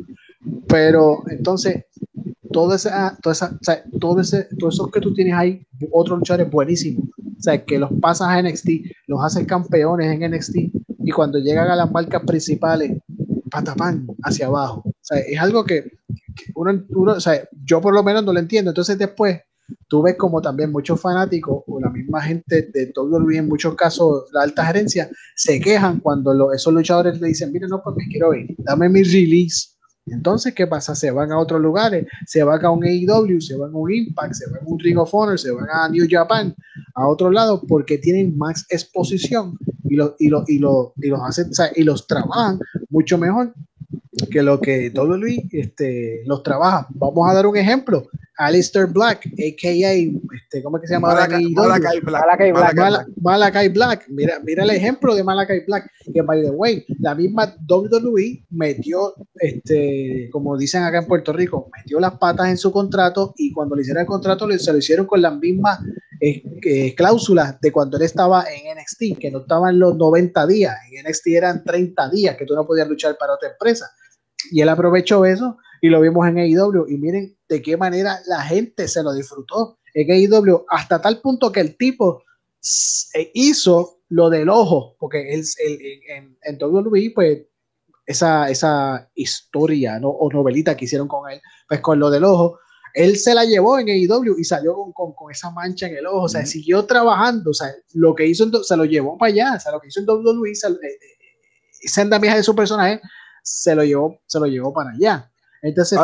pero 0.67 1.23
entonces 1.29 1.85
todo 2.53 2.75
esa, 2.75 3.17
toda 3.23 3.33
esa, 3.33 3.47
o 3.61 3.65
sea, 3.65 3.85
todo 4.01 4.21
ese, 4.21 4.49
todos 4.59 4.75
esos 4.75 4.91
que 4.91 5.01
tú 5.01 5.15
tienes 5.15 5.35
ahí, 5.35 5.65
otros 5.93 6.19
luchadores 6.19 6.51
buenísimos, 6.51 7.05
o 7.19 7.43
sea, 7.43 7.65
que 7.65 7.79
los 7.79 7.91
pasas 8.01 8.29
a 8.29 8.43
NXT, 8.43 8.69
los 9.07 9.23
haces 9.23 9.47
campeones 9.47 10.13
en 10.13 10.31
NXT 10.31 10.57
y 11.05 11.11
cuando 11.13 11.39
llegan 11.39 11.69
a 11.69 11.77
las 11.77 11.91
marcas 11.91 12.23
principales, 12.27 12.99
patapán 13.51 14.07
hacia 14.23 14.47
abajo, 14.47 14.83
o 14.87 14.95
sea, 15.01 15.19
es 15.19 15.39
algo 15.41 15.65
que, 15.65 15.93
uno, 16.55 16.85
uno, 16.91 17.13
o 17.13 17.21
sea, 17.21 17.49
yo 17.65 17.81
por 17.81 17.95
lo 17.95 18.03
menos 18.03 18.25
no 18.25 18.33
lo 18.33 18.41
entiendo, 18.41 18.71
entonces 18.71 18.99
después 18.99 19.41
tú 19.91 20.03
ves 20.03 20.15
como 20.17 20.41
también 20.41 20.71
muchos 20.71 21.01
fanáticos 21.01 21.65
o 21.67 21.81
la 21.81 21.91
misma 21.91 22.23
gente 22.23 22.71
de 22.73 22.93
el 22.95 23.37
en 23.37 23.49
muchos 23.49 23.75
casos 23.75 24.31
la 24.33 24.43
alta 24.43 24.65
gerencia 24.65 25.11
se 25.35 25.61
quejan 25.61 25.99
cuando 25.99 26.53
esos 26.53 26.73
luchadores 26.73 27.21
le 27.21 27.29
dicen, 27.29 27.53
mire, 27.53 27.67
no, 27.67 27.83
pues 27.83 27.97
me 27.97 28.07
quiero 28.07 28.33
ir, 28.33 28.55
dame 28.59 28.89
mi 28.89 29.03
release. 29.03 29.71
Entonces, 30.07 30.55
¿qué 30.55 30.67
pasa? 30.67 30.95
Se 30.95 31.11
van 31.11 31.31
a 31.33 31.39
otros 31.39 31.61
lugares, 31.61 32.07
se 32.27 32.43
van 32.43 32.65
a 32.65 32.71
un 32.71 32.85
AEW, 32.85 33.41
se 33.41 33.57
van 33.57 33.73
a 33.73 33.77
un 33.77 33.93
Impact, 33.93 34.33
se 34.33 34.51
van 34.51 34.61
a 34.63 34.67
un 34.67 34.79
Ring 34.79 34.99
of 34.99 35.13
Honor, 35.13 35.39
se 35.39 35.51
van 35.51 35.67
a 35.71 35.89
New 35.89 36.07
Japan, 36.09 36.55
a 36.95 37.09
otro 37.09 37.31
lado, 37.31 37.61
porque 37.67 37.99
tienen 37.99 38.37
más 38.39 38.65
exposición 38.71 39.59
y, 39.85 39.97
lo, 39.97 40.15
y, 40.19 40.29
lo, 40.29 40.45
y, 40.47 40.59
lo, 40.59 40.95
y 40.97 41.09
los 41.09 41.21
hacen, 41.21 41.51
y 41.75 41.83
los 41.83 42.07
trabajan 42.07 42.61
mucho 42.89 43.19
mejor 43.19 43.53
que 44.31 44.43
lo 44.43 44.61
que 44.61 44.93
WWE 44.95 45.49
este, 45.51 46.23
los 46.27 46.43
trabaja. 46.43 46.87
Vamos 46.91 47.29
a 47.29 47.35
dar 47.35 47.47
un 47.47 47.57
ejemplo 47.57 48.09
Alistair 48.41 48.87
Black, 48.87 49.27
a.k.a. 49.27 49.93
Este, 49.93 50.63
¿cómo 50.63 50.79
es 50.79 50.81
que 50.81 50.87
se 50.89 50.95
llama? 50.95 51.09
Malakai, 51.09 51.45
Malakai 51.51 52.01
Black. 52.01 52.23
Malakai 52.23 52.53
Black. 52.53 52.75
Black. 52.75 53.07
Malakai 53.21 53.69
Black. 53.69 54.09
Mira, 54.09 54.41
mira 54.43 54.65
el 54.65 54.71
ejemplo 54.71 55.15
de 55.15 55.23
Malakai 55.23 55.65
Black, 55.67 55.91
que 56.13 56.23
by 56.23 56.41
the 56.41 56.51
way, 56.51 56.85
la 57.01 57.15
misma 57.15 57.55
WWE 57.69 58.47
metió, 58.49 59.15
este, 59.35 60.31
como 60.33 60.57
dicen 60.57 60.85
acá 60.85 60.99
en 60.99 61.07
Puerto 61.07 61.35
Rico, 61.35 61.71
metió 61.77 62.01
las 62.01 62.17
patas 62.17 62.49
en 62.49 62.57
su 62.57 62.73
contrato 62.73 63.35
y 63.37 63.53
cuando 63.53 63.77
le 63.77 63.83
hicieron 63.83 64.01
el 64.01 64.07
contrato 64.07 64.49
se 64.59 64.73
lo 64.73 64.79
hicieron 64.79 65.05
con 65.05 65.21
las 65.21 65.37
mismas 65.37 65.79
eh, 66.19 66.43
eh, 66.65 66.95
cláusulas 66.95 67.61
de 67.61 67.71
cuando 67.71 67.99
él 67.99 68.05
estaba 68.05 68.45
en 68.45 68.75
NXT, 68.79 69.19
que 69.21 69.31
no 69.31 69.41
estaban 69.41 69.79
los 69.79 69.97
90 69.97 70.47
días, 70.47 70.77
en 70.91 71.05
NXT 71.07 71.27
eran 71.27 71.63
30 71.63 72.09
días 72.09 72.37
que 72.37 72.47
tú 72.47 72.55
no 72.55 72.67
podías 72.67 72.89
luchar 72.89 73.19
para 73.19 73.35
otra 73.35 73.51
empresa. 73.51 73.91
Y 74.51 74.63
él 74.63 74.69
aprovechó 74.71 75.27
eso 75.27 75.59
y 75.81 75.89
lo 75.89 76.01
vimos 76.01 76.27
en 76.29 76.39
AEW 76.39 76.87
y 76.89 76.99
miren 76.99 77.37
de 77.49 77.63
qué 77.63 77.77
manera 77.77 78.21
la 78.27 78.43
gente 78.43 78.89
se 78.89 79.03
lo 79.03 79.13
disfrutó 79.13 79.79
en 79.95 80.11
AEW 80.11 80.65
hasta 80.69 81.01
tal 81.01 81.21
punto 81.21 81.51
que 81.51 81.61
el 81.61 81.77
tipo 81.77 82.23
hizo 83.35 84.01
lo 84.09 84.29
del 84.29 84.49
ojo, 84.49 84.97
porque 84.99 85.33
él, 85.33 85.45
en, 86.09 86.37
en 86.43 86.59
WWE, 86.63 87.13
pues 87.15 87.43
esa, 88.07 88.51
esa 88.51 89.09
historia 89.15 89.99
¿no? 90.01 90.09
o 90.09 90.31
novelita 90.31 90.77
que 90.77 90.85
hicieron 90.85 91.09
con 91.09 91.31
él, 91.31 91.41
pues 91.69 91.81
con 91.81 91.99
lo 91.99 92.11
del 92.11 92.25
ojo, 92.25 92.59
él 92.93 93.17
se 93.17 93.35
la 93.35 93.45
llevó 93.45 93.79
en 93.79 93.89
AEW 93.89 94.37
y 94.39 94.45
salió 94.45 94.75
con, 94.93 95.15
con, 95.15 95.31
esa 95.31 95.51
mancha 95.51 95.87
en 95.87 95.97
el 95.97 96.07
ojo, 96.07 96.23
o 96.23 96.29
sea, 96.29 96.45
siguió 96.45 96.85
trabajando, 96.87 97.51
o 97.51 97.55
sea, 97.55 97.73
lo 97.95 98.15
que 98.15 98.27
hizo, 98.27 98.65
se 98.65 98.77
lo 98.77 98.85
llevó 98.85 99.17
para 99.17 99.33
allá, 99.33 99.55
o 99.57 99.61
sea, 99.61 99.73
lo 99.73 99.81
que 99.81 99.89
hizo 99.89 100.01
en 100.01 100.09
WWE, 100.09 100.51
esa 100.51 100.69
eh, 100.71 100.77
eh, 102.05 102.35
de 102.35 102.43
su 102.43 102.55
personaje, 102.55 103.01
se 103.45 103.75
lo 103.77 103.85
llevó, 103.85 104.21
se 104.27 104.41
lo 104.41 104.47
llevó 104.47 104.73
para 104.73 104.91
allá. 104.91 105.31
Entonces 105.63 105.99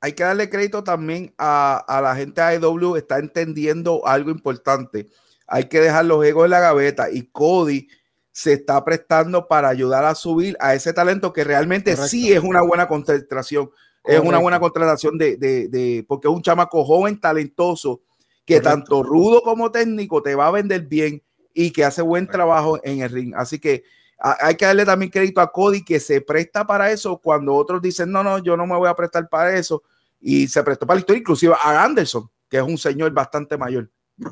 hay 0.00 0.12
que 0.12 0.22
darle 0.22 0.48
crédito 0.48 0.84
también 0.84 1.34
a, 1.38 2.00
la 2.02 2.14
gente 2.14 2.40
de 2.40 2.46
AEW, 2.46 2.96
está 2.96 3.18
entendiendo 3.18 4.06
algo 4.06 4.30
importante. 4.30 5.08
Hay 5.46 5.64
que 5.64 5.80
dejar 5.80 6.04
los 6.04 6.24
egos 6.24 6.44
en 6.44 6.50
la 6.50 6.60
gaveta 6.60 7.10
y 7.10 7.22
Cody 7.22 7.88
se 8.30 8.52
está 8.52 8.84
prestando 8.84 9.48
para 9.48 9.68
ayudar 9.68 10.04
a 10.04 10.14
subir 10.14 10.56
a 10.60 10.74
ese 10.74 10.92
talento 10.92 11.32
que 11.32 11.42
realmente 11.42 11.96
sí 11.96 12.32
es 12.32 12.40
una 12.40 12.62
buena 12.62 12.86
contratación. 12.86 13.70
Es 14.04 14.20
una 14.20 14.38
buena 14.38 14.60
contratación 14.60 15.18
de, 15.18 15.36
de, 15.36 16.04
porque 16.06 16.28
es 16.28 16.34
un 16.34 16.42
chamaco 16.42 16.84
joven, 16.84 17.20
talentoso, 17.20 18.00
que 18.44 18.60
tanto 18.60 19.02
rudo 19.02 19.42
como 19.42 19.70
técnico 19.70 20.22
te 20.22 20.34
va 20.34 20.46
a 20.46 20.52
vender 20.52 20.82
bien 20.82 21.22
y 21.52 21.72
que 21.72 21.84
hace 21.84 22.02
buen 22.02 22.28
trabajo 22.28 22.78
en 22.84 23.02
el 23.02 23.10
ring. 23.10 23.34
Así 23.36 23.58
que 23.58 23.82
hay 24.18 24.56
que 24.56 24.64
darle 24.64 24.84
también 24.84 25.10
crédito 25.10 25.40
a 25.40 25.50
Cody 25.52 25.84
que 25.84 26.00
se 26.00 26.20
presta 26.20 26.66
para 26.66 26.90
eso 26.90 27.18
cuando 27.18 27.54
otros 27.54 27.80
dicen, 27.80 28.10
no, 28.10 28.24
no, 28.24 28.38
yo 28.38 28.56
no 28.56 28.66
me 28.66 28.76
voy 28.76 28.88
a 28.88 28.94
prestar 28.94 29.28
para 29.28 29.56
eso. 29.56 29.82
Y 30.20 30.48
se 30.48 30.62
prestó 30.64 30.86
para 30.86 30.96
la 30.96 31.00
historia, 31.00 31.20
inclusive 31.20 31.54
a 31.60 31.84
Anderson, 31.84 32.28
que 32.48 32.56
es 32.56 32.62
un 32.62 32.76
señor 32.76 33.12
bastante 33.12 33.56
mayor. 33.56 33.88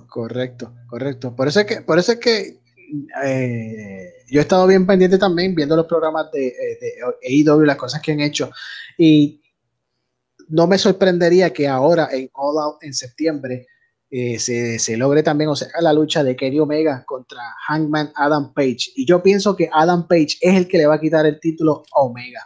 Correcto, 0.08 0.74
correcto. 0.88 1.36
Por 1.36 1.46
eso 1.46 1.60
es 1.60 1.66
que, 1.66 1.80
por 1.82 1.98
eso 1.98 2.12
es 2.12 2.18
que 2.18 2.60
eh, 3.24 4.12
yo 4.28 4.40
he 4.40 4.42
estado 4.42 4.66
bien 4.66 4.86
pendiente 4.86 5.18
también 5.18 5.54
viendo 5.54 5.76
los 5.76 5.86
programas 5.86 6.30
de, 6.32 6.48
eh, 6.48 6.78
de 6.80 7.50
AEW, 7.50 7.64
las 7.64 7.76
cosas 7.76 8.02
que 8.02 8.12
han 8.12 8.20
hecho. 8.20 8.50
Y 8.98 9.40
no 10.48 10.66
me 10.66 10.78
sorprendería 10.78 11.52
que 11.52 11.68
ahora 11.68 12.08
en 12.10 12.28
All 12.32 12.58
Out 12.58 12.82
en 12.82 12.94
septiembre 12.94 13.66
eh, 14.10 14.38
se, 14.38 14.96
logre 14.96 15.22
también, 15.22 15.50
o 15.50 15.56
sea, 15.56 15.68
la 15.80 15.92
lucha 15.92 16.22
de 16.22 16.36
Kenny 16.36 16.60
Omega 16.60 17.04
contra 17.06 17.40
Hangman 17.66 18.12
Adam 18.14 18.52
Page. 18.54 18.92
Y 18.94 19.06
yo 19.06 19.22
pienso 19.22 19.56
que 19.56 19.68
Adam 19.72 20.06
Page 20.06 20.38
es 20.40 20.56
el 20.56 20.68
que 20.68 20.78
le 20.78 20.86
va 20.86 20.94
a 20.94 21.00
quitar 21.00 21.26
el 21.26 21.40
título 21.40 21.82
a 21.92 22.00
Omega. 22.00 22.40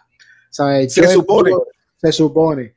Se 0.50 1.08
supone. 1.08 1.52
Se 1.96 2.12
supone. 2.12 2.74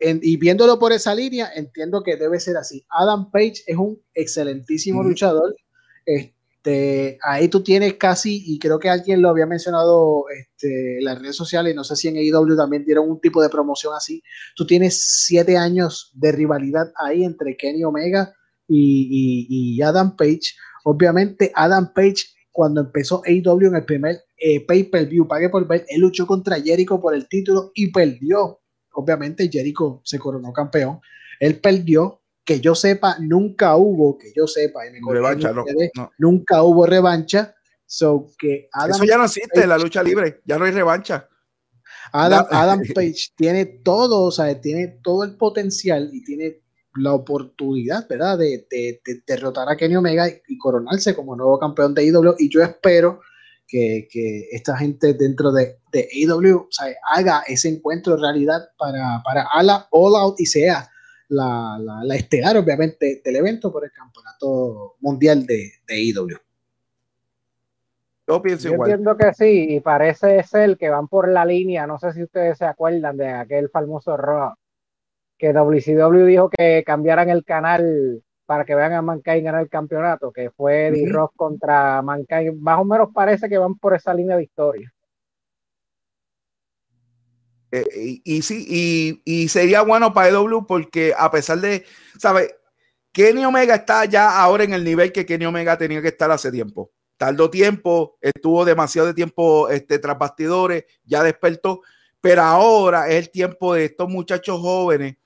y 0.00 0.36
viéndolo 0.36 0.78
por 0.78 0.92
esa 0.92 1.14
línea, 1.14 1.50
entiendo 1.54 2.02
que 2.02 2.16
debe 2.16 2.40
ser 2.40 2.56
así. 2.56 2.84
Adam 2.90 3.30
Page 3.30 3.62
es 3.66 3.76
un 3.76 4.00
excelentísimo 4.12 5.02
luchador. 5.02 5.54
Este, 6.04 6.35
ahí 7.22 7.48
tú 7.48 7.62
tienes 7.62 7.94
casi, 7.94 8.42
y 8.46 8.58
creo 8.58 8.78
que 8.78 8.88
alguien 8.88 9.22
lo 9.22 9.28
había 9.28 9.46
mencionado 9.46 10.24
este, 10.28 10.98
en 10.98 11.04
las 11.04 11.20
redes 11.20 11.36
sociales, 11.36 11.74
no 11.74 11.84
sé 11.84 11.96
si 11.96 12.08
en 12.08 12.16
AEW 12.16 12.56
también 12.56 12.84
dieron 12.84 13.08
un 13.08 13.20
tipo 13.20 13.42
de 13.42 13.48
promoción 13.48 13.94
así. 13.94 14.22
Tú 14.54 14.66
tienes 14.66 15.24
siete 15.24 15.56
años 15.56 16.10
de 16.14 16.32
rivalidad 16.32 16.92
ahí 16.96 17.24
entre 17.24 17.56
Kenny 17.56 17.84
Omega 17.84 18.34
y, 18.68 19.80
Adam 19.82 20.16
Page. 20.16 20.54
Obviamente, 20.84 21.52
Adam 21.54 21.92
Page, 21.92 22.24
cuando 22.50 22.80
empezó 22.80 23.22
AEW 23.24 23.68
en 23.68 23.76
el 23.76 23.84
primer 23.84 24.20
eh, 24.36 24.64
pay-per-view, 24.66 25.28
pague 25.28 25.48
por 25.48 25.66
ver, 25.66 25.84
él 25.88 26.00
luchó 26.00 26.26
contra 26.26 26.60
Jericho 26.60 27.00
por 27.00 27.14
el 27.14 27.28
título 27.28 27.70
y 27.74 27.90
perdió. 27.92 28.60
Obviamente, 28.92 29.48
Jericho 29.50 30.00
se 30.04 30.18
coronó 30.18 30.52
campeón. 30.52 31.00
Él 31.38 31.60
perdió 31.60 32.22
que 32.46 32.60
yo 32.60 32.76
sepa, 32.76 33.16
nunca 33.18 33.76
hubo, 33.76 34.16
que 34.16 34.32
yo 34.34 34.46
sepa, 34.46 34.82
revancha, 35.10 35.52
nunca 36.16 36.62
hubo 36.62 36.86
revancha. 36.86 37.52
So 37.88 38.32
que 38.38 38.68
Eso 38.88 39.04
ya 39.04 39.18
no 39.18 39.24
existe 39.24 39.62
en 39.62 39.68
la 39.68 39.78
lucha 39.78 40.02
libre, 40.02 40.40
ya 40.44 40.58
no 40.58 40.64
hay 40.64 40.70
revancha. 40.70 41.28
Adam, 42.12 42.46
Adam 42.50 42.80
Page 42.94 43.32
tiene 43.36 43.66
todo, 43.66 44.22
o 44.22 44.30
sea, 44.30 44.60
tiene 44.60 44.98
todo 45.02 45.24
el 45.24 45.36
potencial 45.36 46.08
y 46.12 46.24
tiene 46.24 46.62
la 46.94 47.12
oportunidad, 47.14 48.08
¿verdad?, 48.08 48.38
de, 48.38 48.66
derrotar 49.26 49.68
a 49.68 49.76
Kenny 49.76 49.96
Omega 49.96 50.28
y, 50.28 50.56
coronarse 50.56 51.14
como 51.14 51.36
nuevo 51.36 51.58
campeón 51.58 51.94
de 51.94 52.04
IW. 52.04 52.30
E 52.30 52.44
y 52.44 52.48
yo 52.48 52.62
espero 52.62 53.20
que, 53.66 54.08
esta 54.52 54.76
gente 54.78 55.14
dentro 55.14 55.52
de, 55.52 55.78
de 55.90 56.08
IW 56.12 56.46
e 56.46 56.54
o 56.54 56.68
sea, 56.70 56.94
haga 57.12 57.42
ese 57.46 57.68
encuentro 57.68 58.14
de 58.14 58.22
realidad 58.22 58.68
para, 58.78 59.20
para 59.24 59.48
Ala 59.52 59.88
All 59.90 60.14
Out 60.14 60.40
y 60.40 60.46
sea 60.46 60.88
la, 61.28 61.78
la, 61.78 62.16
estelar, 62.16 62.56
obviamente, 62.56 63.20
del 63.24 63.36
evento 63.36 63.72
por 63.72 63.84
el 63.84 63.92
campeonato 63.92 64.96
mundial 65.00 65.46
de, 65.46 65.72
de 65.86 66.00
IW. 66.00 66.36
Yo 68.28 68.42
pienso 68.42 68.68
entiendo 68.68 69.16
que 69.16 69.32
sí, 69.34 69.66
y 69.76 69.80
parece 69.80 70.42
ser 70.42 70.76
que 70.76 70.90
van 70.90 71.06
por 71.06 71.28
la 71.28 71.44
línea, 71.44 71.86
no 71.86 71.98
sé 71.98 72.12
si 72.12 72.24
ustedes 72.24 72.58
se 72.58 72.64
acuerdan 72.64 73.16
de 73.16 73.28
aquel 73.28 73.70
famoso 73.70 74.16
Raw, 74.16 74.54
que 75.38 75.52
WCW 75.52 76.24
dijo 76.24 76.50
que 76.50 76.82
cambiaran 76.84 77.30
el 77.30 77.44
canal 77.44 78.24
para 78.44 78.64
que 78.64 78.74
vean 78.74 78.92
a 78.94 79.02
Mankind 79.02 79.44
ganar 79.44 79.62
el 79.62 79.68
campeonato, 79.68 80.32
que 80.32 80.50
fue 80.50 80.88
Eddie 80.88 81.08
Rock 81.08 81.34
contra 81.36 82.02
Mankind, 82.02 82.60
más 82.60 82.80
o 82.80 82.84
menos 82.84 83.10
parece 83.12 83.48
que 83.48 83.58
van 83.58 83.76
por 83.76 83.94
esa 83.94 84.14
línea 84.14 84.36
de 84.36 84.44
historia. 84.44 84.92
Eh, 87.72 88.20
y, 88.24 88.42
sí, 88.42 89.20
y, 89.24 89.48
sería 89.48 89.82
bueno 89.82 90.12
para 90.12 90.28
EW 90.28 90.66
porque 90.66 91.12
a 91.16 91.30
pesar 91.30 91.60
de, 91.60 91.84
¿sabes? 92.18 92.54
Kenny 93.12 93.44
Omega 93.44 93.74
está 93.74 94.04
ya 94.04 94.40
ahora 94.40 94.64
en 94.64 94.72
el 94.72 94.84
nivel 94.84 95.12
que 95.12 95.26
Kenny 95.26 95.46
Omega 95.46 95.76
tenía 95.76 96.02
que 96.02 96.08
estar 96.08 96.30
hace 96.30 96.52
tiempo. 96.52 96.92
Tardó 97.16 97.50
tiempo, 97.50 98.18
estuvo 98.20 98.64
demasiado 98.64 99.08
de 99.08 99.14
tiempo 99.14 99.68
este, 99.70 99.98
tras 99.98 100.18
bastidores, 100.18 100.84
ya 101.04 101.22
despertó, 101.22 101.80
pero 102.20 102.42
ahora 102.42 103.08
es 103.08 103.14
el 103.14 103.30
tiempo 103.30 103.74
de 103.74 103.86
estos 103.86 104.08
muchachos 104.08 104.60
jóvenes 104.60 105.16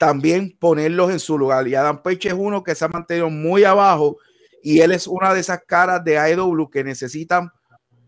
también 0.00 0.56
ponerlos 0.58 1.10
en 1.10 1.20
su 1.20 1.36
lugar. 1.36 1.68
Y 1.68 1.74
Adam 1.74 2.02
Page 2.02 2.28
es 2.28 2.34
uno 2.34 2.62
que 2.62 2.74
se 2.74 2.86
ha 2.86 2.88
mantenido 2.88 3.28
muy 3.28 3.64
abajo 3.64 4.16
y 4.62 4.80
él 4.80 4.92
es 4.92 5.06
una 5.06 5.34
de 5.34 5.40
esas 5.40 5.62
caras 5.66 6.02
de 6.02 6.16
AEW 6.16 6.70
que 6.70 6.82
necesitan 6.82 7.50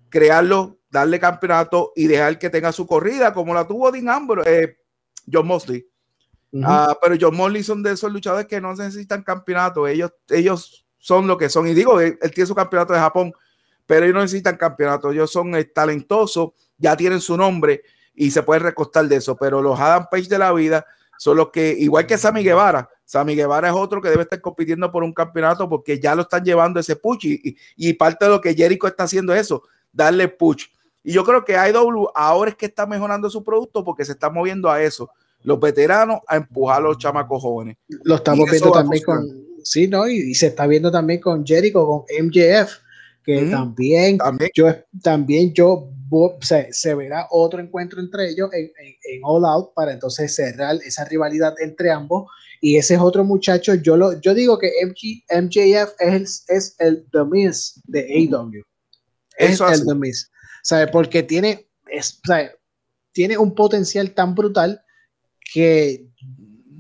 crearlo 0.09 0.79
darle 0.93 1.19
campeonato 1.19 1.93
y 1.97 2.07
dejar 2.07 2.39
que 2.39 2.51
tenga 2.51 2.71
su 2.71 2.87
corrida, 2.87 3.33
como 3.33 3.55
la 3.55 3.67
tuvo 3.67 3.91
Dean 3.91 4.11
Ambrose, 4.11 4.63
eh, 4.63 4.77
John 5.31 5.47
Mosley. 5.47 5.89
Ah, 6.63 6.95
pero 7.01 7.17
John 7.19 7.35
Mosley 7.35 7.63
son 7.63 7.83
de 7.83 7.93
esos 7.93 8.13
luchadores 8.13 8.47
que 8.47 8.61
no 8.61 8.75
necesitan 8.75 9.23
campeonato, 9.23 9.89
ellos, 9.89 10.13
ellos 10.29 10.85
son 10.99 11.27
lo 11.27 11.39
que 11.39 11.49
son. 11.49 11.67
Y 11.67 11.73
digo, 11.73 11.99
él, 11.99 12.19
tiene 12.35 12.47
su 12.47 12.55
campeonato 12.55 12.93
de 12.93 12.99
Japón, 12.99 13.33
pero 13.87 14.05
ellos 14.05 14.15
no 14.15 14.21
necesitan 14.21 14.59
campeonato, 14.59 15.11
ellos 15.11 15.33
son 15.33 15.55
eh, 15.55 15.65
talentosos, 15.65 16.51
ya 16.77 16.95
tienen 16.95 17.23
su 17.23 17.39
nombre 17.39 17.83
y 18.15 18.31
se 18.31 18.43
pueden 18.43 18.65
recostar 18.65 19.09
de 19.09 19.17
eso. 19.17 19.35
Pero 19.35 19.63
los 19.63 19.81
Adam 19.81 20.09
Page 20.11 20.29
de 20.29 20.39
la 20.39 20.53
vida 20.53 20.85
son 21.17 21.39
los 21.39 21.49
que, 21.49 21.71
igual 21.71 22.07
que 22.07 22.19
Sammy 22.19 22.45
Guevara, 22.45 22.87
Sammy 23.07 23.35
Guevara 23.35 23.69
es 23.69 23.75
otro 23.75 24.03
que 24.03 24.11
debe 24.11 24.25
estar 24.25 24.43
compitiendo 24.43 24.91
por 24.93 25.05
un 25.05 25.15
campeonato 25.15 25.67
porque 25.71 25.99
ya 25.99 26.15
lo 26.15 26.23
están 26.23 26.45
llevando 26.45 26.81
ese 26.81 26.97
push 26.97 27.25
y, 27.25 27.57
y 27.77 27.95
parte 27.95 28.27
de 28.27 28.31
lo 28.31 28.43
que 28.43 28.55
Jericho 28.55 28.87
está 28.87 29.05
haciendo 29.05 29.33
es 29.33 29.41
eso, 29.41 29.63
darle 29.91 30.29
push. 30.29 30.67
Y 31.05 31.13
yo 31.13 31.25
creo 31.25 31.45
que 31.45 31.55
IW 31.55 32.09
ahora 32.15 32.51
es 32.51 32.57
que 32.57 32.67
está 32.67 32.87
mejorando 32.87 33.29
su 33.29 33.43
producto 33.43 33.85
porque 33.85 34.05
se 34.05 34.13
está 34.13 34.31
moviendo 34.31 34.71
a 34.71 34.83
eso. 34.83 35.11
Los 35.43 35.59
veteranos 35.59 36.21
a 36.29 36.37
empujar 36.37 36.79
a 36.79 36.81
los 36.81 36.99
chamacos 36.99 37.43
jóvenes. 37.43 37.77
Lo 38.05 38.17
estamos 38.17 38.49
viendo 38.49 38.71
también 38.71 39.03
con. 39.03 39.43
Sí, 39.65 39.89
¿no? 39.89 40.09
Y, 40.09 40.35
se 40.35 40.49
está 40.49 40.67
viendo 40.67 40.91
también 40.91 41.21
con 41.21 41.45
Jericho, 41.45 41.87
con 41.87 42.05
MJF, 42.25 42.73
que 43.25 43.43
también, 43.51 44.19
yo 44.55 44.67
también 45.03 45.53
yo 45.53 45.89
se, 46.41 46.95
verá 46.95 47.27
otro 47.31 47.61
encuentro 47.61 48.01
entre 48.01 48.31
ellos 48.31 48.51
en, 48.53 48.71
All 49.23 49.45
Out 49.45 49.73
para 49.75 49.93
entonces 49.93 50.35
cerrar 50.35 50.77
esa 50.85 51.05
rivalidad 51.05 51.55
entre 51.61 51.91
ambos. 51.91 52.31
Y 52.61 52.77
ese 52.77 52.95
es 52.95 53.01
otro 53.01 53.25
muchacho. 53.25 53.75
Yo 53.75 53.97
lo 53.97 54.21
yo 54.21 54.35
digo 54.35 54.59
que 54.59 54.71
MJF 54.85 55.95
es 55.99 56.45
el, 56.49 56.57
es 56.57 56.77
el 56.79 57.07
The 57.11 57.25
Miz 57.25 57.81
de 57.85 58.29
AW. 58.33 58.63
Es 59.37 59.61
el 59.61 59.87
The 59.87 59.95
Miz. 59.95 60.31
¿Sabe? 60.63 60.87
Porque 60.87 61.23
tiene, 61.23 61.69
tiene 63.13 63.37
un 63.37 63.55
potencial 63.55 64.13
tan 64.13 64.35
brutal 64.35 64.83
que 65.53 66.09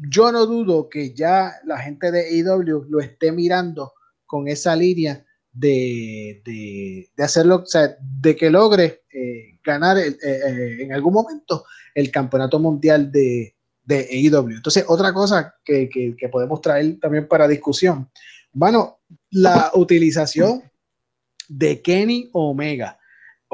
yo 0.09 0.33
no 0.33 0.47
dudo 0.47 0.89
que 0.89 1.14
ya 1.14 1.53
la 1.64 1.78
gente 1.78 2.11
de 2.11 2.28
AEW 2.28 2.87
lo 2.89 3.01
esté 3.01 3.33
mirando 3.33 3.93
con 4.26 4.49
esa 4.49 4.74
línea 4.74 5.24
de, 5.53 6.43
de, 6.45 7.22
hacerlo, 7.22 7.57
o 7.57 7.66
sea, 7.66 7.97
de 8.01 8.35
que 8.35 8.51
logre 8.51 9.03
eh, 9.12 9.59
ganar 9.62 9.99
eh, 9.99 10.16
eh, 10.22 10.76
en 10.80 10.93
algún 10.93 11.12
momento 11.12 11.66
el 11.95 12.11
campeonato 12.11 12.59
mundial 12.59 13.12
de, 13.12 13.55
de 13.85 14.09
AEW. 14.11 14.57
Entonces, 14.57 14.85
otra 14.89 15.12
cosa 15.12 15.55
que, 15.62 15.89
que, 15.89 16.16
que, 16.16 16.28
podemos 16.30 16.61
traer 16.62 16.99
también 16.99 17.28
para 17.28 17.47
discusión, 17.47 18.11
bueno, 18.53 19.01
la 19.30 19.70
utilización 19.74 20.62
de 21.49 21.83
Kenny 21.83 22.30
Omega. 22.33 22.99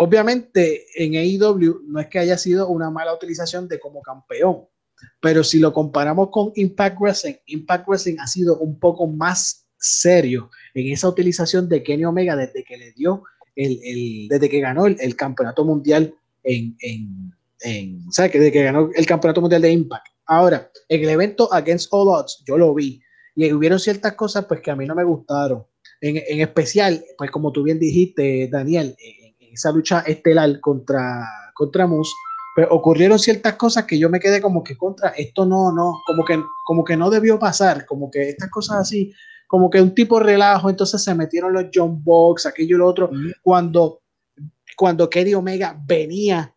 Obviamente 0.00 0.86
en 0.94 1.16
AEW 1.16 1.82
no 1.88 1.98
es 1.98 2.06
que 2.06 2.20
haya 2.20 2.38
sido 2.38 2.68
una 2.68 2.88
mala 2.88 3.12
utilización 3.12 3.66
de 3.66 3.80
como 3.80 4.00
campeón, 4.00 4.68
pero 5.20 5.42
si 5.42 5.58
lo 5.58 5.72
comparamos 5.72 6.28
con 6.30 6.52
Impact 6.54 7.00
Wrestling, 7.00 7.34
Impact 7.46 7.88
Wrestling 7.88 8.16
ha 8.20 8.28
sido 8.28 8.58
un 8.58 8.78
poco 8.78 9.08
más 9.08 9.66
serio 9.76 10.50
en 10.74 10.92
esa 10.92 11.08
utilización 11.08 11.68
de 11.68 11.82
Kenny 11.82 12.04
Omega 12.04 12.36
desde 12.36 12.62
que 12.62 12.76
le 12.76 12.92
dio 12.92 13.24
el, 13.56 14.28
desde 14.28 14.48
que 14.48 14.60
ganó 14.60 14.86
el, 14.86 15.16
campeonato 15.16 15.64
mundial 15.64 16.14
en, 16.44 16.76
en, 16.80 17.32
en 17.62 17.98
o 18.06 18.30
que 18.30 18.38
desde 18.38 18.52
que 18.52 18.62
ganó 18.62 18.90
el 18.94 19.04
campeonato 19.04 19.40
mundial 19.40 19.62
de 19.62 19.72
Impact. 19.72 20.06
Ahora, 20.26 20.70
en 20.88 21.02
el 21.02 21.08
evento 21.08 21.52
Against 21.52 21.88
All 21.90 22.06
Odds, 22.06 22.44
yo 22.46 22.56
lo 22.56 22.72
vi 22.72 23.02
y 23.34 23.52
hubieron 23.52 23.80
ciertas 23.80 24.14
cosas 24.14 24.44
pues 24.44 24.60
que 24.60 24.70
a 24.70 24.76
mí 24.76 24.86
no 24.86 24.94
me 24.94 25.02
gustaron. 25.02 25.66
En, 26.00 26.18
en 26.28 26.40
especial, 26.40 27.04
pues 27.16 27.32
como 27.32 27.50
tú 27.50 27.64
bien 27.64 27.80
dijiste, 27.80 28.46
Daniel, 28.46 28.94
en 28.96 29.17
esa 29.58 29.72
lucha 29.72 30.00
estelar 30.00 30.60
contra, 30.60 31.28
contra 31.52 31.86
Moose, 31.86 32.12
pero 32.54 32.68
ocurrieron 32.70 33.18
ciertas 33.18 33.54
cosas 33.54 33.84
que 33.84 33.98
yo 33.98 34.08
me 34.08 34.20
quedé 34.20 34.40
como 34.40 34.62
que 34.62 34.76
contra, 34.76 35.10
esto 35.10 35.44
no, 35.44 35.72
no, 35.72 36.00
como 36.06 36.24
que, 36.24 36.40
como 36.64 36.84
que 36.84 36.96
no 36.96 37.10
debió 37.10 37.38
pasar, 37.38 37.84
como 37.84 38.10
que 38.10 38.30
estas 38.30 38.50
cosas 38.50 38.78
así, 38.78 39.12
como 39.46 39.68
que 39.68 39.82
un 39.82 39.94
tipo 39.94 40.20
relajo, 40.20 40.70
entonces 40.70 41.02
se 41.02 41.14
metieron 41.14 41.52
los 41.52 41.66
John 41.74 42.02
Box, 42.02 42.46
aquello 42.46 42.76
y 42.76 42.78
lo 42.78 42.86
otro, 42.86 43.10
cuando, 43.42 44.02
cuando 44.76 45.10
Kenny 45.10 45.34
Omega 45.34 45.76
venía 45.84 46.54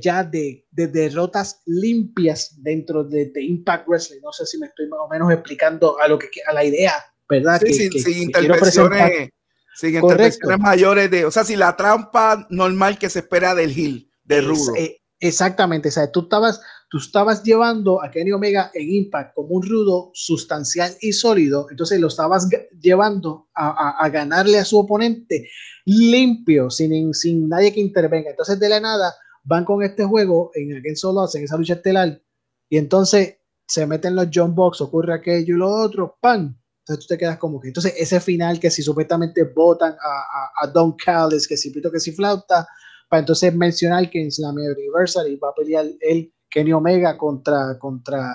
ya 0.00 0.24
de, 0.24 0.66
de, 0.70 0.88
derrotas 0.88 1.62
limpias 1.66 2.54
dentro 2.62 3.04
de, 3.04 3.32
Impact 3.34 3.88
Wrestling, 3.88 4.20
no 4.22 4.32
sé 4.32 4.46
si 4.46 4.58
me 4.58 4.66
estoy 4.66 4.88
más 4.88 5.00
o 5.00 5.08
menos 5.08 5.32
explicando 5.32 5.98
a 6.00 6.08
lo 6.08 6.18
que 6.18 6.28
a 6.46 6.52
la 6.52 6.64
idea, 6.64 6.92
¿verdad? 7.28 7.60
Sí, 7.64 7.88
que, 7.88 7.98
sin, 7.98 8.24
intervenciones, 8.24 9.30
sin 9.74 9.94
intervenciones 9.94 10.58
mayores 10.58 11.10
de, 11.10 11.24
o 11.24 11.30
sea, 11.30 11.44
si 11.44 11.56
la 11.56 11.76
trampa 11.76 12.46
normal 12.50 12.98
que 12.98 13.10
se 13.10 13.20
espera 13.20 13.54
del 13.54 13.76
Hill, 13.76 14.10
de 14.24 14.40
Rudo. 14.40 14.74
Eh, 14.76 15.00
Exactamente, 15.22 15.90
o 15.90 15.92
sea, 15.92 16.10
tú 16.10 16.20
estabas, 16.20 16.62
tú 16.88 16.96
estabas 16.96 17.42
llevando 17.42 18.02
a 18.02 18.10
Kenny 18.10 18.32
Omega 18.32 18.70
en 18.72 18.90
Impact 18.90 19.34
como 19.34 19.50
un 19.50 19.62
rudo 19.62 20.10
sustancial 20.14 20.96
y 21.02 21.12
sólido, 21.12 21.66
entonces 21.70 22.00
lo 22.00 22.08
estabas 22.08 22.48
llevando 22.80 23.48
a, 23.54 24.08
ganarle 24.08 24.58
a 24.58 24.64
su 24.64 24.78
oponente 24.78 25.46
limpio, 25.84 26.70
sin, 26.70 27.12
sin 27.12 27.50
nadie 27.50 27.74
que 27.74 27.80
intervenga. 27.80 28.30
Entonces, 28.30 28.58
de 28.58 28.70
la 28.70 28.80
nada, 28.80 29.14
van 29.44 29.66
con 29.66 29.82
este 29.82 30.04
juego 30.04 30.52
en 30.54 30.74
Against 30.78 31.04
All 31.04 31.28
en 31.34 31.44
esa 31.44 31.58
lucha 31.58 31.74
estelar, 31.74 32.22
y 32.70 32.78
entonces 32.78 33.36
se 33.66 33.86
meten 33.86 34.16
los 34.16 34.28
John 34.32 34.54
Box, 34.54 34.80
ocurre 34.80 35.12
aquello 35.12 35.54
y 35.54 35.58
lo 35.58 35.70
otro, 35.70 36.16
¡pam! 36.18 36.58
Entonces 36.90 37.06
tú 37.06 37.14
te 37.14 37.18
quedas 37.18 37.38
como 37.38 37.60
que, 37.60 37.68
entonces 37.68 37.94
ese 37.96 38.18
final 38.18 38.58
que 38.58 38.68
si 38.68 38.82
supuestamente 38.82 39.44
votan 39.44 39.92
a, 39.92 40.50
a, 40.60 40.66
Don 40.66 40.96
Callis, 40.96 41.46
que 41.46 41.56
si 41.56 41.70
pito 41.70 41.90
que 41.90 42.00
si 42.00 42.10
flauta, 42.10 42.66
para 43.08 43.20
entonces 43.20 43.54
mencionar 43.54 44.10
que 44.10 44.20
en 44.20 44.32
Slam 44.32 44.56
Anniversary 44.58 45.36
va 45.36 45.50
a 45.50 45.54
pelear 45.54 45.86
el 46.00 46.32
Kenny 46.50 46.72
Omega 46.72 47.16
contra, 47.16 47.78
contra 47.78 48.34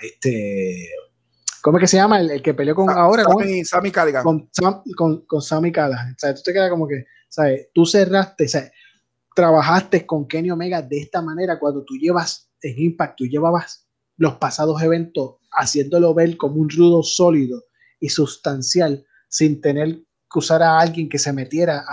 este, 0.00 0.88
¿cómo 1.62 1.78
es 1.78 1.82
que 1.82 1.88
se 1.88 1.96
llama? 1.96 2.20
El, 2.20 2.40
que 2.40 2.54
peleó 2.54 2.76
con 2.76 2.88
ahora. 2.90 3.24
Sammy, 3.24 3.64
Sammy 3.64 3.90
Calligan. 3.90 4.22
Con, 4.22 4.48
con, 4.96 5.26
con 5.26 5.42
Sammy. 5.42 5.70
O 5.70 6.14
sea, 6.16 6.32
tú 6.32 6.42
te 6.44 6.52
quedas 6.52 6.70
como 6.70 6.86
que, 6.86 7.06
¿sabes? 7.28 7.70
Tú 7.74 7.86
cerraste, 7.86 8.46
sea, 8.46 8.70
trabajaste 9.34 10.06
con 10.06 10.28
Kenny 10.28 10.52
Omega 10.52 10.80
de 10.80 10.98
esta 10.98 11.20
manera 11.22 11.58
cuando 11.58 11.84
tú 11.84 11.94
llevas 11.96 12.48
en 12.62 12.80
Impact, 12.80 13.16
tú 13.16 13.26
llevabas 13.26 13.88
los 14.16 14.36
pasados 14.36 14.80
eventos 14.80 15.36
haciéndolo 15.50 16.14
ver 16.14 16.36
como 16.36 16.60
un 16.60 16.70
rudo 16.70 17.02
sólido 17.02 17.65
y 18.00 18.08
sustancial 18.08 19.04
sin 19.28 19.60
tener 19.60 20.00
usar 20.36 20.62
a 20.62 20.78
alguien 20.78 21.08
que 21.08 21.18
se 21.18 21.32
metiera 21.32 21.84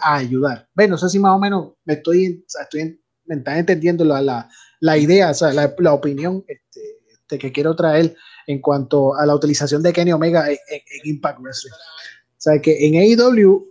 a, 0.00 0.16
ayudar. 0.16 0.68
Ve, 0.74 0.86
no 0.86 0.98
sé 0.98 1.08
si 1.08 1.18
más 1.18 1.34
o 1.34 1.38
menos 1.38 1.72
me 1.84 1.94
estoy, 1.94 2.44
estoy 2.60 3.00
entendiendo 3.26 4.04
la, 4.04 4.48
la, 4.80 4.98
idea, 4.98 5.30
o 5.30 5.34
sea, 5.34 5.52
la, 5.52 5.92
opinión 5.92 6.44
este, 6.46 7.38
que 7.38 7.52
quiero 7.52 7.74
traer 7.74 8.14
en 8.46 8.60
cuanto 8.60 9.14
a 9.16 9.26
la 9.26 9.34
utilización 9.34 9.82
de 9.82 9.92
Kenny 9.92 10.12
Omega 10.12 10.50
en, 10.50 10.58
Impact 11.04 11.40
Wrestling. 11.40 11.72
O 11.72 12.38
sea, 12.38 12.60
que 12.60 12.86
en 12.86 12.96
AEW, 12.96 13.66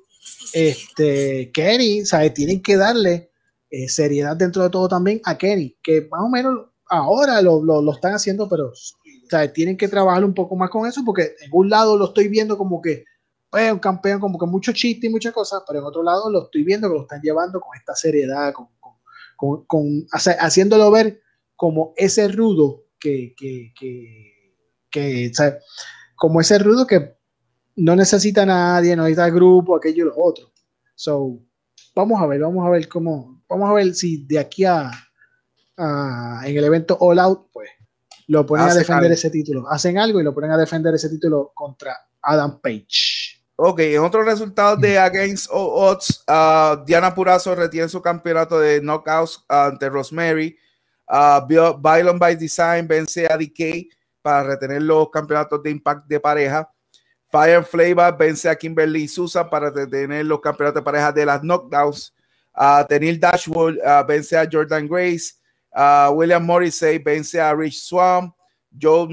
este, 0.54 1.52
Kenny, 1.54 2.06
¿sabes? 2.06 2.34
Tienen 2.34 2.62
que 2.62 2.78
darle 2.78 3.32
eh, 3.70 3.88
seriedad 3.88 4.36
dentro 4.36 4.64
de 4.64 4.70
todo 4.70 4.88
también 4.88 5.22
a 5.24 5.38
Kenny, 5.38 5.78
que 5.84 6.08
más 6.10 6.22
o 6.22 6.30
menos 6.30 6.68
ahora 6.88 7.42
lo, 7.42 7.64
lo, 7.64 7.82
lo 7.82 7.94
están 7.94 8.14
haciendo, 8.14 8.50
pero 8.50 8.72
¿sabes? 9.30 9.54
tienen 9.54 9.78
que 9.78 9.88
trabajar 9.88 10.24
un 10.24 10.34
poco 10.34 10.56
más 10.56 10.70
con 10.70 10.88
eso, 10.88 11.04
porque 11.06 11.36
en 11.42 11.50
un 11.52 11.70
lado 11.70 11.98
lo 11.98 12.06
estoy 12.06 12.28
viendo 12.28 12.58
como 12.58 12.82
que 12.82 13.06
pues, 13.50 13.72
un 13.72 13.80
campeón 13.80 14.20
como 14.20 14.38
que 14.38 14.46
mucho 14.46 14.72
chiste 14.74 15.08
y 15.08 15.10
muchas 15.10 15.34
cosas, 15.34 15.64
pero 15.68 15.80
en 15.80 15.86
otro 15.86 16.04
lado 16.04 16.30
lo 16.30 16.44
estoy 16.44 16.64
viendo 16.64 16.90
que 16.90 16.96
lo 16.96 17.02
están 17.04 17.22
llevando 17.22 17.60
con 17.60 17.78
esta 17.78 17.96
seriedad, 17.96 18.54
con, 18.54 18.68
con, 19.38 19.66
con, 19.66 20.08
haciéndolo 20.12 20.92
ver 20.92 21.22
como 21.56 21.94
ese 21.96 22.28
rudo 22.28 22.86
que, 23.00 23.34
que, 23.38 23.74
que, 24.92 25.32
como 26.16 26.42
ese 26.42 26.60
rudo 26.60 26.88
que 26.88 27.16
no 27.76 27.96
necesita 27.96 28.44
a 28.44 28.46
nadie, 28.46 28.96
no 28.96 29.04
necesita 29.04 29.30
grupo, 29.30 29.76
aquello 29.76 30.06
y 30.06 30.08
lo 30.08 30.16
otro. 30.18 30.52
So, 30.96 31.40
vamos 31.96 32.22
a 32.22 32.28
ver, 32.28 32.42
vamos 32.42 32.66
a 32.66 32.70
ver 32.70 32.88
cómo, 32.88 33.42
vamos 33.48 33.70
a 33.70 33.74
ver 33.74 33.94
si 33.94 34.26
de 34.26 34.40
aquí 34.40 34.64
a, 34.66 34.92
en 35.78 36.58
el 36.58 36.64
evento 36.64 36.98
All 37.00 37.20
Out, 37.20 37.45
lo 38.28 38.46
ponen 38.46 38.68
a 38.68 38.74
defender 38.74 39.12
ese 39.12 39.30
título. 39.30 39.70
Hacen 39.70 39.98
algo 39.98 40.20
y 40.20 40.24
lo 40.24 40.34
ponen 40.34 40.52
a 40.52 40.58
defender 40.58 40.94
ese 40.96 41.10
título 41.10 41.52
contra 41.54 41.96
Adam 42.22 42.60
Page. 42.60 43.36
Ok, 43.58 43.80
en 43.80 44.02
otros 44.02 44.26
resultados 44.26 44.82
de 44.82 45.00
Against 45.00 45.50
All 45.50 45.70
Odds, 45.72 46.26
uh, 46.28 46.84
Diana 46.86 47.16
Purazo 47.16 47.56
retiene 47.56 47.88
su 47.88 48.02
campeonato 48.02 48.60
de 48.60 48.82
knockouts 48.82 49.46
ante 49.48 49.90
Rosemary. 49.90 50.58
Uh, 51.08 51.40
Bylon 51.78 52.20
by 52.20 52.36
Design 52.36 52.86
vence 52.88 53.26
a 53.28 53.38
DK 53.38 53.88
para 54.22 54.44
retener 54.44 54.82
los 54.82 55.10
campeonatos 55.10 55.64
de 55.64 55.70
Impact 55.70 56.06
de 56.08 56.20
pareja. 56.20 56.70
Fire 57.28 57.64
Flavor 57.64 58.18
vence 58.18 58.50
a 58.50 58.56
Kimberly 58.56 59.08
Sousa 59.08 59.50
para 59.50 59.70
retener 59.70 60.26
los 60.26 60.42
campeonatos 60.42 60.82
de 60.82 60.84
pareja 60.84 61.12
de 61.12 61.26
las 61.26 61.42
knockouts. 61.42 62.14
Uh, 62.54 62.86
Tenil 62.88 63.20
Dashwood 63.20 63.78
uh, 63.78 64.06
vence 64.06 64.36
a 64.36 64.48
Jordan 64.52 64.88
Grace. 64.88 65.36
Uh, 65.76 66.10
William 66.14 66.46
Morrissey 66.46 67.00
vence 67.00 67.36
a 67.36 67.54
Rich 67.54 67.82
Swam. 67.84 68.34
Joe, 68.78 69.08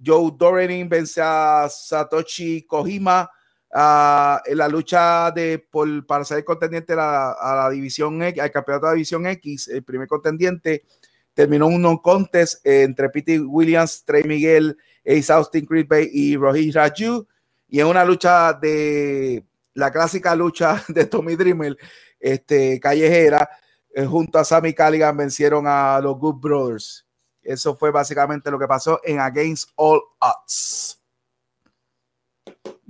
Joe 0.00 0.30
Dorenin 0.36 0.88
vence 0.88 1.20
a 1.20 1.68
Satoshi 1.68 2.64
Kojima. 2.66 3.28
Ah, 3.76 4.40
en 4.46 4.58
la 4.58 4.68
lucha 4.68 5.32
de 5.32 5.66
para 6.06 6.24
ser 6.24 6.44
contendiente 6.44 6.92
a 6.92 6.96
la, 6.96 7.68
división 7.72 8.22
X, 8.22 8.40
al 8.40 8.52
campeonato 8.52 8.86
de 8.86 8.92
la 8.92 8.94
división 8.94 9.26
X, 9.26 9.66
el 9.66 9.82
primer 9.82 10.06
contendiente 10.06 10.84
terminó 11.34 11.66
un 11.66 11.82
non 11.82 11.98
contest 11.98 12.64
entre 12.64 13.10
Pete 13.10 13.40
Williams, 13.40 14.04
Trey 14.04 14.22
Miguel, 14.22 14.76
Ace 15.04 15.32
Austin, 15.32 15.66
Chris 15.66 15.88
Bay 15.88 16.08
y 16.12 16.36
Rohit 16.36 16.72
Raju. 16.72 17.26
Y 17.68 17.80
en 17.80 17.88
una 17.88 18.04
lucha 18.04 18.52
de 18.52 19.44
la 19.74 19.90
clásica 19.90 20.36
lucha 20.36 20.80
de 20.88 21.06
Tommy 21.06 21.34
Dreamer, 21.34 21.76
este, 22.20 22.78
callejera, 22.78 23.50
junto 24.08 24.38
a 24.38 24.44
Sammy 24.44 24.74
Calligan 24.74 25.16
vencieron 25.16 25.66
a 25.66 26.00
los 26.00 26.18
Good 26.18 26.36
Brothers. 26.36 27.06
Eso 27.42 27.76
fue 27.76 27.90
básicamente 27.90 28.50
lo 28.50 28.58
que 28.58 28.66
pasó 28.66 29.00
en 29.04 29.20
Against 29.20 29.70
All 29.76 30.00
Odds 30.18 31.04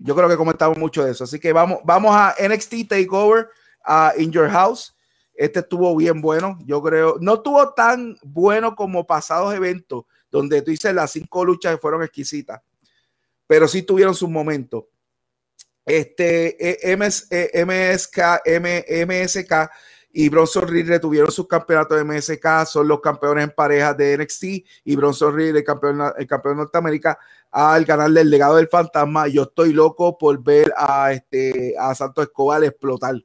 yo 0.05 0.15
creo 0.15 0.29
que 0.29 0.37
comentamos 0.37 0.77
mucho 0.77 1.03
de 1.03 1.13
eso. 1.13 1.25
Así 1.25 1.41
que 1.41 1.53
vamos, 1.53 1.79
vamos 1.83 2.15
a 2.15 2.35
NXT 2.39 2.89
Takeover 2.89 3.49
a 3.83 4.13
In 4.19 4.31
Your 4.31 4.51
House. 4.51 4.95
Este 5.35 5.61
estuvo 5.61 5.97
bien 5.97 6.21
bueno, 6.21 6.59
yo 6.67 6.83
creo. 6.83 7.17
No 7.21 7.35
estuvo 7.35 7.73
tan 7.73 8.17
bueno 8.23 8.77
como 8.77 9.07
pasados 9.07 9.55
eventos, 9.55 10.05
donde 10.31 10.61
tú 10.61 10.71
dices 10.71 10.95
las 10.95 11.13
cinco 11.13 11.45
luchas 11.45 11.81
fueron 11.81 12.03
exquisitas, 12.03 12.61
pero 13.47 13.67
sí 13.67 13.83
tuvieron 13.83 14.15
sus 14.15 14.29
momentos. 14.29 14.85
Este 15.87 16.91
e, 16.91 16.97
MS, 16.97 17.29
e, 17.31 17.65
MSK, 17.65 18.43
M, 18.45 18.85
MSK 19.07 19.71
y 20.17 20.29
Bronson 20.29 20.69
Reed 20.69 20.87
retuvieron 20.87 21.33
sus 21.33 21.49
campeonatos 21.49 21.99
de 21.99 22.05
MSK, 22.05 22.67
son 22.67 22.87
los 22.87 23.01
campeones 23.01 23.45
en 23.45 23.51
pareja 23.51 23.93
de 23.93 24.17
NXT 24.17 24.45
y 24.85 24.95
Bronson 24.95 25.35
Reed, 25.35 25.57
el 25.57 25.65
campeón, 25.65 26.01
el 26.17 26.27
campeón 26.29 26.55
de 26.55 26.63
Norteamérica, 26.63 27.19
al 27.51 27.85
ganarle 27.85 28.21
el 28.21 28.31
legado 28.31 28.55
del 28.55 28.69
fantasma. 28.69 29.27
Yo 29.27 29.43
estoy 29.43 29.73
loco 29.73 30.17
por 30.17 30.41
ver 30.41 30.73
a, 30.77 31.13
este, 31.13 31.75
a 31.77 31.93
Santos 31.97 32.27
Escobar 32.27 32.63
explotar. 32.63 33.17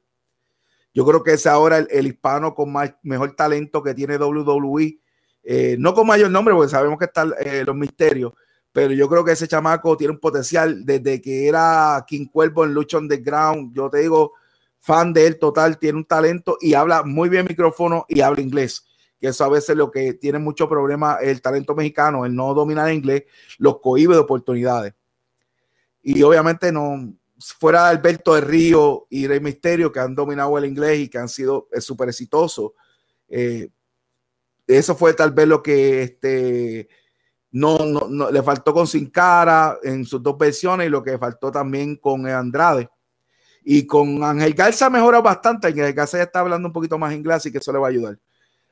Yo 0.92 1.06
creo 1.06 1.22
que 1.22 1.34
es 1.34 1.46
ahora 1.46 1.78
el, 1.78 2.08
hispano 2.08 2.56
con 2.56 2.72
más, 2.72 2.96
mejor 3.04 3.36
talento 3.36 3.84
que 3.84 3.94
tiene 3.94 4.18
WWE. 4.18 5.00
Eh, 5.44 5.76
no 5.78 5.94
con 5.94 6.08
mayor 6.08 6.32
nombre, 6.32 6.56
porque 6.56 6.72
sabemos 6.72 6.98
que 6.98 7.06
están 7.06 7.34
eh, 7.40 7.64
los 7.68 7.76
misterios, 7.76 8.34
pero 8.72 8.94
yo 8.96 9.08
creo 9.08 9.24
que 9.24 9.34
ese 9.34 9.48
chamaco 9.48 9.96
tiene 9.96 10.14
un 10.14 10.20
potencial 10.20 10.84
desde 10.84 11.22
que 11.22 11.48
era 11.48 12.04
King 12.08 12.26
Cuervo 12.26 12.66
en 12.66 12.74
Lucha 12.74 12.98
Underground. 12.98 13.76
Yo 13.76 13.92
te 13.92 14.00
digo, 14.00 14.34
fan 14.80 15.14
de 15.14 15.28
él 15.28 15.40
total, 15.40 15.78
tiene 15.78 16.00
un 16.00 16.06
talento 16.06 16.58
y 16.60 16.74
habla 16.74 17.04
muy 17.04 17.30
bien 17.30 17.46
micrófono 17.48 18.06
y 18.08 18.22
habla 18.22 18.42
inglés. 18.42 18.86
Que 19.20 19.28
eso 19.28 19.44
a 19.44 19.50
veces 19.50 19.76
lo 19.76 19.92
que 19.92 20.14
tiene 20.14 20.40
mucho 20.40 20.70
problema 20.70 21.18
el 21.22 21.42
talento 21.42 21.76
mexicano, 21.76 22.26
el 22.26 22.36
no 22.36 22.54
dominar 22.54 22.92
inglés, 22.92 23.24
los 23.58 23.80
cohibe 23.82 24.16
de 24.16 24.22
oportunidades. 24.22 24.94
Y 26.02 26.24
obviamente 26.24 26.72
no, 26.72 27.14
fuera 27.40 27.90
Alberto 27.90 28.36
de 28.36 28.42
Río 28.42 29.08
y 29.10 29.28
Rey 29.28 29.40
Misterio, 29.40 29.92
que 29.92 30.00
han 30.00 30.16
dominado 30.16 30.58
el 30.58 30.66
inglés 30.66 31.00
y 31.00 31.10
que 31.10 31.18
han 31.18 31.30
sido 31.30 31.68
eh, 31.72 31.82
súper 31.82 32.10
exitosos, 32.10 32.72
eh, 33.28 33.70
eso 34.68 34.96
fue 34.96 35.14
tal 35.14 35.32
vez 35.32 35.48
lo 35.48 35.64
que 35.64 36.04
este, 36.04 36.90
no, 37.52 37.78
no, 37.78 38.30
le 38.30 38.44
faltó 38.44 38.74
con 38.74 38.86
Sin 38.86 39.10
Cara 39.10 39.80
en 39.82 40.06
sus 40.06 40.22
dos 40.22 40.38
versiones 40.38 40.88
y 40.88 40.90
lo 40.90 41.04
que 41.04 41.18
faltó 41.18 41.52
también 41.52 41.96
con 41.96 42.28
Andrade. 42.28 42.90
Y 43.64 43.86
con 43.86 44.24
Ángel 44.24 44.54
Garza 44.54 44.90
mejora 44.90 45.22
bastante. 45.22 45.68
Ángel 45.68 45.94
Garza 45.94 46.18
ya 46.18 46.24
está 46.24 46.40
hablando 46.40 46.68
un 46.68 46.74
poquito 46.74 46.98
más 46.98 47.14
inglés 47.14 47.46
y 47.46 47.52
que 47.52 47.58
eso 47.60 47.72
le 47.72 47.80
va 47.80 47.88
a 47.88 47.92
ayudar. 47.92 48.18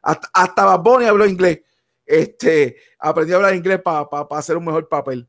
Hasta, 0.01 0.29
hasta 0.33 0.73
habló 0.73 1.25
inglés. 1.25 1.61
Este, 2.05 2.77
aprendió 2.97 3.35
a 3.35 3.37
hablar 3.37 3.55
inglés 3.55 3.81
para 3.81 4.07
hacer 4.31 4.55
un 4.55 4.65
mejor 4.65 4.87
papel. 4.87 5.27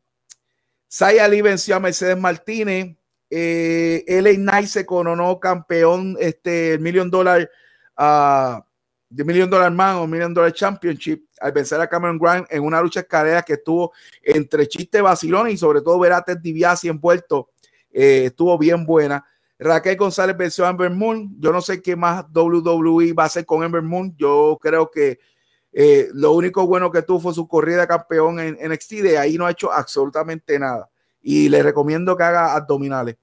Saya 0.86 1.24
Ali 1.24 1.42
venció 1.42 1.76
a 1.76 1.80
Mercedes 1.80 2.16
Martínez. 2.16 2.96
Eh, 3.30 4.04
LA 4.09 4.34
Knight 4.36 4.68
se 4.68 4.86
coronó 4.86 5.38
campeón 5.38 6.16
este, 6.18 6.72
el 6.72 6.80
Million 6.80 7.11
Dollar 7.11 7.50
uh, 7.98 8.62
de 9.11 9.22
Million 9.22 9.50
Dollar 9.50 9.70
Man 9.70 9.96
o 9.96 10.06
Million 10.06 10.32
Dollar 10.32 10.52
Championship 10.52 11.26
al 11.38 11.52
vencer 11.52 11.78
a 11.78 11.86
Cameron 11.86 12.18
Grant 12.18 12.46
en 12.50 12.62
una 12.62 12.80
lucha 12.80 13.00
escalera 13.00 13.42
que 13.42 13.54
estuvo 13.54 13.92
entre 14.22 14.66
chiste 14.66 15.02
vacilón 15.02 15.50
y 15.50 15.59
sobre 15.59 15.82
todo 15.82 15.98
ver 15.98 16.12
a 16.12 16.22
Ted 16.22 16.38
DiBiase 16.38 16.88
envuelto 16.88 17.50
eh, 17.90 18.24
estuvo 18.26 18.56
bien 18.56 18.84
buena. 18.84 19.24
Raquel 19.59 19.96
González 19.96 20.36
venció 20.36 20.66
a 20.66 20.70
Ember 20.70 20.90
Moon. 20.90 21.36
Yo 21.38 21.52
no 21.52 21.61
sé 21.61 21.82
qué 21.82 21.96
más 21.96 22.24
WWE 22.32 23.12
va 23.12 23.24
a 23.24 23.26
hacer 23.26 23.44
con 23.44 23.64
Ember 23.64 23.82
Moon. 23.82 24.14
Yo 24.16 24.59
creo 24.61 24.90
que 24.90 25.18
eh, 25.72 26.09
lo 26.12 26.32
único 26.32 26.66
bueno 26.66 26.90
que 26.90 27.02
tuvo 27.02 27.20
fue 27.20 27.34
su 27.34 27.48
corrida 27.48 27.86
campeón 27.86 28.40
en, 28.40 28.56
en 28.61 28.72
NXT. 28.72 28.92
De 29.02 29.18
ahí 29.18 29.36
no 29.36 29.46
ha 29.46 29.50
hecho 29.50 29.72
absolutamente 29.72 30.59
nada. 30.59 30.88
Y 31.20 31.48
le 31.48 31.62
recomiendo 31.62 32.16
que 32.16 32.22
haga 32.22 32.54
abdominales. 32.54 33.16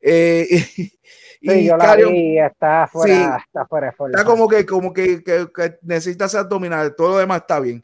Eh, 0.00 0.48
Sí, 1.42 1.64
yo 1.64 1.76
la 1.76 1.96
vi, 1.96 2.38
está 2.38 2.86
fuera, 2.86 3.42
está 3.46 3.64
fuera 3.64 3.88
Está 3.88 4.24
como 4.24 4.46
que, 4.46 4.66
como 4.66 4.92
que, 4.92 5.22
que, 5.22 5.78
necesita 5.80 6.28
ser 6.28 6.40
abdominal, 6.40 6.94
todo 6.94 7.12
lo 7.12 7.18
demás 7.18 7.40
está 7.40 7.58
bien. 7.60 7.82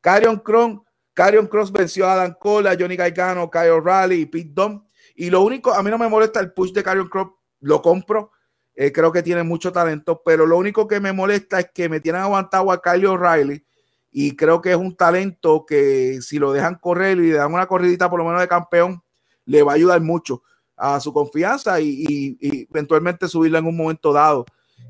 Carion 0.00 0.38
Cross, 0.38 0.80
Carion 1.12 1.48
venció 1.72 2.06
a 2.06 2.14
Adam 2.14 2.34
Cole, 2.38 2.70
a 2.70 2.76
Johnny 2.78 2.96
Gargano, 2.96 3.50
Kyle 3.50 3.82
Raleigh 3.82 4.22
y 4.22 4.26
Pete 4.26 4.50
Dunne. 4.54 4.80
Y 5.14 5.30
lo 5.30 5.42
único, 5.42 5.72
a 5.72 5.82
mí 5.82 5.90
no 5.90 5.98
me 5.98 6.08
molesta 6.08 6.40
el 6.40 6.52
push 6.52 6.72
de 6.72 6.82
Carion 6.82 7.08
Cross, 7.08 7.28
lo 7.60 7.80
compro. 7.80 8.32
Eh, 8.74 8.90
creo 8.90 9.12
que 9.12 9.22
tiene 9.22 9.44
mucho 9.44 9.70
talento, 9.70 10.20
pero 10.24 10.46
lo 10.46 10.58
único 10.58 10.88
que 10.88 10.98
me 10.98 11.12
molesta 11.12 11.60
es 11.60 11.70
que 11.72 11.88
me 11.88 12.00
tienen 12.00 12.22
aguantado 12.22 12.72
a 12.72 12.82
Kyle 12.82 13.06
O'Reilly 13.06 13.64
y 14.10 14.34
creo 14.36 14.60
que 14.60 14.70
es 14.70 14.76
un 14.76 14.96
talento 14.96 15.64
que 15.66 16.20
si 16.22 16.38
lo 16.38 16.52
dejan 16.52 16.76
correr 16.76 17.18
y 17.18 17.30
le 17.30 17.34
dan 17.34 17.52
una 17.52 17.66
corridita 17.66 18.10
por 18.10 18.18
lo 18.18 18.24
menos 18.24 18.40
de 18.40 18.48
campeón, 18.48 19.02
le 19.44 19.62
va 19.62 19.72
a 19.72 19.74
ayudar 19.76 20.00
mucho 20.00 20.42
a 20.76 20.98
su 20.98 21.12
confianza 21.12 21.80
y, 21.80 22.36
eventualmente 22.68 23.28
subirla 23.28 23.58
en 23.58 23.66
un 23.66 23.76
momento 23.76 24.12
dado 24.12 24.44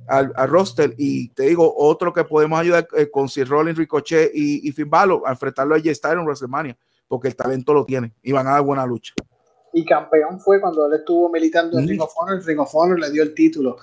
al, 0.08 0.32
roster. 0.48 0.94
Y 0.96 1.28
te 1.30 1.44
digo, 1.44 1.74
otro 1.76 2.12
que 2.12 2.24
podemos 2.24 2.58
ayudar 2.58 2.86
eh, 2.96 3.10
con 3.10 3.28
Sir 3.28 3.48
Rollins, 3.48 3.78
Ricochet 3.78 4.30
y, 4.34 4.66
y 4.66 4.74
a 4.92 5.30
enfrentarlo 5.30 5.74
a 5.74 5.78
J 5.78 5.94
Styles 5.94 6.18
en 6.18 6.24
WrestleMania, 6.24 6.78
porque 7.08 7.28
el 7.28 7.36
talento 7.36 7.74
lo 7.74 7.84
tiene 7.84 8.14
y 8.22 8.32
van 8.32 8.46
a 8.46 8.52
dar 8.52 8.62
buena 8.62 8.86
lucha. 8.86 9.14
Y 9.74 9.84
campeón 9.84 10.40
fue 10.40 10.60
cuando 10.60 10.86
él 10.86 10.94
estuvo 10.94 11.28
militando 11.28 11.78
en 11.78 11.88
Ring 11.88 12.00
of 12.00 12.12
Honor, 12.16 12.42
Ring 12.44 12.60
of 12.60 12.74
Honor 12.74 12.98
le 12.98 13.10
dio 13.10 13.22
el 13.22 13.34
título 13.34 13.76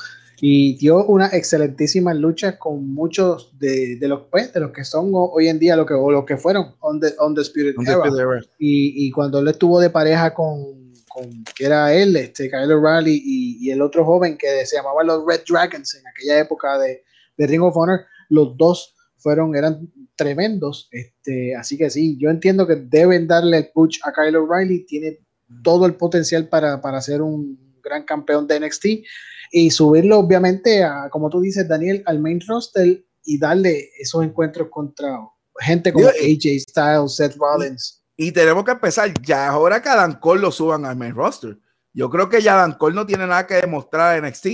y 0.43 0.75
dio 0.77 1.05
una 1.05 1.27
excelentísima 1.27 2.15
lucha 2.15 2.57
con 2.57 2.87
muchos 2.93 3.55
de, 3.59 3.97
de 3.97 4.07
los 4.07 4.21
pues, 4.31 4.51
de 4.51 4.59
los 4.59 4.71
que 4.71 4.83
son 4.83 5.11
hoy 5.13 5.49
en 5.49 5.59
día 5.59 5.75
lo 5.75 5.85
que 5.85 5.93
o 5.93 6.09
lo 6.09 6.25
que 6.25 6.35
fueron 6.35 6.73
on 6.79 6.99
the, 6.99 7.13
on 7.19 7.35
the 7.35 7.41
Spirit, 7.41 7.75
Y, 8.57 9.05
y, 9.05 9.11
cuando 9.11 9.39
él 9.39 9.47
estuvo 9.49 9.79
de 9.79 9.91
pareja 9.91 10.33
con 10.33 10.81
que 11.55 11.65
era 11.65 11.93
él, 11.93 12.15
este, 12.15 12.49
Kyle 12.49 12.71
O'Reilly 12.71 13.21
y, 13.23 13.69
el 13.69 13.81
otro 13.81 14.05
joven 14.05 14.37
que 14.37 14.65
se 14.65 14.77
llamaba 14.77 15.03
los 15.03 15.23
Red 15.25 15.41
Dragons 15.47 15.95
en 15.95 16.07
aquella 16.07 16.39
época 16.39 16.77
de, 16.79 17.03
de 17.37 17.47
Ring 17.47 17.61
of 17.61 17.75
Honor, 17.75 18.01
los 18.29 18.55
dos 18.57 18.95
fueron, 19.17 19.55
eran 19.55 19.91
tremendos, 20.15 20.87
este, 20.91 21.55
así 21.55 21.77
que 21.77 21.89
sí, 21.89 22.17
yo 22.19 22.29
entiendo 22.29 22.65
que 22.65 22.75
deben 22.75 23.27
darle 23.27 23.57
el 23.57 23.69
push 23.73 23.99
a 24.03 24.11
Kyle 24.11 24.35
O'Reilly, 24.35 24.85
tiene 24.85 25.19
todo 25.63 25.85
el 25.85 25.95
potencial 25.95 26.47
para, 26.47 26.81
para 26.81 27.01
ser 27.01 27.21
un 27.21 27.79
gran 27.81 28.03
campeón 28.03 28.47
de 28.47 28.59
NXT 28.59 28.85
y 29.51 29.71
subirlo 29.71 30.19
obviamente 30.19 30.83
a, 30.83 31.09
como 31.09 31.29
tú 31.29 31.41
dices, 31.41 31.67
Daniel, 31.67 32.03
al 32.05 32.19
main 32.19 32.39
roster 32.47 33.03
y 33.23 33.37
darle 33.37 33.89
esos 33.99 34.23
encuentros 34.23 34.69
contra 34.69 35.19
gente 35.59 35.91
como 35.91 36.07
AJ 36.07 36.59
Styles, 36.69 37.15
Seth 37.15 37.35
Rollins. 37.37 38.03
Y 38.15 38.31
tenemos 38.31 38.63
que 38.63 38.71
empezar. 38.71 39.11
Ya 39.21 39.47
es 39.47 39.53
hora 39.53 39.81
que 39.81 39.89
Adam 39.89 40.19
Cole 40.19 40.41
lo 40.41 40.51
suban 40.51 40.85
al 40.85 40.95
main 40.95 41.13
roster. 41.13 41.57
Yo 41.93 42.09
creo 42.09 42.29
que 42.29 42.41
ya 42.41 42.53
Adam 42.53 42.77
Cole 42.77 42.95
no 42.95 43.05
tiene 43.05 43.27
nada 43.27 43.45
que 43.45 43.55
demostrar 43.55 44.17
en 44.17 44.25
NXT. 44.25 44.47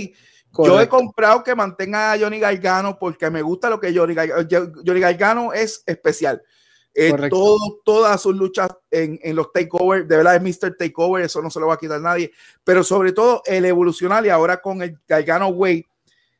Yo 0.64 0.80
he 0.80 0.88
comprado 0.88 1.44
que 1.44 1.54
mantenga 1.54 2.12
a 2.12 2.18
Johnny 2.18 2.40
Gargano 2.40 2.98
porque 2.98 3.30
me 3.30 3.42
gusta 3.42 3.68
lo 3.68 3.78
que 3.78 3.94
Johnny 3.94 4.14
Gargano, 4.14 4.48
Johnny 4.84 5.00
Gargano 5.00 5.52
es 5.52 5.82
especial. 5.86 6.42
Eh, 7.00 7.28
todo, 7.30 7.80
todas 7.84 8.20
sus 8.20 8.34
luchas 8.34 8.68
en, 8.90 9.20
en, 9.22 9.36
los 9.36 9.52
takeovers, 9.52 10.08
de 10.08 10.16
verdad 10.16 10.34
es 10.34 10.42
Mr. 10.42 10.76
Takeover, 10.76 11.24
eso 11.24 11.40
no 11.40 11.48
se 11.48 11.60
lo 11.60 11.68
va 11.68 11.74
a 11.74 11.78
quitar 11.78 12.00
nadie. 12.00 12.32
Pero 12.64 12.82
sobre 12.82 13.12
todo 13.12 13.40
el 13.46 13.64
evolucionar 13.66 14.26
y 14.26 14.30
ahora 14.30 14.60
con 14.60 14.82
el 14.82 14.98
Gargano 15.06 15.46
Way, 15.46 15.86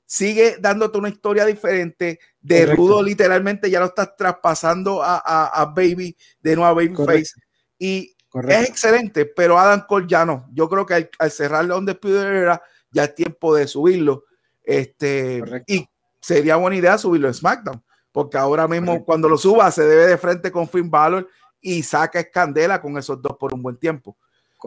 sigue 0.04 0.56
dándote 0.58 0.98
una 0.98 1.10
historia 1.10 1.44
diferente. 1.44 2.18
De 2.40 2.66
Rudo, 2.66 3.02
literalmente 3.02 3.70
ya 3.70 3.78
lo 3.78 3.86
estás 3.86 4.16
traspasando 4.16 5.00
a, 5.00 5.18
a, 5.46 5.64
Baby, 5.66 6.16
de 6.40 6.56
nuevo 6.56 6.70
a 6.70 6.74
Babyface. 6.74 7.34
Y 7.78 8.16
es 8.48 8.68
excelente, 8.68 9.26
pero 9.26 9.58
Adam 9.58 9.84
Cole 9.86 10.06
ya 10.08 10.24
no. 10.24 10.48
Yo 10.52 10.68
creo 10.68 10.84
que 10.86 10.94
al, 10.94 11.10
al 11.18 11.30
cerrar 11.30 11.68
donde 11.68 11.96
era, 12.02 12.60
ya 12.90 13.04
es 13.04 13.14
tiempo 13.14 13.54
de 13.54 13.68
subirlo. 13.68 14.24
Este, 14.64 15.40
y 15.66 15.88
sería 16.20 16.56
buena 16.56 16.76
idea 16.76 16.98
subirlo 16.98 17.28
en 17.28 17.34
SmackDown, 17.34 17.82
porque 18.18 18.36
ahora 18.36 18.66
mismo 18.66 19.04
cuando 19.04 19.28
lo 19.28 19.38
suba 19.38 19.70
se 19.70 19.84
debe 19.84 20.08
de 20.08 20.18
frente 20.18 20.50
con 20.50 20.68
Finn 20.68 20.90
Balor 20.90 21.28
y 21.60 21.84
saca 21.84 22.18
escandela 22.18 22.82
con 22.82 22.98
esos 22.98 23.22
dos 23.22 23.36
por 23.38 23.54
un 23.54 23.62
buen 23.62 23.76
tiempo. 23.76 24.16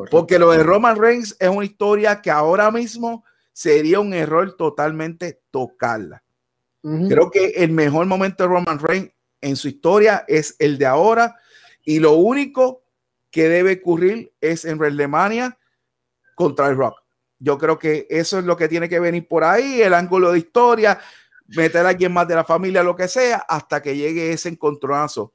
Porque 0.09 0.39
lo 0.39 0.51
de 0.51 0.63
Roman 0.63 0.97
Reigns 0.97 1.35
es 1.37 1.49
una 1.49 1.65
historia 1.65 2.21
que 2.21 2.31
ahora 2.31 2.71
mismo 2.71 3.25
sería 3.51 3.99
un 3.99 4.13
error 4.13 4.55
totalmente 4.55 5.41
tocarla. 5.51 6.23
Creo 6.81 7.29
que 7.29 7.47
el 7.57 7.71
mejor 7.71 8.05
momento 8.05 8.45
de 8.45 8.47
Roman 8.47 8.79
Reigns 8.79 9.11
en 9.41 9.57
su 9.57 9.67
historia 9.67 10.23
es 10.29 10.55
el 10.57 10.77
de 10.77 10.85
ahora 10.85 11.35
y 11.83 11.99
lo 11.99 12.13
único 12.13 12.85
que 13.31 13.49
debe 13.49 13.81
ocurrir 13.81 14.31
es 14.39 14.63
en 14.63 14.77
WrestleMania 14.77 15.57
contra 16.35 16.69
el 16.69 16.77
Rock. 16.77 17.01
Yo 17.37 17.57
creo 17.57 17.77
que 17.77 18.07
eso 18.09 18.39
es 18.39 18.45
lo 18.45 18.55
que 18.55 18.69
tiene 18.69 18.87
que 18.87 19.01
venir 19.01 19.27
por 19.27 19.43
ahí, 19.43 19.81
el 19.81 19.93
ángulo 19.93 20.31
de 20.31 20.37
historia, 20.37 21.01
meter 21.55 21.85
a 21.85 21.89
alguien 21.89 22.11
más 22.11 22.27
de 22.27 22.35
la 22.35 22.43
familia, 22.43 22.83
lo 22.83 22.95
que 22.95 23.07
sea, 23.07 23.37
hasta 23.47 23.81
que 23.81 23.95
llegue 23.95 24.33
ese 24.33 24.49
encontronazo 24.49 25.31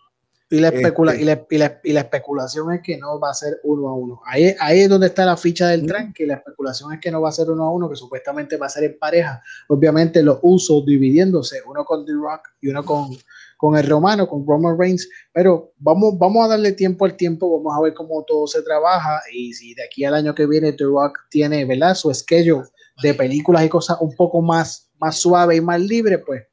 y 0.48 0.60
la, 0.60 0.68
especula 0.68 1.12
este. 1.12 1.22
y, 1.22 1.26
la, 1.26 1.46
y, 1.50 1.58
la, 1.58 1.80
y 1.82 1.92
la, 1.92 2.00
especulación 2.00 2.72
es 2.72 2.80
que 2.80 2.96
no 2.98 3.18
va 3.18 3.30
a 3.30 3.34
ser 3.34 3.58
uno 3.64 3.88
a 3.88 3.94
uno. 3.94 4.20
Ahí, 4.24 4.54
ahí 4.60 4.80
es 4.80 4.88
donde 4.88 5.08
está 5.08 5.24
la 5.24 5.36
ficha 5.36 5.68
del 5.68 5.86
tren, 5.86 6.12
que 6.12 6.24
la 6.24 6.34
especulación 6.34 6.92
es 6.92 7.00
que 7.00 7.10
no 7.10 7.20
va 7.20 7.30
a 7.30 7.32
ser 7.32 7.50
uno 7.50 7.64
a 7.64 7.72
uno, 7.72 7.90
que 7.90 7.96
supuestamente 7.96 8.56
va 8.56 8.66
a 8.66 8.70
ser 8.70 8.84
en 8.84 8.96
pareja. 8.98 9.42
Obviamente 9.68 10.22
los 10.22 10.38
usos 10.42 10.86
dividiéndose, 10.86 11.62
uno 11.66 11.84
con 11.84 12.06
The 12.06 12.12
Rock 12.12 12.48
y 12.60 12.68
uno 12.68 12.84
con, 12.84 13.08
con 13.56 13.76
el 13.76 13.88
romano, 13.88 14.28
con 14.28 14.46
Roman 14.46 14.78
Reigns. 14.78 15.08
Pero 15.32 15.72
vamos, 15.78 16.16
vamos 16.16 16.44
a 16.44 16.48
darle 16.50 16.72
tiempo 16.72 17.04
al 17.04 17.16
tiempo, 17.16 17.58
vamos 17.58 17.76
a 17.76 17.82
ver 17.82 17.94
cómo 17.94 18.22
todo 18.24 18.46
se 18.46 18.62
trabaja 18.62 19.20
y 19.32 19.52
si 19.52 19.74
de 19.74 19.84
aquí 19.84 20.04
al 20.04 20.14
año 20.14 20.32
que 20.32 20.46
viene 20.46 20.72
The 20.72 20.84
Rock 20.84 21.18
tiene 21.28 21.64
¿verdad? 21.64 21.96
su 21.96 22.14
schedule 22.14 22.62
de 23.02 23.14
películas 23.14 23.64
y 23.64 23.68
cosas 23.68 23.98
un 24.00 24.14
poco 24.14 24.40
más, 24.40 24.86
más 25.01 25.18
suave 25.18 25.57
y 25.57 25.61
más 25.61 25.80
libre, 25.80 26.18
pues 26.18 26.44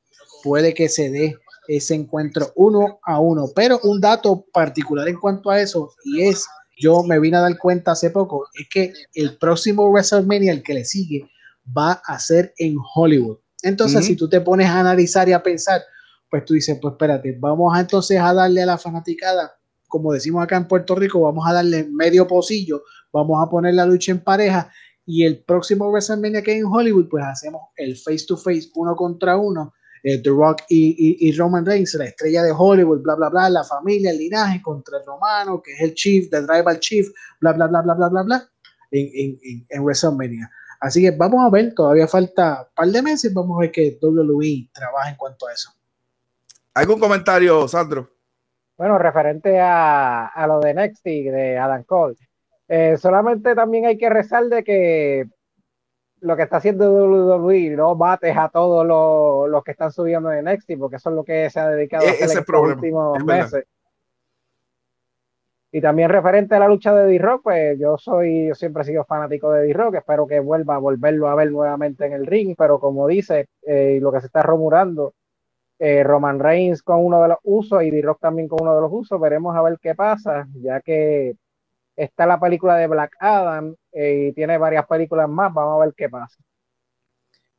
puede 0.43 0.73
que 0.73 0.89
se 0.89 1.09
dé 1.09 1.37
ese 1.67 1.95
encuentro 1.95 2.51
uno 2.55 2.99
a 3.03 3.19
uno. 3.19 3.47
Pero 3.55 3.79
un 3.83 4.01
dato 4.01 4.45
particular 4.53 5.07
en 5.07 5.19
cuanto 5.19 5.49
a 5.49 5.61
eso, 5.61 5.93
y 6.03 6.23
es, 6.23 6.45
yo 6.77 7.03
me 7.03 7.19
vine 7.19 7.37
a 7.37 7.41
dar 7.41 7.57
cuenta 7.57 7.91
hace 7.91 8.09
poco, 8.09 8.47
es 8.53 8.67
que 8.69 8.93
el 9.13 9.37
próximo 9.37 9.89
WrestleMania, 9.89 10.51
el 10.51 10.63
que 10.63 10.73
le 10.73 10.85
sigue, 10.85 11.29
va 11.75 12.01
a 12.05 12.19
ser 12.19 12.53
en 12.57 12.75
Hollywood. 12.95 13.37
Entonces, 13.61 14.05
si 14.05 14.17
tú 14.17 14.27
te 14.27 14.41
pones 14.41 14.67
a 14.67 14.81
analizar 14.81 15.29
y 15.29 15.33
a 15.33 15.41
pensar, 15.41 15.81
pues 16.29 16.43
tú 16.43 16.53
dices, 16.53 16.77
pues 16.81 16.93
espérate, 16.93 17.37
vamos 17.39 17.73
a 17.73 17.79
entonces 17.79 18.19
a 18.19 18.33
darle 18.33 18.63
a 18.63 18.65
la 18.65 18.77
fanaticada, 18.77 19.53
como 19.87 20.11
decimos 20.11 20.43
acá 20.43 20.57
en 20.57 20.67
Puerto 20.67 20.95
Rico, 20.95 21.21
vamos 21.21 21.47
a 21.47 21.53
darle 21.53 21.87
medio 21.89 22.27
pocillo, 22.27 22.83
vamos 23.13 23.41
a 23.41 23.49
poner 23.49 23.75
la 23.75 23.85
lucha 23.85 24.11
en 24.11 24.19
pareja 24.19 24.69
y 25.05 25.25
el 25.25 25.43
próximo 25.43 25.89
WrestleMania 25.89 26.41
que 26.41 26.51
hay 26.51 26.59
en 26.59 26.65
Hollywood, 26.65 27.09
pues 27.09 27.23
hacemos 27.23 27.61
el 27.75 27.95
face 27.97 28.25
to 28.27 28.37
face 28.37 28.69
uno 28.75 28.95
contra 28.95 29.37
uno 29.37 29.73
eh, 30.03 30.21
The 30.21 30.29
Rock 30.29 30.63
y, 30.67 31.31
Roman 31.37 31.65
Reigns, 31.65 31.93
la 31.93 32.05
estrella 32.05 32.43
de 32.43 32.51
Hollywood, 32.51 33.01
bla, 33.01 33.15
bla, 33.15 33.29
bla, 33.29 33.49
la 33.49 33.63
familia, 33.63 34.11
el 34.11 34.17
linaje 34.17 34.61
contra 34.61 34.97
el 34.97 35.05
romano, 35.05 35.61
que 35.61 35.71
es 35.71 35.81
el 35.81 35.93
chief, 35.93 36.29
the 36.29 36.41
tribal 36.43 36.77
chief, 36.79 37.07
bla, 37.39 37.53
bla, 37.53 37.67
bla, 37.67 37.81
bla, 37.81 37.93
bla, 37.93 38.09
bla, 38.09 38.23
bla, 38.23 38.49
en, 38.91 39.09
en, 39.13 39.65
en 39.69 39.83
WrestleMania. 39.83 40.51
Así 40.81 41.01
que 41.01 41.11
vamos 41.11 41.45
a 41.45 41.49
ver, 41.49 41.73
todavía 41.73 42.05
falta 42.05 42.67
un 42.67 42.75
par 42.75 42.87
de 42.89 43.01
meses, 43.01 43.33
vamos 43.33 43.57
a 43.57 43.61
ver 43.61 43.71
que 43.71 43.97
WWE 44.01 44.69
trabaja 44.73 45.09
en 45.09 45.15
cuanto 45.15 45.47
a 45.47 45.53
eso. 45.53 45.71
¿Algún 46.73 46.99
comentario, 46.99 47.65
Sandro? 47.69 48.09
Bueno, 48.77 48.97
referente 48.97 49.57
a, 49.57 50.27
a 50.27 50.47
lo 50.47 50.59
de 50.59 50.73
Nexty, 50.73 51.23
de 51.23 51.57
Adam 51.57 51.83
Cole. 51.85 52.17
Eh, 52.67 52.97
solamente 52.97 53.55
también 53.55 53.85
hay 53.85 53.97
que 53.97 54.09
rezar 54.09 54.45
de 54.45 54.63
que 54.63 55.25
lo 56.21 56.37
que 56.37 56.43
está 56.43 56.57
haciendo 56.57 56.91
WWE 56.93 57.71
no 57.71 57.95
bates 57.95 58.35
a 58.37 58.49
todos 58.49 58.85
los, 59.49 59.63
que 59.63 59.71
están 59.71 59.91
subiendo 59.91 60.29
de 60.29 60.41
Nexty, 60.41 60.77
porque 60.77 60.95
eso 60.95 61.09
es 61.09 61.15
lo 61.15 61.23
que 61.23 61.49
se 61.49 61.59
ha 61.59 61.69
dedicado 61.69 62.07
a 62.07 62.11
hacer 62.11 62.29
en 62.29 62.45
los 62.47 62.75
últimos 62.75 63.23
meses. 63.25 63.65
Y 65.75 65.81
también 65.81 66.09
referente 66.09 66.55
a 66.55 66.59
la 66.59 66.67
lucha 66.67 66.93
de 66.93 67.05
D-Rock, 67.05 67.41
pues 67.43 67.79
yo 67.79 67.97
soy, 67.97 68.47
yo 68.47 68.55
siempre 68.55 68.83
he 68.83 68.85
sido 68.85 69.03
fanático 69.05 69.51
de 69.51 69.63
D-Rock, 69.63 69.95
espero 69.95 70.27
que 70.27 70.39
vuelva 70.39 70.75
a 70.75 70.77
volverlo 70.77 71.27
a 71.27 71.35
ver 71.35 71.51
nuevamente 71.51 72.05
en 72.05 72.13
el 72.13 72.27
ring, 72.27 72.55
pero 72.55 72.79
como 72.79 73.07
dice, 73.07 73.47
eh, 73.63 73.97
lo 73.99 74.11
que 74.11 74.19
se 74.21 74.27
está 74.27 74.43
rumorando, 74.43 75.15
eh, 75.79 76.03
Roman 76.03 76.39
Reigns 76.39 76.83
con 76.83 77.03
uno 77.03 77.21
de 77.23 77.29
los 77.29 77.37
usos 77.43 77.83
y 77.83 77.89
D-Rock 77.89 78.19
también 78.21 78.47
con 78.47 78.61
uno 78.61 78.75
de 78.75 78.81
los 78.81 78.91
usos, 78.93 79.19
veremos 79.19 79.55
a 79.55 79.63
ver 79.63 79.79
qué 79.81 79.95
pasa, 79.95 80.47
ya 80.61 80.79
que 80.79 81.35
está 81.95 82.25
la 82.25 82.39
película 82.39 82.75
de 82.75 82.87
Black 82.87 83.15
Adam 83.19 83.75
eh, 83.91 84.29
y 84.29 84.33
tiene 84.33 84.57
varias 84.57 84.85
películas 84.87 85.29
más, 85.29 85.53
vamos 85.53 85.81
a 85.81 85.85
ver 85.85 85.93
qué 85.95 86.09
pasa. 86.09 86.37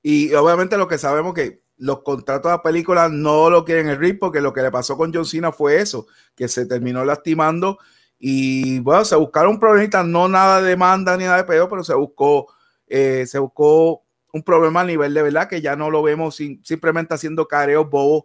Y 0.02 0.34
obviamente 0.34 0.76
lo 0.76 0.88
que 0.88 0.98
sabemos 0.98 1.34
que 1.34 1.62
los 1.76 2.02
contratos 2.02 2.52
de 2.52 2.58
películas 2.58 3.10
no 3.10 3.50
lo 3.50 3.64
quieren 3.64 3.88
el 3.88 3.98
ring 3.98 4.18
porque 4.18 4.40
lo 4.40 4.52
que 4.52 4.62
le 4.62 4.70
pasó 4.70 4.96
con 4.96 5.12
John 5.12 5.24
Cena 5.24 5.50
fue 5.50 5.80
eso, 5.80 6.06
que 6.34 6.48
se 6.48 6.66
terminó 6.66 7.04
lastimando 7.04 7.78
y 8.18 8.78
bueno, 8.80 9.04
se 9.04 9.16
buscaron 9.16 9.54
un 9.54 9.60
problemita, 9.60 10.02
no 10.02 10.28
nada 10.28 10.62
de 10.62 10.70
demanda 10.70 11.16
ni 11.16 11.24
nada 11.24 11.38
de 11.38 11.44
pedo, 11.44 11.68
pero 11.68 11.82
se 11.84 11.94
buscó, 11.94 12.46
eh, 12.86 13.26
se 13.26 13.38
buscó 13.38 14.04
un 14.32 14.42
problema 14.42 14.80
a 14.80 14.84
nivel 14.84 15.14
de 15.14 15.22
verdad 15.22 15.48
que 15.48 15.60
ya 15.60 15.76
no 15.76 15.90
lo 15.90 16.02
vemos 16.02 16.36
simplemente 16.36 17.14
haciendo 17.14 17.46
careos 17.46 17.88
bobos, 17.88 18.24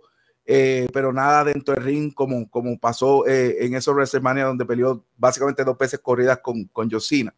eh, 0.51 0.87
pero 0.91 1.13
nada 1.13 1.43
dentro 1.43 1.75
del 1.75 1.83
ring 1.83 2.11
como, 2.11 2.49
como 2.49 2.75
pasó 2.79 3.27
eh, 3.27 3.57
en 3.63 3.75
esos 3.75 3.93
WrestleMania 3.93 4.45
donde 4.45 4.65
peleó 4.65 5.05
básicamente 5.15 5.63
dos 5.63 5.77
veces 5.77 5.99
corridas 5.99 6.39
con, 6.39 6.63
con 6.73 6.89
Josina. 6.89 7.31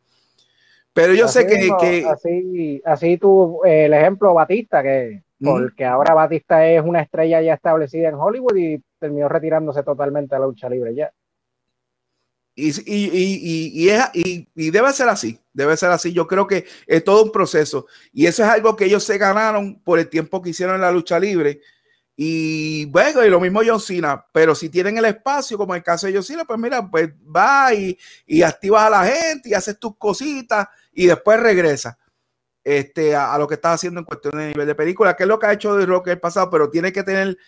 Pero 0.93 1.14
yo 1.14 1.28
sé 1.28 1.45
que, 1.45 1.70
que, 1.78 2.05
Así, 2.05 2.82
así 2.86 3.18
tuvo 3.18 3.66
el 3.66 3.93
ejemplo 3.93 4.34
Batista, 4.34 4.82
que 4.82 5.24
porque 5.43 5.84
ahora 5.84 6.14
Batista 6.14 6.66
es 6.66 6.82
una 6.82 7.01
estrella 7.01 7.41
ya 7.41 7.55
establecida 7.55 8.07
en 8.07 8.16
Hollywood 8.16 8.55
y 8.55 8.82
terminó 8.97 9.28
retirándose 9.28 9.84
totalmente 9.84 10.34
de 10.34 10.39
la 10.39 10.47
lucha 10.47 10.70
libre 10.70 10.95
ya. 10.95 11.12
Y, 12.55 12.70
y, 12.70 13.97
y, 14.14 14.47
y, 14.55 14.72
debe 14.72 14.93
ser 14.93 15.09
así, 15.09 15.38
debe 15.51 15.76
ser 15.76 15.89
así. 15.89 16.14
Yo 16.14 16.28
creo 16.28 16.47
que 16.47 16.64
es 16.88 17.03
todo 17.03 17.26
un 17.26 17.32
proceso 17.34 17.88
y 18.14 18.26
eso 18.26 18.41
es 18.43 18.49
algo 18.49 18.78
que 18.78 18.86
ellos 18.86 19.03
se 19.03 19.18
ganaron 19.18 19.82
por 19.82 19.99
el 19.99 20.07
tiempo 20.07 20.41
que 20.41 20.51
hicieron 20.51 20.76
en 20.76 20.82
la 20.82 20.91
lucha 20.93 21.20
libre. 21.20 21.59
Y 22.24 22.86
bueno, 22.86 23.26
y 23.26 23.32
lo 23.32 23.39
mismo 23.39 23.61
John 23.65 23.80
Cena, 23.80 24.24
pero 24.32 24.53
si 24.53 24.69
tienen 24.69 24.95
el 24.95 25.05
espacio, 25.05 25.57
como 25.57 25.74
el 25.74 25.82
caso 25.82 26.05
de 26.05 26.13
John 26.13 26.22
Cena, 26.22 26.45
pues 26.45 26.59
mira, 26.59 26.88
pues 26.88 27.09
va 27.36 27.74
y, 27.74 27.97
y 28.28 28.43
activas 28.43 28.84
a 28.84 28.89
la 28.91 29.05
gente 29.05 29.49
y 29.49 29.55
haces 29.55 29.80
tus 29.80 29.97
cositas 29.97 30.67
y 30.93 31.07
después 31.07 31.39
regresa 31.39 31.97
este, 32.63 33.15
a, 33.15 33.36
lo 33.39 33.47
que 33.47 33.55
está 33.55 33.74
haciendo 33.74 34.01
en 34.01 34.05
cuestión 34.05 34.38
de 34.38 34.49
nivel 34.49 34.67
de 34.67 34.76
película, 34.76 35.15
que 35.15 35.24
es 35.24 35.28
lo 35.28 35.39
que 35.39 35.47
ha 35.47 35.53
hecho 35.53 35.76
de 35.76 35.84
Rock 35.88 36.09
el 36.09 36.19
pasado, 36.19 36.51
pero 36.51 36.69
tiene 36.69 36.93
que 36.93 37.01
tener 37.01 37.39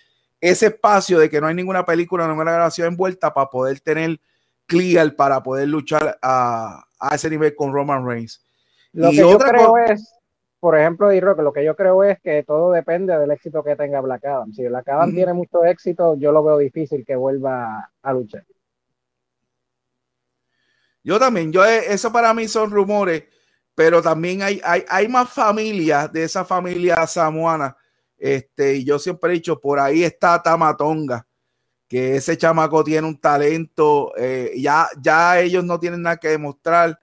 ese 0.41 0.65
espacio 0.65 1.19
de 1.19 1.29
que 1.29 1.39
no 1.39 1.45
hay 1.45 1.53
ninguna 1.53 1.85
película, 1.85 2.27
ninguna 2.27 2.53
grabación 2.53 2.87
envuelta 2.87 3.31
para 3.31 3.51
poder 3.51 3.79
tener 3.79 4.19
clear 4.65 5.15
para 5.15 5.43
poder 5.43 5.67
luchar 5.67 6.17
a, 6.19 6.83
ese 7.11 7.29
nivel 7.29 7.53
con 7.55 7.71
Roman 7.71 8.07
Reigns. 8.07 8.43
Lo 8.91 9.11
que 9.11 9.17
yo 9.17 9.37
creo 9.37 9.77
es, 9.77 10.15
por 10.63 10.79
ejemplo, 10.79 11.09
de 11.09 11.19
Rock, 11.19 11.39
lo 11.39 11.51
que 11.51 11.65
yo 11.65 11.75
creo 11.75 12.05
es 12.05 12.21
que 12.21 12.41
todo 12.43 12.71
depende 12.71 13.19
del 13.19 13.29
éxito 13.31 13.61
que 13.65 13.75
tenga 13.75 13.99
Black 13.99 14.23
Adam. 14.23 14.53
Si 14.53 14.65
Black 14.65 14.87
Adam 14.87 15.13
tiene 15.13 15.33
mucho 15.33 15.65
éxito, 15.65 16.15
yo 16.15 16.31
lo 16.31 16.41
veo 16.41 16.57
difícil 16.57 17.03
que 17.05 17.17
vuelva 17.17 17.91
a 18.01 18.13
luchar. 18.13 18.45
Yo 21.03 21.19
también, 21.19 21.51
yo 21.51 21.65
eso 21.65 22.13
para 22.13 22.33
mí 22.33 22.47
son 22.47 22.71
rumores, 22.71 23.25
pero 23.75 24.01
también 24.01 24.41
hay, 24.41 24.61
hay, 24.63 24.85
hay 24.87 25.09
más 25.09 25.29
familias 25.33 26.09
de 26.13 26.23
esa 26.23 26.45
familia 26.45 27.05
samuana. 27.07 27.75
Este, 28.17 28.75
y 28.75 28.85
yo 28.85 28.99
siempre 28.99 29.31
he 29.31 29.33
dicho, 29.33 29.59
por 29.59 29.81
ahí 29.81 30.05
está 30.05 30.41
Tamatonga 30.41 31.27
que 31.89 32.15
ese 32.15 32.37
chamaco 32.37 32.85
tiene 32.85 33.05
un 33.05 33.19
talento, 33.19 34.13
eh, 34.15 34.53
ya, 34.55 34.87
ya 35.01 35.41
ellos 35.41 35.65
no 35.65 35.77
tienen 35.77 36.03
nada 36.03 36.15
que 36.15 36.29
demostrar 36.29 36.97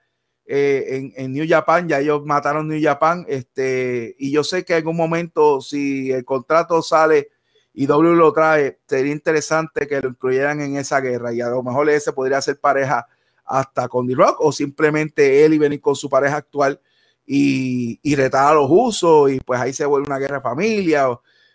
eh, 0.53 1.13
en, 1.15 1.31
New 1.31 1.45
Japan, 1.47 1.87
ya 1.87 2.01
ellos 2.01 2.25
mataron 2.25 2.67
New 2.67 2.81
Japan, 2.83 3.25
este, 3.29 4.17
y 4.19 4.31
yo 4.31 4.43
sé 4.43 4.65
que 4.65 4.73
en 4.73 4.79
algún 4.79 4.97
momento 4.97 5.61
si 5.61 6.11
el 6.11 6.25
contrato 6.25 6.81
sale 6.81 7.29
y 7.73 7.85
W 7.85 8.17
lo 8.17 8.33
trae, 8.33 8.77
sería 8.85 9.13
interesante 9.13 9.87
que 9.87 10.01
lo 10.01 10.09
incluyeran 10.09 10.59
en 10.59 10.75
esa 10.75 10.99
guerra 10.99 11.31
y 11.31 11.39
a 11.39 11.47
lo 11.47 11.63
mejor 11.63 11.89
ese 11.89 12.11
podría 12.11 12.41
ser 12.41 12.59
pareja 12.59 13.07
hasta 13.45 13.87
con 13.87 14.05
The 14.09 14.13
Rock 14.13 14.41
o 14.41 14.51
simplemente 14.51 15.45
él 15.45 15.53
y 15.53 15.57
venir 15.57 15.79
con 15.79 15.95
su 15.95 16.09
pareja 16.09 16.35
actual 16.35 16.81
y, 17.25 17.97
y 18.03 18.15
retar 18.15 18.51
a 18.51 18.55
los 18.55 18.67
usos 18.69 19.31
y 19.31 19.39
pues 19.39 19.57
ahí 19.57 19.71
se 19.71 19.85
vuelve 19.85 20.07
una 20.07 20.19
guerra 20.19 20.39
de 20.39 20.43
familia. 20.43 21.07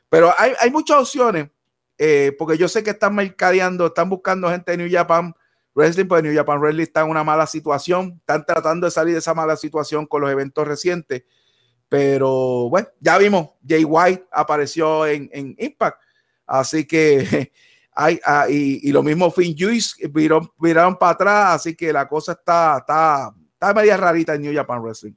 pero 0.09 0.33
hay, 0.39 0.53
hay 0.59 0.71
muchas 0.71 1.03
opciones 1.03 1.51
eh, 1.99 2.35
porque 2.39 2.57
yo 2.57 2.67
sé 2.67 2.83
que 2.83 2.91
están 2.91 3.15
mercadeando, 3.15 3.89
están 3.89 4.09
buscando 4.09 4.49
gente 4.49 4.71
de 4.71 4.79
New 4.79 4.91
Japan 4.91 5.35
Wrestling, 5.77 6.07
porque 6.07 6.23
New 6.23 6.35
Japan 6.35 6.59
Wrestling 6.59 6.85
está 6.85 7.03
en 7.03 7.11
una 7.11 7.23
mala 7.23 7.47
situación, 7.47 8.15
están 8.19 8.47
tratando 8.47 8.87
de 8.87 8.91
salir 8.91 9.13
de 9.13 9.19
esa 9.19 9.35
mala 9.35 9.57
situación 9.57 10.07
con 10.07 10.23
los 10.23 10.31
eventos 10.31 10.67
recientes, 10.67 11.25
pero 11.89 12.71
bueno, 12.71 12.89
ya 12.99 13.19
vimos, 13.19 13.51
Jay 13.67 13.85
White 13.85 14.27
apareció 14.33 15.07
en, 15.07 15.55
Impact, 15.59 16.01
así 16.47 16.87
que 16.87 17.53
hay, 17.93 18.19
ah, 18.25 18.47
y, 18.49 18.91
lo 18.91 19.03
mismo 19.03 19.31
Finn 19.31 19.55
Juice 19.57 20.09
viraron, 20.09 20.51
viraron 20.59 20.97
para 20.97 21.13
atrás, 21.13 21.55
así 21.57 21.77
que 21.77 21.93
la 21.93 22.09
cosa 22.09 22.33
está, 22.33 22.79
está, 22.79 23.35
está 23.53 23.75
media 23.75 23.99
rarita 23.99 24.35
en 24.35 24.43
New 24.43 24.55
Japan 24.55 24.81
Wrestling. 24.81 25.15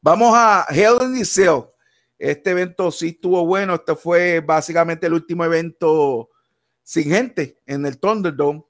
Vamos 0.00 0.32
a 0.34 0.64
Hell 0.70 0.98
in 1.02 1.18
the 1.18 1.24
Cell. 1.24 1.64
Este 2.16 2.50
evento 2.50 2.90
sí 2.90 3.08
estuvo 3.08 3.44
bueno. 3.44 3.74
Este 3.74 3.96
fue 3.96 4.40
básicamente 4.40 5.06
el 5.06 5.12
último 5.12 5.44
evento 5.44 6.30
sin 6.82 7.10
gente 7.10 7.60
en 7.66 7.84
el 7.84 7.98
Thunderdome. 7.98 8.62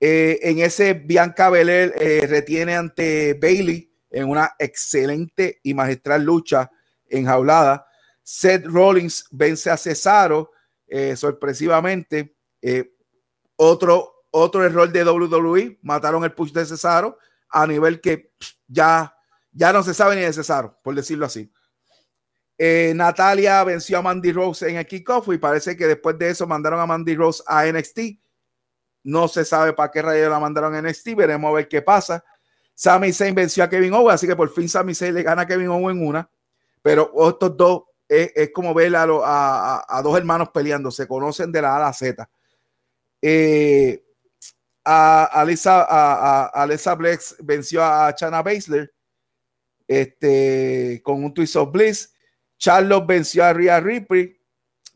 Eh, 0.00 0.38
en 0.42 0.60
ese 0.60 0.94
Bianca 0.94 1.50
Belair 1.50 1.92
eh, 1.98 2.24
retiene 2.28 2.76
ante 2.76 3.34
Bailey 3.34 3.92
en 4.10 4.28
una 4.28 4.54
excelente 4.58 5.60
y 5.62 5.74
magistral 5.74 6.22
lucha 6.22 6.70
enjaulada. 7.08 7.86
Seth 8.22 8.64
Rollins 8.66 9.26
vence 9.30 9.70
a 9.70 9.76
Cesaro 9.76 10.52
eh, 10.86 11.16
sorpresivamente. 11.16 12.36
otro, 13.56 14.24
otro 14.30 14.64
error 14.64 14.90
de 14.90 15.04
WWE, 15.04 15.78
mataron 15.82 16.22
el 16.24 16.32
push 16.32 16.52
de 16.52 16.64
Cesaro 16.64 17.18
a 17.50 17.66
nivel 17.66 18.00
que 18.00 18.32
ya, 18.66 19.14
ya 19.50 19.72
no 19.72 19.82
se 19.82 19.94
sabe 19.94 20.14
ni 20.14 20.22
de 20.22 20.32
Cesaro, 20.32 20.78
por 20.82 20.94
decirlo 20.94 21.26
así. 21.26 21.50
Natalia 22.94 23.62
venció 23.64 23.98
a 23.98 24.02
Mandy 24.02 24.32
Rose 24.32 24.68
en 24.68 24.76
el 24.76 24.86
kickoff 24.86 25.28
y 25.28 25.38
parece 25.38 25.76
que 25.76 25.86
después 25.86 26.18
de 26.18 26.30
eso 26.30 26.46
mandaron 26.46 26.80
a 26.80 26.86
Mandy 26.86 27.14
Rose 27.14 27.42
a 27.46 27.64
NXT. 27.66 27.98
No 29.02 29.28
se 29.28 29.44
sabe 29.44 29.72
para 29.72 29.90
qué 29.90 30.02
rayos 30.02 30.30
la 30.30 30.40
mandaron 30.40 30.74
a 30.74 30.82
NXT, 30.82 31.14
veremos 31.16 31.48
a 31.50 31.54
ver 31.54 31.68
qué 31.68 31.82
pasa. 31.82 32.24
Sami 32.74 33.12
Zayn 33.12 33.34
venció 33.34 33.64
a 33.64 33.68
Kevin 33.68 33.92
Owens, 33.92 34.14
así 34.14 34.26
que 34.26 34.36
por 34.36 34.50
fin 34.50 34.68
Sami 34.68 34.94
Zayn 34.94 35.14
le 35.14 35.22
gana 35.22 35.42
a 35.42 35.46
Kevin 35.46 35.68
Owens 35.68 35.98
en 35.98 36.06
una. 36.06 36.30
Pero 36.82 37.12
estos 37.28 37.56
dos 37.56 37.82
es, 38.08 38.50
como 38.52 38.72
ver 38.72 38.94
a, 38.96 39.04
a, 39.86 40.02
dos 40.02 40.16
hermanos 40.16 40.50
peleando, 40.50 40.90
se 40.90 41.06
conocen 41.06 41.52
de 41.52 41.62
la 41.62 41.74
A 41.74 41.76
a 41.76 41.80
la 41.80 41.92
Z. 41.92 42.28
Eh, 43.20 44.04
a 44.84 45.24
Alisa, 45.24 45.86
a, 45.88 46.46
Alisa 46.46 46.94
Blex 46.94 47.36
venció 47.40 47.84
a 47.84 48.14
Chana 48.14 48.42
Baszler 48.42 48.92
este, 49.86 51.00
con 51.04 51.22
un 51.24 51.34
twist 51.34 51.56
of 51.56 51.70
bliss. 51.70 52.14
Charlos 52.56 53.06
venció 53.06 53.44
a 53.44 53.52
Rhea 53.52 53.80
Ripley 53.80 54.40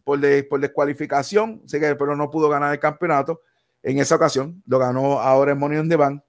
por, 0.02 0.18
por 0.48 0.60
descualificación, 0.60 1.62
pero 1.70 2.16
no 2.16 2.30
pudo 2.30 2.48
ganar 2.48 2.72
el 2.72 2.80
campeonato 2.80 3.40
en 3.82 3.98
esa 3.98 4.16
ocasión. 4.16 4.62
Lo 4.66 4.78
ganó 4.78 5.20
ahora 5.20 5.52
en 5.52 5.58
Money 5.58 5.78
on 5.78 5.88
the 5.88 5.96
Bank. 5.96 6.22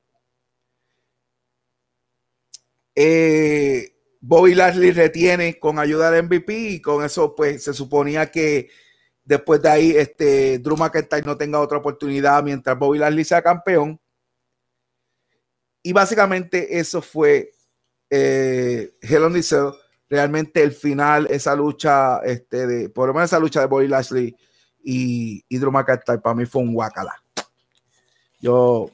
Eh, 2.95 3.93
Bobby 4.21 4.55
Lashley 4.55 4.91
retiene 4.91 5.59
con 5.59 5.79
ayuda 5.79 6.11
del 6.11 6.25
MVP 6.25 6.57
y 6.57 6.81
con 6.81 7.03
eso 7.03 7.35
pues 7.35 7.63
se 7.63 7.73
suponía 7.73 8.31
que 8.31 8.69
después 9.23 9.61
de 9.61 9.69
ahí 9.69 9.91
este 9.91 10.59
Drew 10.59 10.77
McIntyre 10.77 11.25
no 11.25 11.37
tenga 11.37 11.59
otra 11.59 11.79
oportunidad 11.79 12.43
mientras 12.43 12.77
Bobby 12.77 12.99
Lashley 12.99 13.25
sea 13.25 13.41
campeón. 13.41 13.99
Y 15.81 15.91
básicamente 15.91 16.79
eso 16.79 17.01
fue 17.01 17.51
eh, 18.09 18.95
Hell 19.01 19.43
Cell 19.43 19.71
realmente 20.09 20.61
el 20.61 20.71
final, 20.71 21.27
esa 21.29 21.55
lucha, 21.55 22.19
este, 22.19 22.67
de, 22.67 22.89
por 22.89 23.07
lo 23.07 23.13
menos 23.13 23.29
esa 23.29 23.39
lucha 23.39 23.61
de 23.61 23.65
Bobby 23.65 23.87
Lashley 23.87 24.35
y, 24.83 25.43
y 25.49 25.57
Drew 25.57 25.71
McIntyre, 25.71 26.19
para 26.19 26.35
mí 26.35 26.45
fue 26.45 26.61
un 26.61 26.73
guacala. 26.73 27.22
Yo, 28.43 28.91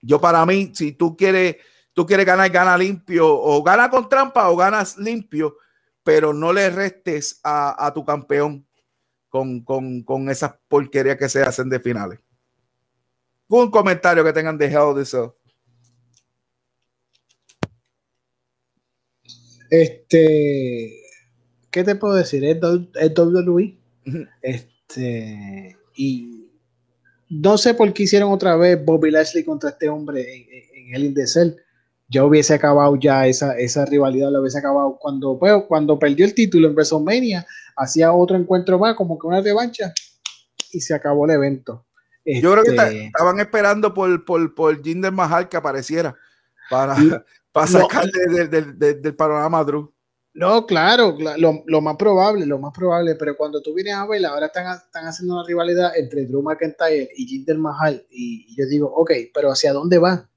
yo 0.00 0.18
para 0.18 0.46
mí, 0.46 0.72
si 0.74 0.92
tú 0.92 1.18
quieres, 1.18 1.56
tú 1.92 2.06
quieres 2.06 2.24
ganar, 2.24 2.48
gana 2.48 2.78
limpio, 2.78 3.28
o 3.28 3.62
gana 3.62 3.90
con 3.90 4.08
trampa 4.08 4.48
o 4.48 4.56
ganas 4.56 4.96
limpio, 4.96 5.58
pero 6.02 6.32
no 6.32 6.50
le 6.50 6.70
restes 6.70 7.38
a, 7.44 7.86
a 7.86 7.92
tu 7.92 8.06
campeón 8.06 8.66
con, 9.28 9.60
con, 9.64 10.02
con 10.02 10.30
esas 10.30 10.54
porquerías 10.66 11.18
que 11.18 11.28
se 11.28 11.42
hacen 11.42 11.68
de 11.68 11.78
finales. 11.78 12.18
Un 13.48 13.70
comentario 13.70 14.24
que 14.24 14.32
tengan 14.32 14.56
dejado 14.56 14.94
de 14.94 15.02
eso. 15.02 15.36
Este, 19.68 21.02
¿qué 21.70 21.84
te 21.84 21.96
puedo 21.96 22.14
decir? 22.14 22.42
Es, 22.46 22.56
es 22.94 23.12
WWE. 23.14 23.78
Este, 24.40 25.76
y 25.96 26.35
no 27.28 27.58
sé 27.58 27.74
por 27.74 27.92
qué 27.92 28.04
hicieron 28.04 28.32
otra 28.32 28.56
vez 28.56 28.82
Bobby 28.84 29.10
Lashley 29.10 29.44
contra 29.44 29.70
este 29.70 29.88
hombre 29.88 30.46
en, 30.74 30.94
el 30.94 31.04
Indecel. 31.04 31.56
Ya 32.08 32.24
hubiese 32.24 32.54
acabado 32.54 32.94
ya 32.94 33.26
esa, 33.26 33.58
esa 33.58 33.84
rivalidad, 33.84 34.30
lo 34.30 34.40
hubiese 34.40 34.58
acabado 34.58 34.96
cuando, 35.00 35.36
pues, 35.38 35.52
cuando 35.66 35.98
perdió 35.98 36.24
el 36.24 36.34
título 36.34 36.68
en 36.68 36.74
WrestleMania, 36.74 37.44
hacía 37.76 38.12
otro 38.12 38.36
encuentro 38.36 38.78
más, 38.78 38.94
como 38.94 39.18
que 39.18 39.26
una 39.26 39.40
revancha, 39.40 39.92
y 40.70 40.80
se 40.80 40.94
acabó 40.94 41.24
el 41.24 41.32
evento. 41.32 41.84
Yo 42.24 42.52
creo 42.52 42.64
que 42.64 42.70
este, 42.70 43.06
estaban 43.06 43.40
esperando 43.40 43.94
por, 43.94 44.24
por, 44.24 44.54
por 44.54 44.82
Jinder 44.82 45.12
Mahal 45.12 45.48
que 45.48 45.56
apareciera 45.56 46.16
para, 46.70 46.96
para 47.52 47.66
sacarle 47.66 48.48
del, 48.48 49.14
panorama 49.16 49.62
Drew. 49.64 49.92
No, 50.36 50.66
claro, 50.66 51.16
lo, 51.38 51.62
lo, 51.64 51.80
más 51.80 51.96
probable, 51.96 52.44
lo 52.44 52.58
más 52.58 52.70
probable, 52.74 53.14
pero 53.14 53.34
cuando 53.38 53.62
tú 53.62 53.72
vienes 53.72 53.94
a 53.94 54.06
ver, 54.06 54.26
ahora 54.26 54.46
están, 54.46 54.76
están 54.76 55.06
haciendo 55.06 55.32
una 55.32 55.46
rivalidad 55.46 55.96
entre 55.96 56.26
Drew 56.26 56.42
McIntyre 56.42 57.08
y 57.16 57.26
Jinder 57.26 57.56
Mahal, 57.56 58.06
y, 58.10 58.54
yo 58.54 58.66
digo, 58.66 58.92
ok, 58.94 59.12
pero 59.32 59.50
¿hacia 59.50 59.72
dónde 59.72 59.96
van? 59.96 60.28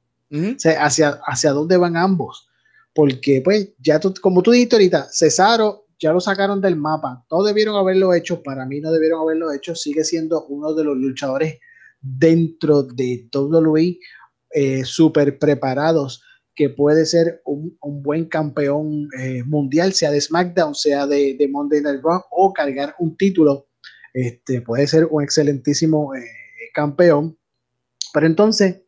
hacia, 0.77 1.19
¿Hacia 1.25 1.51
dónde 1.51 1.75
van 1.75 1.97
ambos? 1.97 2.47
Porque, 2.93 3.41
pues, 3.43 3.71
ya 3.77 3.99
tú, 3.99 4.13
como 4.21 4.41
tú 4.41 4.51
dijiste 4.51 4.77
ahorita, 4.77 5.09
Cesaro 5.11 5.87
ya 5.99 6.13
lo 6.13 6.21
sacaron 6.21 6.61
del 6.61 6.77
mapa, 6.77 7.25
no 7.29 7.43
debieron 7.43 7.75
haberlo 7.75 8.13
hecho, 8.13 8.41
para 8.41 8.65
mí 8.65 8.79
no 8.79 8.93
debieron 8.93 9.19
haberlo 9.19 9.51
hecho, 9.51 9.75
sigue 9.75 10.05
siendo 10.05 10.45
uno 10.45 10.73
de 10.75 10.85
los 10.85 10.95
luchadores 10.95 11.59
dentro 11.99 12.83
de 12.83 13.27
WWE 13.33 13.99
eh, 14.51 14.85
súper 14.85 15.37
preparados 15.37 16.23
que 16.59 16.69
puede 16.69 17.05
ser 17.05 17.41
un, 17.45 17.77
buen 18.03 18.25
campeón 18.25 19.07
eh, 19.17 19.45
mundial, 19.45 19.93
sea 19.93 20.11
de 20.11 20.19
SmackDown, 20.19 20.75
sea 20.75 21.07
de, 21.07 21.37
Monday 21.49 21.79
Night 21.79 22.01
Raw 22.03 22.21
o 22.31 22.51
cargar 22.51 22.95
un 22.99 23.15
título. 23.15 23.69
Este, 24.13 24.59
puede 24.59 24.85
ser 24.85 25.07
un 25.09 25.23
excelentísimo 25.23 26.13
eh, 26.13 26.19
campeón. 26.73 27.39
Pero 28.13 28.25
entonces, 28.25 28.81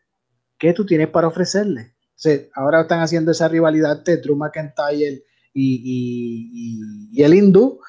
¿qué 0.60 0.74
tú 0.74 0.86
tienes 0.86 1.08
para 1.08 1.30
ofrecerle? 1.30 1.96
ahora 2.56 2.82
están 2.82 3.00
haciendo 3.00 3.32
esa 3.32 3.48
rivalidad 3.48 4.04
de 4.04 4.18
Drew 4.18 4.36
McIntyre 4.36 5.24
y, 5.54 7.10
y 7.10 7.24
el 7.24 7.34
hindú, 7.34 7.80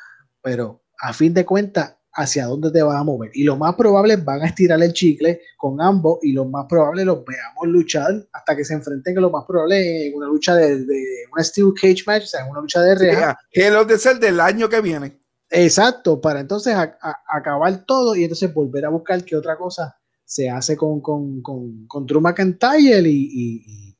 pero 0.41 0.85
a 1.01 1.13
fin 1.13 1.35
de 1.35 1.45
cuentas, 1.45 1.97
hacia 2.15 2.47
dónde 2.47 2.71
te 2.71 2.83
vas 2.83 3.01
a 3.01 3.05
mover. 3.05 3.31
Y 3.35 3.45
lo 3.45 3.57
más 3.57 3.75
probable 3.75 4.17
van 4.17 4.43
a 4.43 4.47
estirar 4.47 4.83
el 4.83 4.93
chicle 4.93 5.41
con 5.57 5.81
ambos 5.81 6.19
y 6.23 6.33
lo 6.33 6.45
más 6.45 6.67
probable 6.69 7.05
los 7.05 7.25
veamos 7.25 7.67
luchar 7.67 8.27
hasta 8.33 8.57
que 8.57 8.65
se 8.65 8.75
enfrenten, 8.75 9.15
que 9.15 9.21
lo 9.21 9.31
más 9.31 9.45
probable 9.47 10.09
es 10.09 10.15
una 10.15 10.27
lucha 10.27 10.55
de, 10.55 10.85
de 10.85 11.05
una 11.33 11.43
Steel 11.43 11.73
Cage 11.75 12.05
Match, 12.07 12.25
o 12.25 12.27
sea, 12.27 12.45
una 12.47 12.61
lucha 12.61 12.81
de 12.83 12.95
reja. 12.95 13.39
que 13.51 13.71
lo 13.71 13.85
de 13.85 13.99
ser 13.99 14.19
del 14.19 14.41
año 14.41 14.69
que 14.69 14.81
viene. 14.81 15.19
Exacto, 15.51 16.21
para 16.21 16.41
entonces 16.41 16.75
acabar 16.75 17.85
todo 17.85 18.17
y 18.17 18.23
entonces 18.23 18.53
volver 18.55 18.87
a 18.87 18.89
buscar 18.89 19.23
qué 19.23 19.37
otra 19.37 19.57
cosa 19.57 19.95
se 20.25 20.49
hace 20.49 20.79
con, 20.79 21.03
con, 21.03 21.43
con, 21.43 21.87
con 21.87 22.07
Drew 22.07 22.23
McIntyre 22.23 23.07
y, 23.07 23.95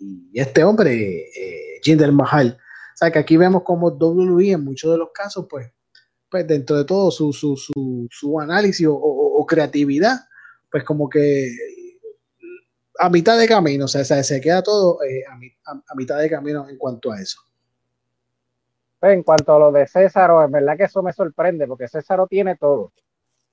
y, 0.00 0.30
este 0.32 0.64
hombre, 0.64 1.26
eh, 1.28 1.80
Jinder 1.82 2.12
Mahal. 2.12 2.56
O 2.56 2.96
sea, 2.96 3.10
que 3.10 3.18
aquí 3.18 3.36
vemos 3.36 3.64
como 3.64 3.88
WWE 3.88 4.52
en 4.52 4.64
muchos 4.64 4.92
de 4.92 4.98
los 4.98 5.10
casos, 5.12 5.46
pues, 5.50 5.70
pues 6.30 6.46
dentro 6.46 6.76
de 6.76 6.84
todo 6.84 7.10
su, 7.10 7.32
su, 7.32 7.56
su, 7.56 8.06
su 8.10 8.40
análisis 8.40 8.86
o, 8.90 9.44
creatividad, 9.46 10.16
pues 10.70 10.84
como 10.84 11.08
que 11.08 11.50
a 12.98 13.08
mitad 13.08 13.38
de 13.38 13.48
camino, 13.48 13.86
o 13.86 13.88
sea, 13.88 14.04
se 14.04 14.40
queda 14.40 14.62
todo 14.62 15.02
eh, 15.04 15.22
a, 15.26 15.72
a, 15.72 15.94
mitad 15.94 16.18
de 16.18 16.28
camino 16.28 16.68
en 16.68 16.76
cuanto 16.76 17.12
a 17.12 17.20
eso. 17.20 17.40
Pues 19.00 19.14
en 19.14 19.22
cuanto 19.22 19.54
a 19.54 19.58
lo 19.58 19.72
de 19.72 19.86
César, 19.86 20.30
es 20.44 20.50
verdad 20.50 20.76
que 20.76 20.84
eso 20.84 21.02
me 21.02 21.12
sorprende, 21.12 21.66
porque 21.66 21.88
César 21.88 22.20
tiene 22.28 22.56
todo. 22.56 22.92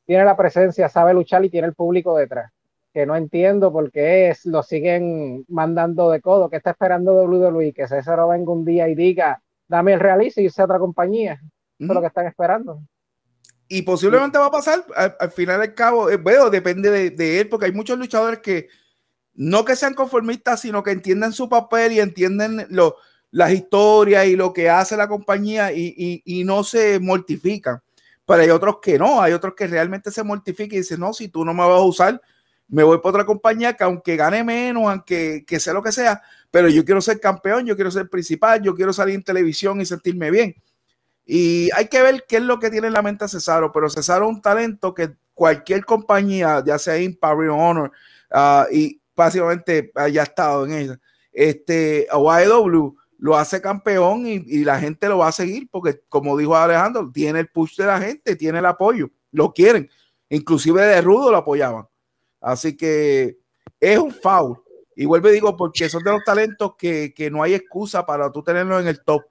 Tiene 0.06 0.26
la 0.26 0.36
presencia, 0.36 0.90
sabe 0.90 1.14
luchar 1.14 1.46
y 1.46 1.50
tiene 1.50 1.68
el 1.68 1.76
público 1.76 2.18
detrás. 2.18 2.52
Que 2.94 3.06
no 3.06 3.16
entiendo 3.16 3.72
por 3.72 3.92
qué 3.92 4.36
lo 4.46 4.64
siguen 4.64 5.46
mandando 5.48 6.10
de 6.10 6.22
codo. 6.22 6.50
que 6.50 6.58
está 6.58 6.72
esperando 6.72 7.14
WWE? 7.24 7.74
Que 7.74 7.88
César 7.88 8.20
venga 8.28 8.52
un 8.52 8.66
día 8.66 8.90
y 8.90 8.96
diga, 8.96 9.42
dame 9.68 9.94
el 9.94 10.00
realice 10.00 10.42
y 10.42 10.46
irse 10.46 10.62
a 10.62 10.66
otra 10.66 10.80
compañía 10.80 11.40
lo 11.80 12.02
que 12.02 12.08
están 12.08 12.28
esperando. 12.28 12.82
Y 13.68 13.82
posiblemente 13.82 14.38
va 14.38 14.48
a 14.48 14.52
pasar 14.52 14.86
al, 15.20 15.32
final 15.32 15.60
del 15.60 15.74
cabo, 15.74 16.10
eh, 16.10 16.18
bueno, 16.18 16.50
depende 16.50 17.10
de, 17.10 17.40
él, 17.40 17.50
porque 17.50 17.66
hay 17.66 17.72
muchos 17.72 17.98
luchadores 17.98 18.40
que 18.40 18.68
no 19.34 19.66
que 19.66 19.76
sean 19.76 19.96
conformistas, 19.96 20.62
sino 20.62 20.84
que 20.84 20.92
entienden 20.92 21.34
su 21.34 21.50
papel 21.50 21.94
y 21.94 22.00
entienden 22.00 22.68
lo, 22.70 22.98
las 23.32 23.52
historias 23.52 24.28
y 24.28 24.36
lo 24.36 24.54
que 24.54 24.70
hace 24.70 24.96
la 24.96 25.08
compañía 25.08 25.74
y, 25.74 26.22
y, 26.24 26.44
no 26.44 26.64
se 26.64 27.00
mortifican. 27.00 27.82
Pero 28.26 28.42
hay 28.42 28.50
otros 28.50 28.78
que 28.82 29.00
no, 29.00 29.22
hay 29.22 29.34
otros 29.34 29.56
que 29.56 29.68
realmente 29.68 30.12
se 30.12 30.24
mortifican 30.24 30.76
y 30.76 30.82
dicen, 30.82 31.00
no, 31.00 31.12
si 31.12 31.28
tú 31.28 31.44
no 31.44 31.54
me 31.54 31.62
vas 31.62 31.80
a 31.80 31.82
usar, 31.82 32.22
me 32.68 32.84
voy 32.84 32.98
para 33.00 33.10
otra 33.10 33.26
compañía 33.26 33.74
que 33.74 33.84
aunque 33.84 34.16
gane 34.16 34.44
menos, 34.44 34.84
aunque 34.88 35.44
que 35.46 35.60
sea 35.60 35.74
lo 35.74 35.84
que 35.84 35.92
sea, 35.92 36.22
pero 36.52 36.70
yo 36.70 36.86
quiero 36.86 37.02
ser 37.02 37.20
campeón, 37.20 37.66
yo 37.66 37.76
quiero 37.76 37.92
ser 37.92 38.10
principal, 38.10 38.62
yo 38.62 38.76
quiero 38.76 38.94
salir 38.94 39.16
en 39.16 39.24
televisión 39.24 39.82
y 39.82 39.86
sentirme 39.86 40.32
bien. 40.32 40.56
Y 41.26 41.70
hay 41.76 41.88
que 41.88 42.02
ver 42.02 42.26
qué 42.28 42.38
es 42.38 42.44
lo 42.44 42.60
que 42.60 42.70
tiene 42.70 42.88
en 42.88 42.94
la 42.94 43.02
mente 43.02 43.28
Cesaro, 43.28 43.72
pero 43.72 43.90
Cesaro 43.90 44.26
es 44.26 44.36
un 44.36 44.42
talento 44.42 44.94
que 44.94 45.16
cualquier 45.34 45.84
compañía, 45.84 46.64
ya 46.66 46.78
sea 46.78 47.00
Impact, 47.00 47.40
Honor, 47.50 47.92
uh, 48.32 48.72
y 48.72 49.02
básicamente 49.16 49.92
haya 49.96 50.24
estado 50.24 50.66
en 50.66 50.74
ella, 50.74 51.00
este, 51.32 52.08
YW 52.12 52.96
lo 53.18 53.36
hace 53.36 53.62
campeón 53.62 54.28
y, 54.28 54.64
la 54.64 54.80
gente 54.80 55.08
lo 55.08 55.20
va 55.20 55.30
a 55.30 55.32
seguir 55.32 55.68
porque, 55.72 56.02
como 56.10 56.38
dijo 56.38 56.56
Alejandro, 56.56 57.10
tiene 57.12 57.40
el 57.40 57.48
push 57.48 57.78
de 57.78 57.86
la 57.86 58.00
gente, 58.00 58.36
tiene 58.36 58.60
el 58.60 58.66
apoyo, 58.66 59.10
lo 59.32 59.54
quieren. 59.54 59.90
Inclusive 60.30 60.82
de 60.82 61.02
Rudo 61.02 61.32
lo 61.32 61.38
apoyaban. 61.38 61.88
Así 62.42 62.76
que 62.76 63.38
es 63.80 63.98
un 63.98 64.12
foul. 64.12 64.58
Y 64.96 65.06
vuelvo 65.06 65.30
y 65.30 65.34
digo, 65.34 65.56
porque 65.58 65.90
son 65.90 66.04
de 66.04 66.12
los 66.12 66.24
talentos 66.24 66.76
que, 66.78 67.14
que 67.14 67.32
no 67.32 67.42
hay 67.42 67.54
excusa 67.54 68.06
para 68.06 68.32
tú 68.32 68.44
tenerlo 68.44 68.80
en 68.80 68.88
el 68.88 69.04
top 69.04 69.24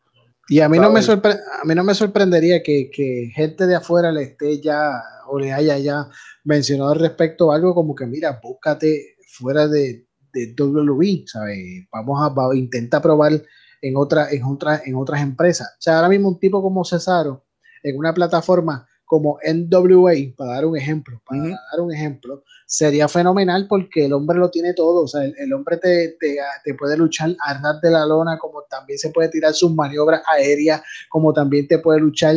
y 0.49 0.61
a 0.61 0.69
mí, 0.69 0.79
no 0.79 0.91
me 0.91 1.01
a 1.01 1.65
mí 1.65 1.75
no 1.75 1.85
me 1.85 1.95
sorprendería 1.95 2.63
que, 2.63 2.91
que, 2.91 3.31
gente 3.35 3.67
de 3.67 3.77
afuera 3.77 4.13
le 4.13 4.23
esté 4.23 4.61
ya 4.61 5.03
o 5.29 5.39
le 5.39 5.53
haya 5.53 5.79
ya 5.79 6.09
mencionado 6.45 6.93
al 6.93 7.01
respecto 7.01 7.51
algo 7.51 7.75
como 7.75 7.95
que, 7.95 8.07
mira, 8.07 8.41
búscate 8.43 9.17
fuera 9.27 9.67
de, 9.69 10.07
de 10.33 10.55
WWE, 10.59 11.25
¿sabes? 11.27 11.87
Vamos 11.93 12.21
a, 12.21 12.57
intentar 12.57 13.01
probar 13.01 13.33
en, 13.81 13.97
otra, 13.97 14.31
en, 14.31 14.45
otra, 14.45 14.83
en 14.85 14.95
otras 14.97 15.23
empresas. 15.23 15.69
O 15.79 15.83
sea, 15.83 15.97
ahora 15.97 16.09
mismo 16.09 16.29
un 16.29 16.39
tipo 16.39 16.63
como 16.63 16.85
Cesaro 16.85 17.47
en 17.83 17.97
una 17.97 18.13
plataforma 18.13 18.87
como 19.05 19.39
NWA, 19.45 20.15
para 20.37 20.55
dar 20.55 20.67
un 20.67 20.77
ejemplo, 20.77 21.21
para 21.27 21.43
dar 21.43 21.81
un 21.81 21.93
ejemplo, 21.93 22.43
sería 22.67 23.09
fenomenal 23.09 23.67
porque 23.69 24.07
el 24.07 24.13
hombre 24.13 24.39
lo 24.39 24.51
tiene 24.51 24.75
todo, 24.75 25.03
o 25.03 25.07
sea, 25.07 25.23
el, 25.25 25.53
hombre 25.53 25.77
te, 25.77 26.17
te, 26.65 26.75
puede 26.75 26.97
luchar 26.97 27.37
a 27.41 27.55
ras 27.61 27.81
de 27.83 27.91
la 27.91 28.07
lona, 28.07 28.39
como 28.39 28.63
también 28.63 28.99
se 28.99 29.11
puede 29.11 29.29
tirar 29.29 29.53
sus 29.55 29.75
maniobras 29.75 30.23
aéreas, 30.27 30.83
como 31.09 31.33
también 31.33 31.69
te 31.69 31.79
puede 31.79 32.01
luchar 32.01 32.37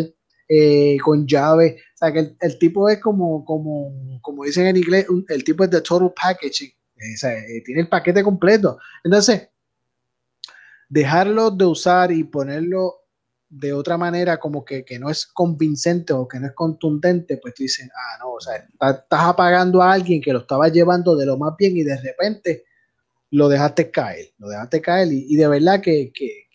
eh, 0.49 0.97
con 1.03 1.25
llave, 1.25 1.77
o 1.93 1.97
sea, 1.97 2.11
que 2.11 2.35
el, 2.39 2.59
tipo 2.59 2.89
es 2.89 2.99
como, 2.99 3.43
como, 3.45 4.19
como 4.21 4.43
dicen 4.43 4.67
en 4.67 4.77
inglés, 4.77 5.05
el 5.29 5.43
tipo 5.43 5.63
es 5.63 5.69
de 5.69 5.81
total 5.81 6.13
packaging, 6.13 6.69
eh, 6.69 7.13
o 7.15 7.17
sea, 7.17 7.33
eh, 7.33 7.61
tiene 7.65 7.81
el 7.81 7.89
paquete 7.89 8.23
completo. 8.23 8.77
Entonces, 9.03 9.49
dejarlo 10.89 11.51
de 11.51 11.65
usar 11.65 12.11
y 12.11 12.23
ponerlo 12.23 13.06
de 13.49 13.73
otra 13.73 13.97
manera 13.97 14.37
como 14.37 14.65
que, 14.65 14.83
no 14.99 15.09
es 15.09 15.25
convincente 15.25 16.13
o 16.13 16.27
que 16.27 16.39
no 16.39 16.47
es 16.47 16.53
contundente, 16.53 17.37
pues 17.37 17.53
tú 17.53 17.63
dices, 17.63 17.89
ah, 17.93 18.17
no, 18.19 18.31
o 18.31 18.41
sea, 18.41 18.55
estás 18.55 19.21
apagando 19.21 19.81
a 19.81 19.93
alguien 19.93 20.21
que 20.21 20.33
lo 20.33 20.39
estaba 20.39 20.67
llevando 20.67 21.15
de 21.15 21.25
lo 21.25 21.37
más 21.37 21.55
bien 21.57 21.77
y 21.77 21.83
de 21.83 21.97
repente 21.97 22.65
lo 23.31 23.49
dejaste 23.49 23.91
caer, 23.91 24.33
lo 24.37 24.49
dejaste 24.49 24.81
caer 24.81 25.09
y, 25.11 25.35
de 25.35 25.47
verdad 25.47 25.81
que, 25.81 26.11
que 26.13 26.46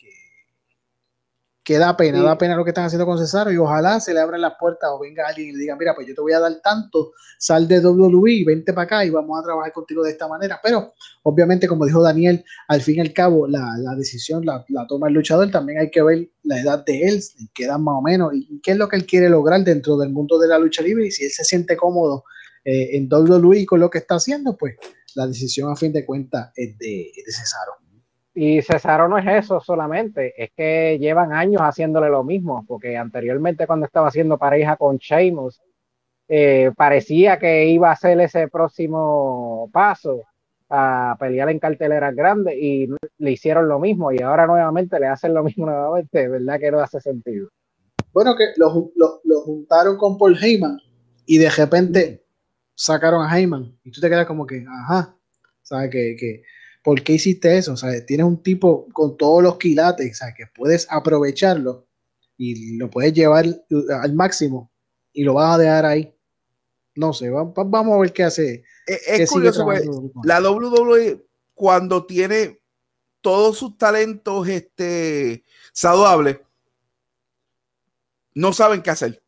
da 1.71 1.97
pena, 1.97 2.23
da 2.23 2.37
pena 2.37 2.57
lo 2.57 2.65
que 2.65 2.71
están 2.71 2.85
haciendo 2.85 3.07
con 3.07 3.19
Cesaro 3.19 3.53
y 3.53 3.57
ojalá 3.57 4.01
se 4.01 4.13
le 4.13 4.21
abran 4.21 4.41
las 4.41 4.55
puertas 4.59 4.91
o 4.93 4.99
venga 4.99 5.29
alguien 5.29 5.51
y 5.51 5.53
le 5.53 5.59
diga, 5.61 5.77
mira, 5.77 5.95
pues 5.95 6.09
yo 6.09 6.15
te 6.15 6.21
voy 6.21 6.33
a 6.33 6.41
dar 6.41 6.61
tanto, 6.63 7.13
sal 7.39 7.69
de 7.69 7.79
WWE, 7.79 8.45
vente 8.45 8.73
para 8.73 8.85
acá 8.85 9.05
y 9.05 9.11
vamos 9.11 9.39
a 9.39 9.45
trabajar 9.45 9.73
contigo 9.73 10.03
de 10.03 10.11
esta 10.11 10.27
manera. 10.27 10.59
Pero 10.63 10.93
obviamente, 11.23 11.69
como 11.69 11.87
dijo 11.87 12.03
Daniel, 12.03 12.45
al 12.67 12.83
fin 12.83 12.97
y 12.97 13.01
al 13.01 13.13
cabo 13.13 13.47
la, 13.47 13.77
decisión 13.97 14.45
la, 14.45 14.65
toma 14.89 15.09
el 15.09 15.15
luchador, 15.15 15.51
también 15.51 15.79
hay 15.79 15.91
que 15.91 16.03
ver 16.03 16.29
la 16.43 16.61
edad 16.61 16.85
de 16.85 17.03
él, 17.03 17.23
qué 17.55 17.65
edad 17.65 17.79
más 17.79 17.95
o 17.97 18.03
menos 18.03 18.33
y 18.35 18.61
qué 18.61 18.73
es 18.73 18.77
lo 18.77 18.89
que 18.89 18.97
él 18.97 19.07
quiere 19.07 19.29
lograr 19.29 19.63
dentro 19.63 19.97
del 19.97 20.11
mundo 20.11 20.39
de 20.39 20.49
la 20.49 20.59
lucha 20.59 20.83
libre 20.83 21.07
y 21.07 21.11
si 21.13 21.25
él 21.25 21.31
se 21.31 21.45
siente 21.45 21.77
cómodo 21.77 22.25
eh, 22.65 22.97
en 22.97 23.09
WWE 23.13 23.67
con 23.67 23.79
lo 23.79 23.89
que 23.89 23.99
está 23.99 24.17
haciendo, 24.17 24.57
pues 24.57 24.77
la 25.15 25.27
decisión 25.27 25.71
a 25.71 25.77
fin 25.77 25.93
de 25.93 26.05
cuentas 26.05 26.51
es 26.57 26.77
de, 26.79 27.03
es 27.03 27.25
de 27.25 27.33
Cesaro. 27.33 27.82
Y 28.35 28.63
Cesaro 28.63 29.09
no 29.09 29.19
es 29.19 29.27
eso 29.27 29.61
solamente, 29.61 30.33
es 30.43 30.51
que 30.57 30.99
llevan 30.99 31.33
años 31.33 31.61
haciéndole 31.61 32.09
lo 32.09 32.25
mismo, 32.25 32.65
porque 32.67 32.97
anteriormente 32.97 33.67
cuando 33.67 33.85
estaba 33.85 34.09
haciendo 34.09 34.39
pareja 34.39 34.77
con 34.77 34.97
Sheamus, 34.97 35.61
eh, 36.29 36.73
parecía 36.75 37.39
que 37.39 37.67
iba 37.67 37.91
a 37.91 37.97
ser 37.97 38.19
ese 38.21 38.49
próximo 38.49 39.69
paso 39.71 40.23
a 40.71 41.15
pelear 41.21 41.51
en 41.51 41.59
carteleras 41.59 42.15
grandes 42.15 42.55
y 42.57 42.89
le 43.19 43.31
hicieron 43.31 43.69
lo 43.69 43.79
mismo 43.79 44.11
y 44.11 44.23
ahora 44.23 44.47
nuevamente 44.47 44.99
le 44.99 45.09
hacen 45.09 45.35
lo 45.35 45.45
mismo 45.45 45.67
nuevamente, 45.67 46.27
¿verdad 46.29 46.59
que 46.59 46.71
no 46.71 46.81
hace 46.81 47.03
sentido? 47.03 47.51
Bueno, 48.15 48.35
que 48.35 48.45
lo, 48.57 48.91
lo, 48.95 49.41
juntaron 49.43 49.99
con 49.99 50.17
Paul 50.17 50.39
Heyman 50.43 50.79
y 51.27 51.37
de 51.37 51.51
repente 51.51 52.25
sacaron 52.75 53.27
a 53.27 53.39
Heyman 53.39 53.79
y 53.85 53.91
tú 53.91 54.01
te 54.01 54.09
quedas 54.09 54.27
como 54.27 54.47
que, 54.47 54.65
ajá, 54.67 55.15
¿sabes? 55.61 55.91
Que, 55.91 56.17
que 56.19 56.43
¿por 56.83 57.03
qué 57.03 57.15
hiciste 57.15 57.57
eso? 57.57 57.73
O 57.73 57.77
sea, 57.77 58.05
tienes 58.05 58.27
un 58.27 58.43
tipo 58.43 58.89
con 58.93 59.17
todos 59.17 59.43
los 59.43 59.59
quilates, 59.59 60.11
o 60.13 60.15
sea, 60.15 60.35
que 60.35 60.47
puedes 60.47 60.87
aprovecharlo 60.91 61.87
y 62.37 62.77
lo 62.77 62.91
puedes 62.91 63.13
llevar 63.13 63.47
al 64.03 64.15
máximo 64.15 64.73
y 65.13 65.25
lo 65.25 65.35
vas 65.35 65.55
a 65.55 65.59
dejar 65.59 65.87
ahí. 65.87 66.15
No 66.95 67.13
sé, 67.13 67.31
vamos 67.31 67.95
a 67.95 68.01
ver 68.01 68.13
qué 68.13 68.25
hace. 68.25 68.65
Eh, 68.87 69.01
es, 69.07 69.31
curioso, 69.31 69.65
pues, 69.65 69.89
la 70.25 70.41
WWE 70.41 71.25
cuando 71.55 72.05
tiene 72.05 72.61
todos 73.21 73.57
sus 73.57 73.79
talentos 73.79 74.49
este, 74.49 75.45
saludables, 75.73 76.41
no 78.35 78.53
saben 78.53 78.83
qué 78.83 78.91
hacer. 78.91 79.23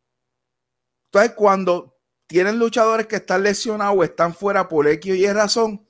Entonces, 1.07 1.33
cuando 1.37 1.97
tienen 2.27 2.59
luchadores 2.59 3.07
que 3.07 3.17
están 3.17 3.45
lesionados 3.45 3.97
o 3.97 4.05
están 4.05 4.35
fuera 4.35 4.69
por 4.69 4.89
X 4.89 5.15
y 5.15 5.27
razón, 5.29 5.87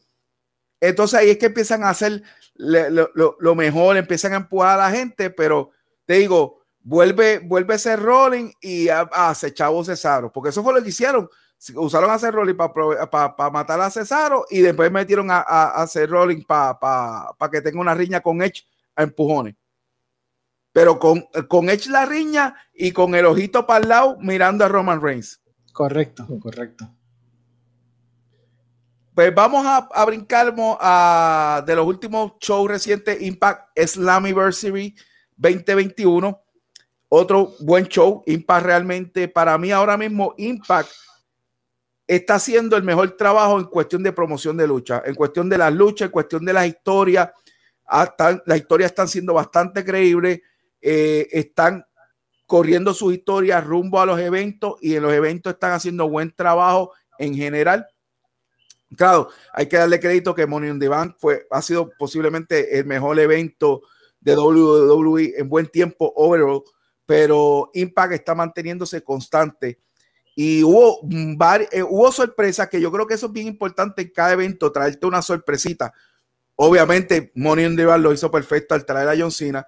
entonces 0.89 1.19
ahí 1.19 1.31
es 1.31 1.39
que 1.39 1.47
empiezan 1.47 1.85
a 1.85 1.91
hacer 1.91 2.23
lo, 2.55 3.55
mejor, 3.55 3.97
empiezan 3.97 4.33
a 4.33 4.37
empujar 4.37 4.79
a 4.79 4.85
la 4.85 4.91
gente, 4.91 5.31
pero 5.31 5.71
te 6.05 6.15
digo, 6.15 6.61
vuelve, 6.81 7.41
vuelve 7.41 7.75
a 7.75 7.79
ser 7.79 8.01
rolling 8.01 8.53
y 8.61 8.89
hace 8.89 9.53
Chavo 9.53 9.85
Cesaro, 9.85 10.31
porque 10.33 10.51
eso 10.51 10.63
fue 10.63 10.75
lo 10.75 10.83
que 10.83 10.91
hicieron. 10.91 11.29
Usaron 11.77 12.11
a 12.11 12.15
hacer 12.15 12.35
rolling 12.35 12.57
para 12.57 13.51
matar 13.51 13.81
a 13.81 13.91
Cesaro 13.91 14.45
y 14.51 14.61
después 14.61 14.93
metieron 14.93 15.31
a, 15.31 15.41
hacer 15.41 16.11
rolling 16.11 16.43
para 16.43 17.29
que 17.51 17.63
tenga 17.63 17.81
una 17.81 17.95
riña 17.95 18.21
con 18.21 18.43
Edge 18.43 18.67
a 18.95 19.03
empujones. 19.03 19.55
Pero 20.73 20.99
con, 20.99 21.25
con 21.49 21.71
Edge 21.71 21.89
la 21.89 22.05
riña 22.05 22.55
y 22.75 22.93
con 22.93 23.15
el 23.15 23.25
ojito 23.25 23.67
para 23.67 23.83
el 23.83 23.89
lado 23.89 24.17
mirando 24.21 24.65
a 24.65 24.69
Roman 24.69 25.01
Reigns. 25.01 25.41
Correcto, 25.73 26.27
correcto. 26.41 26.89
Pues 29.15 29.33
vamos 29.33 29.65
a, 29.65 29.89
a 29.93 30.05
brincar 30.07 30.53
a, 30.81 31.63
de 31.65 31.77
los 31.77 31.87
últimos 31.87 32.33
shows 32.41 32.69
recientes, 32.69 33.23
Impact 33.23 33.79
Slammiversary 33.79 34.93
2021. 35.37 36.43
Otro 37.11 37.53
buen 37.61 37.87
show. 37.87 38.25
Impact 38.27 38.67
realmente, 38.67 39.29
para 39.29 39.57
mí 39.57 39.71
ahora 39.71 39.97
mismo, 39.97 40.35
Impact 40.37 40.91
está 42.09 42.35
haciendo 42.35 42.77
el 42.77 42.83
mejor 42.83 43.17
trabajo 43.17 43.61
en 43.61 43.67
cuestión 43.67 44.03
de 44.03 44.13
promoción 44.13 44.57
de 44.57 44.67
lucha, 44.67 45.01
en 45.07 45.15
cuestión 45.15 45.49
de 45.49 45.59
las 45.59 45.73
luchas, 45.73 46.07
en 46.07 46.13
cuestión 46.13 46.45
de 46.45 46.53
las 46.53 46.67
historias. 46.67 47.31
Hasta, 47.87 48.43
las 48.47 48.59
historias 48.59 48.91
están 48.91 49.07
siendo 49.07 49.35
bastante 49.35 49.85
creíbles. 49.85 50.41
Eh, 50.83 51.29
están 51.31 51.87
corriendo 52.47 52.93
sus 52.93 53.15
historias 53.15 53.65
rumbo 53.65 54.01
a 54.01 54.07
los 54.07 54.19
eventos 54.19 54.75
y 54.81 54.97
en 54.97 55.05
los 55.05 55.13
eventos 55.13 55.53
están 55.53 55.71
haciendo 55.71 56.09
buen 56.09 56.33
trabajo 56.33 56.93
en 57.17 57.37
general 57.37 57.87
Claro, 58.97 59.29
hay 59.53 59.67
que 59.67 59.77
darle 59.77 60.01
crédito 60.01 60.35
que 60.35 60.47
Money 60.47 60.71
on 60.71 60.79
the 60.79 60.89
Bank 60.89 61.17
fue, 61.19 61.47
ha 61.51 61.63
sido 61.63 61.91
posiblemente 61.99 62.79
el 62.79 62.87
mejor 62.87 63.19
evento 63.19 63.83
de 64.21 64.37
WWE 64.37 65.35
en 65.37 65.49
buen 65.49 65.67
tiempo 65.69 66.13
overall, 66.17 66.63
pero 67.07 67.71
Impact 67.75 68.13
está 68.15 68.35
manteniéndose 68.35 69.03
constante. 69.03 69.81
Y 70.35 70.65
hubo, 70.65 71.01
eh, 71.71 71.83
hubo 71.83 72.11
sorpresas 72.11 72.69
que 72.69 72.81
yo 72.81 72.91
creo 72.91 73.07
que 73.07 73.15
eso 73.15 73.27
es 73.27 73.33
bien 73.33 73.47
importante 73.47 74.03
en 74.03 74.11
cada 74.11 74.33
evento, 74.33 74.73
traerte 74.73 75.07
una 75.07 75.23
sorpresita. 75.23 75.93
Obviamente, 76.57 77.33
Money 77.35 77.67
on 77.67 77.77
the 77.77 77.85
Bank 77.85 78.03
lo 78.03 78.13
hizo 78.13 78.31
perfecto 78.31 78.75
al 78.75 78.85
traer 78.85 79.09
a 79.09 79.17
John 79.17 79.31
Cena, 79.31 79.67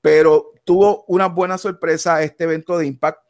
pero 0.00 0.52
tuvo 0.64 1.04
una 1.08 1.26
buena 1.26 1.58
sorpresa 1.58 2.22
este 2.22 2.44
evento 2.44 2.78
de 2.78 2.86
Impact. 2.86 3.20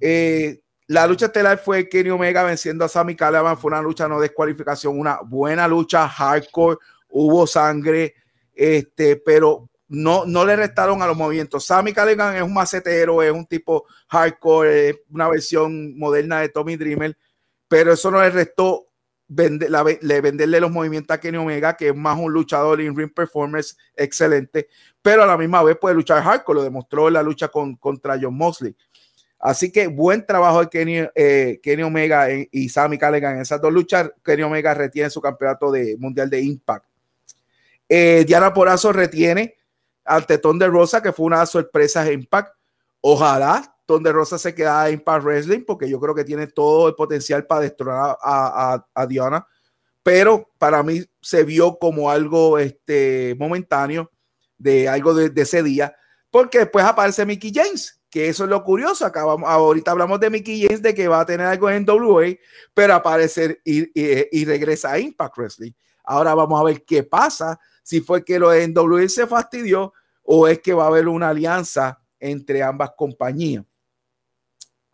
Eh, 0.00 0.62
la 0.88 1.06
lucha 1.06 1.26
estelar 1.26 1.58
fue 1.58 1.86
Kenny 1.86 2.08
Omega 2.08 2.42
venciendo 2.42 2.82
a 2.82 2.88
Sami 2.88 3.14
Callihan. 3.14 3.58
Fue 3.58 3.70
una 3.70 3.82
lucha 3.82 4.08
no 4.08 4.18
descualificación, 4.18 4.98
una 4.98 5.20
buena 5.20 5.68
lucha 5.68 6.08
hardcore. 6.08 6.78
Hubo 7.10 7.46
sangre, 7.46 8.14
este, 8.54 9.16
pero 9.16 9.68
no, 9.88 10.24
no 10.24 10.46
le 10.46 10.56
restaron 10.56 11.02
a 11.02 11.06
los 11.06 11.16
movimientos. 11.16 11.66
Sami 11.66 11.92
Callihan 11.92 12.36
es 12.36 12.42
un 12.42 12.54
macetero, 12.54 13.22
es 13.22 13.30
un 13.30 13.44
tipo 13.44 13.84
hardcore, 14.08 15.04
una 15.10 15.28
versión 15.28 15.96
moderna 15.98 16.40
de 16.40 16.48
Tommy 16.48 16.76
Dreamer, 16.76 17.16
pero 17.68 17.92
eso 17.92 18.10
no 18.10 18.22
le 18.22 18.30
restó 18.30 18.88
le 19.28 20.20
venderle 20.22 20.58
los 20.58 20.70
movimientos 20.70 21.14
a 21.14 21.20
Kenny 21.20 21.36
Omega, 21.36 21.76
que 21.76 21.88
es 21.88 21.94
más 21.94 22.18
un 22.18 22.32
luchador 22.32 22.80
en 22.80 22.96
ring 22.96 23.12
performance 23.12 23.76
excelente, 23.94 24.68
pero 25.02 25.22
a 25.22 25.26
la 25.26 25.36
misma 25.36 25.62
vez 25.62 25.76
puede 25.78 25.94
luchar 25.94 26.22
hardcore, 26.22 26.56
lo 26.56 26.62
demostró 26.64 27.08
en 27.08 27.14
la 27.14 27.22
lucha 27.22 27.48
con, 27.48 27.76
contra 27.76 28.18
John 28.20 28.34
Mosley. 28.34 28.74
Así 29.38 29.70
que 29.70 29.86
buen 29.86 30.26
trabajo 30.26 30.60
de 30.60 30.68
Kenny, 30.68 31.08
eh, 31.14 31.60
Kenny 31.62 31.84
Omega 31.84 32.26
y 32.50 32.68
Sammy 32.68 32.98
Calligan 32.98 33.36
en 33.36 33.42
esas 33.42 33.60
dos 33.60 33.72
luchas. 33.72 34.10
Kenny 34.24 34.42
Omega 34.42 34.74
retiene 34.74 35.10
su 35.10 35.20
campeonato 35.20 35.70
de 35.70 35.96
mundial 35.96 36.28
de 36.28 36.40
Impact. 36.40 36.84
Eh, 37.88 38.24
Diana 38.26 38.52
Porazo 38.52 38.92
retiene 38.92 39.56
al 40.04 40.26
Tetón 40.26 40.58
de 40.58 40.66
Rosa, 40.66 41.00
que 41.00 41.12
fue 41.12 41.26
una 41.26 41.46
sorpresa 41.46 42.02
de 42.02 42.14
Impact. 42.14 42.52
Ojalá 43.00 43.76
Tetón 43.86 44.02
de 44.02 44.12
Rosa 44.12 44.38
se 44.38 44.54
queda 44.54 44.88
en 44.88 44.94
Impact 44.94 45.24
Wrestling, 45.24 45.64
porque 45.64 45.88
yo 45.88 46.00
creo 46.00 46.14
que 46.14 46.24
tiene 46.24 46.48
todo 46.48 46.88
el 46.88 46.94
potencial 46.96 47.46
para 47.46 47.60
destronar 47.60 48.18
a, 48.20 49.06
Diana. 49.08 49.46
Pero 50.02 50.50
para 50.58 50.82
mí 50.82 51.04
se 51.20 51.44
vio 51.44 51.78
como 51.78 52.10
algo 52.10 52.58
este, 52.58 53.36
momentáneo, 53.38 54.10
de 54.56 54.88
algo 54.88 55.14
de, 55.14 55.30
de 55.30 55.42
ese 55.42 55.62
día, 55.62 55.94
porque 56.28 56.58
después 56.58 56.84
aparece 56.84 57.24
Mickey 57.24 57.52
James 57.54 57.97
que 58.10 58.28
eso 58.28 58.44
es 58.44 58.50
lo 58.50 58.62
curioso. 58.64 59.04
Acabamos, 59.04 59.48
ahorita 59.48 59.90
hablamos 59.90 60.20
de 60.20 60.30
Mickey 60.30 60.62
James, 60.62 60.82
de 60.82 60.94
que 60.94 61.08
va 61.08 61.20
a 61.20 61.26
tener 61.26 61.46
algo 61.46 61.70
en 61.70 61.88
WA, 61.88 62.34
pero 62.74 62.94
aparecer 62.94 63.60
y, 63.64 63.90
y, 63.94 64.44
regresa 64.44 64.92
a 64.92 64.98
Impact 64.98 65.36
Wrestling. 65.36 65.72
Ahora 66.04 66.34
vamos 66.34 66.60
a 66.60 66.64
ver 66.64 66.84
qué 66.84 67.02
pasa, 67.02 67.58
si 67.82 68.00
fue 68.00 68.24
que 68.24 68.38
lo 68.38 68.52
en 68.52 68.76
WA 68.76 69.08
se 69.08 69.26
fastidió 69.26 69.92
o 70.22 70.48
es 70.48 70.60
que 70.60 70.72
va 70.74 70.84
a 70.84 70.88
haber 70.88 71.08
una 71.08 71.30
alianza 71.30 72.00
entre 72.18 72.62
ambas 72.62 72.92
compañías. 72.96 73.64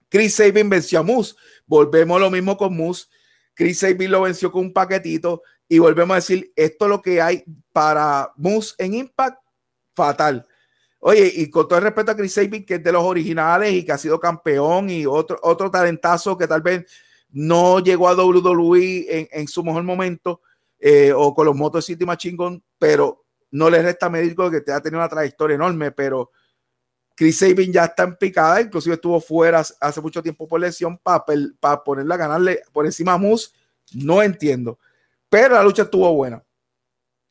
Chris 0.08 0.36
Sabin 0.36 0.68
venció 0.68 1.00
a 1.00 1.02
Moose. 1.02 1.34
Volvemos 1.66 2.20
lo 2.20 2.30
mismo 2.30 2.56
con 2.56 2.76
Moose. 2.76 3.06
Chris 3.52 3.80
Sabin 3.80 4.10
lo 4.10 4.22
venció 4.22 4.52
con 4.52 4.62
un 4.66 4.72
paquetito 4.72 5.42
y 5.68 5.78
volvemos 5.78 6.14
a 6.14 6.16
decir, 6.16 6.52
esto 6.54 6.84
es 6.84 6.88
lo 6.88 7.02
que 7.02 7.20
hay 7.20 7.44
para 7.72 8.32
Moose 8.36 8.74
en 8.78 8.94
Impact, 8.94 9.40
fatal 9.94 10.46
Oye, 11.07 11.30
y 11.34 11.50
con 11.50 11.68
todo 11.68 11.78
el 11.78 11.84
respeto 11.84 12.12
a 12.12 12.16
Chris 12.16 12.32
Sabin, 12.32 12.64
que 12.64 12.76
es 12.76 12.82
de 12.82 12.90
los 12.90 13.02
originales 13.02 13.74
y 13.74 13.84
que 13.84 13.92
ha 13.92 13.98
sido 13.98 14.18
campeón, 14.18 14.88
y 14.88 15.05
otro, 15.05 15.38
otro 15.42 15.70
talentazo 15.70 16.34
que 16.38 16.48
tal 16.48 16.62
vez 16.62 16.86
no 17.30 17.78
llegó 17.80 18.09
a 18.09 18.14
WWE 18.14 19.28
en, 19.30 19.46
su 19.46 19.62
mejor 19.62 19.82
momento, 19.82 20.40
eh, 20.78 21.12
o 21.14 21.34
con 21.34 21.44
los 21.44 21.55
Motor 21.55 21.82
City 21.82 22.07
más 22.07 22.16
chingón, 22.16 22.64
pero 22.78 23.22
no 23.50 23.68
le 23.68 23.82
resta 23.82 24.09
médico 24.09 24.50
que 24.50 24.62
te 24.62 24.72
ha 24.72 24.80
tenido 24.80 24.98
una 24.98 25.09
trayectoria 25.11 25.57
enorme, 25.57 25.92
pero 25.92 26.30
Chris 27.14 27.38
Sabin 27.38 27.70
ya 27.70 27.84
está 27.84 28.05
en 28.05 28.16
picada, 28.16 28.62
inclusive 28.62 28.94
estuvo 28.94 29.20
fuera 29.20 29.62
hace 29.80 30.00
mucho 30.00 30.22
tiempo 30.22 30.48
por 30.48 30.59
lesión 30.59 30.96
para 30.96 31.22
para 31.61 31.84
ponerla 31.84 32.14
a 32.14 32.18
ganarle 32.18 32.62
por 32.72 32.86
encima 32.86 33.12
a 33.12 33.18
Moose, 33.18 33.50
no 33.92 34.22
entiendo, 34.22 34.78
pero 35.28 35.57
la 35.57 35.62
lucha 35.62 35.82
estuvo 35.82 36.11
buena. 36.14 36.42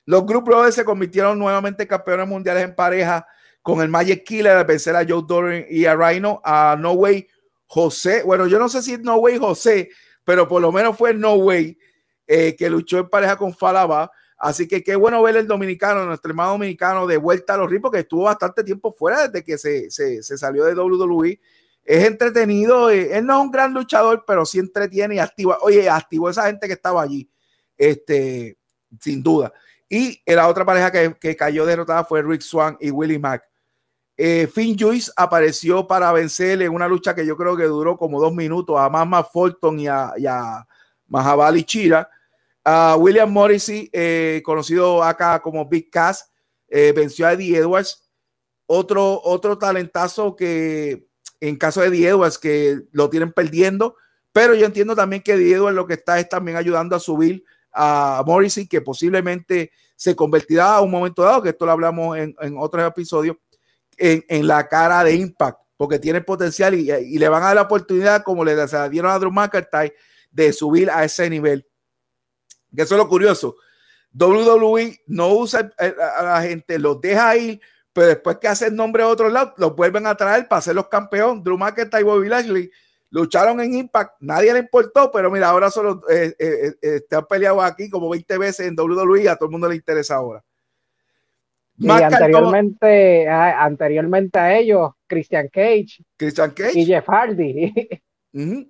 Los 0.06 0.28
Group 0.28 0.44
Brothers 0.44 0.76
se 0.76 0.86
convirtieron 0.86 1.40
nuevamente 1.40 1.88
campeones 1.88 2.28
mundiales 2.28 2.66
en 2.66 2.76
pareja 2.76 3.26
con 3.64 3.82
el 3.82 3.90
Magic 3.90 4.24
Killer 4.24 4.58
al 4.58 4.66
vencer 4.66 4.96
a 4.96 5.06
Joe 5.08 5.24
Doran 5.26 5.66
y 5.68 5.86
a 5.86 5.96
Rhino, 5.96 6.40
a 6.44 6.78
No 6.80 6.92
Way 6.92 7.28
José. 7.66 8.22
Bueno, 8.22 8.46
yo 8.46 8.60
no 8.60 8.70
sé 8.70 8.84
si 8.84 8.94
es 8.94 9.00
No 9.00 9.16
Way 9.16 9.40
José, 9.40 9.90
pero 10.24 10.48
por 10.48 10.62
lo 10.62 10.72
menos 10.72 10.96
fue 10.96 11.16
No 11.16 11.34
Way 11.34 11.80
eh, 12.28 12.56
que 12.56 12.70
luchó 12.70 13.00
en 13.00 13.10
pareja 13.10 13.36
con 13.36 13.54
Falaba 13.54 14.12
Así 14.44 14.68
que 14.68 14.84
qué 14.84 14.98
bueno 14.98 15.22
ver 15.24 15.38
el 15.38 15.48
dominicano, 15.48 16.06
nuestro 16.06 16.30
hermano 16.30 16.52
dominicano, 16.52 17.08
de 17.08 17.16
vuelta 17.16 17.54
a 17.54 17.58
los 17.58 17.70
ritmos, 17.70 17.94
que 17.94 18.00
estuvo 18.00 18.24
bastante 18.24 18.62
tiempo 18.62 18.92
fuera 18.92 19.30
desde 19.30 19.42
que 19.42 19.58
se, 19.58 19.90
se, 19.90 20.22
se 20.22 20.38
salió 20.38 20.66
de 20.66 20.76
WWE. 20.76 21.40
Es 21.82 22.06
entretenido, 22.06 22.90
eh, 22.90 23.18
él 23.18 23.26
no 23.26 23.40
es 23.40 23.46
un 23.46 23.52
gran 23.52 23.74
luchador, 23.74 24.26
pero 24.28 24.46
sí 24.46 24.60
entretiene 24.60 25.16
y 25.16 25.20
activa. 25.20 25.60
Oye, 25.62 25.90
activó 25.90 26.30
esa 26.30 26.48
gente 26.48 26.68
que 26.68 26.74
estaba 26.74 27.02
allí, 27.02 27.32
este, 27.78 28.58
sin 29.00 29.24
duda. 29.24 29.54
Y 29.88 30.22
la 30.26 30.50
otra 30.50 30.66
pareja 30.66 30.92
que, 30.92 31.16
que 31.22 31.38
cayó 31.38 31.66
derrotada 31.66 32.04
fue 32.04 32.22
Rick 32.22 32.42
Swan 32.42 32.76
y 32.82 32.92
Willie 32.92 33.20
Mack. 33.20 33.53
Eh, 34.26 34.48
Finn 34.48 34.78
Juice 34.80 35.12
apareció 35.18 35.86
para 35.86 36.10
vencerle 36.14 36.64
en 36.64 36.74
una 36.74 36.88
lucha 36.88 37.14
que 37.14 37.26
yo 37.26 37.36
creo 37.36 37.58
que 37.58 37.66
duró 37.66 37.98
como 37.98 38.22
dos 38.22 38.34
minutos 38.34 38.80
a 38.80 38.88
Mama 38.88 39.22
Fulton 39.22 39.82
y 39.82 39.88
a, 39.90 40.14
y 40.16 40.26
a 40.26 40.66
Mahabali 41.08 41.66
Chira. 41.66 42.10
William 43.00 43.30
Morrissey, 43.30 43.90
eh, 43.92 44.42
conocido 44.46 45.04
acá 45.04 45.42
como 45.42 45.68
Big 45.68 45.90
Cass, 45.92 46.32
eh, 46.70 46.94
venció 46.96 47.28
a 47.28 47.34
Eddie 47.34 47.58
Edwards. 47.58 48.10
Otro, 48.66 49.20
otro 49.26 49.58
talentazo 49.58 50.38
que 50.38 51.06
en 51.42 51.58
caso 51.58 51.82
de 51.82 51.88
Eddie 51.88 52.08
Edwards 52.08 52.38
que 52.38 52.80
lo 52.94 53.10
tienen 53.10 53.34
perdiendo, 53.34 53.98
pero 54.32 54.56
yo 54.56 54.66
entiendo 54.66 54.96
también 54.96 55.22
que 55.22 55.34
Eddie 55.34 55.56
Edwards 55.56 55.76
lo 55.76 55.86
que 55.86 55.96
está 55.96 56.18
es 56.18 56.30
también 56.30 56.56
ayudando 56.56 56.96
a 56.96 57.00
subir 57.02 57.44
a 57.74 58.24
Morrissey, 58.26 58.68
que 58.68 58.80
posiblemente 58.80 59.74
se 59.98 60.16
convertirá 60.16 60.76
a 60.76 60.82
un 60.82 60.92
momento 60.92 61.24
dado, 61.24 61.42
que 61.44 61.50
esto 61.50 61.66
lo 61.66 61.74
hablamos 61.74 62.18
en, 62.18 62.34
en 62.40 62.56
otros 62.58 62.88
episodios, 62.88 63.36
en, 63.98 64.24
en, 64.28 64.48
la 64.48 64.68
cara 64.68 65.04
de 65.04 65.16
Impact, 65.16 65.60
porque 65.78 66.00
tiene 66.00 66.22
potencial 66.22 66.74
y, 66.74 66.92
y, 66.92 67.18
le 67.18 67.30
van 67.30 67.44
a 67.44 67.48
dar 67.48 67.56
la 67.56 67.62
oportunidad, 67.64 68.24
como 68.24 68.44
le 68.44 68.56
dieron 68.90 69.12
a 69.12 69.20
Drew 69.20 69.32
McIntyre, 69.32 69.94
de 70.32 70.54
subir 70.54 70.90
a 70.90 71.04
ese 71.04 71.30
nivel. 71.30 71.68
Que 72.76 72.84
eso 72.84 72.96
es 72.96 73.00
lo 73.00 73.08
curioso. 73.08 73.56
WWE 74.14 75.02
no 75.08 75.30
usa 75.34 75.72
a 75.78 76.24
la 76.24 76.42
gente, 76.42 76.78
los 76.80 77.02
deja 77.02 77.36
ir, 77.38 77.62
pero 77.92 78.08
después 78.08 78.38
que 78.38 78.48
hacen 78.48 78.76
nombre 78.76 79.04
a 79.04 79.08
otro 79.08 79.30
lado, 79.30 79.54
los 79.58 79.76
vuelven 79.76 80.08
a 80.08 80.16
traer 80.16 80.48
para 80.48 80.62
ser 80.62 80.76
los 80.76 80.88
campeones. 80.88 81.44
Drew 81.44 81.58
McIntyre 81.58 82.02
y 82.02 82.04
Bobby 82.04 82.30
Lashley 82.30 82.72
lucharon 83.14 83.62
en 83.62 83.76
Impact, 83.76 84.16
nadie 84.22 84.52
le 84.52 84.60
importó, 84.60 85.12
pero 85.12 85.30
mira, 85.30 85.50
ahora 85.50 85.70
solo 85.70 86.02
eh, 86.10 86.36
eh, 86.40 86.74
eh, 86.82 86.96
están 86.96 87.28
peleados 87.28 87.64
aquí 87.64 87.88
como 87.88 88.10
20 88.10 88.40
veces 88.40 88.68
en 88.68 88.76
WWE, 88.76 89.30
a 89.30 89.36
todo 89.36 89.46
el 89.46 89.52
mundo 89.52 89.70
le 89.70 89.76
interesa 89.76 90.16
ahora. 90.16 90.44
Y 91.84 91.90
anteriormente, 91.90 93.28
a, 93.28 93.64
anteriormente 93.64 94.40
a 94.40 94.58
ellos, 94.58 94.92
Christian 95.08 95.50
Cage, 95.50 96.04
Christian 96.18 96.52
Cage 96.52 96.80
y 96.80 96.86
Jeff 96.86 97.06
Hardy. 97.08 97.74
uh 98.34 98.40
-huh. 98.40 98.70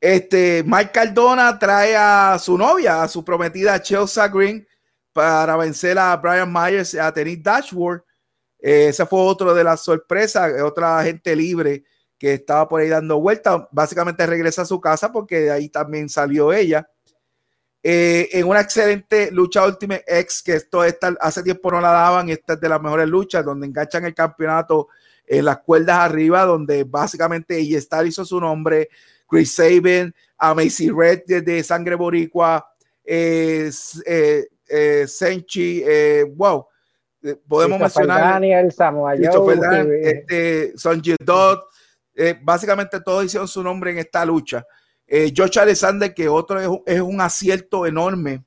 Este, 0.00 0.62
Mike 0.64 0.92
Cardona 0.92 1.58
trae 1.58 1.96
a 1.96 2.38
su 2.38 2.56
novia, 2.56 3.02
a 3.02 3.08
su 3.08 3.24
prometida 3.24 3.82
Chelsea 3.82 4.28
Green, 4.28 4.66
para 5.12 5.56
vencer 5.56 5.98
a 5.98 6.16
Brian 6.16 6.52
Myers 6.52 6.94
y 6.94 6.98
a 6.98 7.12
Tennis 7.12 7.42
Dashwood. 7.42 8.00
Eh, 8.60 8.88
ese 8.88 9.04
fue 9.06 9.20
otro 9.20 9.52
de 9.54 9.64
las 9.64 9.82
sorpresas, 9.82 10.62
otra 10.62 11.02
gente 11.02 11.34
libre 11.34 11.84
que 12.16 12.34
estaba 12.34 12.68
por 12.68 12.80
ahí 12.80 12.88
dando 12.88 13.20
vueltas. 13.20 13.62
Básicamente 13.70 14.26
regresa 14.26 14.62
a 14.62 14.66
su 14.66 14.80
casa 14.80 15.12
porque 15.12 15.40
de 15.40 15.50
ahí 15.50 15.68
también 15.68 16.08
salió 16.08 16.52
ella. 16.52 16.88
Eh, 17.90 18.28
en 18.38 18.46
una 18.46 18.60
excelente 18.60 19.30
lucha 19.30 19.64
Ultimate 19.64 20.04
X, 20.06 20.42
que 20.42 20.56
esto 20.56 20.84
esta, 20.84 21.16
hace 21.22 21.42
tiempo 21.42 21.70
no 21.70 21.80
la 21.80 21.90
daban, 21.90 22.28
esta 22.28 22.52
es 22.52 22.60
de 22.60 22.68
las 22.68 22.82
mejores 22.82 23.08
luchas, 23.08 23.42
donde 23.42 23.66
enganchan 23.66 24.04
el 24.04 24.14
campeonato 24.14 24.88
en 25.26 25.46
las 25.46 25.60
cuerdas 25.60 25.96
arriba, 26.00 26.44
donde 26.44 26.84
básicamente 26.84 27.56
ella 27.56 27.78
Star 27.78 28.06
hizo 28.06 28.26
su 28.26 28.38
nombre, 28.38 28.90
Chris 29.26 29.54
Sabin, 29.54 30.14
a 30.36 30.52
Macy 30.52 30.90
Red 30.90 31.22
de, 31.24 31.62
Sangre 31.62 31.94
Boricua, 31.94 32.70
eh, 33.02 33.70
eh, 34.04 34.48
eh, 34.68 35.04
Senchi, 35.06 35.82
eh, 35.82 36.26
wow, 36.36 36.66
podemos 37.48 37.80
mencionar 37.80 38.20
Daniel, 38.20 38.70
Joe, 39.32 40.00
este, 40.02 40.76
Sonji 40.76 41.16
Dodd, 41.18 41.60
básicamente 42.42 43.00
todos 43.00 43.24
hicieron 43.24 43.48
su 43.48 43.62
nombre 43.62 43.92
en 43.92 43.98
esta 43.98 44.26
lucha. 44.26 44.62
Eh, 45.10 45.32
Josh 45.34 45.58
Alexander, 45.58 46.12
que 46.12 46.28
otro 46.28 46.84
es, 46.84 47.00
un 47.00 47.20
acierto 47.22 47.86
enorme, 47.86 48.44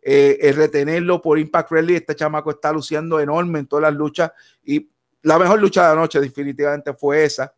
eh, 0.00 0.38
el 0.40 0.54
retenerlo 0.54 1.20
por 1.20 1.36
Impact 1.36 1.72
Rally, 1.72 1.96
este 1.96 2.14
chamaco 2.14 2.52
está 2.52 2.72
luciendo 2.72 3.18
enorme 3.18 3.58
en 3.58 3.66
todas 3.66 3.82
las 3.82 3.94
luchas 3.94 4.30
y 4.62 4.88
la 5.22 5.36
mejor 5.36 5.60
lucha 5.60 5.82
de 5.82 5.96
la 5.96 6.00
noche 6.00 6.20
definitivamente 6.20 6.94
fue 6.94 7.24
esa. 7.24 7.52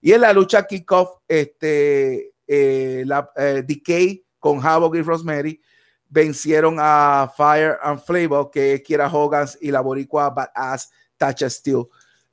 Y 0.00 0.12
en 0.12 0.22
la 0.22 0.32
lucha 0.32 0.66
kickoff, 0.66 1.18
este, 1.28 2.32
eh, 2.46 3.04
la 3.06 3.30
Decay 3.36 4.24
con 4.38 4.64
Havoc 4.64 4.94
y 4.96 5.02
Rosemary 5.02 5.60
vencieron 6.08 6.76
a 6.78 7.30
Fire 7.36 7.76
and 7.82 8.00
Flavor, 8.00 8.50
que 8.50 8.74
es 8.74 8.82
Kira 8.82 9.12
Hogan 9.12 9.46
y 9.60 9.70
la 9.70 9.82
boricua 9.82 10.30
Badass 10.30 10.90
Tasha 11.18 11.50
Steel. 11.50 11.84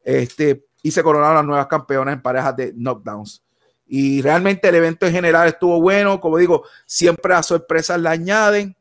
Este, 0.01 0.67
y 0.81 0.91
se 0.91 1.03
coronaron 1.03 1.35
las 1.35 1.45
nuevas 1.45 1.67
campeonas 1.67 2.13
en 2.13 2.21
parejas 2.21 2.55
de 2.55 2.73
knockdowns. 2.73 3.43
Y 3.93 4.21
realmente 4.21 4.69
el 4.69 4.75
evento 4.75 5.05
en 5.05 5.11
general 5.11 5.49
estuvo 5.49 5.81
bueno. 5.81 6.21
Como 6.21 6.37
digo, 6.37 6.63
siempre 6.85 7.33
a 7.33 7.43
sorpresas 7.43 7.99
le 7.99 8.07
añaden. 8.07 8.73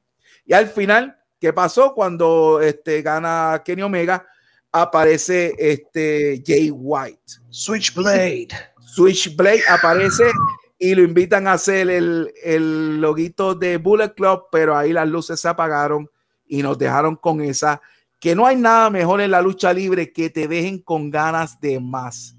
Y 0.47 0.53
al 0.53 0.69
final, 0.69 1.19
¿qué 1.41 1.53
pasó? 1.53 1.95
Cuando 1.95 2.61
este, 2.61 3.03
gana 3.03 3.61
Kenny 3.65 3.83
Omega, 3.83 4.25
aparece 4.71 5.53
este 5.59 6.41
Jay 6.47 6.71
White. 6.71 7.41
Switchblade. 7.49 8.51
Switchblade 8.87 9.63
aparece 9.69 10.31
y 10.79 10.95
lo 10.95 11.03
invitan 11.03 11.49
a 11.49 11.55
hacer 11.55 11.91
el, 11.91 12.33
el 12.45 13.01
loguito 13.01 13.57
de 13.57 13.79
Bullet 13.79 14.15
Club, 14.15 14.45
pero 14.53 14.77
ahí 14.77 14.93
las 14.93 15.09
luces 15.09 15.41
se 15.41 15.49
apagaron 15.49 16.09
y 16.47 16.63
nos 16.63 16.79
dejaron 16.79 17.17
con 17.17 17.41
esa. 17.41 17.83
Que 18.21 18.37
no 18.37 18.47
hay 18.47 18.55
nada 18.55 18.89
mejor 18.91 19.21
en 19.21 19.33
la 19.33 19.43
lucha 19.43 19.73
libre 19.73 20.13
que 20.13 20.31
te 20.31 20.47
dejen 20.47 20.79
con 20.79 21.11
ganas 21.11 21.61
de 21.61 21.81
más. 21.81 22.37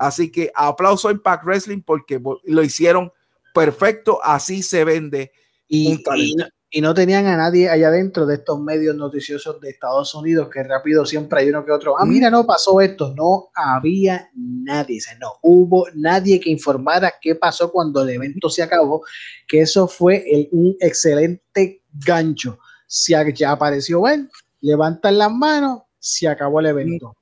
Así 0.00 0.32
que 0.32 0.50
aplauso 0.54 1.08
a 1.08 1.12
Impact 1.12 1.44
Wrestling 1.44 1.82
porque 1.82 2.18
lo 2.44 2.62
hicieron 2.62 3.12
perfecto. 3.54 4.18
Así 4.22 4.62
se 4.62 4.82
vende. 4.82 5.30
Y, 5.68 5.92
y, 5.92 6.34
no, 6.36 6.46
y, 6.70 6.80
no, 6.80 6.94
tenían 6.94 7.26
a 7.26 7.36
nadie 7.36 7.68
allá 7.68 7.88
adentro 7.88 8.24
de 8.24 8.36
estos 8.36 8.58
medios 8.60 8.96
noticiosos 8.96 9.60
de 9.60 9.68
Estados 9.68 10.14
Unidos 10.14 10.48
que 10.50 10.62
rápido 10.62 11.04
siempre 11.04 11.40
hay 11.40 11.50
uno 11.50 11.66
que 11.66 11.70
otro. 11.70 11.98
Ah, 11.98 12.06
mira, 12.06 12.30
no 12.30 12.46
pasó 12.46 12.80
esto. 12.80 13.14
No 13.14 13.50
había 13.54 14.30
nadie. 14.34 15.00
No 15.20 15.34
hubo 15.42 15.86
nadie 15.94 16.40
que 16.40 16.48
informara 16.48 17.12
qué 17.20 17.34
pasó 17.34 17.70
cuando 17.70 18.02
el 18.02 18.08
evento 18.08 18.48
se 18.48 18.62
acabó. 18.62 19.04
Que 19.46 19.60
eso 19.60 19.86
fue 19.86 20.24
el, 20.26 20.48
un 20.50 20.76
excelente 20.80 21.82
gancho. 21.92 22.58
Si 22.86 23.12
ya 23.34 23.52
apareció 23.52 24.08
él, 24.08 24.30
levantan 24.62 25.18
las 25.18 25.30
manos, 25.30 25.82
se 25.98 26.26
acabó 26.26 26.60
el 26.60 26.66
evento. 26.66 27.16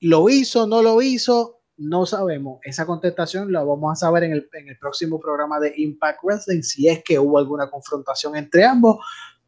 Lo 0.00 0.30
hizo, 0.30 0.66
no 0.66 0.82
lo 0.82 1.00
hizo, 1.02 1.61
no 1.76 2.06
sabemos. 2.06 2.60
Esa 2.64 2.86
contestación 2.86 3.52
la 3.52 3.62
vamos 3.62 3.92
a 3.92 3.96
saber 3.96 4.24
en 4.24 4.32
el, 4.32 4.48
en 4.52 4.68
el, 4.68 4.78
próximo 4.78 5.20
programa 5.20 5.58
de 5.60 5.72
Impact 5.76 6.20
Wrestling, 6.22 6.62
si 6.62 6.88
es 6.88 7.02
que 7.02 7.18
hubo 7.18 7.38
alguna 7.38 7.70
confrontación 7.70 8.36
entre 8.36 8.64
ambos. 8.64 8.98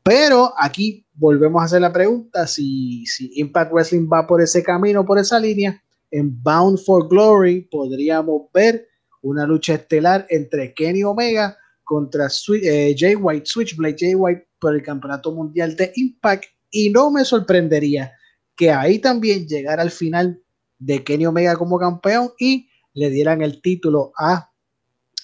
Pero 0.02 0.52
aquí 0.58 1.06
volvemos 1.14 1.62
a 1.62 1.64
hacer 1.64 1.80
la 1.80 1.92
pregunta, 1.92 2.46
si, 2.46 3.06
si 3.06 3.30
Impact 3.36 3.72
Wrestling 3.72 4.08
va 4.12 4.26
por 4.26 4.42
ese 4.42 4.62
camino, 4.62 5.04
por 5.04 5.18
esa 5.18 5.38
línea, 5.38 5.82
en 6.10 6.42
Bound 6.42 6.78
for 6.78 7.08
Glory 7.08 7.62
podríamos 7.62 8.42
ver 8.52 8.86
una 9.22 9.46
lucha 9.46 9.74
estelar 9.74 10.26
entre 10.28 10.74
Kenny 10.74 11.02
Omega 11.02 11.56
contra 11.82 12.28
eh, 12.62 12.94
Jay 12.96 13.14
White, 13.14 13.46
Switchblade 13.46 13.96
Jay 13.98 14.14
White 14.14 14.46
por 14.58 14.74
el 14.74 14.82
Campeonato 14.82 15.32
Mundial 15.32 15.74
de 15.76 15.92
Impact. 15.96 16.44
Y 16.70 16.90
no 16.90 17.10
me 17.10 17.24
sorprendería 17.24 18.12
que 18.56 18.70
ahí 18.70 18.98
también 18.98 19.46
llegara 19.46 19.82
al 19.82 19.90
final 19.90 20.40
de 20.84 21.02
Kenny 21.02 21.26
Omega 21.26 21.56
como 21.56 21.78
campeón 21.78 22.32
y 22.38 22.68
le 22.92 23.10
dieran 23.10 23.42
el 23.42 23.60
título 23.60 24.12
a 24.18 24.50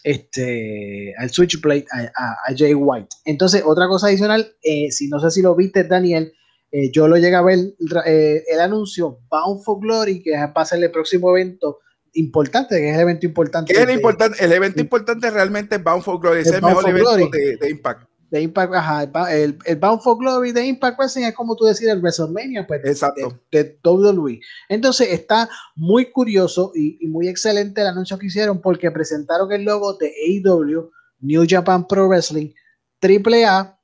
este 0.03 1.15
al 1.19 1.31
Switchblade 1.31 1.85
a, 1.93 2.01
a, 2.01 2.33
a 2.47 2.57
Jay 2.57 2.75
White. 2.75 3.09
Entonces, 3.25 3.63
otra 3.65 3.87
cosa 3.87 4.07
adicional, 4.07 4.55
eh, 4.63 4.91
si 4.91 5.09
no 5.09 5.21
sé 5.21 5.31
si 5.31 5.43
lo 5.43 5.55
viste, 5.55 5.85
Daniel, 5.85 6.33
eh, 6.73 6.91
yo 6.91 7.09
lo 7.09 7.17
llegué 7.17 7.37
a 7.37 7.43
ver 7.43 7.59
eh, 8.07 8.45
el 8.51 8.61
anuncio 8.61 9.21
Bound 9.29 9.63
for 9.63 9.81
Glory, 9.81 10.23
que 10.23 10.33
va 10.33 10.53
a 10.55 10.65
ser 10.65 10.83
el 10.83 10.91
próximo 10.91 11.37
evento 11.37 11.81
importante, 12.15 12.77
que 12.77 12.89
es 12.89 12.95
el 12.95 13.03
evento 13.03 13.27
importante. 13.27 13.79
el, 13.79 13.87
de, 13.87 13.93
importante, 13.93 14.45
el 14.45 14.53
evento 14.53 14.81
importante 14.81 15.31
realmente 15.31 15.77
es 15.77 15.85
Bound 15.85 16.03
for 16.03 16.21
Glory, 16.21 16.41
es 16.41 16.49
el, 16.49 16.55
el 16.55 16.63
mejor 16.63 16.89
evento 16.89 17.17
de, 17.17 17.57
de, 17.57 17.71
Impact 17.71 18.10
de 18.31 18.43
Impact, 18.43 18.75
ajá, 18.75 19.03
el, 19.33 19.59
el 19.65 19.77
Bound 19.77 20.03
for 20.03 20.17
Glory 20.17 20.53
de 20.53 20.65
Impact 20.65 20.99
Wrestling 20.99 21.25
es 21.25 21.35
como 21.35 21.57
tú 21.57 21.65
decir 21.65 21.89
el 21.89 22.01
WrestleMania 22.01 22.67
pues, 22.67 22.81
Exacto. 22.85 23.41
De, 23.51 23.65
de 23.65 23.79
WWE. 23.83 24.41
Entonces 24.69 25.09
está 25.11 25.49
muy 25.75 26.11
curioso 26.11 26.71
y, 26.75 26.97
y, 27.05 27.09
muy 27.09 27.29
excelente 27.29 27.81
el 27.81 27.89
anuncio 27.89 28.19
que 28.19 28.27
hicieron 28.27 28.61
porque 28.61 28.91
presentaron 28.91 29.51
el 29.53 29.65
logo 29.65 29.95
de 29.95 30.13
AEW, 30.27 30.91
New 31.21 31.45
Japan 31.49 31.87
Pro 31.87 32.09
Wrestling, 32.09 32.53
AAA 33.03 33.79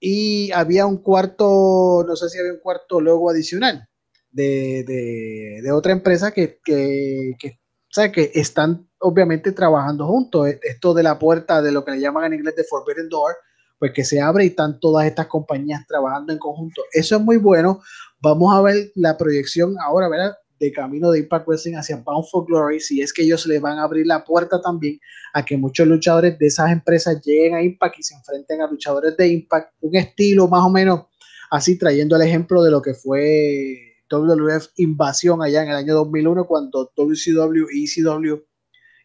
y 0.00 0.50
había 0.52 0.86
un 0.86 0.96
cuarto, 0.98 2.04
no 2.06 2.16
sé 2.16 2.30
si 2.30 2.38
había 2.38 2.52
un 2.52 2.60
cuarto 2.60 3.00
logo 3.00 3.28
adicional 3.28 3.86
de, 4.30 4.84
de, 4.86 5.60
de 5.62 5.72
otra 5.72 5.92
empresa 5.92 6.30
que, 6.32 6.60
que, 6.64 7.34
que, 7.38 7.60
sea, 7.90 8.10
que 8.10 8.30
están 8.34 8.88
obviamente 9.00 9.52
trabajando 9.52 10.06
juntos. 10.06 10.48
Esto 10.62 10.94
de 10.94 11.02
la 11.02 11.18
puerta 11.18 11.60
de 11.60 11.72
lo 11.72 11.84
que 11.84 11.92
le 11.92 12.00
llaman 12.00 12.24
en 12.24 12.38
inglés 12.38 12.56
de 12.56 12.64
Forbidden 12.64 13.08
Door 13.08 13.34
pues 13.78 13.92
que 13.92 14.04
se 14.04 14.20
abre 14.20 14.44
y 14.44 14.48
están 14.48 14.80
todas 14.80 15.06
estas 15.06 15.26
compañías 15.26 15.86
trabajando 15.86 16.32
en 16.32 16.38
conjunto. 16.38 16.82
Eso 16.92 17.16
es 17.16 17.22
muy 17.22 17.36
bueno. 17.36 17.80
Vamos 18.20 18.54
a 18.54 18.62
ver 18.62 18.90
la 18.94 19.16
proyección 19.16 19.74
ahora, 19.80 20.08
¿verdad? 20.08 20.34
De 20.58 20.72
camino 20.72 21.10
de 21.10 21.20
Impact 21.20 21.46
Wrestling 21.46 21.74
hacia 21.74 21.96
Bound 21.96 22.26
for 22.30 22.46
Glory, 22.46 22.80
si 22.80 23.02
es 23.02 23.12
que 23.12 23.22
ellos 23.22 23.46
le 23.46 23.58
van 23.58 23.78
a 23.78 23.82
abrir 23.82 24.06
la 24.06 24.24
puerta 24.24 24.60
también 24.62 24.98
a 25.34 25.44
que 25.44 25.56
muchos 25.56 25.86
luchadores 25.86 26.38
de 26.38 26.46
esas 26.46 26.70
empresas 26.70 27.20
lleguen 27.22 27.54
a 27.54 27.62
Impact 27.62 27.98
y 27.98 28.02
se 28.02 28.14
enfrenten 28.14 28.62
a 28.62 28.66
luchadores 28.66 29.16
de 29.16 29.28
Impact, 29.28 29.74
un 29.80 29.96
estilo 29.96 30.48
más 30.48 30.64
o 30.64 30.70
menos 30.70 31.06
así, 31.50 31.78
trayendo 31.78 32.16
el 32.16 32.22
ejemplo 32.22 32.62
de 32.62 32.70
lo 32.70 32.80
que 32.80 32.94
fue 32.94 33.96
WWF 34.10 34.68
Invasión 34.76 35.42
allá 35.42 35.62
en 35.62 35.70
el 35.70 35.76
año 35.76 35.94
2001 35.94 36.46
cuando 36.46 36.90
WCW 36.96 37.66
y 37.72 37.84
ECW 37.84 38.42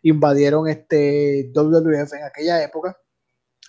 invadieron 0.03 0.67
este 0.67 1.51
WWF 1.53 2.13
en 2.13 2.23
aquella 2.23 2.63
época. 2.63 2.97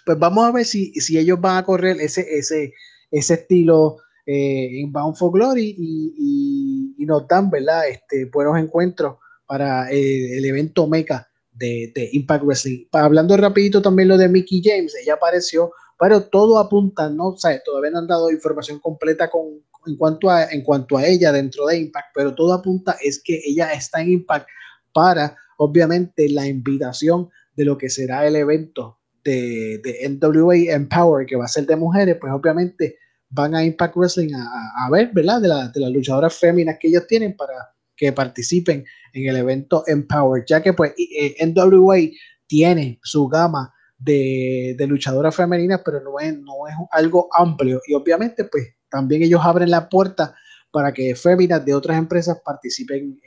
Pues 0.05 0.19
vamos 0.19 0.45
a 0.45 0.53
ver 0.53 0.65
si, 0.65 0.93
si 0.95 1.19
ellos 1.19 1.41
van 1.41 1.59
a 1.59 1.65
correr 1.65 2.01
ese, 2.01 2.23
ese, 2.37 2.75
ese 3.11 3.35
estilo 3.35 3.99
eh, 4.27 4.81
en 4.81 4.93
Bound 4.93 5.17
for 5.17 5.33
Glory 5.33 5.75
y, 5.77 6.95
y, 6.99 7.07
nos 7.07 7.27
dan, 7.27 7.51
¿verdad? 7.51 7.89
Este, 7.89 8.27
buenos 8.27 8.57
encuentros 8.59 9.17
para 9.45 9.91
eh, 9.91 10.39
el 10.39 10.45
evento 10.45 10.87
Mecha 10.87 11.29
de, 11.53 11.93
de, 11.95 12.09
Impact 12.13 12.45
Wrestling. 12.45 12.87
Hablando 12.93 13.37
rapidito 13.37 13.83
también 13.83 14.09
lo 14.09 14.17
de 14.17 14.29
Mickey 14.29 14.63
James, 14.65 14.95
ella 14.95 15.15
apareció, 15.15 15.73
pero 15.99 16.23
todo 16.23 16.59
apunta, 16.59 17.11
¿no? 17.11 17.29
O 17.29 17.37
todavía 17.65 17.91
no 17.91 17.99
han 17.99 18.07
dado 18.07 18.31
información 18.31 18.79
completa 18.79 19.29
con, 19.29 19.63
en 19.87 19.97
cuanto 19.97 20.31
a, 20.31 20.45
en 20.45 20.63
cuanto 20.63 20.97
a 20.97 21.07
ella 21.07 21.33
dentro 21.33 21.67
de 21.67 21.79
Impact, 21.79 22.09
pero 22.15 22.35
todo 22.35 22.53
apunta 22.53 22.97
es 23.03 23.21
que 23.23 23.41
ella 23.45 23.73
está 23.73 24.01
en 24.01 24.13
Impact 24.13 24.49
para, 24.93 25.37
obviamente, 25.59 26.29
la 26.29 26.47
invitación 26.47 27.29
de 27.57 27.65
lo 27.65 27.77
que 27.77 27.91
será 27.91 28.27
el 28.27 28.37
evento 28.37 28.99
de, 29.25 29.79
de 29.79 30.09
NWA 30.09 30.75
Empower, 30.75 31.27
que 31.27 31.37
va 31.37 31.45
a 31.45 31.49
ser 31.49 31.67
de 31.67 31.77
mujeres, 31.77 32.17
pues 32.21 32.33
obviamente 32.33 32.97
van 33.29 33.55
a 33.55 33.65
Impact 33.65 33.97
Wrestling 33.97 34.35
a, 34.35 34.87
a 34.87 34.91
ver, 34.91 35.11
¿verdad? 35.13 35.41
De, 35.41 35.49
la, 35.49 35.69
de 35.69 35.81
las 35.81 35.91
luchadoras 35.91 36.35
féminas 36.35 36.77
que 36.79 36.89
ellos 36.89 37.07
tienen 37.07 37.37
para 37.37 37.55
que 37.97 38.13
participen 38.13 38.85
en 39.13 39.29
el 39.29 39.37
evento 39.37 39.85
Empower, 39.87 40.45
ya 40.47 40.63
que 40.63 40.73
pues 40.73 40.93
eh, 40.97 41.37
NWA 41.47 41.99
tiene 42.47 42.99
su 43.03 43.29
gama 43.29 43.73
de, 43.99 44.75
de 44.77 44.87
luchadoras 44.87 45.35
femeninas, 45.35 45.81
pero 45.85 46.01
no 46.01 46.19
es, 46.19 46.37
no 46.39 46.67
es 46.69 46.75
algo 46.91 47.29
amplio 47.33 47.81
y 47.87 47.95
obviamente 47.95 48.45
pues 48.45 48.75
también 48.89 49.23
ellos 49.23 49.41
abren 49.43 49.71
la 49.71 49.89
puerta 49.89 50.35
para 50.71 50.93
que 50.93 51.15
féminas 51.15 51.65
de 51.65 51.75
otras 51.75 51.99
empresas 51.99 52.41
participen 52.45 53.21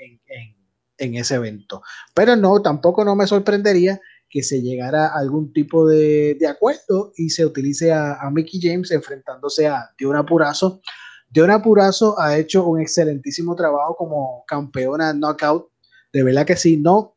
en, 0.97 1.15
ese 1.15 1.35
evento. 1.35 1.81
Pero 2.13 2.35
no, 2.35 2.61
tampoco 2.61 3.03
no 3.03 3.15
me 3.15 3.27
sorprendería 3.27 3.99
que 4.35 4.43
se 4.43 4.61
llegara 4.61 5.07
a 5.07 5.19
algún 5.19 5.53
tipo 5.53 5.87
de, 5.87 6.37
acuerdo 6.45 7.13
y 7.15 7.29
se 7.29 7.45
utilice 7.45 7.93
a, 7.93 8.19
Mickey 8.33 8.59
James 8.61 8.91
enfrentándose 8.91 9.65
a 9.65 9.89
Diona 9.97 10.25
Purazo. 10.25 10.81
Diona 11.29 11.63
Purazo 11.63 12.19
ha 12.19 12.37
hecho 12.37 12.67
un 12.67 12.81
excelentísimo 12.81 13.55
trabajo 13.55 13.95
como 13.95 14.43
campeona 14.45 15.13
knockout. 15.13 15.69
De 16.11 16.21
verdad 16.21 16.45
que 16.45 16.57
sí, 16.57 16.75
no, 16.75 17.15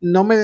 no 0.00 0.22
me. 0.22 0.36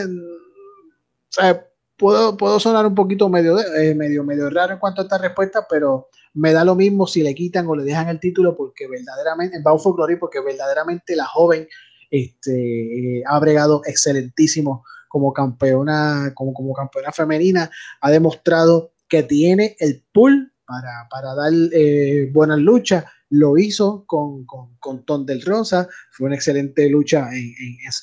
puedo, 1.97 2.36
puedo 2.36 2.59
sonar 2.59 2.85
un 2.85 2.97
poquito 2.97 3.28
medio, 3.28 3.61
eh, 3.61 3.94
medio, 3.94 4.24
medio 4.24 4.51
raro 4.51 4.73
en 4.73 4.81
cuanto 4.81 5.03
a 5.03 5.05
esta 5.05 5.19
respuesta, 5.19 5.65
pero 5.70 6.09
me 6.35 6.53
da 6.53 6.65
lo 6.65 6.74
mismo 6.74 7.07
si 7.07 7.23
le 7.23 7.36
quitan 7.36 7.69
o 7.69 7.77
le 7.77 7.85
dejan 7.85 8.09
el 8.09 8.19
título 8.19 8.57
porque 8.57 8.89
verdaderamente, 8.89 9.59
en 9.59 9.62
Bound 9.62 9.81
for 9.81 9.94
Glory, 9.94 10.16
porque 10.16 10.40
verdaderamente 10.40 11.15
la 11.15 11.27
joven 11.27 11.69
este, 12.11 13.19
eh, 13.20 13.23
ha 13.24 13.39
bregado 13.39 13.82
excelentísimo 13.85 14.82
como 15.17 15.33
campeona, 15.33 16.31
como, 16.35 16.53
como 16.53 16.75
campeona 16.75 17.11
femenina, 17.11 17.71
ha 18.03 18.11
demostrado 18.11 18.93
que 19.09 19.23
tiene 19.23 19.75
el 19.79 20.05
pull 20.13 20.53
para, 20.67 21.09
para 21.11 21.35
dar 21.35 21.51
eh, 21.73 22.29
buenas 22.35 22.59
luchas, 22.59 23.07
lo 23.31 23.57
hizo 23.57 24.05
con, 24.07 24.45
con, 24.45 24.77
con, 24.77 25.07
Ton 25.07 25.25
del 25.25 25.41
Rosa, 25.41 25.89
fue 26.11 26.27
una 26.27 26.37
excelente 26.37 26.91
lucha 26.91 27.31
en, 27.33 27.55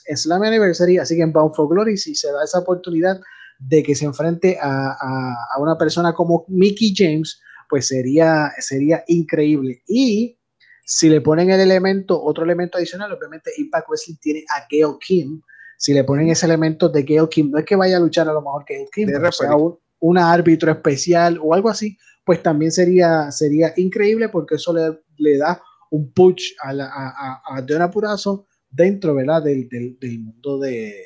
en, 0.08 0.18
Slam 0.18 0.42
Anniversary, 0.42 0.98
así 0.98 1.16
que 1.16 1.22
en 1.22 1.32
Bound 1.32 1.54
for 1.54 1.70
Glory, 1.70 1.98
si 1.98 2.16
se 2.16 2.32
da 2.32 2.44
esa 2.44 2.58
oportunidad 2.58 3.22
de 3.60 3.84
que 3.84 3.94
se 3.94 4.06
enfrente 4.06 4.58
a, 4.60 4.98
a, 5.00 5.36
a 5.56 5.62
una 5.62 5.78
persona 5.78 6.14
como 6.14 6.46
Mickey 6.48 6.96
James, 6.98 7.40
pues 7.70 7.90
sería, 7.90 8.52
sería 8.58 9.04
increíble. 9.06 9.84
Y 9.86 10.40
si 10.84 11.10
le 11.10 11.22
ponen 11.22 11.52
el 11.52 11.60
elemento, 11.60 12.20
otro 12.20 12.44
elemento 12.44 12.80
adicional, 12.80 13.12
obviamente 13.12 13.52
Impact 13.56 13.88
Wrestling 13.88 14.16
tiene 14.20 14.46
a 14.50 14.66
Gail 14.68 14.98
Kim. 15.00 15.44
Si 15.84 15.94
le 15.94 16.06
ponen 16.06 16.30
ese 16.30 16.46
elemento 16.46 16.88
de 16.88 17.04
Gail 17.04 17.28
Kim, 17.28 17.52
no 17.52 17.58
es 17.58 17.66
que 17.66 17.76
vaya 17.76 17.98
a 17.98 18.00
luchar 18.00 18.30
a 18.30 18.32
lo 18.32 18.42
mejor 18.42 18.64
Gail 18.66 18.88
Kim, 18.90 19.10
pero 19.12 19.30
sea 19.34 19.52
un, 20.00 20.18
árbitro 20.18 20.72
especial 20.72 21.38
o 21.44 21.54
algo 21.54 21.68
así, 21.68 21.98
pues 22.24 22.42
también 22.42 22.72
sería, 22.72 23.30
sería 23.32 23.74
increíble 23.76 24.30
porque 24.30 24.56
eso 24.56 24.72
le, 24.72 25.02
le 25.18 25.38
da 25.38 25.62
un 25.92 26.14
push 26.14 26.54
a, 26.62 26.72
la, 26.72 26.86
a, 26.86 27.58
a, 27.58 27.92
Purazo 27.92 28.48
dentro 28.70 29.14
¿verdad? 29.14 29.44
Del, 29.44 29.68
del, 29.68 30.00
del 30.00 30.20
mundo 30.20 30.58
de, 30.58 31.04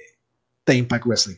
de 0.63 0.75
Impact 0.75 1.05
Wrestling. 1.07 1.37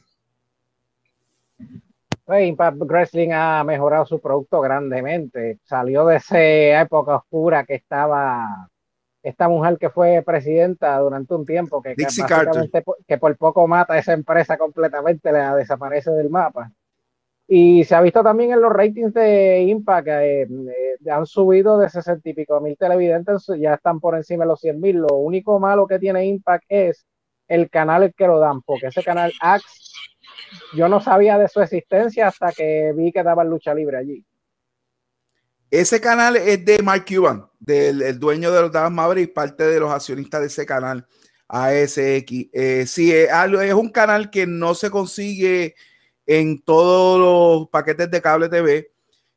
Pues, 2.25 2.45
Impact 2.45 2.77
Wrestling 2.77 3.29
ha 3.31 3.63
mejorado 3.63 4.05
su 4.05 4.19
producto 4.19 4.59
grandemente. 4.59 5.59
Salió 5.63 6.05
de 6.07 6.17
esa 6.17 6.81
época 6.81 7.15
oscura 7.15 7.63
que 7.63 7.75
estaba 7.75 8.69
esta 9.21 9.49
mujer 9.49 9.77
que 9.77 9.89
fue 9.89 10.21
presidenta 10.25 10.97
durante 10.99 11.33
un 11.33 11.45
tiempo, 11.45 11.81
que, 11.81 11.95
que, 13.07 13.17
por 13.17 13.37
poco 13.37 13.67
mata 13.67 13.93
a 13.93 13.97
esa 13.97 14.13
empresa 14.13 14.57
completamente, 14.57 15.31
la 15.31 15.55
desaparece 15.55 16.11
del 16.11 16.29
mapa. 16.29 16.71
Y 17.47 17.83
se 17.83 17.95
ha 17.95 18.01
visto 18.01 18.23
también 18.23 18.51
en 18.51 18.61
los 18.61 18.71
ratings 18.71 19.13
de 19.13 19.61
Impact, 19.63 20.05
que 20.05 20.41
eh, 20.43 21.11
han 21.11 21.25
subido 21.25 21.79
de 21.79 21.89
60 21.89 22.29
y 22.29 22.33
pico 22.33 22.61
mil 22.61 22.77
televidentes, 22.77 23.47
ya 23.57 23.73
están 23.73 23.99
por 23.99 24.15
encima 24.15 24.43
de 24.43 24.49
los 24.49 24.59
100 24.59 24.79
mil. 24.79 24.97
Lo 24.97 25.15
único 25.15 25.59
malo 25.59 25.87
que 25.87 25.97
tiene 25.97 26.25
Impact 26.25 26.65
es 26.69 27.05
el 27.47 27.69
canal 27.69 28.13
que 28.15 28.27
lo 28.27 28.39
dan, 28.39 28.61
porque 28.61 28.87
ese 28.87 29.03
canal 29.03 29.31
Axe 29.41 29.67
yo 30.75 30.87
no 30.87 31.01
sabía 31.01 31.37
de 31.37 31.47
su 31.47 31.61
existencia 31.61 32.27
hasta 32.27 32.51
que 32.51 32.93
vi 32.95 33.11
que 33.11 33.23
daba 33.23 33.43
lucha 33.43 33.73
libre 33.73 33.97
allí. 33.97 34.23
Ese 35.71 36.01
canal 36.01 36.35
es 36.35 36.63
de 36.65 36.79
Mike 36.83 37.15
Cuban, 37.15 37.47
del 37.59 38.01
el 38.01 38.19
dueño 38.19 38.51
de 38.51 38.61
los 38.61 38.71
Dallas 38.71 38.91
Mavericks, 38.91 39.33
parte 39.33 39.63
de 39.63 39.79
los 39.79 39.91
accionistas 39.91 40.41
de 40.41 40.47
ese 40.47 40.65
canal, 40.65 41.07
ASX. 41.47 42.31
Eh, 42.51 42.85
sí, 42.87 43.11
es, 43.11 43.73
un 43.73 43.89
canal 43.89 44.29
que 44.29 44.47
no 44.47 44.73
se 44.73 44.89
consigue 44.89 45.75
en 46.25 46.61
todos 46.61 47.19
los 47.19 47.69
paquetes 47.69 48.09
de 48.09 48.21
cable 48.21 48.49
TV. 48.49 48.91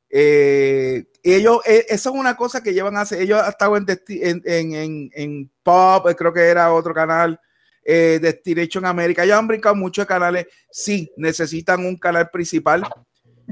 Eh, 0.08 1.04
ellos, 1.22 1.60
eh, 1.66 1.86
eso 1.88 2.10
es 2.10 2.16
una 2.16 2.36
cosa 2.36 2.62
que 2.62 2.74
llevan 2.74 2.96
a 2.96 3.02
hacer. 3.02 3.22
Ellos 3.22 3.40
han 3.40 3.48
estado 3.48 3.76
en, 3.76 5.50
Pop, 5.62 6.06
creo 6.16 6.32
que 6.32 6.40
era 6.40 6.72
otro 6.72 6.92
canal 6.92 7.40
eh, 7.84 8.18
Destination 8.20 8.84
America. 8.84 9.24
Ya 9.24 9.38
han 9.38 9.46
brincado 9.46 9.74
muchos 9.74 10.06
canales. 10.06 10.46
Sí, 10.70 11.12
necesitan 11.16 11.84
un 11.84 11.96
canal 11.96 12.28
principal 12.30 12.82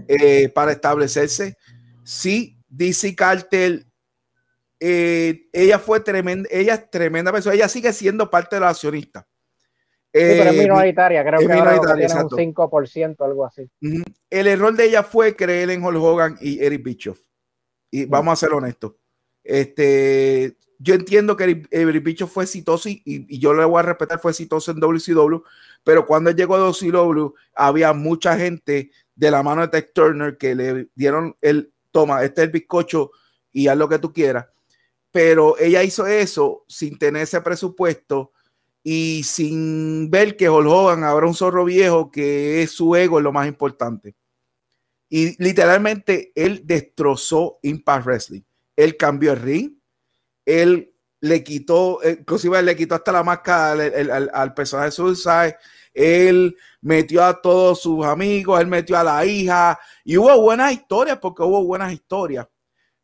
eh, 0.09 0.49
para 0.49 0.73
establecerse. 0.73 1.57
Sí, 2.05 2.60
DC 2.71 3.15
Cartel. 3.15 3.87
Eh, 4.79 5.49
ella 5.53 5.79
fue 5.79 6.01
tremenda, 6.01 6.49
ella 6.51 6.75
es 6.75 6.91
tremenda 6.91 7.31
persona. 7.33 7.55
Ella 7.55 7.69
sigue 7.69 7.93
siendo 7.93 8.31
parte 8.31 8.57
de 8.57 8.61
la 8.61 8.71
accionista. 8.71 9.27
Sí, 10.13 10.19
pero 10.23 10.51
es 10.51 10.57
eh, 10.57 10.63
minoritaria, 10.63 11.23
creo 11.25 11.39
que 11.39 11.47
tiene 11.47 11.61
un 11.61 12.55
5%, 12.55 13.25
algo 13.25 13.47
así. 13.47 13.71
El 14.29 14.47
error 14.49 14.75
de 14.75 14.87
ella 14.87 15.05
fue 15.05 15.37
creer 15.37 15.71
en 15.71 15.85
Hulk 15.85 16.03
Hogan 16.03 16.39
y 16.41 16.65
Eric 16.65 16.83
Bischoff. 16.83 17.21
Y 17.93 18.07
vamos 18.07 18.33
a 18.33 18.37
ser 18.37 18.53
honestos. 18.53 18.95
Este, 19.45 20.57
yo 20.79 20.95
entiendo 20.95 21.37
que 21.37 21.65
el, 21.71 22.01
bicho 22.01 22.27
fue 22.27 22.45
exitoso 22.45 22.89
y, 22.89 23.39
yo 23.39 23.55
le 23.55 23.65
voy 23.65 23.81
a 23.81 23.83
respetar, 23.83 24.19
fue 24.19 24.31
exitoso 24.31 24.73
en 24.73 24.81
WCW, 24.81 25.43
pero 25.85 26.07
cuando 26.07 26.31
llegó 26.31 26.57
a 26.57 26.59
WCW 26.59 27.35
había 27.55 27.93
mucha 27.93 28.37
gente 28.37 28.91
de 29.15 29.31
la 29.31 29.43
mano 29.43 29.63
de 29.63 29.69
Ted 29.69 29.91
Turner 29.95 30.39
que 30.39 30.55
le 30.55 30.89
dieron 30.95 31.37
el, 31.41 31.73
toma, 31.91 32.23
este 32.25 32.43
es 32.43 32.47
el 32.47 32.53
bizcocho 32.53 33.11
y 33.53 33.69
haz 33.69 33.77
lo 33.77 33.89
que 33.89 33.99
tú 33.99 34.13
quieras. 34.13 34.47
Pero 35.11 35.59
ella 35.59 35.83
hizo 35.83 36.07
eso 36.07 36.65
sin 36.69 36.99
tener 36.99 37.23
ese 37.23 37.41
presupuesto 37.41 38.33
y 38.83 39.23
sin 39.25 40.11
ver 40.11 40.37
que 40.37 40.49
Hulk 40.49 40.69
Hogan 40.69 41.05
habrá 41.05 41.27
un 41.27 41.35
zorro 41.35 41.65
viejo 41.65 42.11
que 42.11 42.63
es 42.63 42.71
su 42.71 42.95
ego 42.97 43.21
lo 43.21 43.33
más 43.33 43.47
importante. 43.47 44.15
Y 45.09 45.43
literalmente 45.43 46.33
él 46.35 46.63
destrozó 46.65 47.59
Impact 47.63 48.07
Wrestling. 48.07 48.43
Él 48.77 48.97
cambió 48.97 49.33
el 49.33 49.41
ring, 49.41 49.73
él 50.47 50.95
le 51.21 51.45
quitó, 51.45 51.99
inclusive 52.03 52.63
le 52.63 52.77
quitó 52.77 52.95
hasta 52.95 53.13
la 53.13 53.23
máscara 53.23 53.73
al, 54.33 54.55
personaje 54.55 54.87
de 54.87 54.93
Suicide, 54.93 55.57
él 55.93 56.57
metió 56.81 57.25
a 57.25 57.41
todos 57.41 57.83
sus 57.83 58.05
amigos, 58.05 58.61
él 58.61 58.67
metió 58.67 58.97
a 58.97 59.05
la 59.05 59.25
hija, 59.25 59.79
y 60.05 60.17
hubo 60.17 60.41
buenas 60.41 60.73
historias, 60.73 61.19
porque 61.19 61.43
hubo 61.43 61.65
buenas 61.65 61.93
historias, 61.93 62.47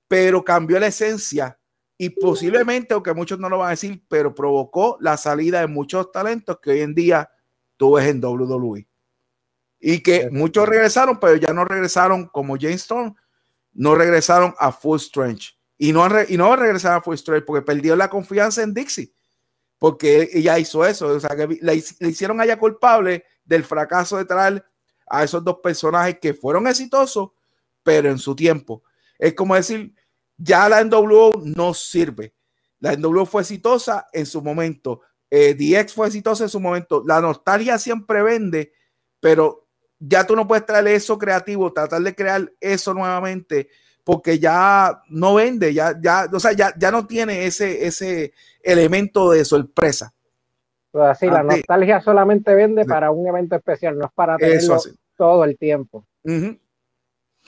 pero 0.09 0.45
cambió 0.45 0.79
la 0.79 0.87
esencia 0.89 1.59
y 1.99 2.11
posiblemente, 2.11 2.95
aunque 2.95 3.15
muchos 3.15 3.39
no 3.39 3.49
lo 3.49 3.59
van 3.59 3.69
a 3.69 3.71
decir, 3.71 4.03
pero 4.09 4.35
provocó 4.35 4.99
la 5.01 5.17
salida 5.17 5.61
de 5.61 5.67
muchos 5.67 6.13
talentos 6.13 6.59
que 6.61 6.71
hoy 6.71 6.81
en 6.81 6.95
día 6.95 7.31
tú 7.77 7.95
ves 7.95 8.07
en 8.07 8.23
WWE. 8.23 8.87
Y 9.81 10.03
que 10.03 10.29
muchos 10.31 10.69
regresaron, 10.69 11.19
pero 11.19 11.37
ya 11.37 11.53
no 11.53 11.65
regresaron 11.65 12.27
como 12.27 12.57
James 12.59 12.83
Storm, 12.83 13.15
no 13.73 13.95
regresaron 13.95 14.55
a 14.59 14.73
full 14.73 14.99
strength. 14.99 15.57
Y 15.79 15.93
no, 15.93 16.07
y 16.29 16.37
no 16.37 16.55
regresaron 16.57 16.99
a 16.99 17.03
full 17.03 17.17
strength 17.17 17.47
porque 17.47 17.65
perdió 17.65 17.97
la 17.97 18.11
confianza 18.11 18.63
en 18.63 18.75
Dixie. 18.75 19.13
Porque 19.79 20.31
ella 20.33 20.59
hizo 20.59 20.85
eso. 20.85 21.09
O 21.09 21.21
sea, 21.21 21.37
que 21.37 21.59
le, 21.61 21.75
hicieron 21.75 22.41
a 22.41 22.45
ella 22.45 22.59
culpable 22.59 23.25
del 23.45 23.65
fracaso 23.65 24.17
de 24.17 24.25
traer 24.25 24.65
a 25.09 25.25
esos 25.25 25.45
dos 25.45 25.59
personajes 25.63 26.19
que 26.21 26.35
fueron 26.35 26.67
exitosos, 26.67 27.31
pero 27.83 28.11
en 28.11 28.19
su 28.19 28.35
tiempo. 28.35 28.83
Es 29.19 29.35
como 29.35 29.55
decir, 29.55 29.95
ya 30.37 30.69
la 30.69 30.83
NWO 30.83 31.41
no 31.45 31.75
sirve. 31.75 32.35
La 32.81 32.97
NWO 32.97 33.27
fue 33.27 33.43
exitosa 33.43 34.07
en 34.13 34.27
su 34.27 34.43
momento. 34.43 35.01
Eh, 35.31 35.55
DX 35.55 35.93
fue 35.93 36.07
exitosa 36.07 36.45
en 36.45 36.51
su 36.51 36.61
momento. 36.61 37.03
La 37.07 37.21
nostalgia 37.21 37.79
siempre 37.79 38.23
vende, 38.23 38.73
pero 39.21 39.67
ya 39.99 40.27
tú 40.27 40.37
no 40.37 40.47
puedes 40.47 40.67
traer 40.67 40.89
eso 40.89 41.19
creativo, 41.19 41.73
tratar 41.73 42.03
de 42.03 42.15
crear 42.15 42.53
eso 42.61 42.93
nuevamente, 42.93 43.69
porque 44.07 44.39
ya 44.39 45.03
no 45.09 45.35
vende, 45.35 45.75
ya, 45.75 45.93
ya, 46.01 46.29
o 46.33 46.39
sea, 46.39 46.53
ya, 46.53 46.73
ya 46.79 46.93
no 46.93 47.09
tiene 47.09 47.45
ese, 47.45 47.85
ese 47.85 48.33
elemento 48.63 49.33
de 49.33 49.45
sorpresa. 49.45 50.15
Pues 50.93 51.07
así, 51.07 51.27
la 51.27 51.43
nostalgia 51.43 52.01
solamente 52.01 52.55
vende 52.55 52.85
para 52.85 53.11
un 53.11 53.27
evento 53.27 53.57
especial, 53.57 53.99
no 53.99 54.07
es 54.07 54.13
para 54.13 54.37
tenerlo 54.37 54.79
todo 55.17 55.43
el 55.43 55.59
tiempo. 55.59 56.07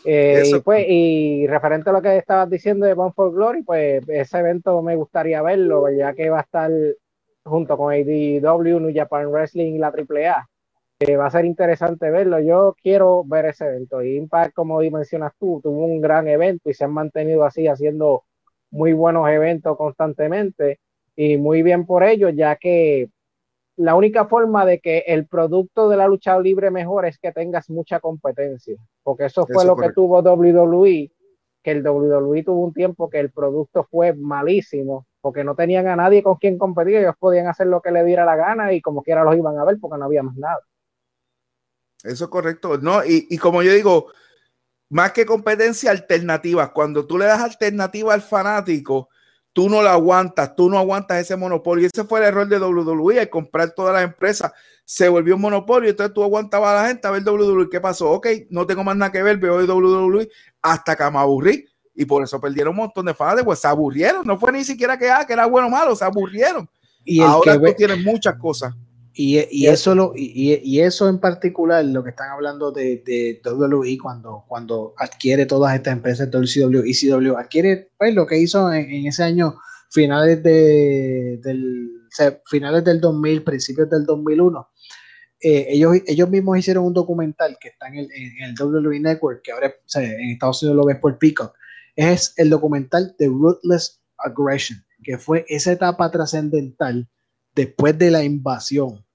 Eh, 0.05 0.43
y, 0.47 0.59
pues, 0.59 0.85
y 0.89 1.47
referente 1.47 1.91
a 1.91 1.93
lo 1.93 2.03
que 2.03 2.17
estabas 2.17 2.51
diciendo 2.51 2.87
de 2.87 2.95
Bound 2.95 3.15
for 3.15 3.33
Glory, 3.33 3.63
pues 3.63 4.03
ese 4.09 4.39
evento 4.39 4.83
me 4.83 4.97
gustaría 4.97 5.41
verlo, 5.43 5.89
ya 5.93 6.13
que 6.13 6.29
va 6.29 6.39
a 6.41 6.43
estar 6.43 6.73
junto 7.45 7.77
con 7.77 7.93
ADW, 7.93 8.81
New 8.81 8.93
Japan 8.93 9.31
Wrestling 9.31 9.77
y 9.77 9.79
la 9.79 9.93
AAA. 9.93 10.49
Eh, 11.01 11.17
va 11.17 11.27
a 11.27 11.31
ser 11.31 11.45
interesante 11.45 12.11
verlo. 12.11 12.41
Yo 12.41 12.75
quiero 12.83 13.23
ver 13.25 13.47
ese 13.47 13.67
evento. 13.67 14.03
Y 14.03 14.17
Impact, 14.17 14.53
como 14.55 14.81
mencionas 14.81 15.33
tú, 15.39 15.61
tuvo 15.63 15.85
un 15.85 16.01
gran 16.01 16.27
evento 16.27 16.71
y 16.71 16.75
se 16.75 16.85
han 16.85 16.93
mantenido 16.93 17.45
así 17.45 17.69
haciendo 17.69 18.25
muy 18.71 18.93
buenos 18.93 19.29
eventos 19.29 19.77
constantemente. 19.77 20.81
Y 21.15 21.37
muy 21.37 21.63
bien 21.63 21.87
por 21.87 22.03
ello, 22.03 22.31
ya 22.31 22.57
que 22.57 23.11
la 23.77 23.95
única 23.95 24.27
forma 24.27 24.67
de 24.67 24.81
que 24.81 25.05
el 25.07 25.27
producto 25.27 25.89
de 25.89 25.97
la 25.97 26.09
lucha 26.09 26.39
libre 26.41 26.71
mejor 26.71 27.07
es 27.07 27.19
que 27.19 27.33
tengas 27.33 27.71
mucha 27.71 28.01
competencia, 28.01 28.77
porque 29.05 29.27
eso 29.27 29.47
fue 29.47 29.65
lo 29.65 29.77
que 29.77 29.93
tuvo 29.93 30.21
WWE, 30.21 31.13
que 31.63 31.71
el 31.71 31.87
WWE 31.87 32.43
tuvo 32.43 32.65
un 32.65 32.73
tiempo 32.73 33.09
que 33.09 33.21
el 33.21 33.31
producto 33.31 33.87
fue 33.89 34.15
malísimo, 34.15 35.07
porque 35.21 35.45
no 35.45 35.55
tenían 35.55 35.87
a 35.87 35.95
nadie 35.95 36.25
con 36.25 36.37
quien 36.37 36.59
competir, 36.59 36.97
ellos 36.97 37.15
podían 37.21 37.47
hacer 37.47 37.69
lo 37.69 37.81
que 37.81 37.93
le 37.93 38.03
diera 38.03 38.25
la 38.25 38.35
gana 38.35 38.73
y 38.73 38.81
como 38.81 39.03
quiera 39.03 39.23
los 39.23 39.37
iban 39.37 39.57
a 39.59 39.65
ver 39.65 39.79
porque 39.81 39.97
no 39.97 40.07
había 40.07 40.25
más 40.25 40.37
nada. 40.37 40.61
Eso 42.03 42.25
es 42.25 42.31
correcto, 42.31 42.79
¿no? 42.79 43.05
Y, 43.05 43.27
y 43.31 43.39
como 43.39 43.63
yo 43.63 43.73
digo, 43.73 44.13
más 44.91 45.13
que 45.13 45.27
competencia, 45.27 45.91
alternativa. 45.91 46.73
Cuando 46.73 47.07
tú 47.07 47.19
le 47.19 47.27
das 47.27 47.41
alternativa 47.41 48.15
al 48.15 48.23
fanático, 48.23 49.09
tú 49.53 49.69
no 49.69 49.83
la 49.83 49.93
aguantas, 49.93 50.55
tú 50.55 50.71
no 50.71 50.79
aguantas 50.79 51.21
ese 51.21 51.37
monopolio. 51.37 51.83
Y 51.83 51.87
ese 51.87 52.05
fue 52.05 52.21
el 52.21 52.27
error 52.27 52.49
de 52.49 52.59
WWE, 52.59 53.21
al 53.21 53.29
comprar 53.29 53.73
todas 53.73 53.93
las 53.95 54.05
empresas, 54.05 54.53
se 54.85 55.09
volvió 55.09 55.35
un 55.35 55.43
monopolio, 55.43 55.91
entonces 55.91 56.15
tú 56.15 56.23
aguantabas 56.23 56.71
a 56.71 56.83
la 56.83 56.89
gente 56.89 57.07
a 57.07 57.11
ver 57.11 57.23
WWE, 57.23 57.69
¿qué 57.69 57.81
pasó? 57.81 58.11
Ok, 58.11 58.29
no 58.51 58.67
tengo 58.67 58.85
más 58.85 58.97
nada 58.97 59.13
que 59.13 59.23
ver, 59.23 59.37
veo 59.37 59.57
WWE 59.57 60.29
hasta 60.63 60.97
que 60.97 61.11
me 61.11 61.19
aburrí. 61.19 61.67
Y 61.95 62.05
por 62.05 62.23
eso 62.23 62.41
perdieron 62.41 62.71
un 62.71 62.77
montón 62.77 63.07
de 63.07 63.15
fans, 63.15 63.43
pues 63.43 63.59
se 63.59 63.67
aburrieron, 63.67 64.25
no 64.25 64.39
fue 64.39 64.53
ni 64.53 64.63
siquiera 64.63 64.97
que, 64.97 65.11
ah, 65.11 65.27
que 65.27 65.33
era 65.33 65.47
bueno 65.47 65.67
o 65.67 65.71
malo, 65.71 65.97
se 65.97 66.05
aburrieron. 66.05 66.71
Y 67.05 67.21
ahora 67.21 67.59
tú 67.59 67.75
tienes 67.77 67.99
muchas 68.05 68.37
cosas. 68.37 68.73
Y, 69.21 69.67
eso 69.67 69.97
lo, 69.97 70.13
y, 70.15 70.79
eso 70.79 71.09
en 71.09 71.19
particular, 71.19 71.85
lo 71.85 72.05
que 72.05 72.11
están 72.11 72.31
hablando 72.31 72.71
de, 72.71 73.03
de 73.05 73.43
WWE 73.45 73.99
cuando, 74.01 74.45
cuando 74.47 74.95
adquiere 74.97 75.45
todas 75.45 75.75
estas 75.75 75.95
empresas, 75.95 76.31
WCW 76.31 76.85
y 76.85 76.95
CW, 76.95 77.37
adquiere 77.37 77.91
pues, 77.99 78.15
lo 78.15 78.29
que 78.29 78.39
hizo 78.39 78.73
en, 78.73 79.09
ese 79.09 79.25
año, 79.25 79.57
finales, 79.91 80.41
de, 80.45 81.41
del, 81.43 81.91
finales 82.47 82.85
del 82.85 83.01
2000, 83.01 83.43
principios 83.43 83.91
del 83.91 84.07
2001. 84.07 84.69
Eh, 85.41 85.67
ellos, 85.71 85.97
ellos 86.07 86.31
mismos 86.31 86.59
hicieron 86.59 86.85
un 86.85 86.95
documental 86.95 87.59
que 87.61 87.71
está 87.71 87.89
en 87.89 87.97
el, 87.97 88.13
en 88.13 88.45
el 88.45 88.55
WWE 88.57 89.01
Network, 89.01 89.43
que 89.43 89.51
ahora 89.51 89.75
en 89.97 90.31
Estados 90.31 90.63
Unidos 90.63 90.77
lo 90.77 90.87
ves 90.87 90.99
por 90.99 91.19
Peacock. 91.19 91.57
Es 91.97 92.35
el 92.37 92.51
documental 92.51 93.17
The 93.19 93.27
Ruthless 93.27 94.01
Aggression, 94.19 94.79
que 95.03 95.19
fue 95.19 95.45
esa 95.49 95.73
etapa 95.73 96.09
trascendental 96.09 97.09
después 97.57 97.99
de 97.99 98.13
la 98.13 98.23
invasión 98.23 99.08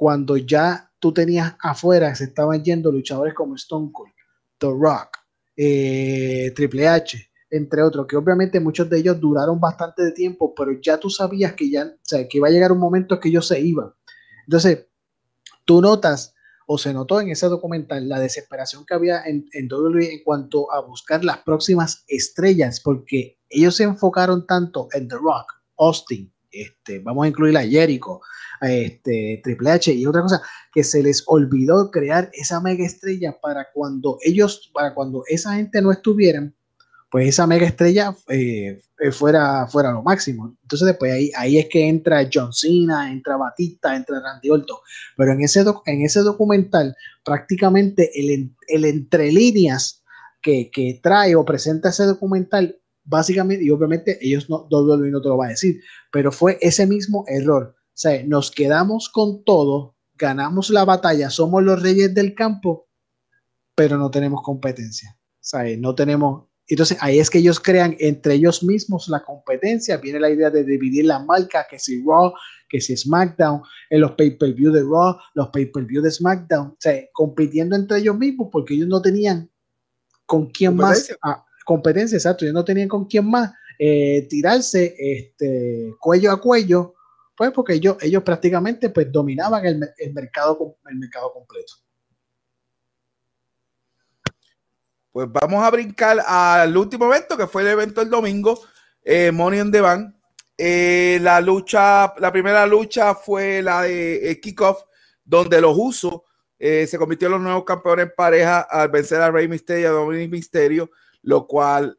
cuando 0.00 0.38
ya 0.38 0.90
tú 0.98 1.12
tenías 1.12 1.56
afuera, 1.60 2.14
se 2.14 2.24
estaban 2.24 2.64
yendo 2.64 2.90
luchadores 2.90 3.34
como 3.34 3.54
Stone 3.56 3.90
Cold, 3.92 4.14
The 4.56 4.68
Rock, 4.68 5.18
eh, 5.54 6.52
Triple 6.56 6.88
H, 6.88 7.30
entre 7.50 7.82
otros, 7.82 8.06
que 8.06 8.16
obviamente 8.16 8.60
muchos 8.60 8.88
de 8.88 8.96
ellos 8.96 9.20
duraron 9.20 9.60
bastante 9.60 10.02
de 10.02 10.12
tiempo, 10.12 10.54
pero 10.54 10.72
ya 10.80 10.96
tú 10.96 11.10
sabías 11.10 11.52
que 11.52 11.68
ya, 11.68 11.84
o 11.84 11.98
sea, 12.00 12.26
que 12.26 12.38
iba 12.38 12.48
a 12.48 12.50
llegar 12.50 12.72
un 12.72 12.78
momento 12.78 13.20
que 13.20 13.28
ellos 13.28 13.46
se 13.46 13.60
iban. 13.60 13.92
Entonces, 14.46 14.86
tú 15.66 15.82
notas, 15.82 16.34
o 16.66 16.78
se 16.78 16.94
notó 16.94 17.20
en 17.20 17.28
ese 17.28 17.48
documental, 17.48 18.08
la 18.08 18.20
desesperación 18.20 18.86
que 18.86 18.94
había 18.94 19.22
en, 19.24 19.50
en 19.52 19.70
WWE 19.70 20.14
en 20.14 20.24
cuanto 20.24 20.72
a 20.72 20.80
buscar 20.80 21.26
las 21.26 21.40
próximas 21.42 22.04
estrellas, 22.08 22.80
porque 22.80 23.38
ellos 23.50 23.76
se 23.76 23.82
enfocaron 23.82 24.46
tanto 24.46 24.88
en 24.94 25.08
The 25.08 25.16
Rock, 25.16 25.60
Austin, 25.76 26.32
este, 26.52 27.00
vamos 27.00 27.24
a 27.24 27.28
incluir 27.28 27.56
a 27.56 27.66
Jericho, 27.66 28.20
este, 28.60 29.40
Triple 29.42 29.70
H 29.70 29.92
y 29.92 30.06
otra 30.06 30.22
cosa, 30.22 30.42
que 30.72 30.84
se 30.84 31.02
les 31.02 31.22
olvidó 31.26 31.90
crear 31.90 32.30
esa 32.32 32.60
mega 32.60 32.84
estrella 32.84 33.38
para 33.40 33.68
cuando 33.72 34.18
ellos, 34.22 34.70
para 34.72 34.94
cuando 34.94 35.22
esa 35.28 35.54
gente 35.54 35.80
no 35.80 35.92
estuvieran, 35.92 36.54
pues 37.10 37.28
esa 37.28 37.46
mega 37.46 37.66
estrella 37.66 38.14
eh, 38.28 38.80
eh, 39.00 39.10
fuera, 39.10 39.66
fuera 39.66 39.90
lo 39.90 40.02
máximo. 40.02 40.56
Entonces 40.62 40.86
después 40.86 41.12
ahí, 41.12 41.32
ahí 41.36 41.58
es 41.58 41.66
que 41.68 41.88
entra 41.88 42.28
John 42.32 42.52
Cena, 42.52 43.10
entra 43.10 43.36
Batista, 43.36 43.96
entra 43.96 44.20
Randy 44.20 44.48
Orton. 44.48 44.78
Pero 45.16 45.32
en 45.32 45.42
ese, 45.42 45.64
en 45.86 46.02
ese 46.02 46.20
documental, 46.20 46.94
prácticamente 47.24 48.10
el, 48.14 48.54
el 48.68 48.84
entre 48.84 49.32
líneas 49.32 50.04
que, 50.40 50.70
que 50.70 51.00
trae 51.02 51.34
o 51.34 51.44
presenta 51.44 51.88
ese 51.88 52.04
documental 52.04 52.79
básicamente, 53.10 53.64
y 53.64 53.70
obviamente 53.70 54.18
ellos 54.22 54.48
no, 54.48 54.66
WWE 54.70 55.10
no 55.10 55.20
te 55.20 55.28
lo 55.28 55.36
va 55.36 55.46
a 55.46 55.50
decir, 55.50 55.80
pero 56.10 56.32
fue 56.32 56.56
ese 56.62 56.86
mismo 56.86 57.24
error 57.28 57.74
sea, 58.00 58.22
nos 58.24 58.50
quedamos 58.50 59.10
con 59.10 59.44
todo, 59.44 59.94
ganamos 60.14 60.70
la 60.70 60.86
batalla, 60.86 61.28
somos 61.28 61.62
los 61.62 61.82
reyes 61.82 62.14
del 62.14 62.34
campo, 62.34 62.88
pero 63.74 63.98
no 63.98 64.10
tenemos 64.10 64.42
competencia. 64.42 65.18
O 65.18 65.42
sea, 65.42 65.64
no 65.76 65.94
tenemos. 65.94 66.46
Entonces 66.66 66.96
ahí 67.00 67.18
es 67.18 67.28
que 67.28 67.38
ellos 67.38 67.60
crean 67.60 67.96
entre 67.98 68.34
ellos 68.34 68.62
mismos 68.62 69.08
la 69.08 69.22
competencia. 69.22 69.98
Viene 69.98 70.20
la 70.20 70.30
idea 70.30 70.48
de 70.48 70.64
dividir 70.64 71.04
la 71.04 71.18
marca, 71.18 71.66
que 71.68 71.78
si 71.78 72.02
Raw, 72.02 72.32
que 72.68 72.80
si 72.80 72.96
SmackDown, 72.96 73.62
en 73.90 74.00
los 74.00 74.12
pay-per-view 74.12 74.72
de 74.72 74.82
Raw, 74.82 75.16
los 75.34 75.48
pay-per-view 75.48 76.00
de 76.00 76.10
SmackDown. 76.10 76.68
O 76.68 76.76
sea, 76.78 77.02
compitiendo 77.12 77.76
entre 77.76 77.98
ellos 77.98 78.16
mismos 78.16 78.48
porque 78.50 78.74
ellos 78.74 78.88
no 78.88 79.02
tenían 79.02 79.50
con 80.24 80.46
quién 80.50 80.76
más. 80.76 81.14
Ah, 81.22 81.44
competencia, 81.70 82.16
exacto. 82.16 82.44
Ellos 82.44 82.54
no 82.54 82.64
tenían 82.64 82.88
con 82.88 83.06
quién 83.06 83.30
más 83.30 83.52
eh, 83.78 84.26
tirarse 84.28 84.94
este, 84.98 85.94
cuello 86.00 86.32
a 86.32 86.40
cuello 86.40 86.94
pues 87.40 87.52
porque 87.52 87.72
ellos, 87.72 87.96
ellos 88.02 88.22
prácticamente 88.22 88.90
pues 88.90 89.10
dominaban 89.10 89.64
el, 89.64 89.78
mercado, 90.12 90.76
el 90.84 90.96
mercado 90.96 91.32
completo. 91.32 91.72
Pues 95.10 95.26
vamos 95.32 95.64
a 95.64 95.70
brincar 95.70 96.18
al 96.20 96.76
último 96.76 97.06
evento, 97.06 97.38
que 97.38 97.46
fue 97.46 97.62
el 97.62 97.68
evento 97.68 98.02
del 98.02 98.10
domingo, 98.10 98.60
eh, 99.02 99.32
Money 99.32 99.60
on 99.60 99.72
the 99.72 99.80
Bank. 99.80 100.14
Eh, 100.58 101.18
la 101.22 101.40
lucha, 101.40 102.12
la 102.18 102.30
primera 102.30 102.66
lucha 102.66 103.14
fue 103.14 103.62
la 103.62 103.84
de 103.84 104.32
eh, 104.32 104.38
Kickoff, 104.38 104.82
donde 105.24 105.62
los 105.62 105.74
usos 105.74 106.20
se 106.58 106.98
convirtieron 106.98 107.36
en 107.36 107.44
los 107.44 107.48
nuevos 107.52 107.64
campeones 107.64 108.04
en 108.04 108.12
pareja 108.14 108.60
al 108.60 108.90
vencer 108.90 109.22
a 109.22 109.30
Rey 109.30 109.48
Mysterio 109.48 109.82
y 109.82 109.86
a 109.86 109.92
Dominic 109.92 110.30
Mysterio, 110.30 110.90
lo 111.22 111.46
cual 111.46 111.98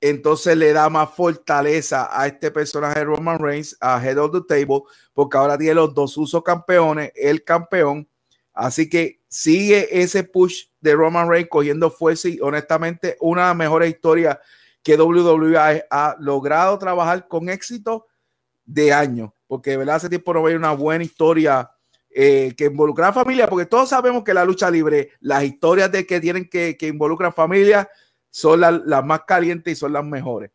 entonces 0.00 0.56
le 0.56 0.72
da 0.72 0.88
más 0.90 1.10
fortaleza 1.10 2.08
a 2.12 2.26
este 2.26 2.50
personaje 2.50 3.00
de 3.00 3.06
Roman 3.06 3.38
Reigns, 3.38 3.76
a 3.80 4.02
Head 4.02 4.18
of 4.18 4.32
the 4.32 4.42
Table, 4.46 4.82
porque 5.12 5.38
ahora 5.38 5.56
tiene 5.56 5.74
los 5.74 5.94
dos 5.94 6.16
usos 6.16 6.42
campeones, 6.42 7.12
el 7.14 7.42
campeón. 7.44 8.08
Así 8.52 8.88
que 8.88 9.20
sigue 9.28 9.88
ese 9.90 10.24
push 10.24 10.66
de 10.80 10.94
Roman 10.94 11.28
Reigns 11.28 11.48
cogiendo 11.50 11.90
fuerza 11.90 12.28
y 12.28 12.38
honestamente 12.40 13.16
una 13.20 13.42
de 13.42 13.48
las 13.48 13.56
mejores 13.56 13.90
historias 13.90 14.38
que 14.82 14.96
WWE 14.96 15.84
ha, 15.90 16.16
logrado 16.20 16.78
trabajar 16.78 17.26
con 17.26 17.48
éxito 17.48 18.06
de 18.64 18.92
años, 18.92 19.30
porque 19.46 19.70
de 19.70 19.78
verdad 19.78 19.96
hace 19.96 20.08
tiempo 20.08 20.32
no 20.32 20.42
veía 20.42 20.56
una 20.56 20.72
buena 20.72 21.02
historia 21.02 21.70
eh, 22.08 22.54
que 22.56 22.66
involucra 22.66 23.08
a 23.08 23.12
familia, 23.12 23.48
porque 23.48 23.66
todos 23.66 23.88
sabemos 23.88 24.22
que 24.22 24.32
la 24.32 24.44
lucha 24.44 24.70
libre, 24.70 25.10
las 25.20 25.42
historias 25.42 25.90
de 25.90 26.06
que 26.06 26.20
tienen 26.20 26.48
que, 26.48 26.76
que 26.76 26.86
involucran 26.86 27.32
familia, 27.32 27.88
son 28.36 28.60
las 28.60 29.02
más 29.02 29.22
calientes 29.26 29.72
y 29.72 29.76
son 29.76 29.94
las 29.94 30.04
mejores. 30.04 30.50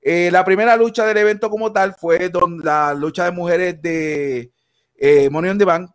Eh, 0.00 0.30
la 0.32 0.42
primera 0.42 0.74
lucha 0.74 1.04
del 1.04 1.18
evento 1.18 1.50
como 1.50 1.70
tal 1.70 1.92
fue 1.92 2.32
la 2.62 2.94
lucha 2.94 3.26
de 3.26 3.30
mujeres 3.30 3.82
de 3.82 4.50
eh, 4.96 5.28
Money 5.28 5.50
on 5.50 5.58
the 5.58 5.66
Bank. 5.66 5.90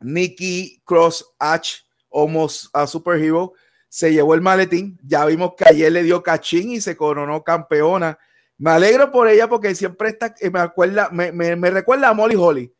Nikki 0.00 0.80
Cross 0.82 1.34
H 1.38 1.82
Almost 2.10 2.68
a 2.72 2.86
Superhero, 2.86 3.52
se 3.86 4.14
llevó 4.14 4.32
el 4.32 4.40
maletín. 4.40 4.98
Ya 5.02 5.26
vimos 5.26 5.52
que 5.58 5.68
ayer 5.68 5.92
le 5.92 6.02
dio 6.02 6.22
cachín 6.22 6.70
y 6.70 6.80
se 6.80 6.96
coronó 6.96 7.44
campeona. 7.44 8.18
Me 8.56 8.70
alegro 8.70 9.12
por 9.12 9.28
ella 9.28 9.46
porque 9.46 9.74
siempre 9.74 10.08
está, 10.08 10.34
me, 10.50 10.60
acuerda, 10.60 11.10
me, 11.10 11.32
me, 11.32 11.70
recuerda 11.70 12.08
a 12.08 12.14
Molly 12.14 12.36
Holly, 12.36 12.74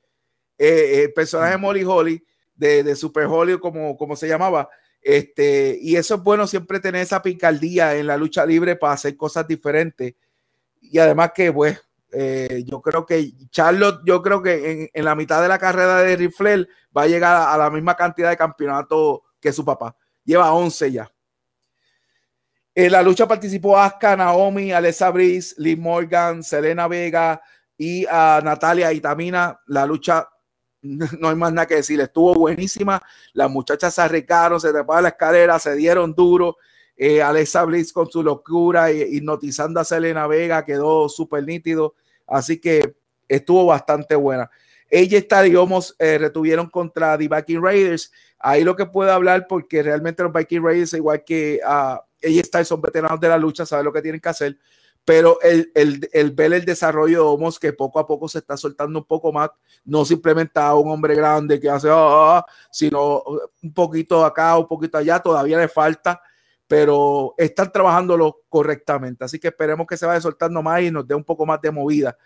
eh, 0.57 1.03
el 1.03 1.13
personaje 1.13 1.59
Molly 1.59 1.85
Holly 1.85 2.25
de, 2.55 2.83
de 2.83 2.97
Super 2.97 3.27
Holly, 3.27 3.59
como, 3.59 3.99
como 3.99 4.17
se 4.17 4.29
llamaba. 4.29 4.71
Este, 5.05 5.79
y 5.83 5.97
eso 5.97 6.15
es 6.15 6.23
bueno 6.23 6.47
siempre 6.47 6.81
tener 6.81 7.03
esa 7.03 7.21
picardía 7.21 7.95
en 7.95 8.07
la 8.07 8.17
lucha 8.17 8.47
libre 8.47 8.75
para 8.75 8.95
hacer 8.95 9.15
cosas 9.19 9.47
diferentes. 9.47 10.15
Y 10.81 10.99
además 10.99 11.33
que, 11.35 11.53
pues, 11.53 11.79
eh, 12.11 12.65
yo 12.67 12.81
creo 12.81 13.05
que 13.05 13.33
Charlotte, 13.51 14.01
yo 14.07 14.23
creo 14.23 14.41
que 14.43 14.91
en, 14.95 15.05
la 15.05 15.15
mitad 15.15 15.43
de 15.43 15.49
la 15.49 15.59
carrera 15.59 15.99
de 15.99 16.17
Rifler 16.17 16.67
va 16.97 17.03
a 17.03 17.07
llegar 17.07 17.49
a, 17.49 17.59
la 17.59 17.69
misma 17.69 17.95
cantidad 17.95 18.31
de 18.31 18.37
campeonatos 18.39 19.21
que 19.39 19.53
su 19.53 19.63
papá. 19.63 19.95
Lleva 20.25 20.55
11 20.55 20.93
ya. 20.93 21.13
En 22.75 22.91
la 22.91 23.03
lucha 23.03 23.29
participó 23.29 23.79
Asuka, 23.79 24.17
Naomi, 24.17 24.73
Alessa 24.73 25.11
Brice, 25.11 25.55
Liv 25.59 25.79
Morgan, 25.79 26.43
Selena 26.43 26.89
Vega 26.89 27.43
y 27.77 28.07
Natalia 28.07 28.91
Itamina. 28.91 29.61
La 29.67 29.85
lucha 29.85 30.27
no 30.85 31.29
hay 31.29 31.35
más 31.35 31.53
nada 31.53 31.67
que 31.67 31.77
decir, 31.77 32.01
estuvo 32.01 32.35
buenísima. 32.35 33.03
Las 33.33 33.51
muchachas 33.51 33.95
se 33.95 34.03
arriesgaron, 34.03 34.61
se 34.61 34.71
treparon 34.71 35.03
la 35.05 35.09
escalera, 35.09 35.59
se 35.59 35.75
dieron 35.75 36.15
duro. 36.15 36.59
Eh, 36.97 37.21
Alexa 37.21 37.65
Bliss 37.65 37.93
con 37.93 38.09
su 38.09 38.23
locura 38.23 38.93
hipnotizando 38.93 39.81
a 39.81 39.85
Selena 39.85 40.27
Vega 40.27 40.65
quedó 40.65 41.09
súper 41.09 41.45
nítido. 41.45 41.95
Así 42.27 42.61
que 42.61 42.95
estuvo 43.29 43.67
bastante 43.67 44.15
buena. 44.15 44.51
Ella 44.91 45.19
está, 45.19 45.43
digamos, 45.43 45.97
eh, 45.99 46.19
retuvieron 46.19 46.69
contra 46.69 47.19
The 47.19 47.29
Viking 47.29 47.63
Raiders. 47.63 48.13
Ahí 48.39 48.63
lo 48.63 48.77
que 48.77 48.87
puedo 48.87 49.11
hablar, 49.11 49.47
porque 49.49 49.83
realmente 49.83 50.23
los 50.23 50.33
Viking 50.33 50.63
Raiders, 50.63 50.93
igual 50.93 51.25
que 51.25 51.61
uh, 51.67 51.99
ella 52.21 52.41
está, 52.41 52.65
son 52.65 52.81
veteranos 52.81 53.19
de 53.19 53.29
la 53.29 53.39
lucha, 53.39 53.67
saben 53.67 53.87
lo 53.87 53.93
que 53.93 54.03
tienen 54.03 54.21
que 54.21 54.29
hacer. 54.29 54.59
Pero 55.05 55.39
el, 55.43 55.71
el, 55.75 56.09
el, 56.13 56.31
ver 56.31 56.55
el 56.55 56.65
desarrollo 56.65 57.19
de 57.19 57.29
Homos 57.29 57.59
que 57.59 57.73
poco 57.73 57.99
a 57.99 58.07
poco 58.07 58.29
se 58.29 58.39
está 58.39 58.57
soltando 58.57 59.01
un 59.01 59.05
poco 59.05 59.33
más, 59.33 59.51
no 59.85 60.05
simplemente 60.05 60.59
a 60.59 60.75
un 60.75 60.91
hombre 60.91 61.15
grande 61.15 61.61
que 61.61 61.69
hace, 61.69 61.89
oh, 61.91 62.43
sino 62.71 63.23
un 63.63 63.75
poquito 63.75 64.25
acá, 64.25 64.57
un 64.57 64.67
poquito 64.67 64.97
allá, 64.97 65.21
todavía 65.21 65.59
le 65.59 65.69
falta 65.69 66.21
pero 66.67 67.35
están 67.37 67.71
trabajándolo 67.71 68.43
correctamente. 68.49 69.25
Así 69.25 69.39
que 69.39 69.49
esperemos 69.49 69.87
que 69.87 69.97
se 69.97 70.07
vaya 70.07 70.21
soltando 70.21 70.63
más 70.63 70.83
y 70.83 70.91
nos 70.91 71.07
dé 71.07 71.15
un 71.15 71.25
poco 71.25 71.45
más 71.47 71.61
de 71.61 71.71
movida 71.71 72.17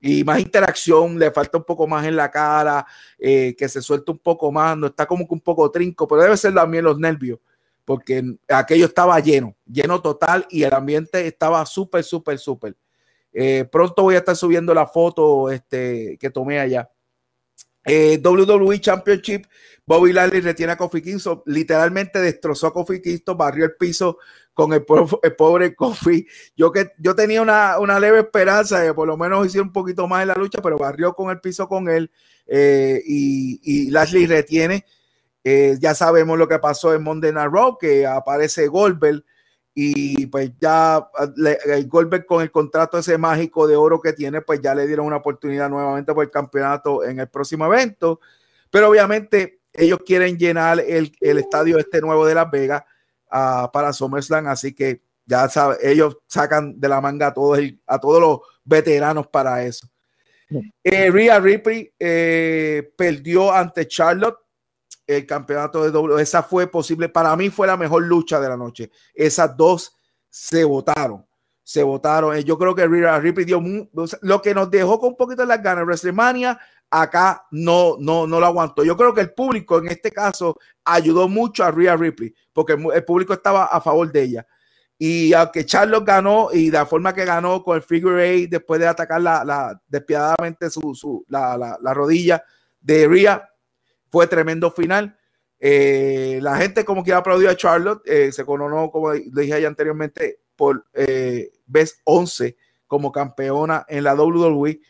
y 0.00 0.24
más 0.24 0.40
interacción. 0.40 1.18
Le 1.18 1.30
falta 1.30 1.58
un 1.58 1.64
poco 1.64 1.86
más 1.86 2.04
en 2.06 2.16
la 2.16 2.30
cara, 2.30 2.86
eh, 3.18 3.54
que 3.56 3.68
se 3.68 3.82
suelte 3.82 4.10
un 4.10 4.18
poco 4.18 4.50
más. 4.50 4.76
No 4.76 4.88
está 4.88 5.06
como 5.06 5.26
que 5.26 5.34
un 5.34 5.40
poco 5.40 5.70
trinco, 5.70 6.08
pero 6.08 6.22
debe 6.22 6.36
ser 6.36 6.54
también 6.54 6.84
los 6.84 6.98
nervios, 6.98 7.38
porque 7.84 8.22
aquello 8.48 8.86
estaba 8.86 9.18
lleno, 9.20 9.56
lleno 9.66 10.00
total 10.00 10.46
y 10.50 10.62
el 10.62 10.74
ambiente 10.74 11.26
estaba 11.26 11.64
súper, 11.66 12.04
súper, 12.04 12.38
súper. 12.38 12.76
Eh, 13.32 13.66
pronto 13.70 14.02
voy 14.02 14.14
a 14.14 14.18
estar 14.18 14.36
subiendo 14.36 14.74
la 14.74 14.86
foto 14.86 15.50
este, 15.50 16.16
que 16.18 16.30
tomé 16.30 16.60
allá. 16.60 16.90
Eh, 17.84 18.20
WWE 18.22 18.80
Championship, 18.80 19.46
Bobby 19.84 20.12
Lashley 20.12 20.40
retiene 20.40 20.72
a 20.72 20.76
Kofi 20.76 21.02
Kingston, 21.02 21.42
literalmente 21.46 22.20
destrozó 22.20 22.68
a 22.68 22.72
Kofi 22.72 23.02
Kingston, 23.02 23.36
barrió 23.36 23.64
el 23.64 23.74
piso 23.76 24.18
con 24.54 24.72
el, 24.72 24.84
pobre 24.84 25.74
Kofi. 25.74 26.26
Yo 26.56 26.70
que 26.70 26.92
yo 26.98 27.16
tenía 27.16 27.42
una, 27.42 27.80
una, 27.80 27.98
leve 27.98 28.20
esperanza 28.20 28.80
de 28.80 28.94
por 28.94 29.08
lo 29.08 29.16
menos 29.16 29.46
hiciera 29.46 29.66
un 29.66 29.72
poquito 29.72 30.06
más 30.06 30.22
en 30.22 30.28
la 30.28 30.34
lucha, 30.34 30.60
pero 30.62 30.78
barrió 30.78 31.14
con 31.14 31.30
el 31.30 31.40
piso 31.40 31.66
con 31.66 31.88
él 31.88 32.10
eh, 32.46 33.02
y, 33.04 33.60
y, 33.62 33.90
Lashley 33.90 34.26
retiene. 34.26 34.84
Eh, 35.44 35.76
ya 35.80 35.94
sabemos 35.94 36.38
lo 36.38 36.46
que 36.46 36.58
pasó 36.58 36.94
en 36.94 37.02
Monday 37.02 37.32
Night 37.32 37.50
Raw, 37.52 37.76
que 37.78 38.06
aparece 38.06 38.68
Goldberg 38.68 39.24
y 39.74 40.26
pues 40.26 40.52
ya 40.60 41.08
el 41.66 41.88
Goldberg 41.88 42.26
con 42.26 42.42
el 42.42 42.50
contrato 42.50 42.98
ese 42.98 43.16
mágico 43.16 43.66
de 43.66 43.74
oro 43.74 44.00
que 44.00 44.12
tiene, 44.12 44.42
pues 44.42 44.60
ya 44.60 44.74
le 44.74 44.86
dieron 44.86 45.06
una 45.06 45.16
oportunidad 45.16 45.70
nuevamente 45.70 46.12
por 46.12 46.24
el 46.24 46.30
campeonato 46.30 47.04
en 47.04 47.20
el 47.20 47.28
próximo 47.28 47.66
evento. 47.66 48.20
Pero 48.70 48.90
obviamente 48.90 49.60
ellos 49.72 50.00
quieren 50.04 50.36
llenar 50.36 50.80
el, 50.80 51.12
el 51.20 51.38
estadio 51.38 51.78
este 51.78 52.00
nuevo 52.00 52.26
de 52.26 52.34
Las 52.34 52.50
Vegas 52.50 52.82
uh, 53.32 53.70
para 53.72 53.92
SummerSlam, 53.92 54.46
así 54.46 54.74
que 54.74 55.02
ya 55.24 55.48
saben, 55.48 55.78
ellos 55.82 56.18
sacan 56.26 56.78
de 56.78 56.88
la 56.88 57.00
manga 57.00 57.28
a 57.28 57.34
todos, 57.34 57.58
a 57.86 57.98
todos 57.98 58.20
los 58.20 58.40
veteranos 58.64 59.28
para 59.28 59.64
eso. 59.64 59.88
Eh, 60.84 61.10
Rhea 61.10 61.40
Ripley 61.40 61.94
eh, 61.98 62.92
perdió 62.94 63.50
ante 63.50 63.88
Charlotte 63.88 64.36
el 65.16 65.26
campeonato 65.26 65.84
de 65.84 65.90
W. 65.90 66.20
Esa 66.20 66.42
fue 66.42 66.66
posible, 66.66 67.08
para 67.08 67.34
mí 67.36 67.50
fue 67.50 67.66
la 67.66 67.76
mejor 67.76 68.02
lucha 68.02 68.40
de 68.40 68.48
la 68.48 68.56
noche. 68.56 68.90
Esas 69.14 69.56
dos 69.56 69.96
se 70.28 70.64
votaron, 70.64 71.26
se 71.62 71.82
votaron. 71.82 72.36
Yo 72.40 72.58
creo 72.58 72.74
que 72.74 72.86
Rhea 72.86 73.18
Ripley 73.20 73.44
dio 73.44 73.62
lo 74.22 74.42
que 74.42 74.54
nos 74.54 74.70
dejó 74.70 74.98
con 74.98 75.10
un 75.10 75.16
poquito 75.16 75.42
de 75.42 75.48
las 75.48 75.62
ganas. 75.62 75.84
WrestleMania 75.84 76.58
acá 76.92 77.46
no, 77.50 77.96
no, 77.98 78.26
no 78.26 78.38
lo 78.38 78.46
aguantó. 78.46 78.84
Yo 78.84 78.96
creo 78.96 79.14
que 79.14 79.22
el 79.22 79.32
público 79.32 79.78
en 79.78 79.88
este 79.88 80.10
caso 80.10 80.58
ayudó 80.84 81.26
mucho 81.26 81.64
a 81.64 81.70
Rhea 81.70 81.96
Ripley, 81.96 82.34
porque 82.52 82.74
el 82.94 83.04
público 83.04 83.32
estaba 83.32 83.64
a 83.64 83.80
favor 83.80 84.12
de 84.12 84.22
ella. 84.22 84.46
Y 84.98 85.32
aunque 85.32 85.66
Charles 85.66 86.04
ganó 86.04 86.50
y 86.52 86.70
la 86.70 86.86
forma 86.86 87.12
que 87.12 87.24
ganó 87.24 87.64
con 87.64 87.76
el 87.76 87.82
figure 87.82 88.24
eight 88.24 88.50
después 88.50 88.78
de 88.78 88.86
atacar 88.86 89.20
la, 89.20 89.42
la 89.44 89.80
despiadadamente 89.88 90.70
su, 90.70 90.94
su 90.94 91.24
la, 91.28 91.56
la, 91.56 91.78
la, 91.82 91.92
rodilla 91.92 92.44
de 92.80 93.08
Rhea, 93.08 93.51
fue 94.12 94.26
tremendo 94.26 94.70
final. 94.70 95.16
Eh, 95.58 96.38
la 96.42 96.56
gente 96.56 96.84
como 96.84 97.02
que 97.02 97.14
aplaudió 97.14 97.48
a 97.48 97.56
Charlotte, 97.56 98.02
eh, 98.04 98.30
se 98.30 98.44
coronó, 98.44 98.90
como 98.90 99.10
dije 99.12 99.60
ya 99.60 99.66
anteriormente, 99.66 100.40
por 100.54 100.84
eh, 100.92 101.50
vez 101.66 102.00
11 102.04 102.56
como 102.86 103.10
campeona 103.10 103.86
en 103.88 104.04
la 104.04 104.14
WWE. 104.14 104.80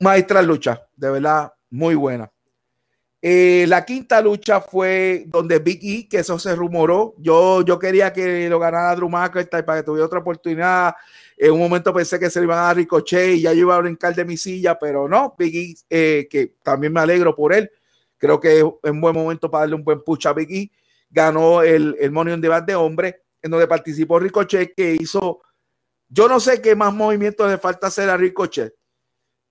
Maestra 0.00 0.42
lucha, 0.42 0.82
de 0.96 1.10
verdad, 1.10 1.52
muy 1.70 1.94
buena. 1.94 2.30
la 3.22 3.84
quinta 3.84 4.20
lucha 4.20 4.60
fue 4.60 5.24
donde 5.28 5.60
Big 5.60 5.80
E, 5.82 6.08
que 6.08 6.18
eso 6.18 6.38
se 6.38 6.56
rumoró. 6.56 7.14
Yo, 7.18 7.62
yo 7.62 7.78
quería 7.78 8.12
que 8.12 8.48
lo 8.48 8.58
ganara 8.58 8.96
Drew 8.96 9.08
McIntyre 9.08 9.62
para 9.62 9.80
que 9.80 9.86
tuviera 9.86 10.06
otra 10.06 10.18
oportunidad. 10.18 10.94
En 11.36 11.52
un 11.52 11.60
momento 11.60 11.94
pensé 11.94 12.18
que 12.18 12.30
se 12.30 12.40
le 12.40 12.46
iban 12.46 12.58
a 12.58 12.62
dar 12.62 12.76
Ricochet 12.76 13.36
y 13.36 13.42
ya 13.42 13.52
yo 13.52 13.60
iba 13.60 13.76
a 13.76 13.80
brincar 13.80 14.14
de 14.14 14.24
mi 14.24 14.36
silla, 14.36 14.76
pero 14.78 15.08
no. 15.08 15.34
Big 15.38 15.76
E, 15.88 16.26
que 16.28 16.54
también 16.62 16.92
me 16.92 17.00
alegro 17.00 17.34
por 17.36 17.52
él, 17.52 17.70
Creo 18.24 18.40
que 18.40 18.58
es 18.58 18.64
un 18.90 19.02
buen 19.02 19.14
momento 19.14 19.50
para 19.50 19.64
darle 19.64 19.74
un 19.74 19.84
buen 19.84 20.02
push 20.02 20.26
a 20.26 20.32
Big 20.32 20.72
Ganó 21.10 21.60
el, 21.62 21.94
el 22.00 22.10
Money 22.10 22.32
on 22.32 22.40
Debate 22.40 22.72
de 22.72 22.76
hombre, 22.76 23.22
en 23.42 23.50
donde 23.50 23.66
participó 23.66 24.18
Ricochet, 24.18 24.72
que 24.74 24.96
hizo. 24.98 25.42
Yo 26.08 26.26
no 26.26 26.40
sé 26.40 26.62
qué 26.62 26.74
más 26.74 26.94
movimientos 26.94 27.50
le 27.50 27.58
falta 27.58 27.88
hacer 27.88 28.08
a 28.08 28.16
Ricochet, 28.16 28.74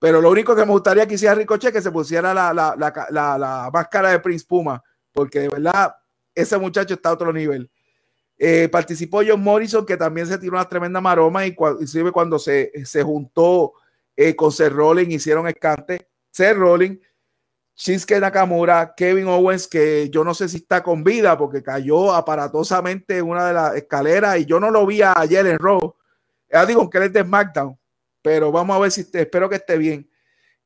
pero 0.00 0.20
lo 0.20 0.28
único 0.28 0.56
que 0.56 0.64
me 0.64 0.72
gustaría 0.72 1.06
que 1.06 1.14
hiciera 1.14 1.36
Ricochet 1.36 1.72
que 1.72 1.80
se 1.80 1.92
pusiera 1.92 2.34
la, 2.34 2.52
la, 2.52 2.74
la, 2.76 3.70
máscara 3.72 4.10
de 4.10 4.18
Prince 4.18 4.44
Puma, 4.44 4.82
porque 5.12 5.38
de 5.38 5.50
verdad 5.50 5.94
ese 6.34 6.58
muchacho 6.58 6.94
está 6.94 7.10
a 7.10 7.12
otro 7.12 7.32
nivel. 7.32 7.70
Eh, 8.36 8.68
participó 8.68 9.22
John 9.24 9.40
Morrison, 9.40 9.86
que 9.86 9.96
también 9.96 10.26
se 10.26 10.36
tiró 10.36 10.54
una 10.54 10.68
tremenda 10.68 11.00
maroma, 11.00 11.46
y 11.46 11.50
inclusive 11.50 12.10
cuando 12.10 12.40
se, 12.40 12.72
se 12.84 13.04
juntó 13.04 13.74
eh, 14.16 14.34
con 14.34 14.50
Seth 14.50 14.72
Rollins, 14.72 15.14
hicieron 15.14 15.46
el 15.46 15.54
cante. 15.54 16.08
Seth 16.32 16.56
Rollins 16.56 16.98
Shinsuke 17.76 18.20
Nakamura, 18.20 18.94
Kevin 18.96 19.26
Owens, 19.26 19.66
que 19.66 20.08
yo 20.08 20.22
no 20.22 20.32
sé 20.32 20.48
si 20.48 20.58
está 20.58 20.82
con 20.82 21.02
vida 21.02 21.36
porque 21.36 21.62
cayó 21.62 22.14
aparatosamente 22.14 23.18
en 23.18 23.28
una 23.28 23.48
de 23.48 23.52
las 23.52 23.74
escaleras 23.74 24.38
y 24.38 24.46
yo 24.46 24.60
no 24.60 24.70
lo 24.70 24.86
vi 24.86 25.02
ayer 25.02 25.46
en 25.46 25.58
Raw. 25.58 25.94
Ya 26.50 26.64
digo 26.64 26.88
que 26.88 26.98
él 26.98 27.04
es 27.04 27.12
de 27.12 27.22
SmackDown, 27.22 27.76
pero 28.22 28.52
vamos 28.52 28.76
a 28.76 28.78
ver 28.78 28.90
si 28.92 29.04
espero 29.12 29.48
que 29.48 29.56
esté 29.56 29.76
bien. 29.76 30.08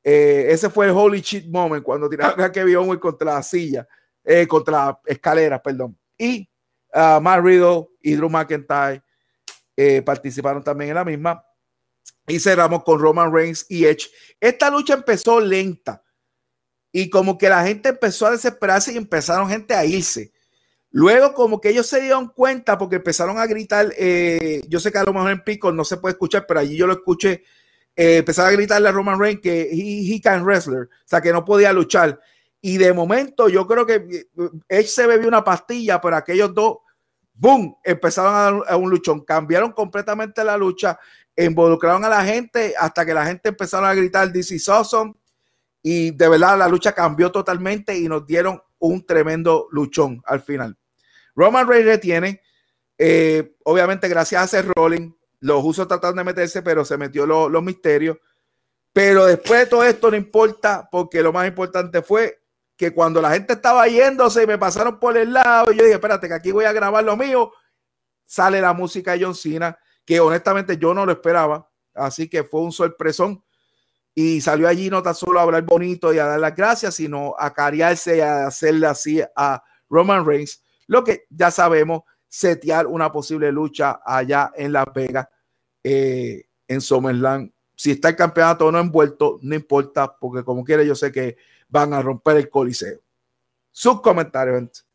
Eh, 0.03 0.47
ese 0.49 0.69
fue 0.69 0.85
el 0.85 0.91
holy 0.91 1.21
shit 1.21 1.47
moment 1.47 1.83
cuando 1.83 2.07
tiraron 2.07 2.39
a 2.41 2.51
Kevin 2.51 2.77
Owens 2.77 3.01
contra 3.01 3.33
la 3.33 3.43
silla, 3.43 3.87
eh, 4.23 4.47
contra 4.47 4.71
la 4.71 4.99
escalera, 5.07 5.61
perdón. 5.61 5.97
Y 6.15 6.47
uh, 6.93 7.19
Matt 7.19 7.43
Riddle 7.43 7.87
y 8.01 8.13
Drew 8.13 8.29
McIntyre 8.29 9.01
eh, 9.75 10.01
participaron 10.03 10.63
también 10.63 10.89
en 10.89 10.95
la 10.95 11.05
misma. 11.05 11.43
Y 12.27 12.39
cerramos 12.39 12.83
con 12.83 12.99
Roman 12.99 13.33
Reigns 13.33 13.65
y 13.67 13.85
Edge. 13.85 14.09
Esta 14.39 14.69
lucha 14.69 14.93
empezó 14.93 15.39
lenta 15.39 16.03
y 16.91 17.09
como 17.09 17.37
que 17.37 17.49
la 17.49 17.63
gente 17.65 17.89
empezó 17.89 18.27
a 18.27 18.31
desesperarse 18.31 18.93
y 18.93 18.97
empezaron 18.97 19.49
gente 19.49 19.73
a 19.73 19.85
irse. 19.85 20.31
Luego 20.91 21.33
como 21.33 21.61
que 21.61 21.69
ellos 21.69 21.85
se 21.85 22.01
dieron 22.01 22.29
cuenta 22.29 22.77
porque 22.77 22.95
empezaron 22.95 23.37
a 23.37 23.45
gritar, 23.45 23.93
eh, 23.97 24.61
yo 24.67 24.79
sé 24.79 24.91
que 24.91 24.97
a 24.97 25.03
lo 25.03 25.13
mejor 25.13 25.31
en 25.31 25.43
Pico 25.43 25.71
no 25.71 25.83
se 25.83 25.97
puede 25.97 26.13
escuchar, 26.13 26.45
pero 26.47 26.61
allí 26.61 26.75
yo 26.75 26.87
lo 26.87 26.93
escuché, 26.93 27.43
eh, 27.95 28.17
empezaron 28.17 28.49
a 28.49 28.55
gritarle 28.55 28.89
a 28.89 28.91
Roman 28.91 29.19
Reigns 29.19 29.41
que 29.41 29.69
he, 29.71 30.21
can 30.21 30.43
wrestler, 30.43 30.85
o 30.85 31.07
sea 31.07 31.21
que 31.21 31.31
no 31.31 31.45
podía 31.45 31.71
luchar. 31.73 32.19
Y 32.61 32.77
de 32.77 32.91
momento 32.91 33.49
yo 33.49 33.67
creo 33.67 33.85
que 33.85 33.95
eh, 33.95 34.49
él 34.67 34.85
se 34.85 35.05
bebió 35.05 35.27
una 35.27 35.43
pastilla, 35.43 36.01
pero 36.01 36.15
aquellos 36.15 36.55
dos, 36.55 36.77
¡boom!, 37.35 37.77
empezaron 37.83 38.33
a 38.33 38.65
dar 38.65 38.77
un 38.77 38.89
luchón, 38.89 39.23
cambiaron 39.23 39.71
completamente 39.73 40.43
la 40.43 40.57
lucha, 40.57 40.99
involucraron 41.37 42.03
a 42.03 42.09
la 42.09 42.23
gente 42.25 42.73
hasta 42.77 43.05
que 43.05 43.13
la 43.13 43.27
gente 43.27 43.49
empezaron 43.49 43.87
a 43.87 43.93
gritar, 43.93 44.31
this 44.31 44.51
is 44.51 44.67
y 45.81 46.11
de 46.11 46.29
verdad 46.29 46.57
la 46.57 46.67
lucha 46.67 46.93
cambió 46.93 47.31
totalmente 47.31 47.97
y 47.97 48.07
nos 48.07 48.25
dieron 48.25 48.61
un 48.79 49.05
tremendo 49.05 49.67
luchón 49.71 50.21
al 50.25 50.41
final. 50.41 50.77
Roman 51.35 51.67
Reigns 51.67 51.99
tiene, 51.99 52.41
eh, 52.97 53.55
obviamente 53.63 54.07
gracias 54.07 54.43
a 54.43 54.47
Seth 54.47 54.71
Rollins, 54.75 55.13
los 55.39 55.63
usos 55.63 55.87
trataron 55.87 56.17
de 56.17 56.23
meterse, 56.23 56.61
pero 56.61 56.83
se 56.83 56.97
metió 56.97 57.25
los 57.25 57.63
misterios. 57.63 58.17
Pero 58.91 59.25
después 59.25 59.61
de 59.61 59.65
todo 59.67 59.83
esto 59.83 60.11
no 60.11 60.17
importa, 60.17 60.89
porque 60.91 61.21
lo 61.21 61.31
más 61.31 61.47
importante 61.47 62.01
fue 62.01 62.41
que 62.75 62.93
cuando 62.93 63.21
la 63.21 63.31
gente 63.31 63.53
estaba 63.53 63.87
yéndose 63.87 64.43
y 64.43 64.47
me 64.47 64.57
pasaron 64.57 64.99
por 64.99 65.17
el 65.17 65.33
lado, 65.33 65.71
y 65.71 65.77
yo 65.77 65.83
dije, 65.83 65.95
espérate, 65.95 66.27
que 66.27 66.33
aquí 66.33 66.51
voy 66.51 66.65
a 66.65 66.73
grabar 66.73 67.03
lo 67.03 67.15
mío, 67.15 67.51
sale 68.25 68.61
la 68.61 68.73
música 68.73 69.13
de 69.13 69.23
John 69.23 69.35
Cena, 69.35 69.77
que 70.05 70.19
honestamente 70.19 70.77
yo 70.77 70.93
no 70.93 71.05
lo 71.05 71.11
esperaba, 71.11 71.69
así 71.93 72.29
que 72.29 72.43
fue 72.43 72.61
un 72.61 72.71
sorpresón. 72.71 73.43
Y 74.21 74.41
salió 74.41 74.67
allí 74.67 74.89
no 74.89 75.01
tan 75.01 75.15
solo 75.15 75.39
a 75.39 75.43
hablar 75.43 75.63
bonito 75.63 76.13
y 76.13 76.19
a 76.19 76.25
dar 76.25 76.41
las 76.41 76.53
gracias, 76.53 76.95
sino 76.95 77.35
a 77.39 77.53
cariarse 77.53 78.17
y 78.17 78.19
a 78.19 78.47
hacerle 78.47 78.85
así 78.85 79.21
a 79.33 79.63
Roman 79.89 80.25
Reigns, 80.25 80.61
lo 80.87 81.05
que 81.05 81.23
ya 81.29 81.49
sabemos, 81.51 82.01
setear 82.27 82.85
una 82.85 83.13
posible 83.13 83.49
lucha 83.49 84.01
allá 84.05 84.51
en 84.57 84.73
La 84.73 84.83
Vega, 84.83 85.29
eh, 85.81 86.49
en 86.67 86.81
Summerland. 86.81 87.49
Si 87.73 87.91
está 87.91 88.09
el 88.09 88.17
campeonato 88.17 88.69
no 88.69 88.79
envuelto, 88.79 89.39
no 89.41 89.55
importa, 89.55 90.13
porque 90.19 90.43
como 90.43 90.65
quiera 90.65 90.83
yo 90.83 90.95
sé 90.95 91.13
que 91.13 91.37
van 91.69 91.93
a 91.93 92.01
romper 92.01 92.35
el 92.35 92.49
coliseo. 92.49 92.99
Sus 93.71 94.01
comentarios. 94.01 94.85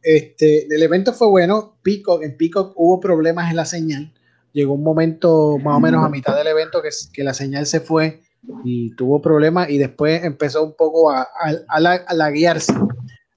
Este, 0.00 0.64
el 0.74 0.82
evento 0.82 1.12
fue 1.12 1.28
bueno. 1.28 1.76
Peacock, 1.82 2.22
en 2.22 2.38
Peacock 2.38 2.72
hubo 2.76 2.98
problemas 3.00 3.50
en 3.50 3.56
la 3.56 3.66
señal. 3.66 4.14
Llegó 4.54 4.72
un 4.72 4.82
momento 4.82 5.58
más 5.58 5.76
o 5.76 5.80
menos 5.80 6.02
a 6.02 6.08
mitad 6.08 6.34
del 6.34 6.46
evento 6.46 6.80
que, 6.80 6.88
que 7.12 7.22
la 7.22 7.34
señal 7.34 7.66
se 7.66 7.80
fue 7.80 8.22
y 8.64 8.94
tuvo 8.94 9.20
problemas 9.20 9.70
y 9.70 9.78
después 9.78 10.24
empezó 10.24 10.62
un 10.62 10.74
poco 10.74 11.10
a, 11.10 11.26
a, 11.68 11.80
la, 11.80 12.30
guiarse. 12.30 12.72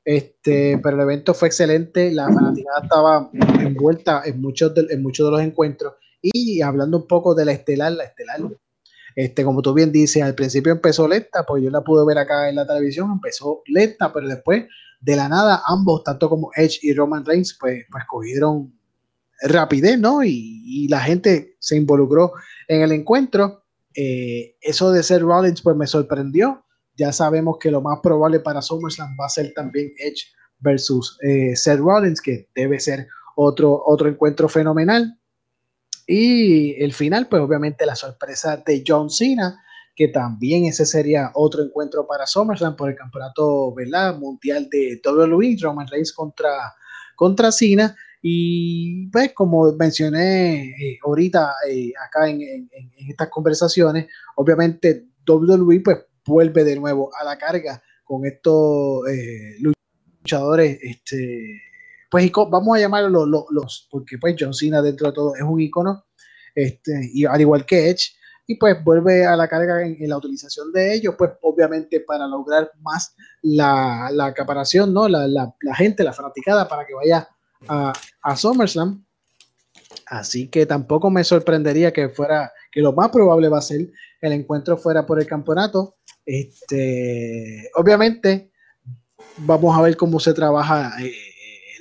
Este, 0.05 0.79
pero 0.81 0.95
el 0.95 1.01
evento 1.03 1.33
fue 1.33 1.49
excelente, 1.49 2.11
la 2.11 2.31
fanaticada 2.31 2.81
estaba 2.81 3.29
envuelta 3.59 4.21
en 4.25 4.41
muchos 4.41 4.73
de, 4.73 4.87
en 4.89 5.01
muchos 5.01 5.27
de 5.27 5.31
los 5.31 5.41
encuentros. 5.41 5.95
Y 6.21 6.61
hablando 6.61 6.97
un 6.97 7.07
poco 7.07 7.35
de 7.35 7.45
la 7.45 7.51
estelar, 7.51 7.91
la 7.91 8.05
estelar, 8.05 8.39
este, 9.15 9.43
como 9.43 9.61
tú 9.61 9.73
bien 9.73 9.91
dices, 9.91 10.23
al 10.23 10.35
principio 10.35 10.71
empezó 10.71 11.07
lenta, 11.07 11.43
pues 11.45 11.63
yo 11.63 11.69
la 11.69 11.81
pude 11.81 12.05
ver 12.05 12.19
acá 12.19 12.49
en 12.49 12.55
la 12.55 12.67
televisión, 12.67 13.11
empezó 13.11 13.61
lenta, 13.65 14.13
pero 14.13 14.27
después 14.27 14.65
de 15.01 15.15
la 15.15 15.27
nada, 15.27 15.61
ambos, 15.67 16.03
tanto 16.03 16.29
como 16.29 16.51
Edge 16.55 16.79
y 16.83 16.93
Roman 16.93 17.25
Reigns, 17.25 17.57
pues, 17.59 17.85
pues 17.91 18.03
cogieron 18.07 18.76
rapidez, 19.41 19.99
¿no? 19.99 20.23
Y, 20.23 20.87
la 20.89 21.01
gente 21.01 21.57
se 21.59 21.75
involucró 21.75 22.33
en 22.67 22.81
el 22.81 22.91
encuentro. 22.91 23.63
Eh, 23.95 24.55
eso 24.61 24.91
de 24.91 25.03
ser 25.03 25.21
Rollins, 25.21 25.61
pues 25.61 25.75
me 25.75 25.87
sorprendió. 25.87 26.65
Ya 26.95 27.11
sabemos 27.11 27.57
que 27.59 27.71
lo 27.71 27.81
más 27.81 27.99
probable 28.01 28.39
para 28.39 28.61
SummerSlam 28.61 29.17
va 29.19 29.25
a 29.25 29.29
ser 29.29 29.53
también 29.53 29.91
Edge 29.97 30.23
versus 30.59 31.17
eh, 31.23 31.55
Seth 31.55 31.79
Rollins, 31.79 32.21
que 32.21 32.49
debe 32.55 32.79
ser 32.79 33.07
otro, 33.35 33.83
otro 33.85 34.07
encuentro 34.07 34.47
fenomenal. 34.47 35.19
Y 36.05 36.81
el 36.81 36.93
final, 36.93 37.27
pues 37.27 37.41
obviamente 37.41 37.85
la 37.85 37.95
sorpresa 37.95 38.57
de 38.65 38.83
John 38.85 39.09
Cena, 39.09 39.61
que 39.95 40.07
también 40.07 40.65
ese 40.65 40.85
sería 40.85 41.31
otro 41.33 41.63
encuentro 41.63 42.07
para 42.07 42.27
SummerSlam 42.27 42.75
por 42.75 42.89
el 42.89 42.95
campeonato 42.95 43.73
¿verdad? 43.73 44.17
mundial 44.17 44.69
de 44.69 45.01
WWE, 45.03 45.57
Roman 45.59 45.87
Reigns 45.87 46.13
contra, 46.13 46.73
contra 47.15 47.51
Cena. 47.51 47.95
Y 48.29 49.07
pues 49.07 49.31
como 49.33 49.71
mencioné 49.71 50.63
eh, 50.71 50.99
ahorita 51.01 51.53
eh, 51.69 51.93
acá 52.05 52.27
en, 52.27 52.41
en, 52.41 52.69
estas 53.09 53.29
conversaciones, 53.29 54.07
obviamente 54.35 55.05
WWE 55.25 55.79
pues 55.79 55.99
vuelve 56.25 56.65
de 56.65 56.75
nuevo 56.75 57.09
a 57.17 57.23
la 57.23 57.37
carga 57.37 57.81
con 58.03 58.25
estos 58.25 59.07
eh, 59.07 59.55
luchadores, 59.61 60.77
este, 60.81 61.61
pues 62.11 62.29
vamos 62.51 62.75
a 62.75 62.81
llamarlo 62.81 63.25
los, 63.25 63.87
porque 63.89 64.17
pues 64.17 64.35
John 64.37 64.53
Cena 64.53 64.81
dentro 64.81 65.07
de 65.07 65.13
todo 65.13 65.33
es 65.33 65.43
un 65.43 65.61
icono, 65.61 66.03
este, 66.53 67.09
y 67.13 67.23
al 67.23 67.39
igual 67.39 67.65
que 67.65 67.89
Edge, 67.89 68.11
y 68.45 68.55
pues 68.55 68.83
vuelve 68.83 69.25
a 69.25 69.37
la 69.37 69.47
carga 69.47 69.85
en, 69.85 70.09
la 70.09 70.17
utilización 70.17 70.73
de 70.73 70.95
ellos, 70.95 71.15
pues 71.17 71.31
obviamente 71.43 72.01
para 72.01 72.27
lograr 72.27 72.73
más 72.81 73.15
la, 73.41 74.09
la 74.11 74.25
acaparación, 74.25 74.93
¿no? 74.93 75.07
La, 75.07 75.27
la, 75.29 75.55
la, 75.61 75.75
gente, 75.75 76.03
la 76.03 76.11
fanaticada, 76.11 76.67
para 76.67 76.85
que 76.85 76.93
vaya 76.93 77.29
a, 77.67 77.93
a 78.21 78.35
SummerSlam. 78.35 79.03
Así 80.05 80.47
que 80.47 80.65
tampoco 80.65 81.09
me 81.09 81.23
sorprendería 81.23 81.91
que 81.91 82.09
fuera, 82.09 82.51
que 82.71 82.81
lo 82.81 82.93
más 82.93 83.09
probable 83.09 83.49
va 83.49 83.59
a 83.59 83.61
ser 83.61 83.89
el 84.21 84.33
encuentro 84.33 84.77
fuera 84.77 85.05
por 85.05 85.19
el 85.19 85.27
campeonato. 85.27 85.95
Este, 86.25 87.69
obviamente, 87.75 88.51
vamos 89.37 89.77
a 89.77 89.81
ver 89.81 89.95
cómo 89.95 90.19
se 90.19 90.33
trabaja 90.33 90.91
eh, 91.01 91.13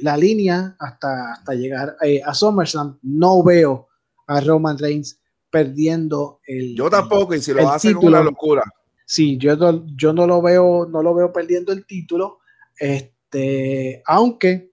la 0.01 0.17
línea 0.17 0.77
hasta, 0.79 1.33
hasta 1.33 1.55
llegar 1.55 1.97
eh, 2.03 2.21
a 2.25 2.35
SummerSlam. 2.35 2.99
No 3.03 3.43
veo 3.43 3.89
a 4.27 4.41
Roman 4.41 4.79
Reigns 4.79 5.19
perdiendo 5.51 6.41
el. 6.47 6.77
Yo 6.77 6.91
tampoco, 6.91 7.35
y 7.35 7.41
si 7.41 7.53
lo 7.53 7.69
hace 7.69 7.91
es 7.91 7.97
una 7.97 8.23
locura. 8.23 8.63
Sí, 9.05 9.39
yo 9.39 9.57
no, 9.57 9.87
yo 9.97 10.13
no 10.13 10.27
lo 10.27 10.43
veo, 10.43 10.87
no 10.87 11.03
lo 11.03 11.15
veo 11.15 11.33
perdiendo 11.33 11.73
el 11.73 11.87
título. 11.87 12.41
Este, 12.79 14.03
aunque 14.05 14.73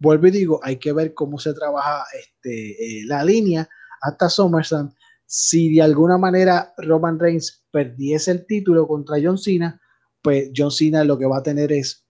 vuelvo 0.00 0.26
y 0.26 0.30
digo, 0.32 0.60
hay 0.62 0.76
que 0.76 0.92
ver 0.92 1.14
cómo 1.14 1.38
se 1.38 1.54
trabaja 1.54 2.04
este, 2.18 3.00
eh, 3.00 3.04
la 3.06 3.22
línea 3.22 3.68
hasta 4.00 4.28
SummerSlam. 4.28 4.92
Si 5.26 5.74
de 5.74 5.82
alguna 5.82 6.18
manera 6.18 6.74
Roman 6.78 7.18
Reigns 7.18 7.64
perdiese 7.70 8.32
el 8.32 8.46
título 8.46 8.88
contra 8.88 9.18
John 9.22 9.38
Cena, 9.38 9.80
pues 10.22 10.50
John 10.56 10.72
Cena 10.72 11.04
lo 11.04 11.18
que 11.18 11.26
va 11.26 11.38
a 11.38 11.42
tener 11.42 11.70
es 11.70 12.04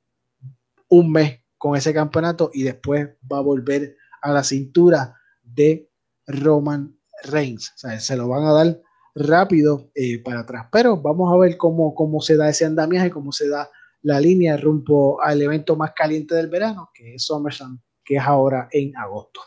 un 0.89 1.12
mes 1.12 1.41
con 1.59 1.77
ese 1.77 1.93
campeonato 1.93 2.51
y 2.55 2.62
después 2.62 3.11
va 3.31 3.39
a 3.39 3.43
volver 3.43 3.97
a 4.23 4.33
la 4.33 4.43
cintura 4.43 5.17
de 5.43 5.91
Roman 6.27 6.97
Reigns. 7.25 7.75
Se 7.99 8.17
lo 8.17 8.29
van 8.29 8.45
a 8.45 8.53
dar 8.53 8.81
rápido 9.15 9.91
eh, 9.95 10.23
para 10.23 10.41
atrás. 10.41 10.67
Pero 10.73 10.97
vamos 10.97 11.33
a 11.33 11.37
ver 11.37 11.57
cómo, 11.57 11.95
cómo 11.95 12.21
se 12.21 12.37
da 12.37 12.49
ese 12.49 12.65
andamiaje, 12.65 13.11
cómo 13.11 13.33
se 13.33 13.49
da 13.49 13.69
la 14.02 14.20
línea 14.20 14.56
rumbo 14.56 15.22
al 15.22 15.43
evento 15.43 15.77
más 15.77 15.93
caliente 15.93 16.35
del 16.35 16.48
verano, 16.48 16.90
que 16.94 17.14
es 17.14 17.24
SummerSlam, 17.24 17.81
que 18.05 18.16
es 18.16 18.22
ahora 18.22 18.68
en 18.72 18.97
agosto. 18.97 19.40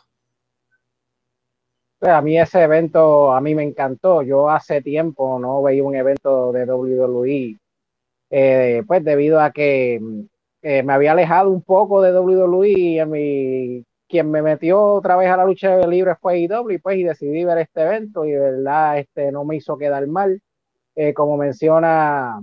Pues, 2.04 2.12
a 2.12 2.22
mí 2.22 2.38
ese 2.38 2.62
evento, 2.62 3.32
a 3.32 3.40
mí 3.40 3.56
me 3.56 3.64
encantó. 3.64 4.22
Yo 4.24 4.50
hace 4.50 4.82
tiempo 4.82 5.40
no 5.40 5.64
veía 5.64 5.84
un 5.84 5.96
evento 5.96 6.52
de 6.52 6.66
WWE, 6.66 7.58
eh, 8.30 8.84
pues 8.86 9.04
debido 9.06 9.40
a 9.40 9.52
que 9.52 10.02
eh, 10.62 10.84
me 10.84 10.94
había 10.94 11.14
alejado 11.14 11.50
un 11.50 11.62
poco 11.62 12.02
de 12.02 12.12
WWE 12.18 12.70
y 12.70 13.06
mi, 13.06 13.86
quien 14.08 14.30
me 14.32 14.42
metió 14.42 14.82
otra 14.84 15.16
vez 15.16 15.30
a 15.30 15.38
la 15.38 15.46
lucha 15.46 15.88
libre 15.88 16.16
fue 16.20 16.40
IW, 16.40 16.80
pues, 16.82 16.98
y 16.98 17.04
decidí 17.04 17.46
ver 17.46 17.60
este 17.60 17.82
evento 17.84 18.26
y 18.26 18.32
de 18.32 18.40
verdad 18.40 19.00
este, 19.00 19.32
no 19.32 19.46
me 19.46 19.56
hizo 19.56 19.78
quedar 19.78 20.06
mal. 20.08 20.42
Eh, 20.96 21.14
como 21.14 21.38
menciona 21.38 22.40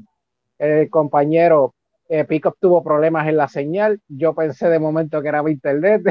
el 0.59 0.91
compañero, 0.91 1.75
eh, 2.11 2.25
Pickup 2.25 2.57
tuvo 2.59 2.83
problemas 2.83 3.29
en 3.29 3.37
la 3.37 3.47
señal. 3.47 4.01
Yo 4.09 4.35
pensé 4.35 4.69
de 4.69 4.81
momento 4.81 5.23
que 5.23 5.29
era 5.29 5.45
mi 5.45 5.53
internet, 5.53 6.03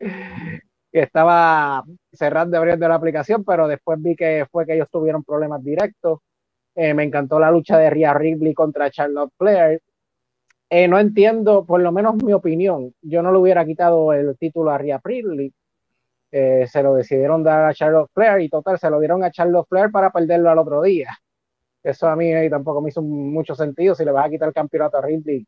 que 0.00 1.00
estaba 1.00 1.84
cerrando 2.12 2.56
y 2.56 2.58
abriendo 2.58 2.88
la 2.88 2.96
aplicación, 2.96 3.44
pero 3.44 3.68
después 3.68 4.02
vi 4.02 4.16
que 4.16 4.46
fue 4.50 4.66
que 4.66 4.74
ellos 4.74 4.90
tuvieron 4.90 5.22
problemas 5.22 5.62
directos. 5.62 6.18
Eh, 6.74 6.94
me 6.94 7.04
encantó 7.04 7.38
la 7.38 7.50
lucha 7.52 7.78
de 7.78 7.90
Rhea 7.90 8.12
Ripley 8.14 8.54
contra 8.54 8.90
Charlotte 8.90 9.32
Flair. 9.38 9.80
Eh, 10.68 10.88
no 10.88 10.98
entiendo, 10.98 11.64
por 11.64 11.80
lo 11.80 11.92
menos 11.92 12.16
mi 12.16 12.32
opinión, 12.32 12.92
yo 13.02 13.22
no 13.22 13.32
le 13.32 13.38
hubiera 13.38 13.64
quitado 13.64 14.12
el 14.12 14.36
título 14.38 14.70
a 14.72 14.78
Rhea 14.78 15.00
Ripley. 15.02 15.52
se 16.30 16.82
lo 16.82 16.94
decidieron 16.94 17.42
dar 17.44 17.66
a 17.70 17.74
Charlotte 17.74 18.10
Flair 18.14 18.40
y 18.40 18.48
total, 18.48 18.78
se 18.78 18.90
lo 18.90 18.98
dieron 19.00 19.22
a 19.24 19.30
Charlotte 19.30 19.68
Flair 19.68 19.90
para 19.92 20.10
perderlo 20.10 20.50
al 20.50 20.58
otro 20.58 20.82
día. 20.82 21.10
Eso 21.82 22.08
a 22.08 22.16
mí 22.16 22.30
tampoco 22.50 22.80
me 22.80 22.90
hizo 22.90 23.02
mucho 23.02 23.54
sentido. 23.54 23.94
Si 23.94 24.04
le 24.04 24.12
vas 24.12 24.26
a 24.26 24.30
quitar 24.30 24.48
el 24.48 24.54
campeonato 24.54 24.98
a 24.98 25.02
Ridley 25.02 25.46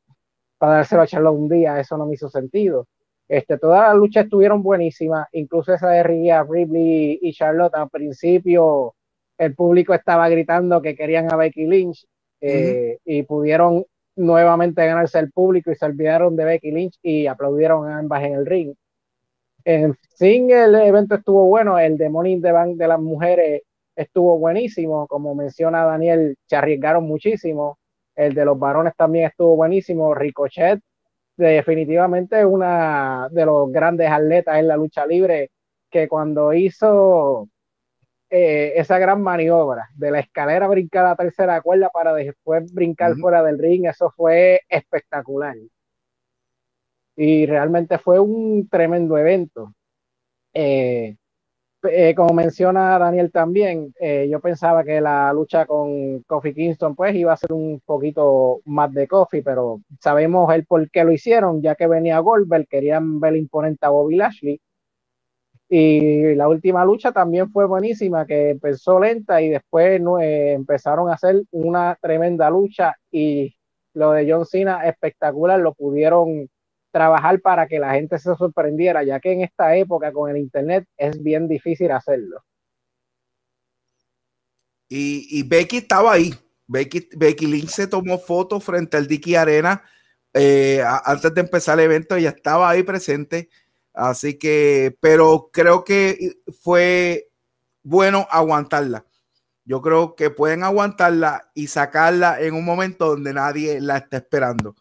para 0.59 0.75
dárselo 0.75 1.03
a 1.03 1.07
Charlotte 1.07 1.39
un 1.39 1.49
día, 1.49 1.79
eso 1.79 1.97
no 1.97 2.07
me 2.07 2.15
hizo 2.15 2.29
sentido. 2.29 2.87
Este, 3.29 3.59
todas 3.59 3.89
las 3.89 3.97
luchas 3.97 4.25
estuvieron 4.25 4.63
buenísimas, 4.63 5.27
incluso 5.33 5.73
esa 5.73 5.89
de 5.91 6.03
Rhea 6.03 6.45
Ripley 6.49 7.19
y 7.21 7.33
Charlotte. 7.33 7.75
Al 7.75 7.89
principio, 7.89 8.95
el 9.39 9.55
público 9.55 9.95
estaba 9.95 10.29
gritando 10.29 10.83
que 10.83 10.95
querían 10.95 11.33
a 11.33 11.37
Becky 11.37 11.67
Lynch 11.67 12.07
eh, 12.41 12.99
y 13.05 13.23
pudieron 13.23 13.85
nuevamente 14.17 14.85
ganarse 14.85 15.19
el 15.19 15.33
público 15.33 15.71
y 15.71 15.77
se 15.77 15.87
olvidaron 15.87 16.37
de 16.37 16.45
Becky 16.45 16.71
Lynch 16.71 16.99
y 17.03 17.27
aplaudieron 17.27 17.89
a 17.89 17.99
ambas 17.99 18.23
en 18.25 18.35
el 18.35 18.47
ring. 18.47 18.75
En 19.65 19.97
fin, 20.17 20.51
el 20.51 20.75
evento 20.75 21.15
estuvo 21.15 21.47
bueno. 21.47 21.79
El 21.79 21.97
de 21.97 22.11
in 22.27 22.43
the 22.43 22.53
Bank 22.53 22.77
de 22.77 22.89
las 22.89 23.01
mujeres 23.01 23.63
estuvo 23.97 24.39
buenísimo, 24.39 25.07
como 25.07 25.35
menciona 25.35 25.85
Daniel, 25.85 26.37
se 26.47 26.57
arriesgaron 26.57 27.05
muchísimo. 27.05 27.79
El 28.15 28.35
de 28.35 28.45
los 28.45 28.59
varones 28.59 28.95
también 28.97 29.27
estuvo 29.27 29.57
buenísimo. 29.57 30.15
Ricochet, 30.15 30.81
definitivamente 31.37 32.45
una 32.45 33.29
de 33.31 33.47
los 33.47 33.71
grandes 33.73 34.11
atletas 34.11 34.59
en 34.59 34.69
la 34.69 34.77
lucha 34.77 35.07
libre, 35.07 35.51
que 35.91 36.09
cuando 36.09 36.53
hizo 36.53 37.49
eh, 38.31 38.73
esa 38.77 38.99
gran 38.99 39.23
maniobra 39.23 39.89
de 39.95 40.11
la 40.11 40.21
escalera 40.21 40.67
brincar 40.67 41.05
a 41.05 41.11
la 41.11 41.17
tercera 41.17 41.61
cuerda 41.61 41.91
para 41.91 42.15
después 42.15 42.73
brincar 42.73 43.15
fuera 43.17 43.43
del 43.43 43.59
ring, 43.59 43.87
eso 43.87 44.11
fue 44.17 44.63
espectacular. 44.69 45.55
Y 47.17 47.47
realmente 47.47 47.99
fue 47.99 48.19
un 48.21 48.69
tremendo 48.69 49.19
evento. 49.19 49.75
Eh, 50.55 51.17
eh, 51.85 52.15
como 52.15 52.35
menciona 52.35 52.99
Daniel 52.99 53.31
también, 53.33 53.93
eh, 54.01 54.29
yo 54.31 54.41
pensaba 54.41 54.85
que 54.85 55.01
la 55.01 55.33
lucha 55.33 55.67
con 55.67 56.23
Kofi 56.23 56.55
Kingston 56.55 56.95
pues 56.95 57.15
iba 57.15 57.33
a 57.33 57.37
ser 57.37 57.53
un 57.53 57.81
poquito 57.85 58.61
más 58.67 58.93
de 58.93 59.09
Kofi, 59.09 59.43
pero 59.43 59.81
sabemos 60.01 60.53
el 60.55 60.67
por 60.67 60.91
qué 60.91 61.05
lo 61.05 61.13
hicieron, 61.13 61.63
ya 61.63 61.75
que 61.75 61.87
venía 61.87 62.19
Goldberg, 62.21 62.67
querían 62.69 63.21
ver 63.21 63.37
imponente 63.37 63.87
a 63.87 63.91
Bobby 63.91 64.17
Lashley. 64.17 64.61
Y 65.69 66.35
la 66.35 66.49
última 66.49 66.85
lucha 66.85 67.13
también 67.13 67.51
fue 67.51 67.67
buenísima, 67.67 68.27
que 68.27 68.51
empezó 68.51 69.01
lenta 69.01 69.41
y 69.41 69.49
después 69.49 70.01
eh, 70.21 70.53
empezaron 70.53 71.09
a 71.09 71.15
hacer 71.15 71.43
una 71.51 71.97
tremenda 72.01 72.51
lucha 72.51 72.95
y 73.11 73.55
lo 73.95 74.13
de 74.13 74.31
John 74.31 74.47
Cena 74.47 74.87
espectacular, 74.87 75.61
lo 75.61 75.75
pudieron 75.75 76.49
trabajar 76.93 77.41
para 77.41 77.67
que 77.67 77.79
la 77.79 77.95
gente 77.95 78.19
se 78.19 78.35
sorprendiera, 78.37 79.03
ya 79.03 79.19
que 79.19 79.33
en 79.33 79.41
esta 79.41 79.75
época 79.77 80.13
con 80.13 80.31
el 80.31 80.37
Internet 80.37 80.87
es 80.97 81.21
bien 81.23 81.49
difícil 81.49 81.91
hacerlo. 81.91 82.45
Y, 84.89 85.43
Becky 85.45 85.79
estaba 85.79 86.13
ahí. 86.13 86.35
Becky, 86.67 87.09
Becky 87.17 87.47
Lynch 87.47 87.71
se 87.71 87.87
tomó 87.87 88.19
fotos 88.19 88.63
frente 88.63 88.99
al 88.99 89.07
Dicky 89.07 89.35
Arena 89.35 89.83
eh, 90.35 90.83
antes 91.05 91.35
de 91.35 91.41
empezar 91.43 91.79
el 91.79 91.85
evento, 91.87 92.17
ella 92.17 92.31
estaba 92.31 92.71
ahí 92.71 92.83
presente. 92.83 93.51
Así 93.93 94.39
que, 94.39 94.97
pero 95.01 95.51
creo 95.53 95.85
que 95.85 96.41
fue 96.61 97.29
bueno 97.83 98.27
aguantarla. 98.31 99.05
Yo 99.65 99.81
creo 99.83 100.17
que 100.17 100.31
pueden 100.31 100.65
aguantarla 100.65 101.51
y 101.55 101.67
sacarla 101.69 102.41
en 102.41 102.55
un 102.55 102.65
momento 102.65 103.07
donde 103.09 103.33
nadie 103.35 103.81
la 103.81 103.99
está 103.99 104.17
esperando. 104.17 104.75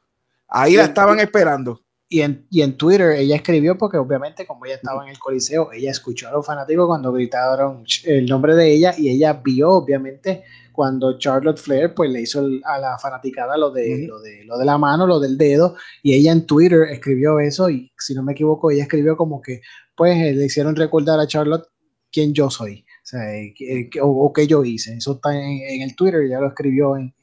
Ahí 0.47 0.75
la 0.75 0.83
estaban 0.83 1.19
esperando. 1.19 1.83
Y 2.13 2.23
en, 2.23 2.45
y 2.49 2.61
en 2.61 2.75
Twitter 2.75 3.11
ella 3.11 3.37
escribió, 3.37 3.77
porque 3.77 3.95
obviamente 3.97 4.45
como 4.45 4.65
ella 4.65 4.75
estaba 4.75 5.01
en 5.03 5.11
el 5.11 5.17
coliseo, 5.17 5.71
ella 5.71 5.91
escuchó 5.91 6.27
a 6.27 6.31
los 6.31 6.45
fanáticos 6.45 6.85
cuando 6.85 7.13
gritaron 7.13 7.85
el 8.03 8.25
nombre 8.25 8.53
de 8.53 8.73
ella 8.73 8.93
y 8.97 9.07
ella 9.07 9.31
vio 9.31 9.69
obviamente 9.69 10.43
cuando 10.73 11.17
Charlotte 11.17 11.57
Flair 11.57 11.93
pues 11.93 12.11
le 12.11 12.19
hizo 12.19 12.45
a 12.65 12.79
la 12.79 12.97
fanaticada 12.99 13.55
lo 13.55 13.71
de, 13.71 14.07
lo 14.07 14.19
de 14.19 14.43
lo 14.43 14.57
de 14.57 14.65
la 14.65 14.77
mano, 14.77 15.07
lo 15.07 15.21
del 15.21 15.37
dedo, 15.37 15.77
y 16.03 16.13
ella 16.13 16.33
en 16.33 16.45
Twitter 16.45 16.81
escribió 16.89 17.39
eso 17.39 17.69
y 17.69 17.89
si 17.97 18.13
no 18.13 18.23
me 18.23 18.33
equivoco 18.33 18.71
ella 18.71 18.83
escribió 18.83 19.15
como 19.15 19.41
que 19.41 19.61
pues 19.95 20.17
eh, 20.17 20.33
le 20.33 20.47
hicieron 20.47 20.75
recordar 20.75 21.17
a 21.17 21.27
Charlotte 21.27 21.67
quién 22.11 22.33
yo 22.33 22.49
soy, 22.49 22.83
o, 23.03 23.05
sea, 23.05 23.33
eh, 23.37 23.89
o, 24.01 24.33
qué 24.33 24.47
yo 24.47 24.65
hice. 24.65 24.95
Eso 24.95 25.13
está 25.13 25.33
en, 25.33 25.81
el 25.81 25.95
Twitter, 25.95 26.27
ya 26.29 26.39
lo 26.41 26.49
escribió 26.49 26.97
en, 26.97 27.13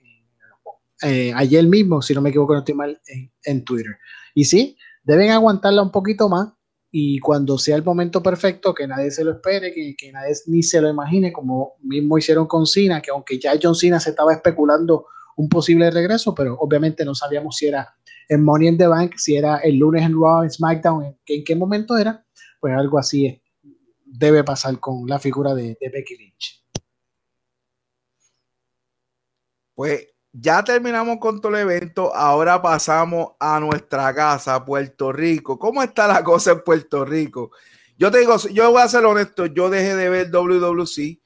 eh, 1.02 1.32
ayer 1.34 1.66
mismo, 1.66 2.02
si 2.02 2.14
no 2.14 2.20
me 2.20 2.30
equivoco, 2.30 2.54
no 2.54 2.60
estoy 2.60 2.74
mal, 2.74 3.00
en, 3.06 3.30
en 3.44 3.64
Twitter. 3.64 3.96
Y 4.38 4.44
sí, 4.44 4.78
deben 5.02 5.32
aguantarla 5.32 5.82
un 5.82 5.90
poquito 5.90 6.28
más 6.28 6.50
y 6.92 7.18
cuando 7.18 7.58
sea 7.58 7.74
el 7.74 7.82
momento 7.82 8.22
perfecto, 8.22 8.72
que 8.72 8.86
nadie 8.86 9.10
se 9.10 9.24
lo 9.24 9.32
espere, 9.32 9.74
que, 9.74 10.12
nadie 10.12 10.32
ni 10.46 10.62
se 10.62 10.80
lo 10.80 10.88
imagine, 10.88 11.32
como 11.32 11.74
mismo 11.80 12.16
hicieron 12.16 12.46
con 12.46 12.64
Cena, 12.64 13.02
que 13.02 13.10
aunque 13.10 13.36
ya 13.36 13.58
John 13.60 13.74
Cena 13.74 13.98
se 13.98 14.10
estaba 14.10 14.32
especulando 14.32 15.06
un 15.38 15.48
posible 15.48 15.90
regreso, 15.90 16.36
pero 16.36 16.56
obviamente 16.60 17.04
no 17.04 17.16
sabíamos 17.16 17.56
si 17.56 17.66
era 17.66 17.92
en 18.28 18.44
Money 18.44 18.68
in 18.68 18.78
the 18.78 18.86
Bank, 18.86 19.14
si 19.16 19.34
era 19.34 19.56
el 19.56 19.74
lunes 19.74 20.04
en 20.04 20.12
Raw, 20.12 20.44
en 20.44 20.50
SmackDown, 20.52 21.16
en, 21.26 21.44
qué 21.44 21.56
momento 21.56 21.98
era, 21.98 22.24
pues 22.60 22.72
algo 22.76 22.96
así 22.96 23.42
debe 24.04 24.44
pasar 24.44 24.78
con 24.78 25.04
la 25.08 25.18
figura 25.18 25.52
de 25.52 25.76
Becky 25.80 26.16
Lynch. 26.16 26.64
Pues 29.74 30.06
ya 30.32 30.62
terminamos 30.62 31.18
con 31.18 31.40
todo 31.40 31.54
el 31.54 31.62
evento. 31.62 32.14
Ahora 32.14 32.60
pasamos 32.60 33.32
a 33.38 33.58
nuestra 33.60 34.14
casa, 34.14 34.64
Puerto 34.64 35.12
Rico. 35.12 35.58
¿Cómo 35.58 35.82
está 35.82 36.06
la 36.06 36.22
cosa 36.22 36.52
en 36.52 36.62
Puerto 36.62 37.04
Rico? 37.04 37.50
Yo 37.96 38.10
te 38.10 38.18
digo, 38.20 38.36
yo 38.52 38.70
voy 38.70 38.82
a 38.82 38.88
ser 38.88 39.04
honesto, 39.04 39.46
yo 39.46 39.70
dejé 39.70 39.96
de 39.96 40.08
ver 40.08 40.30
WWC 40.30 41.18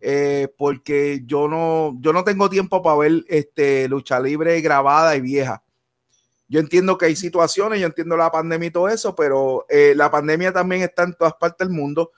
eh, 0.00 0.48
porque 0.56 1.22
yo 1.24 1.48
no, 1.48 1.96
yo 2.00 2.12
no 2.12 2.24
tengo 2.24 2.50
tiempo 2.50 2.82
para 2.82 2.96
ver 2.96 3.24
este, 3.28 3.88
lucha 3.88 4.18
libre 4.18 4.60
grabada 4.60 5.14
y 5.14 5.20
vieja. 5.20 5.62
Yo 6.48 6.60
entiendo 6.60 6.96
que 6.96 7.06
hay 7.06 7.16
situaciones, 7.16 7.78
yo 7.80 7.86
entiendo 7.86 8.16
la 8.16 8.32
pandemia 8.32 8.68
y 8.68 8.70
todo 8.72 8.88
eso, 8.88 9.14
pero 9.14 9.66
eh, 9.68 9.92
la 9.94 10.10
pandemia 10.10 10.52
también 10.52 10.82
está 10.82 11.02
en 11.02 11.14
todas 11.14 11.34
partes 11.34 11.68
del 11.68 11.76
mundo 11.76 12.10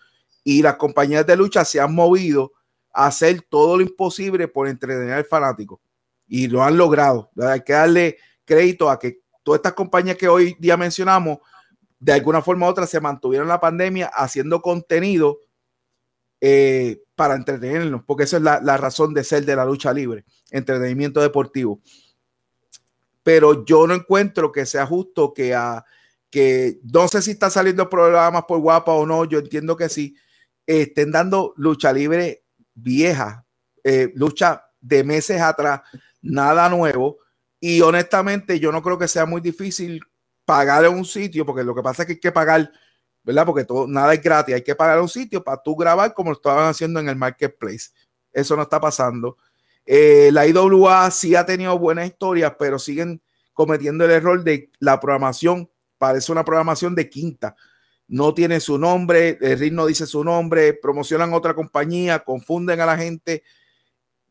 y 0.45 0.63
las 0.63 0.77
compañías 0.77 1.27
de 1.27 1.37
lucha 1.37 1.65
se 1.65 1.81
han 1.81 1.95
movido 1.95 2.53
a 2.93 3.07
hacer 3.07 3.43
todo 3.43 3.77
lo 3.77 3.83
imposible 3.83 4.49
por 4.49 4.69
entretener 4.69 5.15
al 5.15 5.25
fanático 5.25 5.81
y 6.31 6.47
lo 6.47 6.63
han 6.63 6.79
logrado. 6.79 7.31
Hay 7.43 7.63
que 7.63 7.73
darle 7.73 8.17
crédito 8.45 8.89
a 8.89 8.99
que 8.99 9.21
todas 9.43 9.59
estas 9.59 9.75
compañías 9.75 10.17
que 10.17 10.29
hoy 10.29 10.57
día 10.61 10.77
mencionamos, 10.77 11.39
de 11.99 12.13
alguna 12.13 12.41
forma 12.41 12.67
u 12.67 12.71
otra, 12.71 12.87
se 12.87 13.01
mantuvieron 13.01 13.49
la 13.49 13.61
pandemia 13.61 14.07
haciendo 14.15 14.63
contenido 14.63 15.41
eh, 16.41 17.03
para 17.17 17.35
entretenernos, 17.35 18.05
porque 18.07 18.25
esa 18.25 18.37
es 18.37 18.43
la, 18.45 18.77
razón 18.77 19.13
de 19.13 19.25
ser 19.25 19.45
de 19.45 19.57
la 19.57 19.65
lucha 19.65 19.93
libre, 19.93 20.25
entretenimiento 20.51 21.21
deportivo. 21.21 21.81
Pero 23.25 23.65
yo 23.65 23.87
no 23.89 23.95
encuentro 23.95 24.53
que 24.53 24.65
sea 24.65 24.87
justo 24.87 25.35
que 25.35 25.55
a 25.55 25.85
que 26.31 26.79
no 26.85 27.09
sé 27.09 27.23
si 27.23 27.33
está 27.33 27.51
saliendo 27.51 27.91
programas 27.91 28.45
por 28.45 28.61
guapa 28.61 28.93
o 28.93 29.05
no, 29.05 29.25
yo 29.25 29.41
entiendo 29.41 29.77
que 29.77 29.89
sí, 29.89 30.15
estén 30.65 31.11
dando 31.11 31.55
lucha 31.57 31.93
libre 31.93 32.45
vieja, 32.73 33.45
eh, 33.83 34.13
lucha 34.15 34.70
de 34.81 35.05
meses 35.05 35.41
atrás, 35.41 35.83
nada 36.23 36.69
nuevo. 36.69 37.19
Y 37.59 37.81
honestamente, 37.83 38.59
yo 38.59 38.73
no 38.73 38.83
creo 38.83 38.99
que 38.99 39.09
sea 39.09 39.27
muy 39.27 39.41
difícil 39.41 40.01
pagar 40.45 40.85
en 40.85 40.95
un 40.95 41.05
sitio, 41.05 41.45
porque 41.45 41.63
lo 41.63 41.75
que 41.75 41.83
pasa 41.83 42.03
es 42.03 42.07
que 42.07 42.13
hay 42.15 42.21
que 42.21 42.33
pagar, 42.33 42.71
¿verdad? 43.23 43.47
Porque 43.47 43.65
todo, 43.65 43.87
nada 43.87 44.15
es 44.15 44.23
gratis, 44.23 44.55
hay 44.55 44.63
que 44.63 44.75
pagar 44.75 45.01
un 45.01 45.09
sitio 45.09 45.45
para 45.45 45.63
tú 45.63 45.77
grabar 45.77 46.15
como 46.15 46.31
lo 46.31 46.37
estaban 46.37 46.69
haciendo 46.69 47.01
en 47.01 47.09
el 47.09 47.17
marketplace. 47.17 47.91
Eso 48.33 48.57
no 48.57 48.63
está 48.63 48.81
pasando. 48.81 49.37
Eh, 49.85 50.31
la 50.33 50.47
IWA 50.47 51.11
sí 51.11 51.35
ha 51.35 51.45
tenido 51.45 51.79
buenas 51.79 52.07
historias, 52.07 52.55
pero 52.59 52.79
siguen 52.79 53.23
cometiendo 53.53 54.05
el 54.05 54.11
error 54.11 54.43
de 54.43 54.71
la 54.79 54.99
programación. 55.01 55.71
Parece 55.99 56.33
una 56.33 56.45
programación 56.45 56.95
de 56.95 57.11
quinta. 57.11 57.57
No 58.09 58.35
tiene 58.35 58.59
su 58.59 58.79
nombre, 58.79 59.39
el 59.41 59.59
ring 59.59 59.75
no 59.75 59.87
dice 59.87 60.07
su 60.07 60.25
nombre, 60.25 60.75
promocionan 60.75 61.33
otra 61.33 61.55
compañía, 61.55 62.21
confunden 62.21 62.81
a 62.81 62.87
la 62.87 62.97
gente 62.97 63.45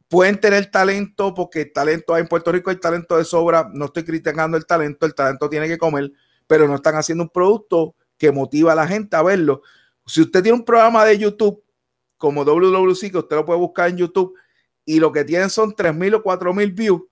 pueden 0.10 0.40
tener 0.40 0.70
talento 0.72 1.34
porque 1.34 1.66
talento 1.66 2.14
hay 2.14 2.24
en 2.24 2.28
Puerto 2.28 2.52
Rico, 2.52 2.70
hay 2.72 2.78
talento 2.78 3.16
de 3.16 3.24
sobra. 3.24 3.70
No 3.72 3.86
estoy 3.86 4.04
criticando 4.04 4.58
el 4.58 4.66
talento, 4.66 5.06
el 5.06 5.14
talento 5.16 5.50
tiene 5.50 5.68
que 5.68 5.78
comer, 5.78 6.12
pero 6.48 6.68
no 6.68 6.76
están 6.76 6.96
haciendo 6.96 7.24
un 7.24 7.30
producto 7.30 7.96
que 8.18 8.32
motiva 8.32 8.74
a 8.74 8.76
la 8.76 8.88
gente 8.88 9.16
a 9.16 9.24
verlo. 9.24 9.62
Si 10.06 10.22
usted 10.22 10.42
tiene 10.44 10.58
un 10.58 10.66
programa 10.66 11.06
de 11.06 11.18
YouTube 11.18 11.64
como 12.18 12.44
WWC, 12.44 13.12
que 13.12 13.18
usted 13.20 13.36
lo 13.36 13.46
puede 13.46 13.60
buscar 13.60 13.90
en 13.90 13.98
YouTube, 13.98 14.34
y 14.84 15.00
lo 15.00 15.12
que 15.12 15.24
tienen 15.24 15.52
son 15.52 15.74
3.000 15.74 16.16
o 16.16 16.24
4.000 16.24 16.74
views, 16.74 17.04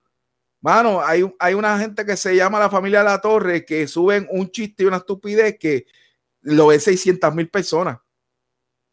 mano, 0.60 1.00
hay, 1.00 1.24
hay 1.38 1.54
una 1.54 1.78
gente 1.78 2.04
que 2.04 2.16
se 2.16 2.34
llama 2.34 2.58
la 2.58 2.68
familia 2.68 3.04
La 3.04 3.20
Torre 3.20 3.64
que 3.64 3.86
suben 3.86 4.26
un 4.30 4.50
chiste 4.50 4.82
y 4.82 4.86
una 4.86 4.96
estupidez 4.96 5.56
que 5.58 5.86
lo 6.40 6.66
ve 6.66 6.80
600 6.80 7.32
mil 7.34 7.48
personas. 7.48 7.98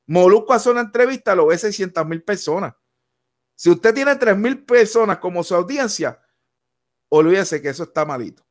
Molusco 0.05 0.53
hace 0.53 0.69
una 0.69 0.81
entrevista, 0.81 1.33
lo 1.33 1.47
ve 1.47 1.57
600 1.57 2.05
mil 2.05 2.21
personas. 2.21 2.75
Si 3.55 3.69
usted 3.69 3.93
tiene 3.93 4.11
3.000 4.13 4.65
personas 4.65 5.17
como 5.17 5.43
su 5.43 5.55
audiencia, 5.55 6.19
olvídese 7.09 7.61
que 7.61 7.69
eso 7.69 7.83
está 7.83 8.05
malito. 8.05 8.45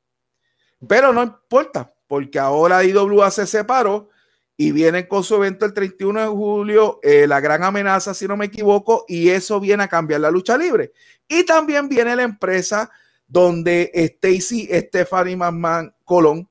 Pero 0.86 1.12
no 1.12 1.22
importa, 1.22 1.94
porque 2.06 2.38
ahora 2.38 2.84
IWA 2.84 3.30
se 3.30 3.46
separó 3.46 4.08
y 4.56 4.72
vienen 4.72 5.06
con 5.06 5.24
su 5.24 5.34
evento 5.34 5.66
el 5.66 5.74
31 5.74 6.20
de 6.20 6.26
julio, 6.26 7.00
eh, 7.02 7.26
la 7.26 7.40
gran 7.40 7.64
amenaza, 7.64 8.14
si 8.14 8.28
no 8.28 8.36
me 8.36 8.46
equivoco, 8.46 9.04
y 9.08 9.30
eso 9.30 9.58
viene 9.60 9.84
a 9.84 9.88
cambiar 9.88 10.20
la 10.20 10.30
lucha 10.30 10.56
libre. 10.56 10.92
Y 11.26 11.44
también 11.44 11.88
viene 11.88 12.14
la 12.14 12.22
empresa 12.22 12.90
donde 13.26 13.90
Stacy 13.94 14.68
Stephanie 14.72 15.36
McMahon 15.36 15.94
Colón 16.04 16.48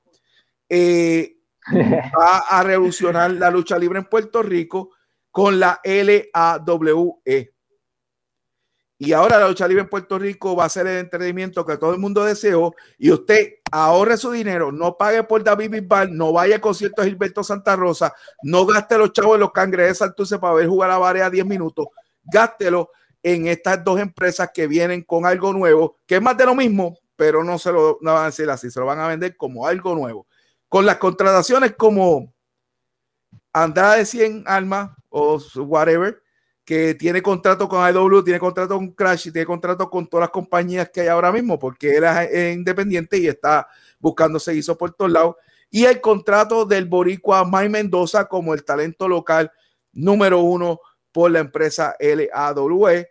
eh, 0.68 1.38
va 1.74 2.40
a 2.50 2.64
revolucionar 2.64 3.32
la 3.32 3.50
lucha 3.50 3.78
libre 3.78 4.00
en 4.00 4.06
Puerto 4.06 4.44
Rico 4.44 4.92
con 5.32 5.60
la 5.60 5.80
LAWE. 5.84 7.53
Y 9.06 9.12
ahora 9.12 9.38
la 9.38 9.50
lucha 9.50 9.68
libre 9.68 9.84
en 9.84 9.90
Puerto 9.90 10.18
Rico 10.18 10.56
va 10.56 10.64
a 10.64 10.70
ser 10.70 10.88
el 10.88 11.00
entretenimiento 11.00 11.66
que 11.66 11.76
todo 11.76 11.92
el 11.92 12.00
mundo 12.00 12.24
deseó. 12.24 12.74
Y 12.98 13.12
usted 13.12 13.56
ahorre 13.70 14.16
su 14.16 14.32
dinero, 14.32 14.72
no 14.72 14.96
pague 14.96 15.22
por 15.24 15.44
David 15.44 15.72
Bisbal, 15.72 16.16
no 16.16 16.32
vaya 16.32 16.56
al 16.56 16.62
concierto 16.62 17.02
de 17.02 17.10
Gilberto 17.10 17.44
Santa 17.44 17.76
Rosa, 17.76 18.14
no 18.44 18.66
gaste 18.66 18.98
los 18.98 19.12
chavos 19.12 19.36
en 19.36 19.42
los 19.42 19.52
cangrejes 19.52 19.98
Santurce 19.98 20.40
para 20.40 20.54
ver 20.54 20.70
jugar 20.70 20.90
a 20.90 20.98
Varea 21.00 21.30
10 21.30 21.46
minutos. 21.46 21.88
Gástelo 22.24 22.92
en 23.22 23.48
estas 23.48 23.84
dos 23.84 24.00
empresas 24.00 24.52
que 24.54 24.68
vienen 24.68 25.02
con 25.02 25.26
algo 25.26 25.52
nuevo, 25.52 25.98
que 26.06 26.16
es 26.16 26.22
más 26.22 26.38
de 26.38 26.46
lo 26.46 26.56
mismo, 26.56 26.98
pero 27.18 27.44
no 27.44 27.60
se 27.60 27.74
lo 27.74 28.00
van 28.00 28.24
a 28.24 28.26
decir 28.28 28.50
así, 28.50 28.72
se 28.72 28.80
lo 28.80 28.86
van 28.86 29.00
a 29.00 29.10
vender 29.10 29.36
como 29.36 29.68
algo 29.68 29.96
nuevo. 29.96 30.28
Con 30.70 30.86
las 30.86 30.96
contrataciones 30.96 31.76
como 31.76 32.34
Andrade 33.52 33.98
de 33.98 34.06
100 34.06 34.44
Almas 34.48 34.92
o 35.10 35.42
whatever, 35.58 36.23
que 36.65 36.95
tiene 36.95 37.22
contrato 37.22 37.68
con 37.68 37.88
IW, 37.88 38.23
tiene 38.23 38.40
contrato 38.40 38.76
con 38.76 38.91
Crash 38.91 39.27
y 39.27 39.31
tiene 39.31 39.45
contrato 39.45 39.90
con 39.90 40.07
todas 40.07 40.23
las 40.23 40.30
compañías 40.30 40.90
que 40.90 41.02
hay 41.02 41.07
ahora 41.07 41.31
mismo, 41.31 41.60
porque 41.60 41.98
él 41.98 42.03
es 42.03 42.56
independiente 42.56 43.18
y 43.18 43.27
está 43.27 43.68
buscando 43.99 44.40
seguir 44.40 44.64
por 44.77 44.94
todos 44.94 45.11
lados. 45.11 45.35
Y 45.69 45.85
el 45.85 45.99
contrato 45.99 46.65
del 46.65 46.85
Boricua 46.85 47.44
Mike 47.45 47.69
Mendoza 47.69 48.26
como 48.26 48.53
el 48.53 48.64
talento 48.64 49.07
local 49.07 49.52
número 49.91 50.40
uno 50.40 50.80
por 51.11 51.31
la 51.31 51.40
empresa 51.40 51.95
LAWE. 51.99 53.10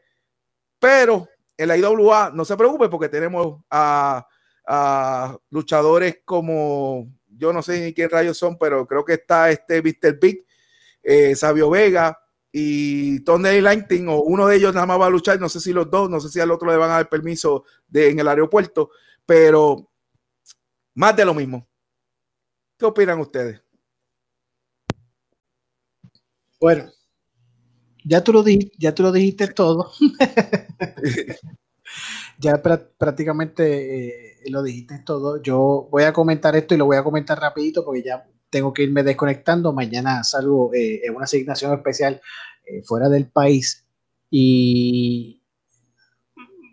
Pero 0.79 1.29
en 1.57 1.69
la 1.69 1.77
IWA 1.77 2.31
no 2.35 2.45
se 2.45 2.57
preocupe 2.57 2.89
porque 2.89 3.09
tenemos 3.09 3.63
a, 3.71 4.27
luchadores 5.51 6.21
como, 6.25 7.09
yo 7.29 7.53
no 7.53 7.63
sé 7.63 7.81
ni 7.81 7.93
quién 7.93 8.09
rayos 8.09 8.39
son, 8.39 8.57
pero 8.57 8.87
creo 8.87 9.05
que 9.05 9.15
está 9.15 9.51
este 9.51 9.83
Mr. 9.83 10.19
Big, 10.21 10.47
eh, 11.03 11.35
Sabio 11.35 11.69
Vega 11.69 12.22
y 12.53 13.21
Tony 13.21 13.63
Lightning, 13.63 14.09
o 14.09 14.21
uno 14.21 14.47
de 14.47 14.57
ellos 14.57 14.75
nada 14.75 14.87
más 14.87 15.01
va 15.01 15.07
a 15.07 15.11
luchar, 15.11 15.41
no 15.41 15.49
sé 15.49 15.59
si 15.59 15.73
los 15.73 15.91
dos, 15.91 16.11
no 16.11 16.21
sé 16.21 16.29
si 16.29 16.39
al 16.39 16.51
otro 16.51 16.71
le 16.71 16.77
van 16.77 16.91
a 16.91 16.95
dar 16.95 17.09
permiso 17.09 17.65
de, 17.89 18.11
en 18.11 18.19
el 18.19 18.29
aeropuerto, 18.29 18.91
pero 19.25 19.91
más 20.95 21.17
de 21.17 21.25
lo 21.25 21.33
mismo. 21.33 21.67
¿Qué 22.79 22.85
opinan 22.85 23.21
ustedes? 23.21 23.63
Bueno, 26.61 26.91
ya 28.05 28.23
tú 28.23 28.33
lo, 28.33 28.45
ya 28.79 28.95
tú 28.95 29.03
lo 29.03 29.13
dijiste 29.13 29.49
todo. 29.49 29.91
ya 32.39 32.63
prácticamente 32.63 34.45
eh, 34.45 34.51
lo 34.51 34.63
dijiste 34.63 35.01
todo. 35.01 35.43
Yo 35.43 35.89
voy 35.91 36.05
a 36.05 36.13
comentar 36.13 36.55
esto 36.55 36.75
y 36.75 36.79
lo 36.79 36.87
voy 36.87 36.97
a 36.97 37.05
comentar 37.05 37.41
rapidito 37.41 37.85
porque 37.85 38.03
ya 38.03 38.25
tengo 38.53 38.73
que 38.73 38.85
irme 38.85 39.03
desconectando. 39.03 39.73
Mañana 39.73 40.23
salgo 40.23 40.73
eh, 40.75 41.01
en 41.05 41.17
una 41.17 41.25
asignación 41.25 41.75
especial 41.75 42.21
eh, 42.67 42.83
fuera 42.85 43.09
del 43.09 43.27
país. 43.27 43.85
Y 44.31 45.43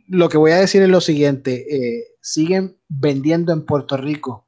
lo 0.07 0.29
que 0.29 0.37
voy 0.37 0.51
a 0.51 0.57
decir 0.57 0.83
es 0.83 0.89
lo 0.89 1.01
siguiente. 1.01 1.65
siguen 2.21 2.77
vendiendo 2.87 3.53
en 3.53 3.65
Puerto 3.65 3.97
Rico 3.97 4.47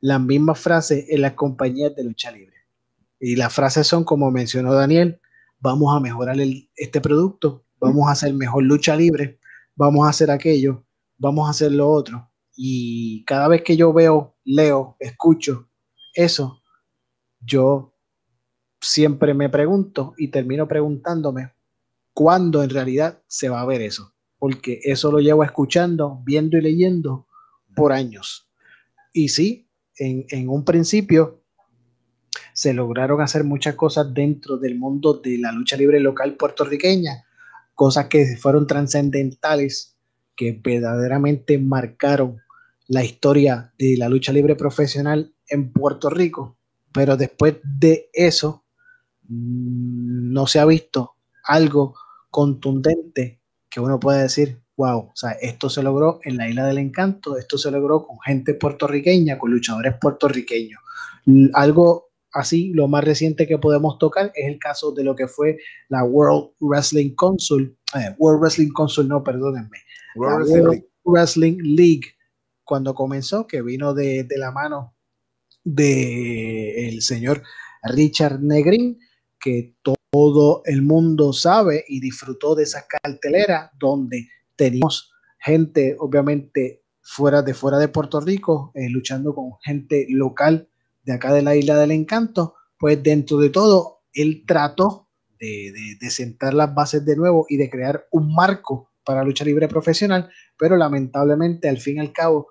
las 0.00 0.20
mismas 0.20 0.58
frases 0.58 1.06
en 1.08 1.22
las 1.22 1.32
compañías 1.32 1.94
de 1.96 2.04
lucha 2.04 2.30
libre. 2.30 2.56
Y 3.18 3.36
las 3.36 3.54
frases 3.54 3.86
son, 3.86 4.04
como 4.04 4.30
mencionó 4.30 4.74
Daniel, 4.74 5.20
vamos 5.60 5.96
a 5.96 6.00
mejorar 6.00 6.36
este 6.76 7.00
producto, 7.00 7.64
vamos 7.80 8.08
a 8.08 8.12
hacer 8.12 8.34
mejor 8.34 8.64
lucha 8.64 8.96
libre, 8.96 9.38
vamos 9.76 10.06
a 10.06 10.10
hacer 10.10 10.30
aquello, 10.30 10.84
vamos 11.16 11.46
a 11.46 11.52
hacer 11.52 11.72
lo 11.72 11.90
otro. 11.90 12.30
Y 12.54 13.24
cada 13.24 13.48
vez 13.48 13.62
que 13.62 13.76
yo 13.76 13.92
veo, 13.92 14.36
leo, 14.44 14.96
escucho 15.00 15.70
eso, 16.14 16.62
yo 17.44 17.94
siempre 18.80 19.34
me 19.34 19.48
pregunto 19.48 20.14
y 20.18 20.28
termino 20.28 20.68
preguntándome 20.68 21.52
cuándo 22.12 22.62
en 22.62 22.70
realidad 22.70 23.22
se 23.26 23.48
va 23.48 23.60
a 23.60 23.66
ver 23.66 23.82
eso. 23.82 24.14
Porque 24.38 24.80
eso 24.84 25.10
lo 25.10 25.20
llevo 25.20 25.42
escuchando, 25.42 26.20
viendo 26.24 26.58
y 26.58 26.60
leyendo 26.60 27.26
por 27.74 27.92
años. 27.92 28.48
Y 29.12 29.28
sí, 29.28 29.68
en, 29.96 30.48
un 30.48 30.64
principio 30.64 31.42
se 32.52 32.74
lograron 32.74 33.20
hacer 33.20 33.44
muchas 33.44 33.74
cosas 33.74 34.12
dentro 34.12 34.58
del 34.58 34.76
mundo 34.76 35.14
de 35.14 35.38
la 35.38 35.52
lucha 35.52 35.76
libre 35.76 36.00
local 36.00 36.36
puertorriqueña, 36.36 37.24
cosas 37.74 38.06
que 38.06 38.36
fueron 38.36 38.66
trascendentales, 38.66 39.96
que 40.36 40.60
verdaderamente 40.62 41.58
marcaron 41.58 42.38
la 42.86 43.04
historia 43.04 43.72
de 43.78 43.96
la 43.96 44.08
lucha 44.08 44.32
libre 44.32 44.56
profesional 44.56 45.34
en 45.48 45.72
Puerto 45.72 46.10
Rico, 46.10 46.58
pero 46.94 47.16
después 47.16 47.56
de 47.64 48.08
eso 48.12 48.64
mm, 49.24 50.32
no 50.32 50.46
se 50.46 50.60
ha 50.60 50.64
visto 50.64 51.16
algo 51.42 51.96
contundente 52.30 53.40
que 53.68 53.80
uno 53.80 53.98
pueda 53.98 54.22
decir, 54.22 54.62
wow, 54.76 55.10
o 55.10 55.16
sea, 55.16 55.32
esto 55.32 55.68
se 55.68 55.82
logró 55.82 56.20
en 56.22 56.36
la 56.36 56.48
Isla 56.48 56.66
del 56.66 56.78
Encanto, 56.78 57.36
esto 57.36 57.58
se 57.58 57.72
logró 57.72 58.06
con 58.06 58.20
gente 58.20 58.54
puertorriqueña, 58.54 59.36
con 59.38 59.50
luchadores 59.50 59.94
puertorriqueños. 60.00 60.80
Algo 61.52 62.10
así, 62.32 62.72
lo 62.72 62.86
más 62.86 63.02
reciente 63.02 63.48
que 63.48 63.58
podemos 63.58 63.98
tocar 63.98 64.30
es 64.34 64.46
el 64.46 64.60
caso 64.60 64.92
de 64.92 65.02
lo 65.02 65.16
que 65.16 65.26
fue 65.26 65.58
la 65.88 66.04
World 66.04 66.52
Wrestling 66.60 67.14
Council, 67.16 67.76
eh, 67.96 68.14
World 68.18 68.40
Wrestling 68.40 68.72
Council, 68.72 69.08
no, 69.08 69.24
perdónenme, 69.24 69.78
World, 70.14 70.84
Wrestling 71.04 71.58
League, 71.60 72.14
cuando 72.62 72.94
comenzó, 72.94 73.48
que 73.48 73.62
vino 73.62 73.94
de, 73.94 74.22
de 74.22 74.38
la 74.38 74.52
mano 74.52 74.93
del 75.64 77.02
señor 77.02 77.42
Richard 77.82 78.40
Negrin, 78.40 78.98
que 79.40 79.74
todo 79.82 80.62
el 80.64 80.82
mundo 80.82 81.32
sabe 81.32 81.84
y 81.88 82.00
disfrutó 82.00 82.54
de 82.54 82.62
esa 82.62 82.86
cartelera 82.86 83.70
donde 83.78 84.28
teníamos 84.56 85.12
gente, 85.38 85.96
obviamente, 85.98 86.84
fuera 87.02 87.42
de, 87.42 87.52
fuera 87.52 87.78
de 87.78 87.88
Puerto 87.88 88.20
Rico, 88.20 88.72
eh, 88.74 88.88
luchando 88.88 89.34
con 89.34 89.52
gente 89.62 90.06
local 90.08 90.68
de 91.02 91.12
acá 91.12 91.32
de 91.34 91.42
la 91.42 91.54
Isla 91.54 91.76
del 91.76 91.90
Encanto, 91.90 92.54
pues 92.78 93.02
dentro 93.02 93.38
de 93.38 93.50
todo, 93.50 94.02
él 94.12 94.44
trató 94.46 95.08
de, 95.38 95.72
de, 96.00 96.10
sentar 96.10 96.54
las 96.54 96.74
bases 96.74 97.04
de 97.04 97.16
nuevo 97.16 97.44
y 97.48 97.58
de 97.58 97.68
crear 97.68 98.06
un 98.10 98.34
marco 98.34 98.90
para 99.04 99.24
lucha 99.24 99.44
libre 99.44 99.68
profesional, 99.68 100.30
pero 100.58 100.76
lamentablemente 100.76 101.68
al 101.68 101.78
fin 101.78 101.96
y 101.96 102.00
al 102.00 102.12
cabo 102.12 102.48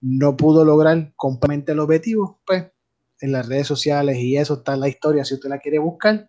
no 0.00 0.36
pudo 0.36 0.64
lograr 0.64 1.12
completamente 1.16 1.72
el 1.72 1.80
objetivo, 1.80 2.40
pues 2.46 2.66
en 3.20 3.32
las 3.32 3.48
redes 3.48 3.66
sociales 3.66 4.16
y 4.18 4.36
eso 4.36 4.54
está 4.54 4.76
la 4.76 4.88
historia 4.88 5.24
si 5.24 5.34
usted 5.34 5.48
la 5.48 5.58
quiere 5.58 5.78
buscar, 5.78 6.28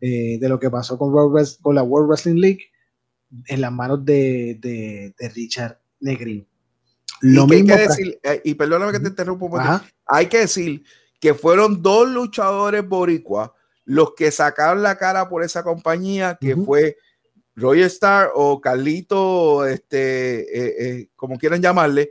eh, 0.00 0.38
de 0.38 0.48
lo 0.48 0.58
que 0.58 0.70
pasó 0.70 0.98
con, 0.98 1.12
con 1.62 1.74
la 1.74 1.82
World 1.82 2.08
Wrestling 2.08 2.40
League, 2.40 2.70
en 3.46 3.60
las 3.60 3.72
manos 3.72 4.04
de, 4.04 4.58
de, 4.60 5.14
de 5.18 5.28
Richard 5.30 5.80
Negrin. 6.00 6.46
Lo 7.20 7.44
y 7.44 7.62
mismo. 7.62 7.76
decir, 7.76 8.18
eh, 8.22 8.40
y 8.44 8.54
perdóname 8.54 8.92
que 8.92 9.00
te 9.00 9.08
interrumpo, 9.08 9.50
hay 10.06 10.26
que 10.26 10.40
decir 10.40 10.84
que 11.20 11.34
fueron 11.34 11.82
dos 11.82 12.08
luchadores 12.08 12.86
boricua 12.86 13.54
los 13.84 14.14
que 14.14 14.30
sacaron 14.30 14.82
la 14.82 14.98
cara 14.98 15.28
por 15.28 15.44
esa 15.44 15.62
compañía, 15.62 16.36
que 16.40 16.56
fue 16.56 16.96
Roy 17.54 17.82
Star 17.82 18.30
o 18.34 18.60
Carlito, 18.60 19.64
este, 19.64 20.40
eh, 20.40 20.74
eh, 20.78 21.08
como 21.14 21.38
quieran 21.38 21.62
llamarle, 21.62 22.10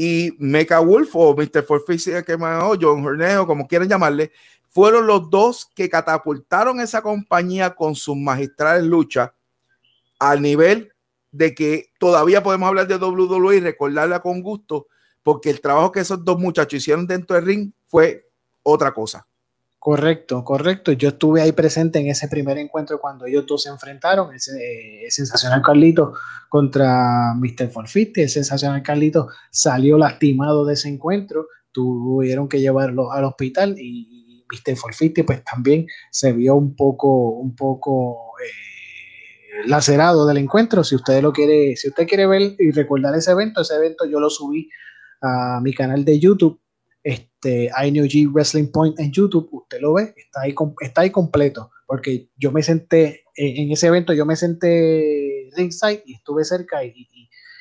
y 0.00 0.32
Mecha 0.38 0.78
Wolf 0.78 1.10
o 1.14 1.34
Mr. 1.34 1.64
Forfix, 1.64 2.04
que 2.24 2.34
o 2.34 2.76
John 2.80 3.04
Horneo, 3.04 3.46
como 3.48 3.66
quieran 3.66 3.88
llamarle, 3.88 4.30
fueron 4.68 5.08
los 5.08 5.28
dos 5.28 5.68
que 5.74 5.90
catapultaron 5.90 6.80
esa 6.80 7.02
compañía 7.02 7.74
con 7.74 7.96
sus 7.96 8.16
magistrales 8.16 8.84
luchas 8.84 9.32
al 10.20 10.40
nivel 10.40 10.92
de 11.32 11.52
que 11.52 11.90
todavía 11.98 12.44
podemos 12.44 12.68
hablar 12.68 12.86
de 12.86 12.94
WWE 12.94 13.56
y 13.56 13.60
recordarla 13.60 14.20
con 14.20 14.40
gusto, 14.40 14.86
porque 15.24 15.50
el 15.50 15.60
trabajo 15.60 15.90
que 15.90 16.00
esos 16.00 16.24
dos 16.24 16.38
muchachos 16.38 16.78
hicieron 16.78 17.04
dentro 17.04 17.34
del 17.34 17.46
ring 17.46 17.72
fue 17.86 18.30
otra 18.62 18.94
cosa. 18.94 19.26
Correcto, 19.80 20.42
correcto. 20.44 20.92
Yo 20.92 21.10
estuve 21.10 21.40
ahí 21.40 21.52
presente 21.52 22.00
en 22.00 22.08
ese 22.08 22.26
primer 22.28 22.58
encuentro 22.58 23.00
cuando 23.00 23.26
ellos 23.26 23.46
dos 23.46 23.62
se 23.62 23.68
enfrentaron, 23.68 24.34
ese, 24.34 25.06
sensacional 25.08 25.62
Carlito 25.62 26.14
contra 26.48 27.34
Mr. 27.34 27.70
Forfiste, 27.70 28.24
el 28.24 28.28
sensacional 28.28 28.82
Carlito 28.82 29.28
salió 29.52 29.96
lastimado 29.96 30.64
de 30.64 30.74
ese 30.74 30.88
encuentro, 30.88 31.46
tuvieron 31.70 32.48
que 32.48 32.60
llevarlo 32.60 33.12
al 33.12 33.24
hospital 33.24 33.76
y 33.78 34.44
Mr. 34.50 34.76
Forfiste 34.76 35.22
pues 35.22 35.44
también 35.44 35.86
se 36.10 36.32
vio 36.32 36.56
un 36.56 36.74
poco, 36.74 37.30
un 37.30 37.54
poco... 37.54 38.32
Eh, 38.42 38.68
lacerado 39.66 40.26
del 40.26 40.38
encuentro. 40.38 40.84
Si 40.84 40.94
usted 40.94 41.22
lo 41.22 41.32
quiere, 41.32 41.76
si 41.76 41.88
usted 41.88 42.06
quiere 42.06 42.26
ver 42.26 42.54
y 42.58 42.70
recordar 42.70 43.14
ese 43.14 43.32
evento, 43.32 43.60
ese 43.60 43.74
evento 43.74 44.04
yo 44.04 44.20
lo 44.20 44.30
subí 44.30 44.68
a 45.20 45.60
mi 45.62 45.72
canal 45.74 46.04
de 46.04 46.18
YouTube, 46.18 46.60
este 47.02 47.70
G 47.70 48.32
Wrestling 48.32 48.70
Point 48.72 48.98
en 48.98 49.12
YouTube, 49.12 49.48
usted 49.52 49.80
lo 49.80 49.94
ve, 49.94 50.14
está 50.16 50.42
ahí, 50.42 50.54
está 50.80 51.02
ahí 51.02 51.10
completo, 51.10 51.70
porque 51.86 52.30
yo 52.36 52.52
me 52.52 52.62
senté 52.62 53.24
en, 53.36 53.70
ese 53.70 53.86
evento, 53.86 54.12
yo 54.12 54.26
me 54.26 54.36
senté 54.36 55.48
ringside 55.56 56.02
y 56.06 56.14
estuve 56.14 56.44
cerca 56.44 56.84
y, 56.84 56.92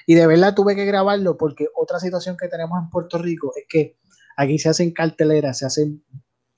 y, 0.07 0.15
de 0.15 0.25
verdad 0.25 0.55
tuve 0.55 0.75
que 0.75 0.85
grabarlo 0.85 1.37
porque 1.37 1.67
otra 1.75 1.99
situación 1.99 2.37
que 2.37 2.47
tenemos 2.47 2.81
en 2.81 2.89
Puerto 2.89 3.17
Rico 3.17 3.51
es 3.55 3.65
que 3.69 3.97
aquí 4.37 4.57
se 4.57 4.69
hacen 4.69 4.91
carteleras, 4.91 5.59
se 5.59 5.65
hacen 5.65 6.03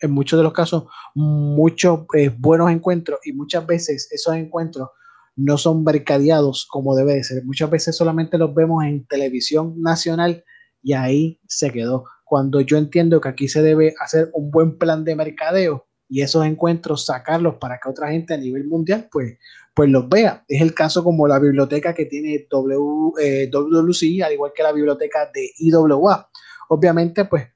en 0.02 0.12
muchos 0.12 0.40
de 0.40 0.44
los 0.44 0.54
casos 0.54 0.86
muchos 1.16 2.02
eh, 2.16 2.30
buenos 2.30 2.72
encuentros 2.72 3.20
y 3.26 3.34
muchas 3.34 3.66
veces 3.66 4.08
esos 4.12 4.36
encuentros 4.36 4.90
no 5.36 5.58
son 5.58 5.84
mercadeados 5.84 6.68
como 6.70 6.96
debe 6.96 7.16
de 7.16 7.24
ser. 7.24 7.46
Muchas 7.46 7.70
veces 7.70 7.96
solamente 7.96 8.38
los 8.38 8.54
vemos 8.54 8.84
en 8.84 9.06
televisión 9.08 9.82
nacional 9.82 10.44
y 10.82 10.94
ahí 10.94 11.40
se 11.48 11.72
quedó. 11.72 12.06
Cuando 12.30 12.62
yo 12.62 12.78
entiendo 12.78 13.20
que 13.20 13.30
aquí 13.30 13.48
se 13.48 13.64
debe 13.64 13.96
hacer 14.00 14.30
un 14.34 14.52
buen 14.52 14.78
plan 14.78 15.04
de 15.04 15.16
mercadeo 15.16 15.88
y 16.08 16.22
esos 16.22 16.46
encuentros 16.46 17.08
sacarlos 17.08 17.56
para 17.56 17.80
que 17.80 17.90
otra 17.90 18.12
gente 18.12 18.36
a 18.36 18.38
nivel 18.38 18.68
mundial 18.68 19.10
pues, 19.12 19.40
pues 19.74 19.90
los 19.90 20.08
vea. 20.08 20.46
Es 20.48 20.62
el 20.62 20.76
caso 20.76 21.04
como 21.04 21.28
la 21.28 21.40
biblioteca 21.40 21.96
que 21.96 22.06
tiene 22.06 22.46
w, 22.48 23.14
eh, 23.20 23.50
WWC, 23.52 24.22
al 24.24 24.34
igual 24.34 24.52
que 24.56 24.62
la 24.62 24.72
biblioteca 24.72 25.32
de 25.34 25.50
IWA. 25.58 26.30
Obviamente 26.70 27.26
pues 27.26 27.48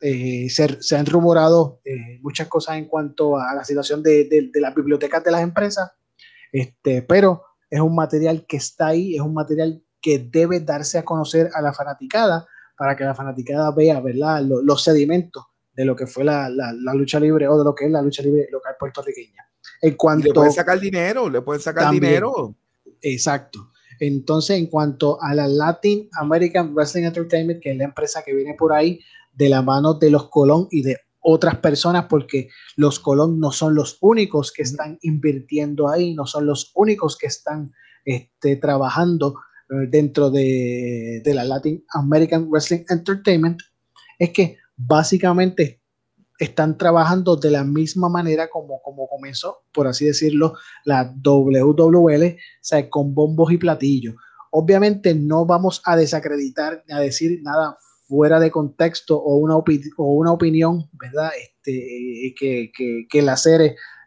eh, 0.00 0.48
se, 0.48 0.96
han 0.96 1.04
rumorado 1.04 1.82
eh, 1.84 2.18
muchas 2.22 2.48
cosas 2.48 2.78
en 2.78 2.86
cuanto 2.86 3.36
a 3.36 3.54
la 3.54 3.62
situación 3.62 4.02
de, 4.02 4.24
de 4.24 4.60
las 4.60 4.74
bibliotecas 4.74 5.22
de 5.22 5.32
las 5.32 5.42
empresas 5.42 5.92
Este, 6.50 7.02
pero 7.02 7.42
es 7.68 7.80
un 7.80 7.94
material 7.94 8.46
que 8.46 8.56
está 8.56 8.86
ahí, 8.86 9.16
es 9.16 9.20
un 9.20 9.34
material 9.34 9.84
que 10.00 10.18
debe 10.18 10.60
darse 10.60 10.96
a 10.96 11.04
conocer 11.04 11.50
a 11.52 11.60
la 11.60 11.74
fanaticada 11.74 12.46
para 12.76 12.96
que 12.96 13.04
la 13.04 13.14
fanaticada 13.14 13.70
vea 13.72 14.00
¿verdad? 14.00 14.42
Los, 14.42 14.82
sedimentos 14.82 15.44
de 15.74 15.84
lo 15.84 15.96
que 15.96 16.06
fue 16.06 16.24
la, 16.24 16.50
lucha 16.94 17.20
libre 17.20 17.48
o 17.48 17.58
de 17.58 17.64
lo 17.64 17.74
que 17.74 17.86
es 17.86 17.90
la 17.90 18.02
lucha 18.02 18.22
libre 18.22 18.48
local 18.50 18.74
puertorriqueña. 18.78 19.48
En 19.82 19.94
cuanto, 19.96 20.28
le 20.28 20.34
pueden 20.34 20.52
sacar 20.52 20.78
dinero, 20.78 21.28
le 21.28 21.42
pueden 21.42 21.62
sacar 21.62 21.90
dinero. 21.90 22.54
Exacto. 23.00 23.70
Entonces, 24.00 24.58
en 24.58 24.66
cuanto 24.66 25.22
a 25.22 25.34
la 25.34 25.46
Latin 25.46 26.08
American 26.20 26.74
Wrestling 26.74 27.04
Entertainment, 27.04 27.62
que 27.62 27.72
es 27.72 27.76
la 27.76 27.84
empresa 27.84 28.22
que 28.22 28.34
viene 28.34 28.54
por 28.54 28.72
ahí 28.72 29.00
de 29.32 29.48
la 29.48 29.62
mano 29.62 29.94
de 29.94 30.10
los 30.10 30.28
Colón 30.28 30.68
y 30.70 30.82
de 30.82 30.98
otras 31.20 31.56
personas, 31.58 32.06
porque 32.08 32.48
los 32.76 33.00
Colón 33.00 33.40
no 33.40 33.50
son 33.50 33.74
los 33.74 33.98
únicos 34.00 34.52
que 34.52 34.62
están 34.62 34.98
invirtiendo 35.02 35.88
ahí, 35.88 36.14
no 36.14 36.26
son 36.26 36.46
los 36.46 36.70
únicos 36.74 37.16
que 37.16 37.26
están 37.26 37.72
este, 38.04 38.56
trabajando 38.56 39.36
dentro 39.68 40.30
de, 40.30 41.22
de, 41.24 41.34
la 41.34 41.44
Latin 41.44 41.84
American 41.94 42.48
Wrestling 42.50 42.84
Entertainment, 42.88 43.60
es 44.18 44.30
que 44.30 44.58
básicamente 44.76 45.80
están 46.38 46.76
trabajando 46.76 47.36
de 47.36 47.50
la 47.50 47.64
misma 47.64 48.08
manera 48.08 48.48
como, 48.48 48.80
como 48.82 49.08
comenzó, 49.08 49.58
por 49.72 49.86
así 49.86 50.04
decirlo, 50.04 50.54
la 50.84 51.14
WWL, 51.22 52.24
o 52.24 52.38
sea, 52.60 52.88
con 52.90 53.14
bombos 53.14 53.52
y 53.52 53.58
platillos. 53.58 54.14
Obviamente 54.50 55.14
no 55.14 55.46
vamos 55.46 55.82
a 55.84 55.96
desacreditar, 55.96 56.84
a 56.90 57.00
decir 57.00 57.40
nada 57.42 57.78
fuera 58.06 58.38
de 58.38 58.50
contexto 58.50 59.16
o 59.16 59.36
una, 59.36 59.56
o 59.56 59.64
una 60.14 60.32
opinión, 60.32 60.88
¿verdad? 60.92 61.30
Este, 61.40 62.34
que, 62.38 62.70
que, 62.76 63.06
que 63.08 63.22
la 63.22 63.36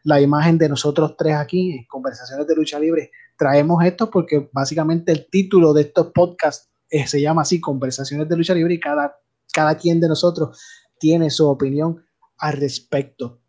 la 0.04 0.22
imagen 0.22 0.58
de 0.58 0.70
nosotros 0.70 1.16
tres 1.18 1.36
aquí 1.36 1.74
en 1.74 1.86
Conversaciones 1.86 2.48
de 2.48 2.56
Lucha 2.56 2.80
Libre, 2.80 3.12
traemos 3.38 3.84
esto 3.84 4.10
porque 4.10 4.50
básicamente 4.52 5.12
el 5.12 5.28
título 5.30 5.74
de 5.74 5.84
estos 5.84 6.08
podcasts 6.14 6.70
eh, 6.90 7.06
se 7.08 7.22
llama 7.22 7.42
así, 7.42 7.60
Conversaciones 7.60 8.30
de 8.30 8.38
Lucha 8.38 8.54
Libre, 8.54 8.74
y 8.74 8.80
cada, 8.80 9.18
cada 9.54 9.78
quien 9.78 10.00
de 10.00 10.08
nosotros 10.08 10.60
tiene 11.00 11.30
su 11.30 11.48
opinión 11.48 12.04
al 12.38 12.54
respecto. 12.54 13.42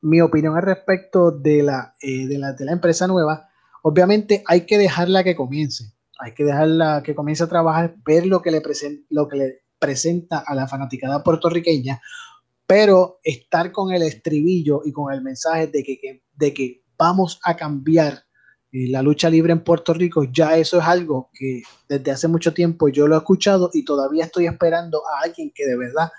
Mi 0.00 0.20
opinión 0.20 0.56
al 0.56 0.62
respecto 0.62 1.30
de 1.30 1.62
la, 1.62 1.94
eh, 2.00 2.26
de 2.26 2.38
la, 2.38 2.52
de 2.52 2.64
la 2.64 2.72
empresa 2.72 3.06
nueva, 3.06 3.48
obviamente 3.82 4.42
hay 4.46 4.62
que 4.62 4.78
dejarla 4.78 5.24
que 5.24 5.36
comience, 5.36 5.92
hay 6.18 6.34
que 6.34 6.44
dejarla 6.44 7.02
que 7.02 7.14
comience 7.14 7.44
a 7.44 7.48
trabajar, 7.48 7.96
ver 8.04 8.26
lo 8.26 8.40
que 8.40 8.50
le, 8.50 8.62
lo 9.10 9.28
que 9.28 9.36
le 9.36 9.62
presenta 9.78 10.38
a 10.38 10.54
la 10.54 10.66
fanaticada 10.66 11.22
puertorriqueña, 11.22 12.00
pero 12.66 13.18
estar 13.22 13.72
con 13.72 13.92
el 13.92 14.02
estribillo 14.02 14.82
y 14.84 14.92
con 14.92 15.12
el 15.12 15.22
mensaje 15.22 15.66
de 15.68 15.82
que, 15.82 16.22
de 16.32 16.54
que 16.54 16.84
vamos 16.96 17.40
a 17.44 17.56
cambiar 17.56 18.24
la 18.86 19.02
lucha 19.02 19.28
libre 19.28 19.52
en 19.52 19.64
Puerto 19.64 19.92
Rico, 19.92 20.24
ya 20.24 20.56
eso 20.56 20.78
es 20.78 20.84
algo 20.84 21.30
que 21.34 21.62
desde 21.88 22.10
hace 22.10 22.28
mucho 22.28 22.54
tiempo 22.54 22.88
yo 22.88 23.08
lo 23.08 23.14
he 23.16 23.18
escuchado 23.18 23.70
y 23.72 23.84
todavía 23.84 24.24
estoy 24.24 24.46
esperando 24.46 25.02
a 25.08 25.24
alguien 25.24 25.50
que 25.54 25.66
de 25.66 25.76
verdad 25.76 26.10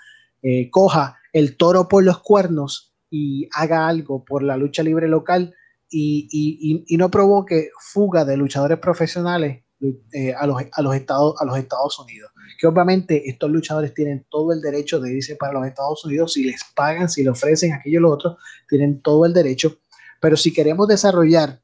eh, 0.42 0.70
coja 0.70 1.18
el 1.32 1.56
toro 1.56 1.88
por 1.88 2.04
los 2.04 2.18
cuernos 2.18 2.92
y 3.10 3.48
haga 3.52 3.88
algo 3.88 4.24
por 4.24 4.42
la 4.42 4.56
lucha 4.56 4.82
libre 4.82 5.08
local 5.08 5.54
y, 5.90 6.96
no 6.96 7.10
provoque 7.10 7.70
fuga 7.78 8.24
de 8.24 8.36
luchadores 8.36 8.78
profesionales 8.78 9.64
eh, 10.12 10.34
a, 10.34 10.46
los, 10.46 10.62
a, 10.72 10.82
los 10.82 10.94
Estados, 10.94 11.34
a 11.40 11.44
los 11.44 11.58
Estados 11.58 11.98
Unidos. 11.98 12.30
Que 12.60 12.66
obviamente 12.66 13.28
estos 13.28 13.50
luchadores 13.50 13.94
tienen 13.94 14.26
todo 14.30 14.52
el 14.52 14.60
derecho 14.60 15.00
de 15.00 15.14
irse 15.14 15.36
para 15.36 15.54
los 15.54 15.66
Estados 15.66 16.04
Unidos 16.04 16.34
si 16.34 16.44
les 16.44 16.60
pagan, 16.74 17.08
si 17.08 17.24
le 17.24 17.30
ofrecen 17.30 17.72
aquello 17.72 17.98
y 17.98 18.02
lo 18.02 18.10
otro, 18.10 18.36
tienen 18.68 19.00
todo 19.00 19.26
el 19.26 19.32
derecho. 19.32 19.78
Pero 20.20 20.36
si 20.36 20.52
queremos 20.52 20.86
desarrollar 20.86 21.60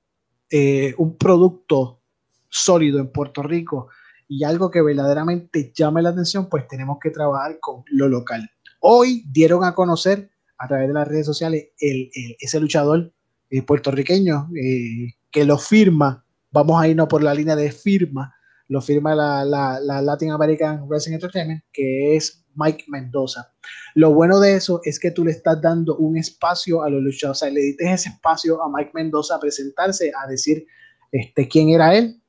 eh, 0.51 0.95
un 0.99 1.17
producto 1.17 2.01
sólido 2.49 3.01
en 3.01 3.11
Puerto 3.11 3.43
Rico 3.43 3.89
y 4.29 4.45
algo 4.45 4.71
que 4.71 4.83
verdaderamente 4.83 5.73
llame 5.75 6.03
la 6.03 6.11
atención, 6.11 6.49
pues 6.49 6.67
tenemos 6.69 6.99
que 7.01 7.11
trabajar 7.11 7.59
con 7.61 7.85
lo 7.87 8.09
local. 8.09 8.51
Hoy 8.81 9.25
dieron 9.29 9.65
a 9.65 9.75
conocer 9.75 10.31
a 10.59 10.69
través 10.69 10.89
de 10.89 10.95
las 10.95 11.09
redes 11.09 11.27
sociales 11.27 11.69
el, 11.79 12.11
ese 12.39 12.61
luchador 12.61 13.13
eh, 13.51 13.63
puertorriqueño 13.63 14.49
eh, 14.57 15.15
que 15.31 15.45
lo 15.45 15.59
firma, 15.59 16.25
vamos 16.51 16.81
a 16.81 16.89
irnos 16.89 17.09
por 17.09 17.23
la 17.23 17.35
línea 17.35 17.57
de 17.57 17.71
firma, 17.71 18.35
lo 18.69 18.81
firma 18.81 19.15
la, 19.15 19.45
la, 19.45 20.03
Latin 20.03 20.33
American 20.33 20.89
Wrestling 20.89 21.15
Entertainment, 21.15 21.63
que 21.73 22.17
es 22.17 22.45
Mike 22.55 22.85
Mendoza. 22.89 23.53
Lo 23.95 24.13
bueno 24.13 24.41
de 24.41 24.55
eso 24.55 24.81
es 24.85 24.99
que 24.99 25.11
tú 25.11 25.25
le 25.25 25.31
estás 25.31 25.61
dando 25.61 25.97
un 25.97 26.17
espacio 26.17 26.83
a 26.83 26.91
los 26.91 27.03
luchadores, 27.03 27.43
o 27.43 27.45
sea, 27.45 27.51
le 27.51 27.61
diste 27.61 27.93
ese 27.93 28.09
espacio 28.09 28.63
a 28.63 28.71
Mike 28.71 28.91
Mendoza 28.95 29.37
a 29.37 29.41
presentarse, 29.41 30.11
a 30.17 30.29
decir 30.29 30.67
este, 31.13 31.49
quién 31.49 31.69
era 31.69 31.95
él, 31.95 32.21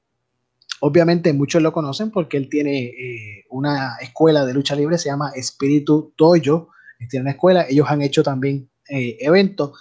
Obviamente 0.79 1.33
muchos 1.33 1.61
lo 1.61 1.73
conocen 1.73 2.11
porque 2.11 2.37
él 2.37 2.49
tiene 2.49 2.85
eh, 2.85 3.45
una 3.49 3.97
escuela 3.99 4.45
de 4.45 4.53
lucha 4.53 4.75
libre, 4.75 4.97
se 4.97 5.09
llama 5.09 5.31
Espíritu 5.35 6.13
Dojo, 6.17 6.69
tiene 7.09 7.23
una 7.23 7.31
escuela, 7.31 7.65
ellos 7.67 7.87
han 7.89 8.01
hecho 8.01 8.21
también 8.21 8.69
eh, 8.89 9.17
eventos. 9.19 9.71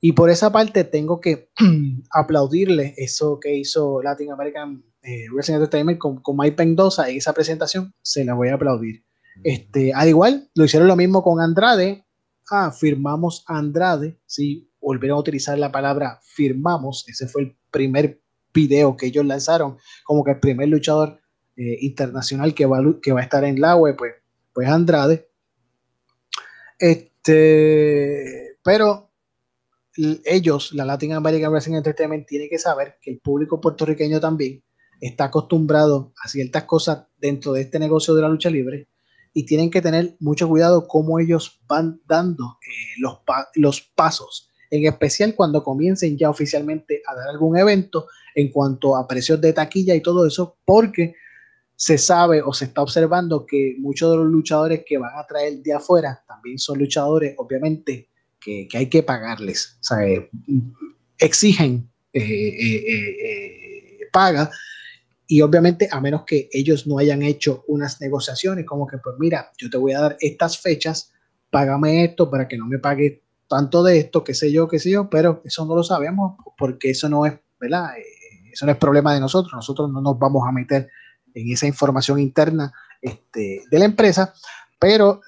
Y 0.00 0.12
por 0.12 0.30
esa 0.30 0.52
parte 0.52 0.84
tengo 0.84 1.20
que 1.20 1.50
aplaudirle 2.10 2.94
eso 2.96 3.40
que 3.40 3.56
hizo 3.56 4.00
Latin 4.02 4.30
American 4.30 4.84
eh, 5.02 5.26
Wrestling 5.32 5.56
Entertainment 5.56 5.98
con, 5.98 6.22
con, 6.22 6.36
Mike 6.36 6.56
Pendosa 6.56 7.08
en 7.08 7.16
esa 7.16 7.32
presentación, 7.32 7.92
se 8.02 8.24
la 8.24 8.34
voy 8.34 8.48
a 8.48 8.54
aplaudir. 8.54 9.04
Este, 9.42 9.92
al 9.92 10.08
igual, 10.08 10.50
lo 10.54 10.64
hicieron 10.64 10.88
lo 10.88 10.96
mismo 10.96 11.22
con 11.22 11.40
Andrade. 11.40 12.06
Ah, 12.50 12.70
firmamos 12.70 13.44
Andrade, 13.46 14.18
sí, 14.26 14.70
volvieron 14.80 15.16
a 15.16 15.20
utilizar 15.20 15.58
la 15.58 15.72
palabra 15.72 16.20
firmamos, 16.22 17.04
ese 17.08 17.26
fue 17.26 17.42
el 17.42 17.56
primer 17.70 18.20
video 18.52 18.96
que 18.96 19.06
ellos 19.06 19.24
lanzaron, 19.24 19.78
como 20.04 20.22
que 20.24 20.32
el 20.32 20.40
primer 20.40 20.68
luchador 20.68 21.20
eh, 21.56 21.78
internacional 21.80 22.54
que 22.54 22.66
va, 22.66 22.80
que 23.00 23.12
va 23.12 23.20
a 23.20 23.24
estar 23.24 23.44
en 23.44 23.60
la 23.60 23.76
web, 23.76 23.96
pues, 23.96 24.12
pues 24.52 24.68
Andrade. 24.68 25.28
Este, 26.78 28.58
pero 28.62 29.10
ellos, 30.24 30.72
la 30.72 30.84
Latin 30.84 31.12
American 31.12 31.50
Wrestling 31.50 31.76
Entertainment, 31.76 32.26
tiene 32.26 32.48
que 32.48 32.58
saber 32.58 32.98
que 33.00 33.10
el 33.10 33.20
público 33.20 33.60
puertorriqueño 33.60 34.20
también 34.20 34.62
está 35.02 35.24
acostumbrado 35.24 36.12
a 36.22 36.28
ciertas 36.28 36.64
cosas 36.64 37.06
dentro 37.18 37.52
de 37.52 37.62
este 37.62 37.78
negocio 37.78 38.14
de 38.14 38.22
la 38.22 38.28
lucha 38.28 38.50
libre 38.50 38.88
y 39.34 39.44
tienen 39.46 39.70
que 39.70 39.82
tener 39.82 40.16
mucho 40.20 40.48
cuidado 40.48 40.86
cómo 40.86 41.18
ellos 41.18 41.60
van 41.66 42.00
dando 42.06 42.58
eh, 42.66 43.00
los, 43.00 43.18
los 43.54 43.80
pasos 43.80 44.48
en 44.72 44.86
especial 44.86 45.34
cuando 45.34 45.62
comiencen 45.62 46.16
ya 46.16 46.30
oficialmente 46.30 47.02
a 47.06 47.14
dar 47.14 47.28
algún 47.28 47.58
evento 47.58 48.06
en 48.34 48.50
cuanto 48.50 48.96
a 48.96 49.06
precios 49.06 49.38
de 49.38 49.52
taquilla 49.52 49.94
y 49.94 50.00
todo 50.00 50.26
eso, 50.26 50.56
porque 50.64 51.14
se 51.76 51.98
sabe 51.98 52.40
o 52.40 52.54
se 52.54 52.64
está 52.66 52.80
observando 52.80 53.44
que 53.44 53.76
muchos 53.78 54.10
de 54.10 54.16
los 54.16 54.26
luchadores 54.26 54.82
que 54.86 54.96
van 54.96 55.12
a 55.14 55.26
traer 55.26 55.58
de 55.58 55.74
afuera 55.74 56.24
también 56.26 56.58
son 56.58 56.78
luchadores, 56.78 57.34
obviamente, 57.36 58.08
que, 58.40 58.66
hay 58.72 58.86
que 58.88 59.02
pagarles. 59.02 59.76
O 59.80 59.84
sea, 59.84 60.06
eh, 60.06 60.30
exigen 61.18 61.90
eh, 62.14 62.22
eh, 62.22 63.98
paga 64.10 64.50
y 65.32 65.40
obviamente 65.40 65.88
a 65.90 65.98
menos 65.98 66.24
que 66.26 66.50
ellos 66.52 66.86
no 66.86 66.98
hayan 66.98 67.22
hecho 67.22 67.64
unas 67.66 68.02
negociaciones 68.02 68.66
como 68.66 68.86
que 68.86 68.98
pues 68.98 69.16
mira, 69.18 69.50
yo 69.56 69.70
te 69.70 69.78
voy 69.78 69.94
a 69.94 70.00
dar 70.00 70.16
estas 70.20 70.58
fechas, 70.58 71.10
págame 71.48 72.04
esto 72.04 72.30
para 72.30 72.46
que 72.46 72.58
no 72.58 72.66
me 72.66 72.78
pague 72.78 73.22
tanto 73.48 73.82
de 73.82 73.98
esto, 73.98 74.22
qué 74.24 74.34
sé 74.34 74.52
yo, 74.52 74.68
qué 74.68 74.78
sé 74.78 74.90
yo, 74.90 75.08
pero 75.08 75.40
eso 75.46 75.64
no 75.64 75.74
lo 75.74 75.82
sabemos 75.84 76.36
porque 76.58 76.90
eso 76.90 77.08
no 77.08 77.24
es, 77.24 77.32
¿verdad? 77.58 77.96
Eh, 77.96 78.50
eso 78.52 78.66
no 78.66 78.72
es 78.72 78.78
problema 78.78 79.14
de 79.14 79.20
nosotros, 79.20 79.54
nosotros 79.54 79.90
no 79.90 80.02
nos 80.02 80.18
vamos 80.18 80.46
a 80.46 80.52
meter 80.52 80.90
en 81.32 81.50
esa 81.50 81.66
información 81.66 82.18
interna 82.18 82.70
este, 83.00 83.62
de 83.70 83.78
la 83.78 83.86
empresa, 83.86 84.34
pero 84.78 85.22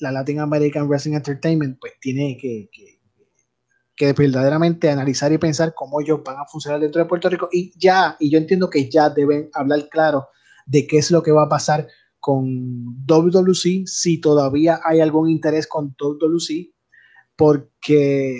la 0.00 0.10
Latin 0.10 0.40
American 0.40 0.88
Wrestling 0.88 1.14
Entertainment 1.14 1.78
pues 1.78 1.92
tiene 2.00 2.36
que, 2.40 2.68
que, 2.72 2.93
que, 3.96 4.12
verdaderamente 4.12 4.90
analizar 4.90 5.32
y 5.32 5.38
pensar 5.38 5.74
cómo 5.74 6.00
ellos 6.00 6.20
van 6.24 6.36
a 6.38 6.46
funcionar 6.46 6.80
dentro 6.80 7.02
de 7.02 7.08
Puerto 7.08 7.28
Rico 7.28 7.48
y 7.52 7.72
ya, 7.78 8.16
y 8.18 8.30
yo 8.30 8.38
entiendo 8.38 8.70
que 8.70 8.90
ya 8.90 9.10
deben 9.10 9.50
hablar 9.54 9.88
claro 9.88 10.28
de 10.66 10.86
qué 10.86 10.98
es 10.98 11.10
lo 11.10 11.22
que 11.22 11.32
va 11.32 11.44
a 11.44 11.48
pasar 11.48 11.86
con 12.18 13.04
WWC, 13.06 13.86
si 13.86 14.20
todavía 14.20 14.80
hay 14.82 15.00
algún 15.00 15.28
interés 15.28 15.66
con 15.66 15.94
WWC, 15.98 16.72
porque 17.36 18.38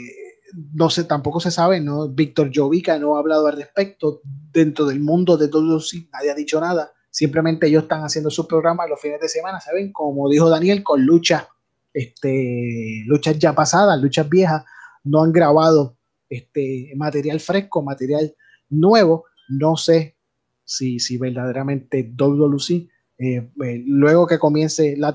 no 0.73 0.91
sé, 0.91 1.05
tampoco 1.05 1.41
se 1.41 1.51
sabe, 1.51 1.81
¿no? 1.81 2.09
Víctor 2.09 2.51
Jovica 2.55 2.99
no 2.99 3.17
ha 3.17 3.19
hablado 3.19 3.47
al 3.47 3.57
respecto. 3.57 4.21
Dentro 4.25 4.87
del 4.87 5.01
mundo 5.01 5.37
de 5.37 5.49
todos, 5.49 5.93
nadie 6.13 6.31
ha 6.31 6.35
dicho 6.35 6.61
nada. 6.61 6.93
Simplemente 7.11 7.67
ellos 7.67 7.85
están 7.85 8.03
haciendo 8.03 8.31
sus 8.31 8.47
programas 8.47 8.89
los 8.89 9.01
fines 9.01 9.21
de 9.21 9.29
semana, 9.29 9.61
¿saben? 9.61 9.93
Como 9.93 10.29
dijo 10.29 10.49
Daniel, 10.49 10.83
con 10.83 11.05
luchas, 11.05 11.47
este, 11.93 13.03
luchas 13.07 13.39
ya 13.39 13.55
pasadas, 13.55 14.01
luchas 14.01 14.29
viejas, 14.29 14.65
no 15.05 15.23
han 15.23 15.33
grabado 15.33 15.97
este 16.29 16.93
material 16.97 17.41
fresco, 17.41 17.83
material 17.83 18.35
nuevo. 18.69 19.25
No 19.49 19.77
sé 19.77 20.17
si, 20.65 20.99
si 20.99 21.19
verdaderamente 21.19 22.13
WWC, 22.17 22.71
eh, 23.19 23.51
eh, 23.65 23.83
luego 23.87 24.27
que 24.27 24.39
comience 24.39 24.97
la 24.97 25.13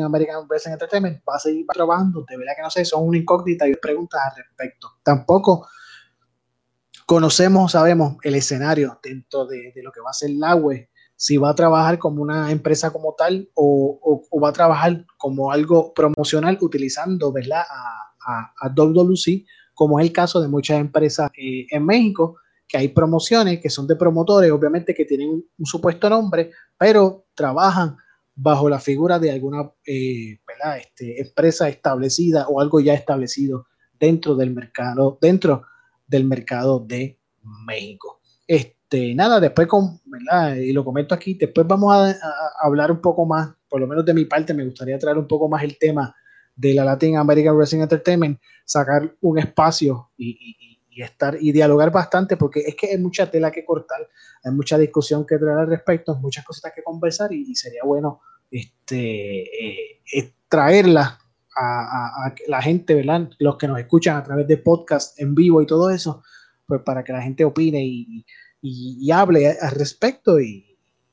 American 0.00 0.46
Wrestling 0.48 0.72
Entertainment 0.72 1.22
va 1.28 1.36
a 1.36 1.38
seguir 1.38 1.66
trabajando, 1.66 2.24
de 2.28 2.36
verdad 2.36 2.54
que 2.56 2.62
no 2.62 2.70
sé, 2.70 2.84
son 2.84 3.06
una 3.06 3.18
incógnita 3.18 3.68
y 3.68 3.74
preguntas 3.74 4.20
al 4.24 4.42
respecto. 4.42 4.88
Tampoco 5.02 5.68
conocemos, 7.04 7.72
sabemos 7.72 8.16
el 8.22 8.34
escenario 8.34 8.98
dentro 9.02 9.46
de, 9.46 9.72
lo 9.82 9.92
que 9.92 10.00
va 10.00 10.10
a 10.10 10.14
ser 10.14 10.30
la 10.30 10.54
web, 10.54 10.88
si 11.14 11.36
va 11.36 11.50
a 11.50 11.54
trabajar 11.54 11.98
como 11.98 12.22
una 12.22 12.50
empresa 12.50 12.90
como 12.90 13.14
tal 13.14 13.50
o, 13.54 14.22
va 14.42 14.48
a 14.48 14.52
trabajar 14.52 15.04
como 15.18 15.52
algo 15.52 15.92
promocional 15.92 16.58
utilizando 16.60 17.30
¿verdad? 17.30 17.62
A, 17.68 18.11
a, 18.26 18.68
WWC, 18.68 19.44
como 19.74 19.98
es 19.98 20.06
el 20.06 20.12
caso 20.12 20.40
de 20.40 20.48
muchas 20.48 20.80
empresas 20.80 21.30
eh, 21.36 21.66
en 21.70 21.84
México, 21.84 22.36
que 22.68 22.78
hay 22.78 22.88
promociones 22.88 23.60
que 23.60 23.68
son 23.68 23.86
de 23.86 23.96
promotores, 23.96 24.50
obviamente 24.50 24.94
que 24.94 25.04
tienen 25.04 25.28
un, 25.30 25.66
supuesto 25.66 26.08
nombre, 26.08 26.52
pero 26.78 27.26
trabajan 27.34 27.96
bajo 28.34 28.68
la 28.68 28.80
figura 28.80 29.18
de 29.18 29.30
alguna 29.30 29.70
eh, 29.86 30.38
este, 30.78 31.20
empresa 31.20 31.68
establecida 31.68 32.48
o 32.48 32.60
algo 32.60 32.80
ya 32.80 32.94
establecido 32.94 33.66
dentro 33.98 34.34
del 34.34 34.54
mercado, 34.54 35.18
dentro 35.20 35.64
del 36.06 36.24
mercado 36.24 36.80
de 36.80 37.20
México. 37.66 38.20
Este, 38.46 39.14
nada, 39.14 39.38
después 39.38 39.66
con, 39.68 40.00
¿verdad? 40.04 40.56
Y 40.56 40.72
lo 40.72 40.84
comento 40.84 41.14
aquí, 41.14 41.34
después 41.34 41.66
vamos 41.66 41.94
a, 41.94 42.14
hablar 42.62 42.90
un 42.90 43.00
poco 43.00 43.26
más, 43.26 43.54
por 43.68 43.80
lo 43.80 43.86
menos 43.86 44.04
de 44.04 44.14
mi 44.14 44.24
parte, 44.24 44.54
me 44.54 44.64
gustaría 44.64 44.98
traer 44.98 45.18
un 45.18 45.28
poco 45.28 45.48
más 45.48 45.62
el 45.62 45.78
tema 45.78 46.14
de 46.54 46.74
la 46.74 46.84
Latin 46.84 47.16
American 47.16 47.56
Wrestling 47.56 47.80
Entertainment, 47.80 48.40
sacar 48.64 49.14
un 49.20 49.38
espacio 49.38 50.10
y, 50.16 50.56
estar 50.96 51.36
y 51.40 51.52
dialogar 51.52 51.90
bastante, 51.90 52.36
porque 52.36 52.60
es 52.60 52.76
que 52.76 52.90
hay 52.90 52.98
mucha 52.98 53.30
tela 53.30 53.50
que 53.50 53.64
cortar, 53.64 54.06
hay 54.44 54.52
mucha 54.52 54.76
discusión 54.76 55.26
que 55.26 55.38
traer 55.38 55.58
al 55.58 55.66
respecto, 55.66 56.14
muchas 56.16 56.44
cositas 56.44 56.72
que 56.74 56.82
conversar 56.82 57.32
y, 57.32 57.54
sería 57.54 57.82
bueno 57.84 58.20
este, 58.50 59.94
eh, 59.94 60.34
traerlas 60.48 61.18
a, 61.56 62.34
la 62.46 62.62
gente, 62.62 62.94
¿verdad? 62.94 63.30
Los 63.38 63.56
que 63.56 63.68
nos 63.68 63.78
escuchan 63.78 64.16
a 64.16 64.22
través 64.22 64.46
de 64.46 64.56
podcast 64.56 65.18
en 65.20 65.34
vivo 65.34 65.62
y 65.62 65.66
todo 65.66 65.90
eso, 65.90 66.22
pues 66.66 66.82
para 66.82 67.04
que 67.04 67.12
la 67.12 67.22
gente 67.22 67.44
opine 67.44 67.84
y, 67.84 69.10
hable 69.10 69.48
al 69.60 69.72
respecto 69.72 70.40
y, 70.40 70.68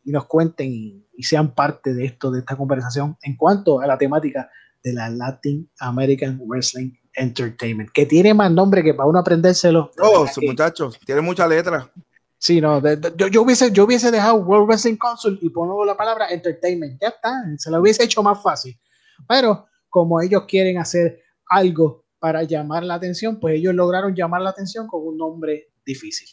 nos 0.06 0.26
cuenten 0.26 0.72
y, 0.72 1.24
sean 1.24 1.54
parte 1.54 1.94
de 1.94 2.06
esto, 2.06 2.32
de 2.32 2.40
esta 2.40 2.56
conversación 2.56 3.18
en 3.22 3.36
cuanto 3.36 3.82
a 3.82 3.88
la 3.88 3.98
temática 3.98 4.50
de 4.84 4.94
la 4.94 5.10
Latin 5.10 5.70
American 5.80 6.40
Wrestling 6.46 6.92
Entertainment, 7.14 7.90
que 7.92 8.06
tiene 8.06 8.34
más 8.34 8.52
nombre 8.52 8.84
que 8.84 8.94
para 8.94 9.10
uno 9.10 9.20
aprendérselo. 9.20 9.92
Oh, 10.02 10.26
muchachos, 10.42 10.98
tiene 11.06 11.22
mucha 11.22 11.48
letra. 11.48 11.92
Sí, 12.38 12.62
no, 12.62 12.82
yo, 13.18 13.28
yo, 13.28 13.42
hubiese, 13.42 13.70
yo 13.72 13.84
hubiese 13.84 14.12
dejado 14.12 14.36
World 14.36 14.68
Wrestling 14.68 14.96
Council 14.96 15.38
y 15.42 15.50
pongo 15.50 15.84
la 15.84 15.98
palabra 15.98 16.30
entertainment. 16.30 17.00
Ya 17.02 17.10
está, 17.10 17.34
se 17.58 17.70
lo 17.70 17.82
hubiese 17.82 18.04
hecho 18.06 18.24
más 18.24 18.42
fácil. 18.42 18.80
Pero 19.28 19.68
como 19.90 20.22
ellos 20.22 20.44
quieren 20.48 20.78
hacer 20.78 21.22
algo 21.48 22.06
para 22.18 22.44
llamar 22.44 22.84
la 22.84 22.94
atención, 22.94 23.40
pues 23.40 23.56
ellos 23.56 23.76
lograron 23.76 24.16
llamar 24.16 24.42
la 24.42 24.52
atención 24.52 24.88
con 24.88 25.06
un 25.06 25.18
nombre 25.18 25.72
difícil. 25.86 26.30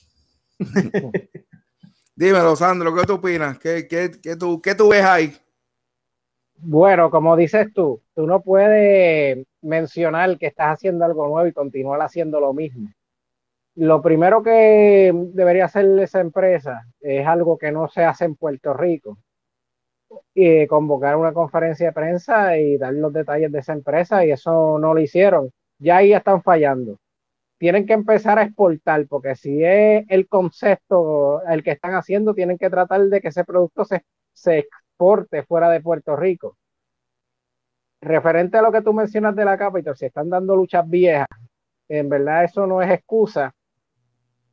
Dímelo, 2.14 2.54
Sandro, 2.54 2.94
¿qué 2.94 3.04
tú 3.04 3.14
opinas? 3.14 3.58
¿Qué, 3.58 3.86
qué, 3.88 4.10
qué, 4.22 4.36
tú, 4.36 4.62
¿Qué 4.62 4.74
tú 4.74 4.88
ves 4.88 5.04
ahí? 5.04 5.36
Bueno, 6.58 7.10
como 7.10 7.36
dices 7.36 7.72
tú, 7.72 8.02
tú 8.14 8.26
no 8.26 8.42
puedes 8.42 9.46
mencionar 9.62 10.38
que 10.38 10.46
estás 10.46 10.74
haciendo 10.74 11.04
algo 11.04 11.28
nuevo 11.28 11.46
y 11.46 11.52
continuar 11.52 12.00
haciendo 12.02 12.40
lo 12.40 12.52
mismo. 12.52 12.90
Lo 13.74 14.02
primero 14.02 14.42
que 14.42 15.12
debería 15.34 15.66
hacer 15.66 15.86
esa 16.00 16.20
empresa 16.20 16.86
es 17.00 17.26
algo 17.26 17.58
que 17.58 17.72
no 17.72 17.88
se 17.88 18.04
hace 18.04 18.24
en 18.24 18.36
Puerto 18.36 18.72
Rico, 18.72 19.18
y 20.34 20.66
convocar 20.66 21.16
una 21.16 21.32
conferencia 21.32 21.86
de 21.88 21.92
prensa 21.92 22.58
y 22.58 22.76
dar 22.76 22.94
los 22.94 23.12
detalles 23.12 23.50
de 23.52 23.58
esa 23.60 23.72
empresa 23.72 24.24
y 24.24 24.30
eso 24.30 24.78
no 24.78 24.94
lo 24.94 25.00
hicieron. 25.00 25.50
Ya 25.78 25.98
ahí 25.98 26.12
están 26.12 26.42
fallando. 26.42 26.98
Tienen 27.58 27.86
que 27.86 27.94
empezar 27.94 28.38
a 28.38 28.44
exportar 28.44 29.06
porque 29.08 29.34
si 29.36 29.64
es 29.64 30.04
el 30.08 30.28
concepto 30.28 31.42
el 31.48 31.62
que 31.62 31.72
están 31.72 31.94
haciendo, 31.94 32.34
tienen 32.34 32.58
que 32.58 32.70
tratar 32.70 33.02
de 33.02 33.20
que 33.20 33.28
ese 33.28 33.44
producto 33.44 33.84
se, 33.84 34.04
se 34.32 34.66
fuera 34.98 35.70
de 35.70 35.80
Puerto 35.80 36.16
Rico. 36.16 36.56
Referente 38.00 38.58
a 38.58 38.62
lo 38.62 38.72
que 38.72 38.82
tú 38.82 38.92
mencionas 38.92 39.34
de 39.34 39.44
la 39.44 39.56
Capitol, 39.56 39.96
si 39.96 40.06
están 40.06 40.28
dando 40.28 40.54
luchas 40.54 40.88
viejas, 40.88 41.26
en 41.88 42.08
verdad 42.08 42.44
eso 42.44 42.66
no 42.66 42.82
es 42.82 42.90
excusa 42.90 43.54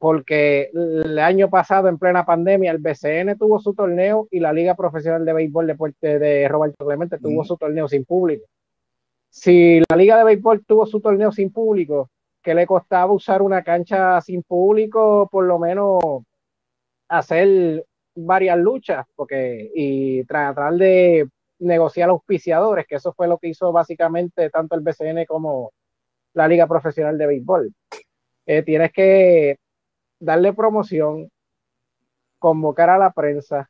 porque 0.04 0.70
el 0.74 1.18
año 1.18 1.50
pasado, 1.50 1.88
en 1.88 1.98
plena 1.98 2.26
pandemia, 2.26 2.72
el 2.72 2.80
BCN 2.80 3.38
tuvo 3.38 3.58
su 3.62 3.74
torneo 3.74 4.28
y 4.32 4.42
la 4.42 4.52
Liga 4.52 4.76
Profesional 4.76 5.24
de 5.24 5.32
Béisbol 5.32 5.66
de, 6.02 6.20
de 6.20 6.48
Roberto 6.50 6.86
Clemente 6.86 7.20
tuvo 7.20 7.46
su 7.46 7.56
torneo 7.56 7.88
sin 7.88 8.04
público. 8.04 8.46
Si 9.30 9.82
la 9.90 9.96
Liga 9.96 10.18
de 10.18 10.26
Béisbol 10.26 10.66
tuvo 10.66 10.86
su 10.86 11.00
torneo 11.00 11.32
sin 11.32 11.54
público, 11.54 12.10
¿qué 12.42 12.54
le 12.54 12.68
costaba 12.68 13.14
usar 13.14 13.42
una 13.42 13.64
cancha 13.64 14.20
sin 14.20 14.44
público? 14.44 15.30
Por 15.32 15.46
lo 15.46 15.58
menos 15.58 16.02
hacer 17.08 17.86
varias 18.16 18.58
luchas 18.58 19.06
porque, 19.16 19.72
y 19.74 20.24
tratar 20.26 20.74
de 20.74 21.28
negociar 21.60 22.10
auspiciadores, 22.10 22.86
que 22.88 22.96
eso 22.96 23.14
fue 23.14 23.28
lo 23.28 23.38
que 23.38 23.50
hizo 23.50 23.72
básicamente 23.72 24.50
tanto 24.50 24.76
el 24.76 24.82
BCN 24.82 25.26
como 25.26 25.72
la 26.34 26.48
Liga 26.48 26.68
Profesional 26.68 27.18
de 27.18 27.28
Béisbol. 27.28 27.74
Eh, 28.46 28.64
tienes 28.64 28.92
que 28.92 29.58
darle 30.20 30.54
promoción, 30.54 31.30
convocar 32.40 32.90
a 32.90 32.98
la 32.98 33.12
prensa. 33.12 33.70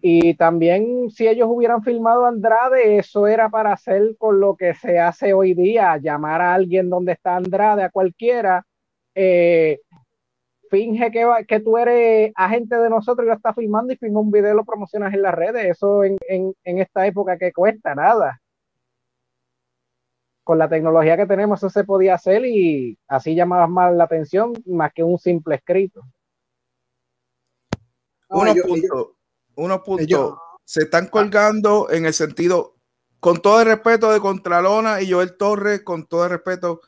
Y 0.00 0.34
también 0.34 1.10
si 1.10 1.28
ellos 1.28 1.48
hubieran 1.50 1.82
filmado 1.82 2.26
Andrade, 2.26 2.98
eso 2.98 3.26
era 3.28 3.48
para 3.48 3.72
hacer 3.72 4.16
con 4.18 4.40
lo 4.40 4.56
que 4.56 4.74
se 4.74 4.98
hace 4.98 5.32
hoy 5.32 5.54
día, 5.54 5.96
llamar 5.98 6.40
a 6.40 6.54
alguien 6.54 6.90
donde 6.90 7.12
está 7.12 7.36
Andrade, 7.36 7.84
a 7.84 7.90
cualquiera, 7.90 8.66
eh, 9.14 9.78
finge 10.72 11.10
que, 11.10 11.26
que 11.46 11.60
tú 11.60 11.76
eres 11.76 12.32
agente 12.34 12.76
de 12.76 12.88
nosotros 12.88 13.26
y 13.26 13.28
lo 13.28 13.34
estás 13.34 13.54
filmando 13.54 13.92
y 13.92 13.96
filma 13.96 14.20
un 14.20 14.30
video 14.30 14.54
y 14.54 14.56
lo 14.56 14.64
promocionas 14.64 15.12
en 15.12 15.20
las 15.20 15.34
redes. 15.34 15.66
Eso 15.66 16.02
en, 16.02 16.16
en, 16.26 16.54
en 16.64 16.78
esta 16.78 17.06
época 17.06 17.36
que 17.36 17.52
cuesta 17.52 17.94
nada 17.94 18.40
con 20.44 20.58
la 20.58 20.68
tecnología 20.68 21.16
que 21.16 21.26
tenemos 21.26 21.60
eso 21.60 21.70
se 21.70 21.84
podía 21.84 22.14
hacer 22.14 22.44
y 22.44 22.98
así 23.06 23.34
llamabas 23.34 23.70
más 23.70 23.94
la 23.94 24.04
atención 24.04 24.52
más 24.66 24.92
que 24.92 25.04
un 25.04 25.18
simple 25.18 25.56
escrito. 25.56 26.02
Unos 28.28 28.56
puntos, 28.60 29.08
unos 29.54 29.82
puntos 29.82 30.38
se 30.64 30.84
están 30.84 31.08
colgando 31.08 31.90
en 31.90 32.06
el 32.06 32.14
sentido, 32.14 32.76
con 33.20 33.42
todo 33.42 33.60
el 33.60 33.66
respeto 33.66 34.10
de 34.10 34.20
Contralona 34.20 35.02
y 35.02 35.12
Joel 35.12 35.36
Torres, 35.36 35.82
con 35.82 36.06
todo 36.06 36.24
el 36.24 36.30
respeto, 36.30 36.80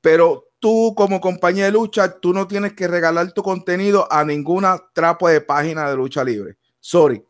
pero 0.00 0.51
tú 0.62 0.94
como 0.96 1.20
compañía 1.20 1.64
de 1.64 1.72
lucha, 1.72 2.20
tú 2.20 2.32
no 2.32 2.46
tienes 2.46 2.74
que 2.74 2.86
regalar 2.86 3.32
tu 3.32 3.42
contenido 3.42 4.06
a 4.12 4.24
ninguna 4.24 4.80
trapo 4.92 5.28
de 5.28 5.40
página 5.40 5.90
de 5.90 5.96
lucha 5.96 6.22
libre. 6.22 6.56
Sorry. 6.78 7.20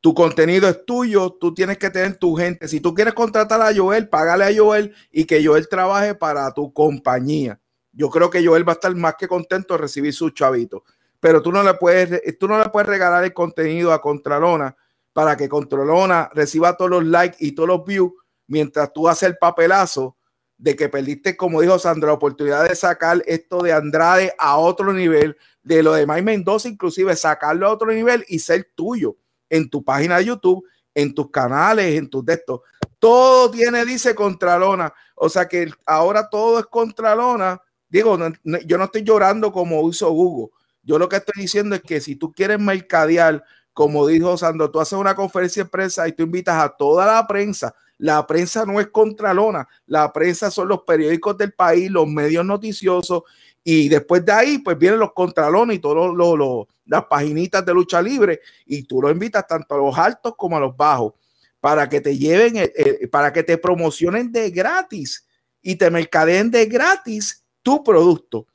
Tu 0.00 0.12
contenido 0.12 0.68
es 0.68 0.84
tuyo, 0.84 1.36
tú 1.40 1.54
tienes 1.54 1.78
que 1.78 1.88
tener 1.88 2.16
tu 2.16 2.34
gente. 2.34 2.66
Si 2.66 2.80
tú 2.80 2.94
quieres 2.94 3.14
contratar 3.14 3.62
a 3.62 3.72
Joel, 3.72 4.08
págale 4.08 4.44
a 4.44 4.50
Joel 4.56 4.92
y 5.12 5.24
que 5.24 5.44
Joel 5.44 5.68
trabaje 5.68 6.16
para 6.16 6.52
tu 6.52 6.72
compañía. 6.72 7.60
Yo 7.92 8.10
creo 8.10 8.28
que 8.28 8.44
Joel 8.44 8.66
va 8.66 8.72
a 8.72 8.74
estar 8.74 8.94
más 8.96 9.14
que 9.14 9.28
contento 9.28 9.74
de 9.74 9.78
recibir 9.78 10.12
su 10.12 10.30
chavito. 10.30 10.82
Pero 11.20 11.40
tú 11.40 11.52
no 11.52 11.62
le 11.62 11.74
puedes, 11.74 12.20
tú 12.38 12.48
no 12.48 12.58
le 12.58 12.70
puedes 12.70 12.88
regalar 12.88 13.22
el 13.22 13.32
contenido 13.32 13.92
a 13.92 14.00
Contralona 14.00 14.76
para 15.12 15.36
que 15.36 15.48
Contralona 15.48 16.28
reciba 16.34 16.76
todos 16.76 16.90
los 16.90 17.04
likes 17.04 17.36
y 17.38 17.52
todos 17.52 17.68
los 17.68 17.84
views 17.84 18.12
mientras 18.48 18.92
tú 18.92 19.08
haces 19.08 19.28
el 19.28 19.36
papelazo 19.36 20.17
de 20.58 20.74
que 20.74 20.88
perdiste, 20.88 21.36
como 21.36 21.60
dijo 21.60 21.78
Sandra, 21.78 22.08
la 22.08 22.14
oportunidad 22.14 22.68
de 22.68 22.74
sacar 22.74 23.22
esto 23.26 23.62
de 23.62 23.72
Andrade 23.72 24.34
a 24.38 24.58
otro 24.58 24.92
nivel, 24.92 25.36
de 25.62 25.82
lo 25.82 25.92
de 25.92 26.06
Mike 26.06 26.22
Mendoza, 26.22 26.68
inclusive 26.68 27.14
sacarlo 27.14 27.66
a 27.66 27.72
otro 27.72 27.92
nivel 27.92 28.24
y 28.28 28.40
ser 28.40 28.70
tuyo 28.74 29.16
en 29.48 29.70
tu 29.70 29.84
página 29.84 30.18
de 30.18 30.26
YouTube, 30.26 30.64
en 30.94 31.14
tus 31.14 31.30
canales, 31.30 31.96
en 31.96 32.10
tus 32.10 32.24
textos. 32.24 32.60
Todo 32.98 33.50
tiene, 33.50 33.84
dice 33.84 34.14
Contralona. 34.14 34.92
O 35.14 35.28
sea 35.28 35.46
que 35.46 35.70
ahora 35.86 36.28
todo 36.28 36.58
es 36.58 36.66
Contralona. 36.66 37.60
Digo, 37.88 38.18
yo 38.66 38.78
no 38.78 38.84
estoy 38.84 39.02
llorando 39.02 39.52
como 39.52 39.88
hizo 39.88 40.10
Google. 40.10 40.52
Yo 40.82 40.98
lo 40.98 41.08
que 41.08 41.16
estoy 41.16 41.42
diciendo 41.42 41.76
es 41.76 41.82
que 41.82 42.00
si 42.00 42.16
tú 42.16 42.32
quieres 42.32 42.58
mercadear, 42.58 43.44
como 43.72 44.06
dijo 44.06 44.36
Sandro, 44.36 44.70
tú 44.70 44.80
haces 44.80 44.98
una 44.98 45.14
conferencia 45.14 45.62
de 45.62 45.70
prensa 45.70 46.08
y 46.08 46.12
tú 46.12 46.24
invitas 46.24 46.62
a 46.62 46.70
toda 46.70 47.06
la 47.06 47.26
prensa. 47.26 47.74
La 47.98 48.26
prensa 48.26 48.64
no 48.64 48.80
es 48.80 48.88
Contralona, 48.88 49.68
la 49.86 50.12
prensa 50.12 50.50
son 50.50 50.68
los 50.68 50.82
periódicos 50.82 51.36
del 51.36 51.52
país, 51.52 51.90
los 51.90 52.06
medios 52.06 52.44
noticiosos 52.44 53.24
y 53.70 53.90
después 53.90 54.24
de 54.24 54.32
ahí, 54.32 54.58
pues 54.60 54.78
vienen 54.78 54.98
los 54.98 55.12
contralones 55.12 55.76
y 55.76 55.78
todas 55.78 56.66
las 56.86 57.04
paginitas 57.04 57.62
de 57.66 57.74
lucha 57.74 58.00
libre. 58.00 58.40
Y 58.64 58.84
tú 58.84 59.02
lo 59.02 59.10
invitas 59.10 59.46
tanto 59.46 59.74
a 59.74 59.76
los 59.78 59.98
altos 59.98 60.34
como 60.38 60.56
a 60.56 60.60
los 60.60 60.74
bajos 60.74 61.12
para 61.60 61.86
que 61.86 62.00
te 62.00 62.16
lleven, 62.16 62.72
para 63.10 63.30
que 63.30 63.42
te 63.42 63.58
promocionen 63.58 64.32
de 64.32 64.50
gratis 64.50 65.26
y 65.60 65.76
te 65.76 65.90
mercadeen 65.90 66.50
de 66.50 66.64
gratis 66.64 67.44
tu 67.62 67.84
producto. 67.84 68.46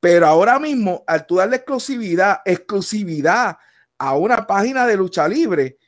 Pero 0.00 0.26
ahora 0.26 0.58
mismo, 0.58 1.04
al 1.06 1.26
tú 1.26 1.36
darle 1.36 1.54
exclusividad, 1.54 2.40
exclusividad 2.44 3.56
a 3.98 4.16
una 4.16 4.44
página 4.48 4.84
de 4.84 4.96
lucha 4.96 5.28
libre, 5.28 5.78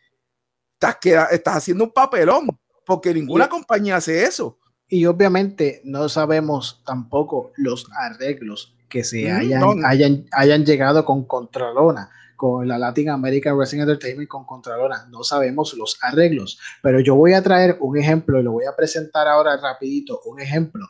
estás, 0.74 0.98
estás 1.32 1.56
haciendo 1.56 1.82
un 1.82 1.92
papelón, 1.92 2.46
porque 2.86 3.14
ninguna 3.14 3.48
compañía 3.48 3.96
hace 3.96 4.24
eso. 4.24 4.58
Y 4.88 5.06
obviamente 5.06 5.80
no 5.84 6.08
sabemos 6.08 6.82
tampoco 6.84 7.52
los 7.56 7.86
arreglos 7.96 8.74
que 8.88 9.04
se 9.04 9.32
hayan, 9.32 9.84
hayan, 9.86 10.26
hayan 10.32 10.66
llegado 10.66 11.04
con 11.06 11.24
Contralona, 11.24 12.10
con 12.36 12.68
la 12.68 12.76
Latin 12.76 13.08
American 13.08 13.56
Wrestling 13.56 13.80
Entertainment 13.80 14.28
con 14.28 14.44
Contralona. 14.44 15.08
No 15.10 15.24
sabemos 15.24 15.72
los 15.74 15.96
arreglos, 16.02 16.58
pero 16.82 17.00
yo 17.00 17.14
voy 17.14 17.32
a 17.32 17.42
traer 17.42 17.78
un 17.80 17.96
ejemplo 17.96 18.38
y 18.38 18.42
lo 18.42 18.52
voy 18.52 18.66
a 18.66 18.76
presentar 18.76 19.28
ahora 19.28 19.56
rapidito, 19.56 20.20
un 20.26 20.40
ejemplo. 20.40 20.86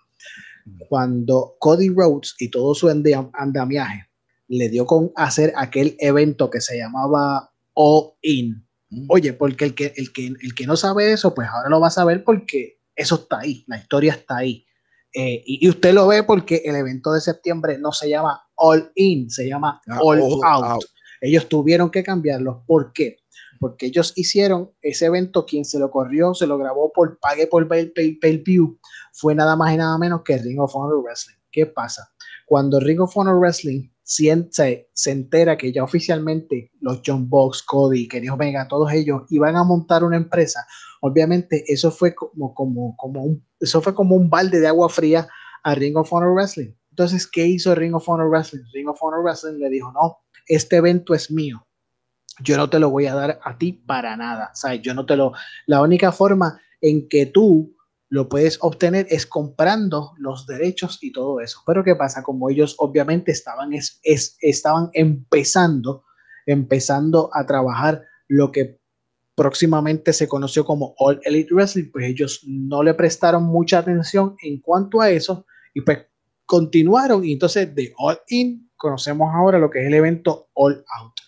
Cuando 0.89 1.55
Cody 1.61 1.91
Rhodes 1.91 2.35
y 2.39 2.51
todo 2.51 2.75
su 2.75 2.89
andamiaje 2.89 4.09
le 4.49 4.69
dio 4.69 4.85
con 4.85 5.13
hacer 5.15 5.53
aquel 5.57 5.97
evento 5.99 6.51
que 6.51 6.61
se 6.61 6.77
llamaba 6.77 7.53
All 7.75 8.15
In. 8.23 8.67
Oye, 9.09 9.33
porque 9.33 9.65
el 9.65 9.75
que, 9.75 9.93
el, 9.97 10.13
que, 10.13 10.27
el 10.27 10.55
que 10.55 10.67
no 10.67 10.77
sabe 10.77 11.13
eso, 11.13 11.35
pues 11.35 11.49
ahora 11.49 11.69
lo 11.69 11.81
va 11.81 11.89
a 11.89 11.91
saber 11.91 12.25
porque 12.25 12.81
eso 12.95 13.17
está 13.17 13.41
ahí, 13.41 13.65
la 13.67 13.79
historia 13.79 14.13
está 14.13 14.39
ahí. 14.39 14.67
Eh, 15.15 15.43
y, 15.45 15.69
usted 15.69 15.93
lo 15.93 16.07
ve 16.07 16.23
porque 16.23 16.63
el 16.65 16.75
evento 16.75 17.13
de 17.13 17.21
septiembre 17.21 17.79
no 17.79 17.93
se 17.93 18.09
llama 18.09 18.43
All 18.55 18.93
In, 18.95 19.31
se 19.31 19.47
llama 19.47 19.81
ah, 19.89 19.99
All, 20.01 20.21
out. 20.21 20.85
Ellos 21.21 21.49
tuvieron 21.49 21.91
que 21.91 22.03
cambiarlo. 22.03 22.65
¿Por 22.67 22.93
qué? 22.93 23.19
Porque 23.61 23.87
ellos 23.87 24.13
hicieron 24.17 24.73
ese 24.81 25.07
evento, 25.07 25.47
quien 25.47 25.65
se 25.65 25.79
lo 25.79 25.91
corrió, 25.91 26.35
se 26.35 26.47
lo 26.47 26.59
grabó 26.59 26.93
por 26.93 27.19
pague 27.19 27.47
por 27.47 27.69
pay, 27.69 27.87
pay, 27.91 28.37
view, 28.39 28.79
fue 29.13 29.35
nada 29.35 29.55
más 29.55 29.73
y 29.73 29.77
nada 29.77 29.97
menos 29.99 30.23
que 30.23 30.39
Ring 30.39 30.61
of 30.61 30.75
Honor 30.75 31.03
Wrestling. 31.03 31.37
¿Qué 31.51 31.67
pasa? 31.67 32.11
Cuando 32.47 32.81
Ring 32.81 33.01
of 33.01 33.17
Honor 33.17 33.39
Wrestling 33.39 33.89
se, 34.15 34.89
se 34.93 35.11
entera 35.11 35.57
que 35.57 35.73
ya 35.73 35.85
oficialmente 35.85 36.71
los 36.81 37.01
John 37.05 37.29
Box, 37.29 37.63
Cody, 37.63 38.09
Kenny 38.09 38.29
Omega, 38.29 38.69
todos 38.69 38.93
ellos 38.93 39.23
iban 39.31 39.57
a 39.57 39.65
montar 39.65 40.05
una 40.05 40.17
empresa, 40.17 40.67
obviamente 41.01 41.65
eso 41.67 41.91
fue 41.91 42.15
como, 42.15 42.55
como, 42.55 42.95
como 42.97 43.25
un, 43.25 43.47
eso 43.59 43.81
fue 43.81 43.95
como 43.95 44.17
un 44.17 44.29
balde 44.29 44.61
de 44.61 44.69
agua 44.69 44.89
fría 44.89 45.29
a 45.63 45.75
Ring 45.75 45.97
of 45.97 46.13
Honor 46.13 46.35
Wrestling. 46.35 46.73
Entonces, 46.91 47.27
¿qué 47.27 47.47
hizo 47.47 47.75
Ring 47.75 47.95
of 47.95 48.09
Honor 48.09 48.29
Wrestling? 48.29 48.65
Ring 48.75 48.89
of 48.89 49.03
Honor 49.03 49.23
Wrestling 49.23 49.59
le 49.59 49.71
dijo, 49.71 49.91
no, 49.93 50.19
este 50.47 50.77
evento 50.77 51.15
es 51.15 51.31
mío. 51.31 51.67
Yo 52.41 52.57
no 52.57 52.69
te 52.69 52.79
lo 52.79 52.91
voy 52.91 53.07
a 53.07 53.15
dar 53.15 53.41
a 53.43 53.57
ti 53.57 53.73
para 53.73 54.17
nada. 54.17 54.53
O 54.53 54.73
yo 54.75 54.93
no 54.93 55.07
te 55.07 55.17
lo... 55.17 55.33
La 55.67 55.81
única 55.81 56.13
forma 56.13 56.61
en 56.81 57.09
que 57.09 57.27
tú 57.27 57.75
lo 58.13 58.29
puedes 58.29 58.59
obtener 58.61 59.07
es 59.09 59.25
comprando 59.25 60.13
los 60.19 60.47
derechos 60.47 60.99
y 61.01 61.13
todo 61.13 61.41
eso. 61.41 61.63
Pero 61.67 61.83
¿qué 61.83 61.97
pasa? 61.97 62.23
Como 62.23 62.51
ellos 62.51 62.75
obviamente 62.77 63.33
estaban, 63.33 63.73
es, 63.73 64.01
estaban 64.03 64.91
empezando, 64.93 66.05
empezando 66.45 67.31
a 67.33 67.47
trabajar 67.47 68.03
lo 68.29 68.53
que 68.53 68.79
próximamente 69.35 70.13
se 70.13 70.29
conoció 70.29 70.67
como 70.67 70.95
All 70.99 71.23
Elite 71.25 71.55
Wrestling, 71.55 71.91
pues 71.91 72.05
ellos 72.05 72.43
no 72.47 72.83
le 72.83 72.93
prestaron 72.93 73.45
mucha 73.45 73.79
atención 73.79 74.37
en 74.43 74.61
cuanto 74.61 75.01
a 75.01 75.09
eso 75.09 75.47
y 75.73 75.81
pues 75.81 76.01
continuaron 76.45 77.25
entonces 77.25 77.75
de 77.75 77.95
All 77.97 78.19
In 78.29 78.71
conocemos 78.77 79.31
ahora 79.35 79.59
lo 79.59 79.71
que 79.71 79.81
es 79.81 79.87
el 79.87 79.95
evento 79.95 80.51
All 80.53 80.85
Out 81.01 81.22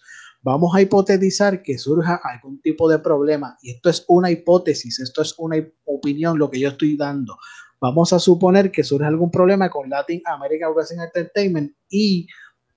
vamos 0.45 0.77
a 0.77 0.83
hipotetizar 0.83 1.63
que 1.63 1.79
surja 1.79 2.21
algún 2.23 2.61
tipo 2.61 2.89
de 2.89 2.99
problema, 2.99 3.57
y 3.63 3.71
esto 3.71 3.89
es 3.89 4.05
una 4.09 4.31
hipótesis, 4.31 5.01
esto 5.01 5.23
es 5.23 5.35
una 5.39 5.57
opinión, 5.87 6.39
lo 6.39 6.51
que 6.51 6.61
yo 6.61 6.69
estoy 6.69 6.97
dando. 6.97 7.39
Vamos 7.81 8.13
a 8.13 8.19
suponer 8.19 8.71
que 8.71 8.85
surge 8.85 9.07
algún 9.07 9.31
problema 9.31 9.71
con 9.71 9.89
Latin 9.89 10.23
American 10.27 10.73
Wrestling 10.75 11.01
Entertainment 11.01 11.73
y 11.89 12.27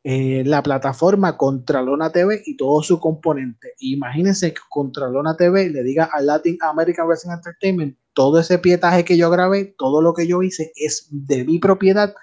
eh, 0.04 0.44
la 0.46 0.64
plataforma 0.64 1.38
Contralona 1.38 2.10
TV 2.10 2.42
y 2.46 2.56
todo 2.56 2.82
su 2.82 3.00
componente. 3.00 3.74
Imagínense 3.80 4.54
que 4.54 4.62
Contralona 4.70 5.36
TV 5.36 5.70
le 5.70 5.84
diga 5.84 6.10
a 6.12 6.22
Latin 6.22 6.58
American 6.62 7.06
Wrestling 7.06 7.34
Entertainment 7.34 7.98
todo 8.14 8.40
ese 8.40 8.60
pietaje 8.60 9.04
que 9.04 9.18
yo 9.18 9.30
grabé, 9.30 9.76
todo 9.78 10.02
lo 10.02 10.14
que 10.14 10.26
yo 10.26 10.42
hice 10.42 10.72
es 10.76 11.10
de 11.12 11.44
mi 11.44 11.60
propiedad 11.60 12.16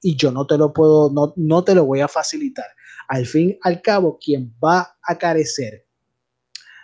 y 0.00 0.16
yo 0.16 0.32
no 0.32 0.46
te 0.46 0.56
lo 0.56 0.72
puedo, 0.72 1.10
no, 1.12 1.34
no 1.36 1.64
te 1.64 1.74
lo 1.74 1.84
voy 1.84 2.00
a 2.00 2.08
facilitar 2.08 2.66
al 3.08 3.26
fin 3.26 3.58
al 3.62 3.82
cabo, 3.82 4.18
quien 4.18 4.54
va 4.62 4.96
a 5.02 5.18
carecer 5.18 5.86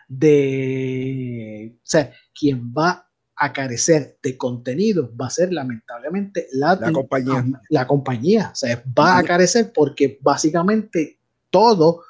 de, 0.09 1.75
o 1.77 1.87
sea, 1.87 2.13
quien 2.39 2.73
va 2.73 3.09
a 3.35 3.53
carecer 3.53 4.19
de 4.23 4.37
contenido 4.37 5.11
va 5.21 5.27
a 5.27 5.31
ser 5.31 5.53
lamentablemente 5.53 6.47
la, 6.53 6.79
compañía. 6.93 7.45
La 7.71 7.87
compañía, 7.87 8.51
o 8.53 8.55
sea, 8.55 8.83
va 8.97 9.19
a 9.19 9.23
carecer 9.25 9.73
porque 9.73 10.19
básicamente 10.21 11.19
todo 11.51 12.05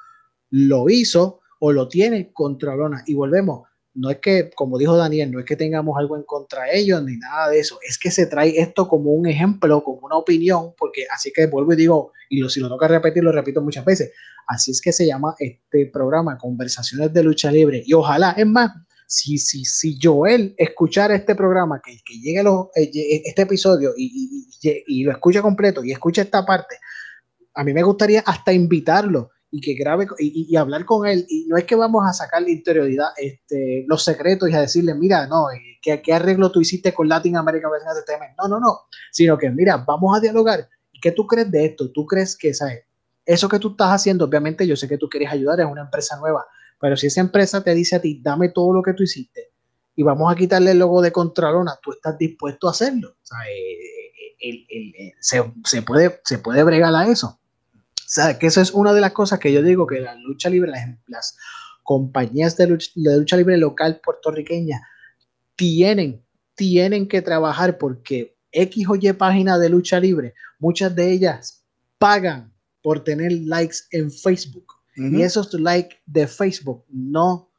lo 0.50 0.90
hizo 0.90 1.40
o 1.60 1.72
lo 1.72 1.88
tiene 1.88 2.32
Contralona. 2.32 3.04
Y 3.06 3.14
volvemos, 3.14 3.68
no 3.94 4.10
es 4.10 4.18
que, 4.18 4.50
como 4.54 4.78
dijo 4.78 4.96
Daniel, 4.96 5.30
no 5.30 5.38
es 5.38 5.44
que 5.44 5.56
tengamos 5.56 5.98
algo 5.98 6.16
en 6.16 6.22
contra 6.22 6.64
de 6.64 6.78
ellos 6.78 7.02
ni 7.04 7.16
nada 7.16 7.50
de 7.50 7.58
eso, 7.58 7.78
es 7.86 7.98
que 7.98 8.10
se 8.10 8.26
trae 8.26 8.58
esto 8.58 8.88
como 8.88 9.10
un 9.12 9.26
ejemplo, 9.26 9.82
como 9.84 10.00
una 10.06 10.16
opinión, 10.16 10.74
porque 10.78 11.06
así 11.12 11.32
que 11.32 11.46
vuelvo 11.46 11.72
y 11.72 11.76
digo, 11.76 12.12
y 12.30 12.40
lo, 12.40 12.48
si 12.48 12.60
lo 12.60 12.68
toca 12.68 12.88
repetir, 12.88 13.22
lo 13.22 13.32
repito 13.32 13.60
muchas 13.60 13.84
veces, 13.84 14.12
así 14.46 14.70
es 14.70 14.80
que 14.80 14.92
se 14.92 15.06
llama 15.06 15.34
este 15.38 15.86
programa, 15.86 16.38
Conversaciones 16.38 17.12
de 17.12 17.22
Lucha 17.22 17.52
Libre, 17.52 17.82
y 17.84 17.92
ojalá, 17.92 18.32
es 18.32 18.46
más, 18.46 18.70
si, 19.06 19.36
si, 19.36 19.64
si 19.66 19.98
Joel 20.02 20.54
escuchara 20.56 21.14
este 21.14 21.34
programa, 21.34 21.82
que, 21.84 21.98
que 22.04 22.18
llegue 22.18 22.40
eh, 22.76 23.22
este 23.26 23.42
episodio 23.42 23.92
y, 23.94 24.48
y 24.86 25.04
lo 25.04 25.12
escucha 25.12 25.42
completo 25.42 25.84
y 25.84 25.92
escucha 25.92 26.22
esta 26.22 26.46
parte, 26.46 26.76
a 27.54 27.62
mí 27.62 27.74
me 27.74 27.82
gustaría 27.82 28.20
hasta 28.20 28.54
invitarlo 28.54 29.30
y 29.54 29.60
que 29.60 29.74
grabe 29.74 30.06
y, 30.18 30.56
hablar 30.56 30.86
con 30.86 31.06
él. 31.06 31.26
Y 31.28 31.46
no 31.46 31.58
es 31.58 31.64
que 31.64 31.76
vamos 31.76 32.02
a 32.08 32.14
sacar 32.14 32.40
la 32.40 32.50
interioridad, 32.50 33.10
este, 33.18 33.84
los 33.86 34.02
secretos 34.02 34.48
y 34.48 34.54
a 34.54 34.62
decirle, 34.62 34.94
mira, 34.94 35.26
no, 35.26 35.50
eh, 35.50 35.78
¿qué, 35.82 36.00
qué 36.00 36.14
arreglo 36.14 36.50
tú 36.50 36.62
hiciste 36.62 36.94
con 36.94 37.06
Latin 37.06 37.36
Entertainment? 37.36 38.32
No, 38.38 38.48
no, 38.48 38.58
no, 38.58 38.80
sino 39.12 39.36
que, 39.36 39.50
mira, 39.50 39.76
vamos 39.76 40.16
a 40.16 40.20
dialogar. 40.20 40.66
¿Qué 41.02 41.12
tú 41.12 41.26
crees 41.26 41.50
de 41.50 41.66
esto? 41.66 41.92
¿Tú 41.92 42.06
crees 42.06 42.34
que, 42.36 42.54
¿sabes? 42.54 42.84
Eso 43.26 43.46
que 43.46 43.58
tú 43.58 43.72
estás 43.72 43.90
haciendo, 43.90 44.24
obviamente 44.24 44.66
yo 44.66 44.74
sé 44.74 44.88
que 44.88 44.96
tú 44.96 45.08
quieres 45.08 45.30
ayudar, 45.30 45.60
es 45.60 45.66
una 45.66 45.82
empresa 45.82 46.16
nueva, 46.16 46.46
pero 46.80 46.96
si 46.96 47.08
esa 47.08 47.20
empresa 47.20 47.62
te 47.62 47.74
dice 47.74 47.96
a 47.96 48.00
ti, 48.00 48.20
dame 48.22 48.48
todo 48.48 48.72
lo 48.72 48.82
que 48.82 48.94
tú 48.94 49.02
hiciste 49.02 49.50
y 49.94 50.02
vamos 50.02 50.32
a 50.32 50.34
quitarle 50.34 50.70
el 50.70 50.78
logo 50.78 51.02
de 51.02 51.12
Contralona, 51.12 51.78
tú 51.82 51.92
estás 51.92 52.16
dispuesto 52.16 52.68
a 52.68 52.70
hacerlo. 52.70 53.16
Sea, 53.22 53.38
eh, 53.50 54.66
eh, 54.70 55.12
se, 55.20 55.44
se, 55.64 55.82
puede, 55.82 56.20
se 56.24 56.38
puede 56.38 56.64
bregar 56.64 56.94
a 56.94 57.06
eso 57.06 57.41
sea, 58.14 58.38
que 58.38 58.46
eso 58.46 58.60
es 58.60 58.72
una 58.72 58.92
de 58.92 59.00
las 59.00 59.12
cosas 59.12 59.38
que 59.38 59.52
yo 59.52 59.62
digo 59.62 59.86
que 59.86 60.00
la 60.00 60.14
lucha 60.16 60.50
libre, 60.50 60.70
las, 61.06 61.36
compañías 61.82 62.56
de 62.56 62.68
lucha, 62.94 63.36
libre 63.36 63.56
local 63.56 64.00
puertorriqueña 64.04 64.86
tienen, 65.56 66.24
tienen 66.54 67.08
que 67.08 67.22
trabajar 67.22 67.76
porque 67.76 68.36
X 68.52 68.86
o 68.88 68.94
Y 68.94 69.12
página 69.14 69.58
de 69.58 69.68
lucha 69.68 69.98
libre, 69.98 70.34
muchas 70.58 70.94
de 70.94 71.10
ellas 71.10 71.64
pagan 71.98 72.54
por 72.82 73.02
tener 73.02 73.32
likes 73.32 73.78
en 73.90 74.12
Facebook. 74.12 74.66
Y 74.94 75.22
esos 75.22 75.52
likes 75.54 75.96
de 76.04 76.26
Facebook 76.26 76.84
no, 76.88 77.50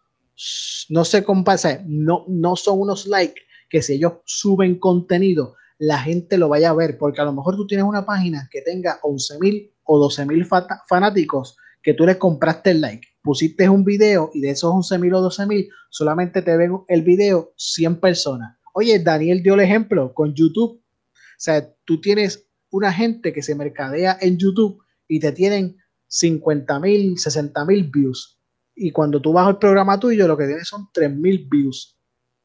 no 0.90 1.04
se 1.04 1.24
compasan, 1.24 1.84
no, 1.88 2.26
no 2.28 2.56
son 2.56 2.80
unos 2.80 3.08
likes 3.08 3.42
que 3.70 3.82
si 3.82 3.94
ellos 3.94 4.14
suben 4.26 4.78
contenido, 4.78 5.56
la 5.80 5.98
gente 5.98 6.38
lo 6.38 6.48
vaya 6.48 6.70
a 6.70 6.76
ver, 6.76 6.98
porque 6.98 7.22
a 7.22 7.26
lo 7.26 7.34
mejor 7.34 7.56
tú 7.56 7.66
tienes 7.66 7.86
una 7.86 8.06
página 8.06 8.48
que 8.52 8.62
tenga 8.62 9.00
11 9.02 9.40
mil 9.40 9.73
o 9.86 10.00
12 10.00 10.26
mil 10.26 10.48
fanáticos 10.88 11.58
que 11.82 11.94
tú 11.94 12.06
les 12.06 12.18
compraste 12.18 12.72
el 12.72 12.82
like. 12.82 13.08
Pusiste 13.22 13.70
un 13.70 13.84
video 13.84 14.32
y 14.34 14.42
de 14.42 14.52
esos 14.52 14.72
11 14.72 14.98
mil 15.00 15.14
o 15.14 15.22
12 15.22 15.46
mil 15.46 15.70
solamente 15.90 16.42
te 16.42 16.58
ven 16.58 16.80
el 16.88 17.04
video 17.04 17.54
100 17.58 18.00
personas. 18.00 18.58
Oye, 18.74 19.00
Daniel 19.00 19.44
dio 19.44 19.54
el 19.54 19.60
ejemplo 19.60 20.14
con 20.14 20.34
YouTube. 20.34 20.82
O 20.82 21.38
sea, 21.38 21.70
tú 21.86 22.02
tienes 22.02 22.48
una 22.72 22.92
gente 22.92 23.32
que 23.34 23.44
se 23.44 23.56
mercadea 23.56 24.18
en 24.20 24.38
YouTube 24.38 24.82
y 25.08 25.20
te 25.20 25.32
tienen 25.32 25.78
50 26.08 26.80
mil, 26.80 27.18
60 27.18 27.66
mil 27.66 27.90
views. 27.92 28.40
Y 28.76 28.92
cuando 28.92 29.22
tú 29.22 29.34
vas 29.34 29.48
al 29.48 29.60
programa 29.60 30.00
tuyo, 30.00 30.28
lo 30.28 30.38
que 30.38 30.48
tienes 30.48 30.68
son 30.68 30.88
3 30.92 31.16
mil 31.16 31.48
views. 31.50 31.98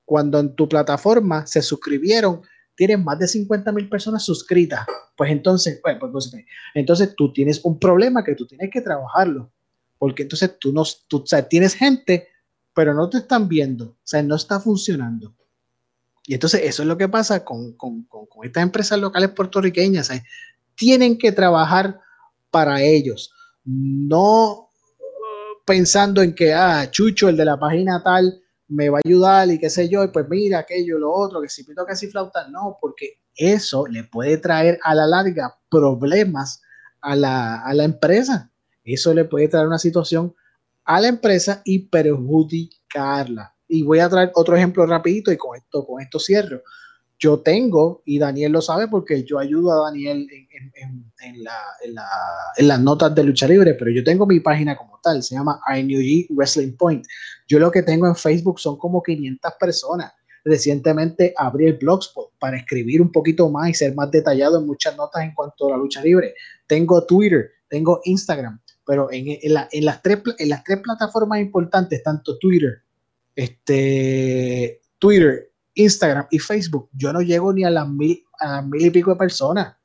Cuando 0.04 0.38
en 0.38 0.54
tu 0.54 0.68
plataforma 0.68 1.46
se 1.46 1.62
suscribieron 1.62 2.42
tienes 2.78 3.00
más 3.00 3.18
de 3.18 3.26
50 3.26 3.72
mil 3.72 3.88
personas 3.88 4.24
suscritas, 4.24 4.86
pues 5.16 5.32
entonces, 5.32 5.80
pues, 5.82 5.96
pues, 5.98 6.32
entonces 6.74 7.12
tú 7.16 7.32
tienes 7.32 7.60
un 7.64 7.76
problema 7.76 8.22
que 8.22 8.36
tú 8.36 8.46
tienes 8.46 8.70
que 8.72 8.80
trabajarlo, 8.80 9.50
porque 9.98 10.22
entonces 10.22 10.56
tú 10.60 10.72
no, 10.72 10.84
tú, 11.08 11.18
o 11.18 11.26
sea, 11.26 11.48
tienes 11.48 11.74
gente, 11.74 12.28
pero 12.72 12.94
no 12.94 13.10
te 13.10 13.18
están 13.18 13.48
viendo, 13.48 13.84
o 13.84 13.96
sea, 14.04 14.22
no 14.22 14.36
está 14.36 14.60
funcionando. 14.60 15.34
Y 16.24 16.34
entonces 16.34 16.60
eso 16.62 16.82
es 16.82 16.88
lo 16.88 16.96
que 16.96 17.08
pasa 17.08 17.44
con, 17.44 17.72
con, 17.72 18.04
con, 18.04 18.26
con 18.26 18.46
estas 18.46 18.62
empresas 18.62 19.00
locales 19.00 19.30
puertorriqueñas, 19.30 20.12
tienen 20.76 21.18
que 21.18 21.32
trabajar 21.32 21.98
para 22.52 22.80
ellos, 22.80 23.32
no 23.64 24.68
pensando 25.66 26.22
en 26.22 26.32
que, 26.32 26.54
ah, 26.54 26.88
Chucho, 26.88 27.28
el 27.28 27.36
de 27.36 27.44
la 27.44 27.58
página 27.58 28.04
tal, 28.04 28.40
me 28.68 28.88
va 28.90 28.98
a 28.98 29.02
ayudar 29.04 29.50
y 29.50 29.58
qué 29.58 29.70
sé 29.70 29.88
yo, 29.88 30.04
y 30.04 30.08
pues 30.08 30.28
mira 30.28 30.60
aquello, 30.60 30.98
lo 30.98 31.12
otro, 31.12 31.40
que 31.40 31.48
si 31.48 31.64
pito 31.64 31.86
que 31.86 31.96
si 31.96 32.08
flauta, 32.08 32.48
no, 32.48 32.78
porque 32.80 33.20
eso 33.34 33.86
le 33.86 34.04
puede 34.04 34.36
traer 34.38 34.78
a 34.82 34.94
la 34.94 35.06
larga 35.06 35.58
problemas 35.70 36.62
a 37.00 37.16
la, 37.16 37.62
a 37.62 37.74
la 37.74 37.84
empresa. 37.84 38.50
Eso 38.84 39.14
le 39.14 39.24
puede 39.24 39.48
traer 39.48 39.66
una 39.66 39.78
situación 39.78 40.34
a 40.84 41.00
la 41.00 41.08
empresa 41.08 41.60
y 41.64 41.80
perjudicarla. 41.80 43.54
Y 43.68 43.82
voy 43.82 43.98
a 43.98 44.08
traer 44.08 44.32
otro 44.34 44.56
ejemplo 44.56 44.86
rapidito 44.86 45.30
y 45.30 45.36
con 45.36 45.56
esto, 45.56 45.86
con 45.86 46.00
esto 46.00 46.18
cierro. 46.18 46.62
yo 47.18 47.40
tengo, 47.40 48.02
y 48.06 48.18
Daniel 48.18 48.52
lo 48.52 48.62
sabe 48.62 48.88
porque 48.88 49.24
yo 49.24 49.38
ayudo 49.38 49.72
a 49.72 49.90
Daniel 49.90 50.26
en, 51.20 51.44
las 52.66 52.80
notas 52.80 53.14
de 53.14 53.24
lucha 53.24 53.46
libre, 53.46 53.74
pero 53.74 53.90
yo 53.90 54.02
tengo 54.02 54.26
mi 54.26 54.40
página 54.40 54.76
como 54.76 54.98
tal, 55.02 55.22
se 55.22 55.34
llama 55.34 55.60
INUG 55.76 56.28
Wrestling 56.30 56.76
Point. 56.76 57.04
Yo 57.48 57.58
lo 57.58 57.70
que 57.70 57.82
tengo 57.82 58.06
en 58.06 58.14
Facebook 58.14 58.60
son 58.60 58.76
como 58.76 59.02
500 59.02 59.52
personas. 59.58 60.12
Recientemente 60.44 61.32
abrí 61.36 61.66
el 61.66 61.78
blogspot 61.78 62.32
para 62.38 62.58
escribir 62.58 63.00
un 63.02 63.10
poquito 63.10 63.48
más 63.50 63.70
y 63.70 63.74
ser 63.74 63.94
más 63.94 64.10
detallado 64.10 64.58
en 64.58 64.66
muchas 64.66 64.96
notas 64.96 65.24
en 65.24 65.34
cuanto 65.34 65.66
a 65.66 65.70
la 65.70 65.76
lucha 65.78 66.02
libre. 66.02 66.34
Tengo 66.66 67.04
Twitter, 67.04 67.50
tengo 67.68 68.00
Instagram, 68.04 68.60
pero 68.86 69.08
en, 69.10 69.38
las, 69.52 70.02
tres, 70.02 70.22
las 70.40 70.62
plataformas 70.62 71.40
importantes, 71.40 72.02
tanto 72.02 72.38
Twitter, 72.38 72.82
este, 73.34 74.80
Twitter, 74.98 75.50
Instagram 75.74 76.26
y 76.30 76.38
Facebook, 76.38 76.88
yo 76.92 77.12
no 77.12 77.22
llego 77.22 77.52
ni 77.52 77.64
a 77.64 77.70
las 77.70 77.88
mil, 77.88 78.22
a 78.40 78.62
mil 78.62 78.86
y 78.86 78.90
pico 78.90 79.10
de 79.10 79.16
personas. 79.16 79.76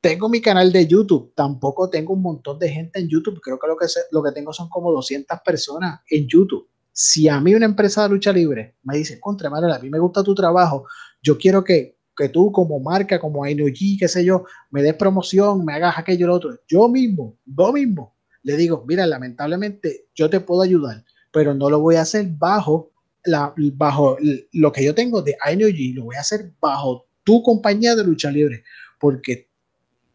Tengo 0.00 0.28
mi 0.28 0.40
canal 0.40 0.72
de 0.72 0.86
YouTube, 0.86 1.32
tampoco 1.34 1.90
tengo 1.90 2.14
un 2.14 2.22
montón 2.22 2.58
de 2.58 2.70
gente 2.70 3.00
en 3.00 3.08
YouTube, 3.08 3.40
creo 3.40 3.58
que 3.58 3.66
lo 3.66 3.76
que, 3.76 3.86
lo 4.12 4.22
que 4.22 4.32
tengo 4.32 4.52
son 4.52 4.68
como 4.68 4.92
200 4.92 5.38
personas 5.44 6.00
en 6.08 6.26
YouTube. 6.26 6.68
Si 7.02 7.28
a 7.28 7.40
mí 7.40 7.54
una 7.54 7.64
empresa 7.64 8.02
de 8.02 8.10
lucha 8.10 8.30
libre 8.30 8.74
me 8.82 8.98
dice, 8.98 9.18
contra 9.18 9.48
Manuel, 9.48 9.72
a 9.72 9.78
mí 9.78 9.88
me 9.88 9.98
gusta 9.98 10.22
tu 10.22 10.34
trabajo, 10.34 10.84
yo 11.22 11.38
quiero 11.38 11.64
que, 11.64 11.96
que 12.14 12.28
tú 12.28 12.52
como 12.52 12.78
marca, 12.78 13.18
como 13.18 13.46
INOG, 13.46 13.98
qué 13.98 14.06
sé 14.06 14.22
yo, 14.22 14.44
me 14.70 14.82
des 14.82 14.92
promoción, 14.92 15.64
me 15.64 15.72
hagas 15.72 15.96
aquello 15.96 16.26
y 16.26 16.28
lo 16.28 16.34
otro, 16.34 16.60
yo 16.68 16.90
mismo, 16.90 17.38
yo 17.46 17.72
mismo, 17.72 18.14
le 18.42 18.54
digo, 18.58 18.84
mira, 18.86 19.06
lamentablemente 19.06 20.08
yo 20.14 20.28
te 20.28 20.40
puedo 20.40 20.60
ayudar, 20.60 21.02
pero 21.32 21.54
no 21.54 21.70
lo 21.70 21.80
voy 21.80 21.96
a 21.96 22.02
hacer 22.02 22.28
bajo, 22.36 22.92
la, 23.24 23.54
bajo 23.56 24.18
lo 24.52 24.70
que 24.70 24.84
yo 24.84 24.94
tengo 24.94 25.22
de 25.22 25.38
INOG, 25.50 25.96
lo 25.96 26.04
voy 26.04 26.16
a 26.16 26.20
hacer 26.20 26.52
bajo 26.60 27.06
tu 27.24 27.42
compañía 27.42 27.96
de 27.96 28.04
lucha 28.04 28.30
libre, 28.30 28.62
porque 28.98 29.48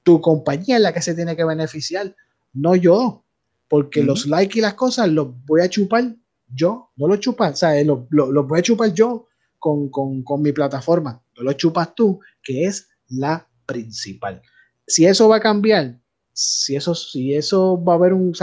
tu 0.03 0.21
compañía 0.21 0.75
es 0.75 0.83
la 0.83 0.93
que 0.93 1.01
se 1.01 1.15
tiene 1.15 1.35
que 1.35 1.45
beneficiar, 1.45 2.15
no 2.53 2.75
yo, 2.75 3.25
porque 3.67 4.03
los 4.03 4.27
likes 4.27 4.59
y 4.59 4.61
las 4.61 4.75
cosas 4.75 5.09
los 5.09 5.29
voy 5.47 5.61
a 5.61 5.69
chupar 5.69 6.15
yo, 6.55 6.91
no 6.95 7.07
los 7.07 7.19
chupas, 7.19 7.53
o 7.53 7.55
sea, 7.55 7.83
los 7.83 8.05
lo, 8.09 8.43
voy 8.43 8.59
a 8.59 8.63
chupar 8.63 8.93
yo 8.93 9.27
con, 9.59 9.89
con, 9.89 10.23
con 10.23 10.41
mi 10.41 10.51
plataforma, 10.51 11.21
no 11.37 11.43
lo 11.43 11.53
chupas 11.53 11.93
tú, 11.93 12.19
que 12.41 12.65
es 12.65 12.87
la 13.09 13.47
principal. 13.65 14.41
Si 14.87 15.05
eso 15.05 15.27
va 15.27 15.37
a 15.37 15.41
cambiar, 15.41 15.99
si 16.33 16.75
eso, 16.75 16.93
si 16.95 17.33
eso 17.33 17.83
va 17.83 17.93
a 17.93 17.95
haber 17.95 18.13
un, 18.13 18.33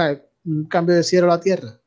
un 0.45 0.65
cambio 0.67 0.97
de 0.97 1.03
cielo 1.03 1.27
a 1.27 1.37
la 1.37 1.41
tierra, 1.41 1.81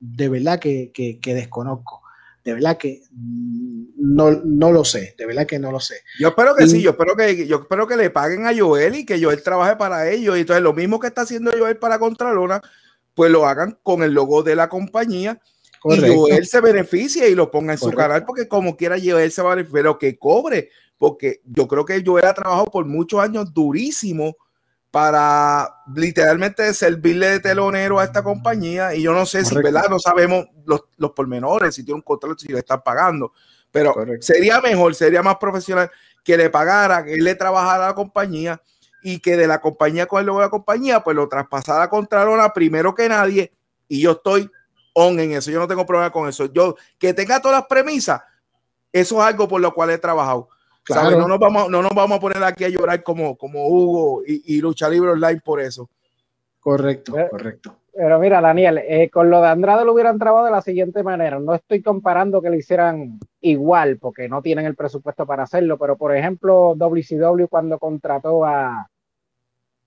de 0.00 0.28
verdad 0.28 0.58
que, 0.58 0.92
desconozco. 1.24 2.02
De 2.44 2.54
verdad 2.54 2.78
que 2.78 3.02
no, 3.10 4.30
no, 4.30 4.72
lo 4.72 4.84
sé, 4.84 5.14
de 5.18 5.26
verdad 5.26 5.46
que 5.46 5.58
no 5.58 5.70
lo 5.70 5.80
sé. 5.80 5.96
Yo 6.18 6.28
espero 6.28 6.54
que 6.54 6.66
sí, 6.66 6.80
yo 6.80 6.90
espero 6.90 7.14
que, 7.14 7.46
yo 7.46 7.56
espero 7.56 7.86
que 7.86 7.96
le 7.96 8.08
paguen 8.08 8.46
a 8.46 8.56
Joel 8.56 8.94
y 8.94 9.04
que 9.04 9.22
Joel 9.22 9.42
trabaje 9.42 9.76
para 9.76 10.10
ellos. 10.10 10.36
Y 10.36 10.40
entonces 10.40 10.62
lo 10.62 10.72
mismo 10.72 10.98
que 10.98 11.08
está 11.08 11.22
haciendo 11.22 11.50
Joel 11.58 11.76
para 11.76 11.98
Contralona, 11.98 12.62
pues 13.14 13.30
lo 13.30 13.46
hagan 13.46 13.78
con 13.82 14.02
el 14.02 14.12
logo 14.12 14.42
de 14.42 14.56
la 14.56 14.68
compañía. 14.68 15.42
Y 15.84 16.14
Joel 16.14 16.46
se 16.46 16.60
beneficie 16.60 17.28
y 17.28 17.34
lo 17.34 17.50
ponga 17.50 17.72
en 17.72 17.78
su 17.78 17.92
canal, 17.92 18.24
porque 18.24 18.48
como 18.48 18.76
quiera 18.76 18.96
Joel 19.02 19.30
se 19.30 19.42
va 19.42 19.54
a 19.54 19.64
pero 19.70 19.98
que 19.98 20.18
cobre, 20.18 20.70
porque 20.96 21.40
yo 21.44 21.68
creo 21.68 21.84
que 21.84 22.02
Joel 22.04 22.26
ha 22.26 22.34
trabajado 22.34 22.66
por 22.66 22.84
muchos 22.84 23.20
años 23.20 23.52
durísimo 23.52 24.36
para 24.90 25.82
literalmente 25.94 26.72
servirle 26.72 27.28
de 27.28 27.40
telonero 27.40 27.98
a 27.98 28.04
esta 28.04 28.22
compañía 28.22 28.94
y 28.94 29.02
yo 29.02 29.12
no 29.12 29.26
sé 29.26 29.44
si, 29.44 29.54
¿verdad? 29.54 29.88
No 29.90 29.98
sabemos 29.98 30.46
los, 30.64 30.84
los 30.96 31.12
pormenores, 31.12 31.74
si 31.74 31.84
tiene 31.84 31.96
un 31.96 32.02
contrato, 32.02 32.38
si 32.38 32.48
le 32.48 32.60
están 32.60 32.82
pagando, 32.82 33.32
pero 33.70 33.94
sería 34.20 34.60
mejor, 34.60 34.94
sería 34.94 35.22
más 35.22 35.36
profesional 35.36 35.90
que 36.24 36.36
le 36.36 36.50
pagara, 36.50 37.04
que 37.04 37.14
él 37.14 37.24
le 37.24 37.34
trabajara 37.34 37.84
a 37.84 37.88
la 37.88 37.94
compañía 37.94 38.60
y 39.02 39.20
que 39.20 39.36
de 39.36 39.46
la 39.46 39.60
compañía 39.60 40.06
con 40.06 40.20
el 40.20 40.26
logo 40.26 40.38
de 40.40 40.46
la 40.46 40.50
compañía, 40.50 41.04
pues 41.04 41.14
lo 41.14 41.28
traspasara 41.28 41.84
a 41.84 41.90
Contralona 41.90 42.52
primero 42.52 42.94
que 42.94 43.08
nadie 43.08 43.52
y 43.88 44.00
yo 44.00 44.12
estoy 44.12 44.50
on 44.98 45.20
en 45.20 45.32
eso, 45.32 45.50
yo 45.50 45.58
no 45.58 45.68
tengo 45.68 45.86
problema 45.86 46.10
con 46.10 46.28
eso. 46.28 46.46
Yo, 46.52 46.76
que 46.98 47.14
tenga 47.14 47.40
todas 47.40 47.58
las 47.60 47.66
premisas, 47.68 48.20
eso 48.92 49.16
es 49.16 49.22
algo 49.22 49.46
por 49.48 49.60
lo 49.60 49.72
cual 49.72 49.90
he 49.90 49.98
trabajado 49.98 50.48
no, 50.94 51.28
nos 51.28 51.38
vamos, 51.38 51.70
no 51.70 51.82
nos 51.82 51.94
vamos 51.94 52.18
a 52.18 52.20
poner 52.20 52.42
aquí 52.42 52.64
a 52.64 52.68
llorar 52.68 53.02
como, 53.02 53.36
como 53.36 53.66
Hugo 53.68 54.22
y, 54.26 54.56
y 54.56 54.60
Lucha 54.60 54.88
Libre 54.88 55.10
Online 55.10 55.40
por 55.44 55.60
eso. 55.60 55.88
Correcto, 56.60 57.14
correcto. 57.30 57.76
Pero 57.92 58.18
mira, 58.18 58.40
Daniel, 58.40 58.78
eh, 58.78 59.10
con 59.10 59.28
lo 59.28 59.40
de 59.40 59.48
Andrade 59.48 59.84
lo 59.84 59.92
hubieran 59.92 60.18
trabajado 60.18 60.46
de 60.46 60.52
la 60.52 60.62
siguiente 60.62 61.02
manera. 61.02 61.38
No 61.40 61.54
estoy 61.54 61.82
comparando 61.82 62.40
que 62.40 62.50
lo 62.50 62.56
hicieran 62.56 63.18
igual, 63.40 63.98
porque 63.98 64.28
no 64.28 64.40
tienen 64.40 64.66
el 64.66 64.76
presupuesto 64.76 65.26
para 65.26 65.44
hacerlo, 65.44 65.78
pero 65.78 65.96
por 65.96 66.14
ejemplo, 66.14 66.74
WCW 66.76 67.46
cuando 67.48 67.78
contrató 67.78 68.44
a, 68.44 68.88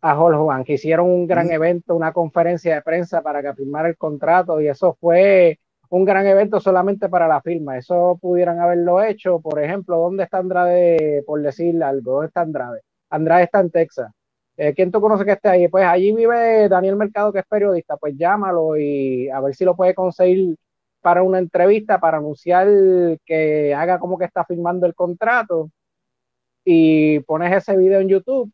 a 0.01 0.19
Hulk 0.19 0.39
Hogan, 0.39 0.63
que 0.63 0.73
hicieron 0.73 1.07
un 1.09 1.27
gran 1.27 1.51
evento, 1.51 1.95
una 1.95 2.13
conferencia 2.13 2.75
de 2.75 2.81
prensa 2.81 3.21
para 3.21 3.41
que 3.41 3.53
firmara 3.53 3.89
el 3.89 3.97
contrato, 3.97 4.59
y 4.61 4.67
eso 4.67 4.97
fue 4.99 5.59
un 5.89 6.05
gran 6.05 6.25
evento 6.25 6.59
solamente 6.59 7.09
para 7.09 7.27
la 7.27 7.41
firma. 7.41 7.77
Eso 7.77 8.17
pudieran 8.21 8.59
haberlo 8.59 9.03
hecho. 9.03 9.39
Por 9.41 9.61
ejemplo, 9.61 9.97
¿dónde 9.97 10.23
está 10.23 10.39
Andrade? 10.39 11.23
Por 11.25 11.41
decirle 11.41 11.83
algo, 11.85 12.13
¿dónde 12.13 12.27
está 12.27 12.41
Andrade? 12.41 12.81
Andrade 13.09 13.43
está 13.43 13.59
en 13.59 13.71
Texas. 13.71 14.11
Eh, 14.57 14.73
¿Quién 14.73 14.91
tú 14.91 15.01
conoces 15.01 15.25
que 15.25 15.33
esté 15.33 15.49
ahí? 15.49 15.67
Pues 15.67 15.85
allí 15.85 16.13
vive 16.13 16.69
Daniel 16.69 16.95
Mercado, 16.95 17.33
que 17.33 17.39
es 17.39 17.45
periodista. 17.45 17.97
Pues 17.97 18.15
llámalo 18.17 18.77
y 18.77 19.29
a 19.29 19.41
ver 19.41 19.55
si 19.55 19.65
lo 19.65 19.75
puede 19.75 19.93
conseguir 19.95 20.55
para 21.01 21.23
una 21.23 21.39
entrevista, 21.39 21.99
para 21.99 22.17
anunciar 22.17 22.67
que 23.25 23.73
haga 23.75 23.99
como 23.99 24.17
que 24.17 24.25
está 24.25 24.45
firmando 24.45 24.85
el 24.87 24.95
contrato. 24.95 25.69
Y 26.63 27.19
pones 27.21 27.53
ese 27.55 27.75
video 27.77 27.99
en 27.99 28.09
YouTube 28.09 28.51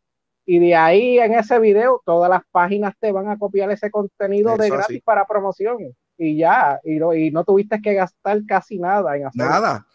y 0.50 0.60
de 0.60 0.74
ahí 0.74 1.18
en 1.18 1.34
ese 1.34 1.58
video 1.58 2.00
todas 2.06 2.30
las 2.30 2.40
páginas 2.50 2.94
te 2.98 3.12
van 3.12 3.28
a 3.28 3.36
copiar 3.36 3.70
ese 3.70 3.90
contenido 3.90 4.56
de 4.56 4.70
gratis 4.70 5.02
para 5.04 5.26
promoción 5.26 5.76
y 6.16 6.38
ya, 6.38 6.80
y 6.82 6.96
no, 6.96 7.12
y 7.12 7.30
no 7.30 7.44
tuviste 7.44 7.82
que 7.82 7.92
gastar 7.92 8.40
casi 8.46 8.78
nada 8.78 9.14
en 9.14 9.26
hacerlo. 9.26 9.50
Nada, 9.50 9.86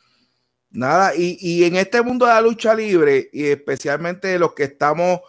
nada. 0.70 1.16
Y, 1.16 1.40
y, 1.42 1.64
en 1.64 1.76
este 1.76 2.04
mundo 2.04 2.28
de 2.28 2.34
la 2.34 2.42
lucha 2.42 2.76
libre, 2.76 3.32
y 3.34 3.48
especialmente 3.48 4.38
los 4.38 4.54
que 4.54 4.66
estamos 4.66 5.22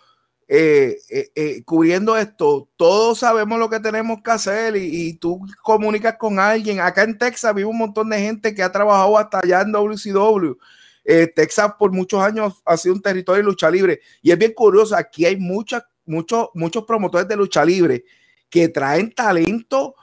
eh, 0.46 0.98
eh, 1.09 1.30
eh, 1.34 1.64
cubriendo 1.64 2.18
esto, 2.18 2.68
todos 2.76 3.20
sabemos 3.20 3.59
lo 3.59 3.70
que 3.70 3.80
tenemos 3.80 4.20
que 4.22 4.30
hacer 4.30 4.76
y, 4.76 5.09
y, 5.09 5.14
tú 5.14 5.40
comunicas 5.62 6.16
con 6.18 6.38
alguien. 6.38 6.80
Acá 6.80 7.02
en 7.02 7.16
Texas 7.16 7.55
vive 7.55 7.66
un 7.66 7.78
montón 7.78 8.10
de 8.10 8.20
gente 8.20 8.55
que 8.55 8.62
ha 8.62 8.70
trabajado 8.70 9.16
hasta 9.16 9.40
allá 9.42 9.62
en 9.62 9.72
WCW. 9.72 10.59
Texas 11.05 11.74
por 11.78 11.93
muchos 11.93 12.22
años 12.22 12.62
ha 12.64 12.76
sido 12.76 12.94
un 12.94 13.02
territorio 13.02 13.43
de 13.43 13.44
lucha 13.44 13.70
libre. 13.70 14.01
Y 14.22 14.31
es 14.31 14.39
bien 14.39 14.52
curioso, 14.52 14.97
aquí 14.97 15.26
hay 15.26 15.36
muchas, 15.36 15.85
muchos, 16.06 16.48
muchos 16.55 16.85
promotores 16.85 17.28
de 17.28 17.36
lucha 17.36 17.64
libre 17.64 18.05
que 18.48 18.68
traen 18.68 19.12
talento 19.14 19.94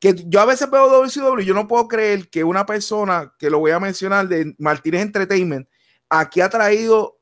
que 0.00 0.14
yo 0.26 0.40
a 0.40 0.46
veces 0.46 0.68
veo 0.70 0.88
WCW 0.88 1.40
y 1.40 1.44
yo 1.44 1.54
no 1.54 1.68
puedo 1.68 1.86
creer 1.86 2.30
que 2.30 2.42
una 2.42 2.64
persona, 2.64 3.34
que 3.38 3.50
lo 3.50 3.58
voy 3.58 3.70
a 3.70 3.78
mencionar, 3.78 4.26
de 4.26 4.54
Martínez 4.58 5.02
Entertainment, 5.02 5.68
aquí 6.08 6.40
ha 6.40 6.48
traído 6.48 7.20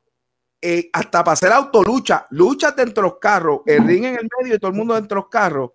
eh, 0.61 0.89
hasta 0.93 1.23
para 1.23 1.33
hacer 1.33 1.51
autolucha, 1.51 2.25
luchas 2.31 2.73
dentro 2.75 3.03
de 3.03 3.09
los 3.09 3.19
carros, 3.19 3.61
el 3.65 3.85
ring 3.85 4.05
en 4.05 4.15
el 4.15 4.29
medio 4.39 4.55
y 4.55 4.59
todo 4.59 4.71
el 4.71 4.77
mundo 4.77 4.95
dentro 4.95 5.15
de 5.15 5.21
los 5.21 5.29
carros, 5.29 5.71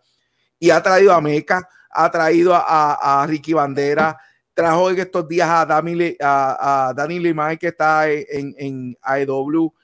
y 0.59 0.71
ha 0.71 0.83
traído 0.83 1.13
a 1.13 1.21
Meca, 1.21 1.69
ha 1.91 2.11
traído 2.11 2.55
a, 2.55 3.25
Ricky 3.29 3.53
Bandera, 3.53 4.19
trajo 4.55 4.91
en 4.91 5.01
estos 5.01 5.29
días 5.29 5.49
a 5.51 5.67
Dani, 5.67 6.17
a, 6.21 6.89
a 6.89 6.95
Danny 6.95 7.19
Limay, 7.19 7.59
que 7.59 7.69
está 7.69 8.09
en, 8.11 8.55
en 8.57 8.97
AEW, 9.03 9.75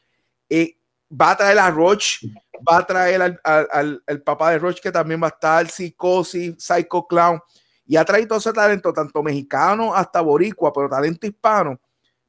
eh, 0.48 0.76
va 1.10 1.32
a 1.32 1.36
traer 1.36 1.58
a 1.58 1.70
Roach, 1.70 2.24
va 2.68 2.78
a 2.78 2.86
traer 2.86 3.20
al, 3.20 3.40
al, 3.42 4.02
al, 4.06 4.22
papá 4.22 4.52
de 4.52 4.58
Roach, 4.58 4.80
que 4.80 4.92
también 4.92 5.20
va 5.20 5.26
a 5.26 5.30
estar, 5.30 5.68
Psicosis, 5.68 6.54
Psycho 6.58 7.06
Clown, 7.06 7.40
y 7.84 7.96
ha 7.96 8.04
traído 8.04 8.28
todo 8.28 8.38
ese 8.38 8.52
talento, 8.52 8.92
tanto 8.92 9.22
mexicano 9.22 9.94
hasta 9.94 10.20
boricua, 10.20 10.72
pero 10.72 10.88
talento 10.88 11.26
hispano, 11.26 11.80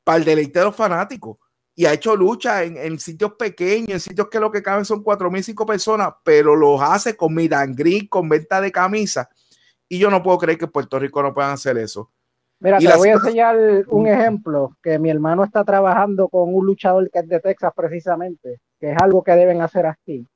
para 0.03 0.18
el 0.18 0.26
deleite 0.26 0.59
de 0.59 0.65
los 0.65 0.76
fanáticos. 0.76 1.38
Y 1.76 1.85
ha 1.85 1.93
hecho 1.93 2.15
lucha 2.15 2.63
en, 2.63 2.76
en 2.77 2.99
sitios 2.99 3.34
pequeños, 3.34 3.89
en 3.89 3.99
sitios 3.99 4.27
que 4.30 4.39
lo 4.39 4.51
que 4.51 4.63
caben 4.63 4.84
son 4.84 5.03
cuatro 5.03 5.30
mil 5.30 5.43
cinco 5.43 5.65
personas, 5.65 6.13
pero 6.23 6.55
los 6.55 6.81
hace 6.81 7.15
con 7.15 7.34
midangri, 7.34 8.07
con 8.07 8.27
venta 8.27 8.59
de 8.59 8.72
camisas. 8.72 9.27
Y 9.88 9.99
yo 9.99 10.09
no 10.09 10.23
puedo 10.23 10.39
creer 10.39 10.57
que 10.57 10.68
Puerto 10.68 10.97
Rico 10.99 11.22
no 11.22 11.34
puedan 11.34 11.51
hacer 11.51 11.77
eso. 11.77 12.11
Mira, 12.61 12.77
te 12.77 12.95
voy 12.95 13.09
a 13.09 13.13
enseñar 13.13 13.57
un 13.88 14.07
ejemplo 14.07 14.77
que 14.83 14.99
mi 14.99 15.09
hermano 15.09 15.43
está 15.43 15.63
trabajando 15.63 16.29
con 16.29 16.53
un 16.53 16.63
luchador 16.63 17.09
que 17.09 17.19
es 17.19 17.27
de 17.27 17.39
Texas 17.39 17.73
precisamente, 17.75 18.59
que 18.79 18.91
es 18.91 18.97
algo 19.01 19.23
que 19.23 19.31
deben 19.31 19.61
hacer 19.61 19.88
aquí. 19.88 20.27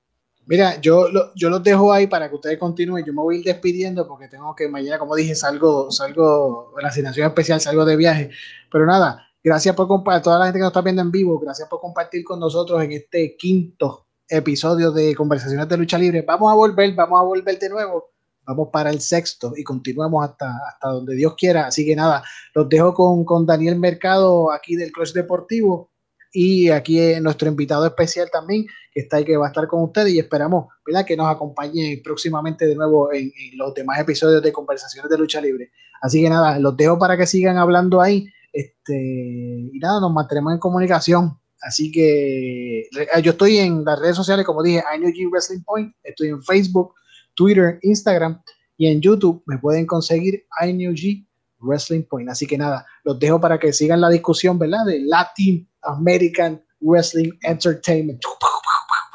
Mira, 0.47 0.81
yo, 0.81 1.07
yo 1.35 1.49
los 1.51 1.63
dejo 1.63 1.93
ahí 1.93 2.07
para 2.07 2.27
que 2.27 2.35
ustedes 2.35 2.57
continúen. 2.57 3.05
Yo 3.05 3.13
me 3.13 3.21
voy 3.21 3.35
a 3.35 3.39
ir 3.39 3.45
despidiendo 3.45 4.07
porque 4.07 4.27
tengo 4.27 4.55
que 4.55 4.67
mañana, 4.67 4.97
como 4.97 5.15
dije, 5.15 5.35
salgo, 5.35 5.91
salgo 5.91 6.73
en 6.77 6.83
la 6.83 6.89
asignación 6.89 7.27
especial, 7.27 7.61
salgo 7.61 7.85
de 7.85 7.95
viaje. 7.95 8.31
Pero 8.71 8.87
nada, 8.87 9.27
gracias 9.43 9.75
por 9.75 9.87
compartir, 9.87 10.23
toda 10.23 10.39
la 10.39 10.45
gente 10.45 10.57
que 10.57 10.63
nos 10.63 10.71
está 10.71 10.81
viendo 10.81 11.03
en 11.03 11.11
vivo, 11.11 11.39
gracias 11.39 11.69
por 11.69 11.79
compartir 11.79 12.23
con 12.23 12.39
nosotros 12.39 12.83
en 12.83 12.91
este 12.91 13.35
quinto 13.37 14.07
episodio 14.27 14.91
de 14.91 15.13
Conversaciones 15.13 15.69
de 15.69 15.77
Lucha 15.77 15.99
Libre. 15.99 16.23
Vamos 16.23 16.51
a 16.51 16.55
volver, 16.55 16.95
vamos 16.95 17.19
a 17.19 17.23
volver 17.23 17.59
de 17.59 17.69
nuevo 17.69 18.14
vamos 18.45 18.69
para 18.71 18.89
el 18.89 19.01
sexto 19.01 19.53
y 19.55 19.63
continuamos 19.63 20.27
hasta, 20.27 20.51
hasta 20.67 20.89
donde 20.89 21.15
Dios 21.15 21.35
quiera. 21.37 21.67
Así 21.67 21.85
que 21.85 21.95
nada, 21.95 22.23
los 22.53 22.69
dejo 22.69 22.93
con, 22.93 23.25
con 23.25 23.45
Daniel 23.45 23.77
Mercado 23.79 24.51
aquí 24.51 24.75
del 24.75 24.91
Clutch 24.91 25.13
Deportivo 25.13 25.91
y 26.35 26.69
aquí 26.69 26.99
nuestro 27.21 27.47
invitado 27.47 27.85
especial 27.85 28.29
también, 28.29 28.65
que 28.91 28.99
está 28.99 29.17
ahí, 29.17 29.23
que 29.23 29.37
va 29.37 29.45
a 29.45 29.49
estar 29.49 29.67
con 29.67 29.81
ustedes 29.83 30.13
y 30.13 30.19
esperamos 30.19 30.65
¿verdad? 30.85 31.05
que 31.05 31.15
nos 31.15 31.33
acompañe 31.33 32.01
próximamente 32.03 32.67
de 32.67 32.75
nuevo 32.75 33.11
en, 33.13 33.31
los 33.55 33.73
demás 33.73 33.99
episodios 33.99 34.43
de 34.43 34.51
Conversaciones 34.51 35.09
de 35.09 35.17
Lucha 35.17 35.39
Libre. 35.39 35.71
Así 36.01 36.21
que 36.21 36.29
nada, 36.29 36.59
los 36.59 36.75
dejo 36.75 36.99
para 36.99 37.15
que 37.15 37.25
sigan 37.25 37.57
hablando 37.57 38.01
ahí. 38.01 38.27
Este, 38.51 38.93
y 38.93 39.79
nada, 39.79 40.01
nos 40.01 40.11
mantenemos 40.11 40.51
en 40.51 40.59
comunicación. 40.59 41.39
Así 41.61 41.89
que 41.89 42.81
eh, 42.81 43.21
yo 43.23 43.31
estoy 43.31 43.57
en 43.59 43.85
las 43.85 43.97
redes 43.97 44.17
sociales, 44.17 44.45
como 44.45 44.61
dije, 44.61 44.83
INUG 44.93 45.31
Wrestling 45.31 45.63
Point. 45.63 45.95
Estoy 46.03 46.27
en 46.27 46.43
Facebook, 46.43 46.93
Twitter, 47.35 47.79
Instagram 47.81 48.41
y 48.77 48.87
en 48.87 49.01
YouTube 49.01 49.43
me 49.45 49.57
pueden 49.57 49.85
conseguir 49.85 50.45
INUG 50.61 51.25
Wrestling 51.59 52.03
Point. 52.03 52.29
Así 52.29 52.45
que 52.45 52.57
nada, 52.57 52.85
los 53.03 53.19
dejo 53.19 53.39
para 53.39 53.59
que 53.59 53.73
sigan 53.73 54.01
la 54.01 54.09
discusión, 54.09 54.59
¿verdad? 54.59 54.85
De 54.85 54.99
Latin 54.99 55.67
American 55.81 56.63
Wrestling 56.81 57.31
Entertainment. 57.41 58.21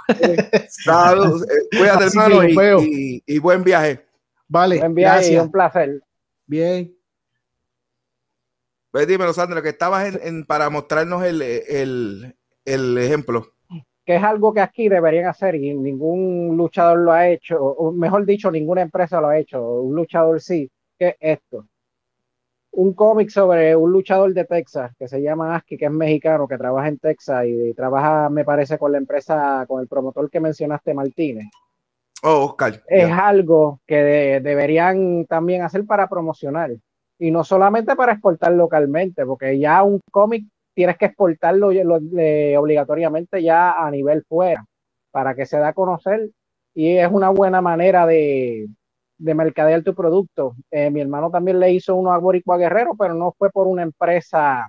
Saludos, 0.68 1.42
eh, 1.42 1.76
cuídate, 1.76 2.05
hermano, 2.06 2.44
y, 2.82 3.22
y, 3.24 3.38
buen 3.38 3.62
viaje. 3.62 4.05
Vale, 4.48 4.78
buen 4.78 4.94
viaje 4.94 5.18
gracias. 5.18 5.44
un 5.44 5.52
placer. 5.52 6.02
Bien. 6.47 6.97
Pues 8.90 9.06
dímelo, 9.06 9.32
Sandra, 9.32 9.62
que 9.62 9.68
estabas 9.68 10.16
en, 10.16 10.44
para 10.44 10.68
mostrarnos 10.68 11.22
el, 11.22 11.42
el, 11.42 12.36
el, 12.64 12.98
ejemplo. 12.98 13.55
Que 14.05 14.16
es 14.16 14.22
algo 14.22 14.52
que 14.52 14.60
aquí 14.60 14.89
deberían 14.89 15.27
hacer 15.27 15.55
y 15.55 15.74
ningún 15.74 16.56
luchador 16.56 16.98
lo 16.98 17.12
ha 17.12 17.28
hecho, 17.28 17.62
o 17.62 17.93
mejor 17.93 18.24
dicho, 18.24 18.51
ninguna 18.51 18.82
empresa 18.82 19.20
lo 19.20 19.28
ha 19.28 19.39
hecho, 19.39 19.62
un 19.82 19.94
luchador 19.94 20.40
sí, 20.40 20.70
que 20.98 21.09
es 21.09 21.16
esto 21.20 21.66
un 22.72 22.93
cómic 22.94 23.31
sobre 23.31 23.74
un 23.74 23.93
luchador 23.93 24.32
de 24.32 24.44
Texas 24.44 24.93
que 24.98 25.09
se 25.09 25.20
llama 25.20 25.56
Aski, 25.56 25.77
que 25.77 25.86
es 25.86 25.90
mexicano, 25.90 26.47
que 26.47 26.56
trabaja 26.56 26.89
en 26.89 26.98
Texas 26.98 27.44
y, 27.47 27.74
trabaja, 27.74 28.31
me 28.31 28.44
parece, 28.44 28.78
con 28.78 28.93
la 28.93 28.98
empresa, 28.98 29.64
con 29.66 29.81
el 29.81 29.89
promotor 29.89 30.31
que 30.31 30.40
mencionaste, 30.40 30.94
Martínez. 30.94 31.47
Oh, 32.22 32.44
Oscar. 32.47 32.82
Es 32.86 33.10
algo 33.10 33.81
que 33.86 34.40
deberían 34.43 35.27
también 35.27 35.62
hacer 35.62 35.85
para 35.85 36.09
promocionar 36.09 36.70
y 37.18 37.31
no 37.31 37.44
solamente 37.44 37.97
para 37.97 38.12
exportar 38.12 38.52
localmente, 38.52 39.27
porque 39.27 39.59
ya 39.59 39.82
un 39.82 40.01
cómic 40.10 40.44
tienes 40.74 40.97
que 40.97 41.06
exportarlo 41.06 41.68
obligatoriamente 41.68 43.42
ya 43.42 43.72
a 43.72 43.90
nivel 43.90 44.24
fuera 44.24 44.64
para 45.10 45.34
que 45.34 45.47
se 45.47 45.59
da 45.59 45.68
a 45.68 45.72
conocer 45.72 46.30
y 46.74 46.97
es 46.97 47.10
una 47.10 47.30
buena 47.30 47.60
manera 47.60 48.06
de, 48.06 48.68
de 49.20 49.34
mercadear 49.34 49.82
tu 49.82 49.94
producto. 49.94 50.55
Eh, 50.70 50.90
mi 50.90 51.01
hermano 51.01 51.30
también 51.30 51.60
le 51.60 51.72
hizo 51.72 51.94
uno 51.94 52.12
a 52.12 52.18
Boricua 52.18 52.56
Guerrero, 52.56 52.94
pero 52.98 53.14
no 53.14 53.34
fue 53.36 53.51
por 53.51 53.66
una 53.66 53.82
empresa 53.82 54.66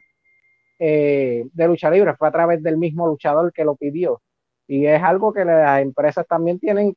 eh, 0.78 1.46
de 1.54 1.68
lucha 1.68 1.90
libre, 1.90 2.16
fue 2.16 2.28
a 2.28 2.32
través 2.32 2.62
del 2.62 2.78
mismo 2.78 3.08
luchador 3.08 3.54
que 3.54 3.64
lo 3.64 3.76
pidió. 3.76 4.22
Y 4.68 4.86
es 4.86 5.02
algo 5.02 5.32
que 5.32 5.46
las 5.46 5.82
empresas 5.82 6.28
también 6.28 6.60
tienen 6.60 6.96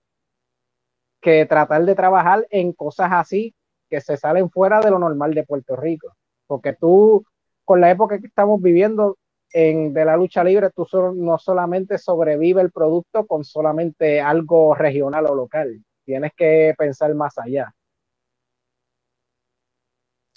que 1.20 1.46
tratar 1.46 1.84
de 1.84 1.94
trabajar 1.94 2.46
en 2.50 2.72
cosas 2.72 3.10
así 3.12 3.54
que 3.88 4.00
se 4.00 4.16
salen 4.16 4.50
fuera 4.50 4.80
de 4.80 4.90
lo 4.90 4.98
normal 4.98 5.32
de 5.32 5.44
Puerto 5.44 5.76
Rico. 5.76 6.08
Porque 6.46 6.72
tú, 6.72 7.24
con 7.64 7.80
la 7.80 7.90
época 7.90 8.18
que 8.18 8.26
estamos 8.26 8.60
viviendo 8.60 9.18
en, 9.52 9.92
de 9.92 10.04
la 10.04 10.16
lucha 10.16 10.42
libre, 10.44 10.70
tú 10.70 10.86
no 11.14 11.38
solamente 11.38 11.98
sobrevive 11.98 12.60
el 12.60 12.72
producto 12.72 13.26
con 13.26 13.44
solamente 13.44 14.20
algo 14.20 14.74
regional 14.74 15.26
o 15.26 15.34
local 15.34 15.80
tienes 16.04 16.32
que 16.36 16.74
pensar 16.76 17.14
más 17.14 17.36
allá. 17.38 17.74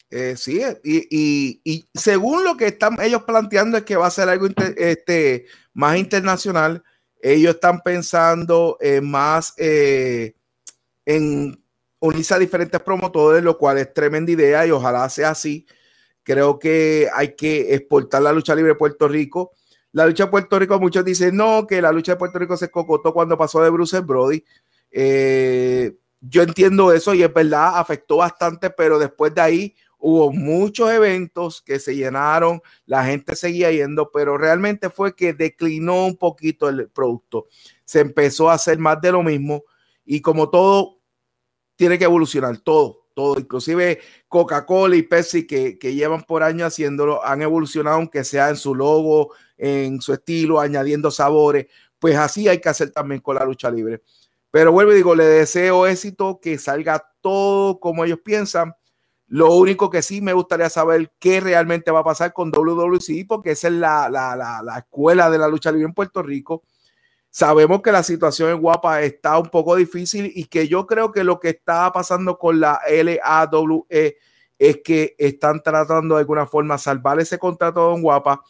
Eh, 0.09 0.35
sí, 0.37 0.61
y, 0.83 1.89
según 1.93 2.45
lo 2.45 2.55
que 2.55 2.67
están 2.67 2.97
ellos 3.01 3.23
planteando 3.23 3.77
es 3.77 3.83
que 3.83 3.97
va 3.97 4.07
a 4.07 4.11
ser 4.11 4.29
algo 4.29 4.47
este, 4.77 5.45
más 5.73 5.97
internacional. 5.97 6.83
Ellos 7.21 7.55
están 7.55 7.81
pensando 7.81 8.77
más 9.01 9.53
eh, 9.57 10.35
en 11.05 11.61
unirse 11.99 12.33
a 12.33 12.39
diferentes 12.39 12.79
promotores, 12.79 13.43
lo 13.43 13.57
cual 13.57 13.79
es 13.79 13.93
tremenda 13.93 14.31
idea 14.31 14.65
y 14.65 14.71
ojalá 14.71 15.09
sea 15.09 15.31
así. 15.31 15.65
Creo 16.27 16.59
que 16.59 17.07
hay 17.15 17.37
que 17.37 17.73
exportar 17.73 18.21
la 18.21 18.33
lucha 18.33 18.53
libre 18.53 18.73
de 18.73 18.75
Puerto 18.75 19.07
Rico. 19.07 19.53
La 19.93 20.05
lucha 20.05 20.25
de 20.25 20.29
Puerto 20.31 20.59
Rico, 20.59 20.77
muchos 20.77 21.05
dicen 21.05 21.37
no, 21.37 21.65
que 21.65 21.81
la 21.81 21.93
lucha 21.93 22.11
de 22.11 22.17
Puerto 22.17 22.37
Rico 22.37 22.57
se 22.57 22.69
cocotó 22.69 23.13
cuando 23.13 23.37
pasó 23.37 23.63
de 23.63 23.69
Bruce 23.69 24.01
Brody. 24.01 24.43
Eh, 24.91 25.95
yo 26.19 26.43
entiendo 26.43 26.91
eso 26.91 27.13
y 27.13 27.23
es 27.23 27.33
verdad, 27.33 27.79
afectó 27.79 28.17
bastante, 28.17 28.69
pero 28.69 28.99
después 28.99 29.33
de 29.33 29.39
ahí 29.39 29.75
hubo 29.99 30.33
muchos 30.33 30.91
eventos 30.91 31.61
que 31.61 31.79
se 31.79 31.95
llenaron, 31.95 32.61
la 32.85 33.05
gente 33.05 33.33
seguía 33.37 33.71
yendo, 33.71 34.11
pero 34.11 34.37
realmente 34.37 34.89
fue 34.89 35.15
que 35.15 35.31
declinó 35.31 36.07
un 36.07 36.17
poquito 36.17 36.67
el 36.67 36.89
producto. 36.89 37.45
Se 37.85 38.01
empezó 38.01 38.49
a 38.49 38.55
hacer 38.55 38.79
más 38.79 38.99
de 38.99 39.13
lo 39.13 39.23
mismo 39.23 39.63
y 40.03 40.19
como 40.19 40.49
todo 40.49 40.99
tiene 41.77 41.97
que 41.97 42.03
evolucionar, 42.03 42.57
todo, 42.57 43.06
todo, 43.17 43.39
inclusive 43.39 43.99
Coca-Cola 44.27 44.95
y 44.95 45.01
Pepsi 45.01 45.47
que, 45.47 45.79
que 45.79 45.95
llevan 45.95 46.21
por 46.21 46.43
años 46.43 46.67
haciéndolo, 46.67 47.25
han 47.25 47.41
evolucionado, 47.41 47.95
aunque 47.95 48.23
sea 48.23 48.49
en 48.49 48.57
su 48.57 48.75
logo, 48.75 49.33
en 49.57 49.99
su 50.01 50.13
estilo, 50.13 50.59
añadiendo 50.59 51.09
sabores, 51.09 51.65
pues 51.97 52.15
así 52.15 52.47
hay 52.47 52.61
que 52.61 52.69
hacer 52.69 52.91
también 52.91 53.19
con 53.21 53.35
la 53.35 53.43
lucha 53.43 53.71
libre. 53.71 54.03
Pero 54.51 54.71
vuelvo 54.71 54.91
y 54.91 54.95
digo, 54.97 55.15
le 55.15 55.25
deseo 55.25 55.87
éxito, 55.87 56.39
que 56.39 56.59
salga 56.59 57.11
todo 57.21 57.79
como 57.79 58.05
ellos 58.05 58.19
piensan. 58.23 58.75
Lo 59.25 59.55
único 59.55 59.89
que 59.89 60.03
sí 60.03 60.21
me 60.21 60.33
gustaría 60.33 60.69
saber 60.69 61.11
qué 61.17 61.39
realmente 61.39 61.89
va 61.89 62.01
a 62.01 62.03
pasar 62.03 62.33
con 62.33 62.51
WWC, 62.51 63.25
porque 63.27 63.51
esa 63.51 63.67
es 63.69 63.73
la, 63.73 64.09
la, 64.09 64.35
la, 64.63 64.77
escuela 64.77 65.31
de 65.31 65.39
la 65.39 65.47
lucha 65.47 65.71
libre 65.71 65.87
en 65.87 65.93
Puerto 65.95 66.21
Rico. 66.21 66.63
Sabemos 67.29 67.81
que 67.81 67.91
la 67.91 68.03
situación 68.03 68.49
en 68.49 68.61
Guapa 68.61 69.01
está 69.01 69.37
un 69.37 69.49
poco 69.49 69.75
difícil 69.75 70.31
y 70.33 70.45
que 70.45 70.67
yo 70.67 70.87
creo 70.87 71.11
que 71.11 71.23
lo 71.23 71.39
que 71.39 71.49
está 71.49 71.91
pasando 71.91 72.37
con 72.37 72.59
la 72.59 72.79
LAWE 72.89 74.17
es 74.57 74.77
que 74.83 75.15
están 75.17 75.61
tratando 75.61 76.15
de 76.15 76.21
alguna 76.21 76.47
forma 76.47 76.77
salvar 76.77 77.19
ese 77.19 77.37
contrato 77.37 77.93
en 77.93 78.01
Guapa, 78.01 78.41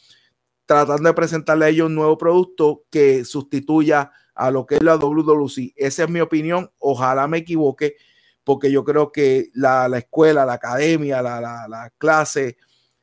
tratando 0.66 1.10
de 1.10 1.14
presentarle 1.14 1.66
a 1.66 1.70
ellos 1.70 1.88
un 1.88 1.96
nuevo 1.96 2.18
producto 2.18 2.86
que 2.90 3.26
sustituya 3.26 4.12
a 4.34 4.52
lo 4.52 4.66
que 4.66 4.76
es 4.76 4.84
la 4.84 4.96
WWC. 4.98 5.74
Esa 5.76 6.04
es 6.04 6.10
mi 6.10 6.22
opinión. 6.22 6.72
Ojalá 6.78 7.28
me 7.28 7.40
equivoque, 7.40 7.96
porque 8.44 8.72
yo 8.72 8.84
creo 8.84 9.12
que 9.12 9.50
la, 9.54 9.90
escuela, 9.98 10.46
la 10.46 10.54
academia, 10.54 11.22
la, 11.22 11.92
clase 11.98 12.58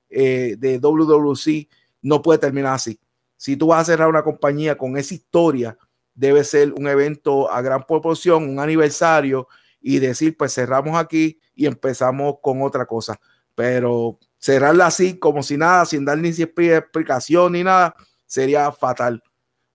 eh, 0.09 0.57
de 0.59 0.79
WWC 0.79 1.69
no 2.03 2.23
puede 2.23 2.39
terminar 2.39 2.75
así. 2.75 2.99
Si 3.45 3.59
tú 3.59 3.66
vas 3.66 3.83
a 3.83 3.93
cerrar 3.93 4.09
una 4.09 4.23
compañía 4.23 4.79
con 4.79 4.97
esa 4.97 5.12
historia, 5.12 5.77
debe 6.15 6.45
ser 6.45 6.73
un 6.73 6.89
evento 6.89 7.51
a 7.51 7.61
gran 7.61 7.83
proporción, 7.83 8.49
un 8.49 8.59
aniversario 8.59 9.49
y 9.83 9.99
decir, 9.99 10.35
pues 10.35 10.55
cerramos 10.55 10.97
aquí 10.97 11.39
y 11.55 11.66
empezamos 11.66 12.37
con 12.41 12.62
otra 12.62 12.87
cosa. 12.87 13.21
Pero 13.55 14.19
cerrarla 14.39 14.87
así, 14.87 15.19
como 15.19 15.43
si 15.43 15.59
nada, 15.59 15.85
sin 15.85 16.07
dar 16.07 16.16
ni 16.16 16.31
explicación 16.31 17.53
ni 17.53 17.62
nada, 17.62 17.95
sería 18.25 18.73
fatal, 18.73 19.23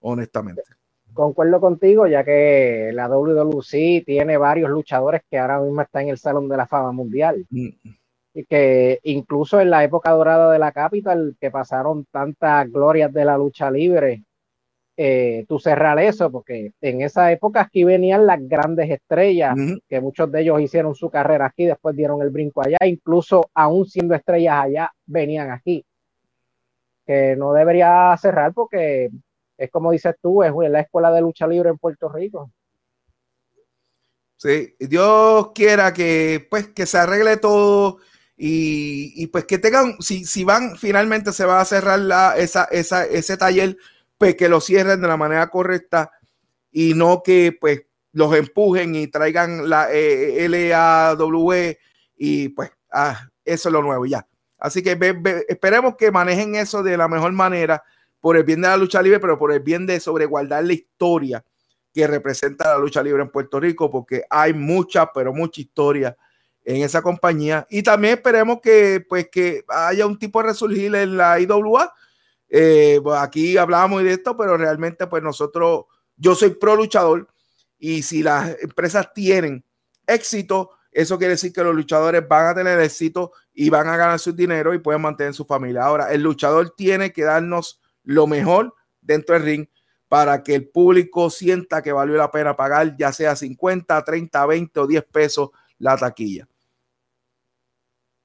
honestamente 0.00 0.62
concuerdo 1.12 1.60
contigo, 1.60 2.06
ya 2.06 2.24
que 2.24 2.90
la 2.94 3.08
WWC 3.08 4.04
tiene 4.06 4.36
varios 4.36 4.70
luchadores 4.70 5.22
que 5.28 5.38
ahora 5.38 5.60
mismo 5.60 5.82
están 5.82 6.04
en 6.04 6.08
el 6.10 6.18
Salón 6.18 6.48
de 6.48 6.56
la 6.56 6.66
Fama 6.66 6.92
Mundial. 6.92 7.44
Mm. 7.50 7.68
Y 8.32 8.44
que 8.44 9.00
incluso 9.02 9.60
en 9.60 9.70
la 9.70 9.82
época 9.82 10.10
dorada 10.10 10.52
de 10.52 10.58
la 10.58 10.72
Capital, 10.72 11.36
que 11.40 11.50
pasaron 11.50 12.06
tantas 12.10 12.70
glorias 12.70 13.12
de 13.12 13.24
la 13.24 13.36
lucha 13.36 13.70
libre, 13.70 14.22
eh, 14.96 15.46
tú 15.48 15.58
cerrar 15.58 15.98
eso, 15.98 16.30
porque 16.30 16.72
en 16.80 17.00
esa 17.00 17.32
época 17.32 17.62
aquí 17.62 17.84
venían 17.84 18.26
las 18.26 18.46
grandes 18.46 18.90
estrellas, 18.90 19.56
que 19.88 20.00
muchos 20.00 20.30
de 20.30 20.42
ellos 20.42 20.60
hicieron 20.60 20.94
su 20.94 21.08
carrera 21.08 21.46
aquí, 21.46 21.64
después 21.64 21.96
dieron 21.96 22.20
el 22.20 22.28
brinco 22.28 22.62
allá, 22.62 22.76
incluso 22.84 23.50
aún 23.54 23.86
siendo 23.86 24.14
estrellas 24.14 24.64
allá, 24.64 24.92
venían 25.06 25.50
aquí. 25.50 25.84
Que 27.06 27.34
no 27.34 27.52
debería 27.54 28.14
cerrar 28.20 28.52
porque 28.52 29.10
es 29.56 29.70
como 29.70 29.90
dices 29.90 30.14
tú, 30.20 30.42
es 30.42 30.52
la 30.70 30.80
escuela 30.80 31.10
de 31.12 31.20
lucha 31.20 31.46
libre 31.46 31.70
en 31.70 31.78
Puerto 31.78 32.08
Rico. 32.10 32.50
Sí, 34.36 34.74
Dios 34.78 35.52
quiera 35.54 35.92
que 35.92 36.46
pues 36.48 36.68
que 36.68 36.86
se 36.86 36.96
arregle 36.96 37.36
todo 37.36 37.98
y, 38.42 39.26
pues 39.26 39.44
que 39.44 39.58
tengan, 39.58 40.00
si, 40.00 40.24
si 40.24 40.44
van, 40.44 40.78
finalmente 40.78 41.30
se 41.30 41.44
va 41.44 41.60
a 41.60 41.64
cerrar 41.66 41.98
la, 41.98 42.38
esa, 42.38 42.64
esa, 42.64 43.04
ese 43.04 43.36
taller, 43.36 43.76
pues 44.16 44.34
que 44.34 44.48
lo 44.48 44.62
cierren 44.62 45.02
de 45.02 45.08
la 45.08 45.18
manera 45.18 45.50
correcta 45.50 46.10
y 46.70 46.94
no 46.94 47.22
que 47.22 47.54
pues 47.60 47.82
los 48.12 48.34
empujen 48.34 48.94
y 48.94 49.08
traigan 49.08 49.68
la 49.68 49.88
eh, 49.92 50.48
LAW 50.48 51.52
y 52.16 52.48
pues 52.48 52.70
ah, 52.90 53.28
eso 53.44 53.68
es 53.68 53.72
lo 53.74 53.82
nuevo 53.82 54.06
ya. 54.06 54.26
Así 54.56 54.82
que 54.82 54.98
esperemos 55.46 55.96
que 55.96 56.10
manejen 56.10 56.54
eso 56.54 56.82
de 56.82 56.96
la 56.96 57.08
mejor 57.08 57.32
manera 57.32 57.82
por 58.20 58.38
el 58.38 58.44
bien 58.44 58.62
de 58.62 58.68
la 58.68 58.78
lucha 58.78 59.02
libre, 59.02 59.20
pero 59.20 59.38
por 59.38 59.52
el 59.52 59.60
bien 59.60 59.84
de 59.84 60.00
sobreguardar 60.00 60.64
la 60.64 60.72
historia 60.72 61.44
que 61.92 62.06
representa 62.06 62.72
la 62.72 62.78
lucha 62.78 63.02
libre 63.02 63.20
en 63.20 63.28
Puerto 63.28 63.60
Rico, 63.60 63.90
porque 63.90 64.24
hay 64.30 64.54
mucha, 64.54 65.12
pero 65.12 65.34
mucha 65.34 65.60
historia 65.60 66.16
en 66.64 66.82
esa 66.82 67.02
compañía. 67.02 67.66
Y 67.70 67.82
también 67.82 68.14
esperemos 68.14 68.60
que, 68.60 69.04
pues, 69.08 69.28
que 69.30 69.64
haya 69.68 70.06
un 70.06 70.18
tipo 70.18 70.40
de 70.40 70.48
resurgir 70.48 70.94
en 70.94 71.16
la 71.16 71.38
IWA. 71.40 71.92
Eh, 72.48 73.00
pues, 73.02 73.18
aquí 73.18 73.56
hablamos 73.56 74.02
de 74.02 74.12
esto, 74.12 74.36
pero 74.36 74.56
realmente 74.56 75.06
pues 75.06 75.22
nosotros, 75.22 75.84
yo 76.16 76.34
soy 76.34 76.50
pro 76.50 76.76
luchador 76.76 77.28
y 77.78 78.02
si 78.02 78.22
las 78.22 78.56
empresas 78.60 79.12
tienen 79.14 79.64
éxito, 80.06 80.70
eso 80.92 81.18
quiere 81.18 81.34
decir 81.34 81.52
que 81.52 81.62
los 81.62 81.74
luchadores 81.74 82.26
van 82.26 82.48
a 82.48 82.54
tener 82.54 82.80
éxito 82.80 83.32
y 83.54 83.70
van 83.70 83.86
a 83.88 83.96
ganar 83.96 84.18
su 84.18 84.32
dinero 84.32 84.74
y 84.74 84.78
pueden 84.78 85.00
mantener 85.00 85.34
su 85.34 85.44
familia. 85.44 85.84
Ahora, 85.84 86.12
el 86.12 86.22
luchador 86.22 86.74
tiene 86.76 87.12
que 87.12 87.22
darnos 87.22 87.80
lo 88.02 88.26
mejor 88.26 88.74
dentro 89.00 89.34
del 89.34 89.44
ring 89.44 89.66
para 90.08 90.42
que 90.42 90.56
el 90.56 90.68
público 90.68 91.30
sienta 91.30 91.82
que 91.82 91.92
valió 91.92 92.16
la 92.16 92.32
pena 92.32 92.56
pagar, 92.56 92.96
ya 92.96 93.12
sea 93.12 93.36
50, 93.36 94.02
30, 94.04 94.46
20 94.46 94.80
o 94.80 94.86
10 94.88 95.04
pesos 95.04 95.50
la 95.78 95.96
taquilla. 95.96 96.48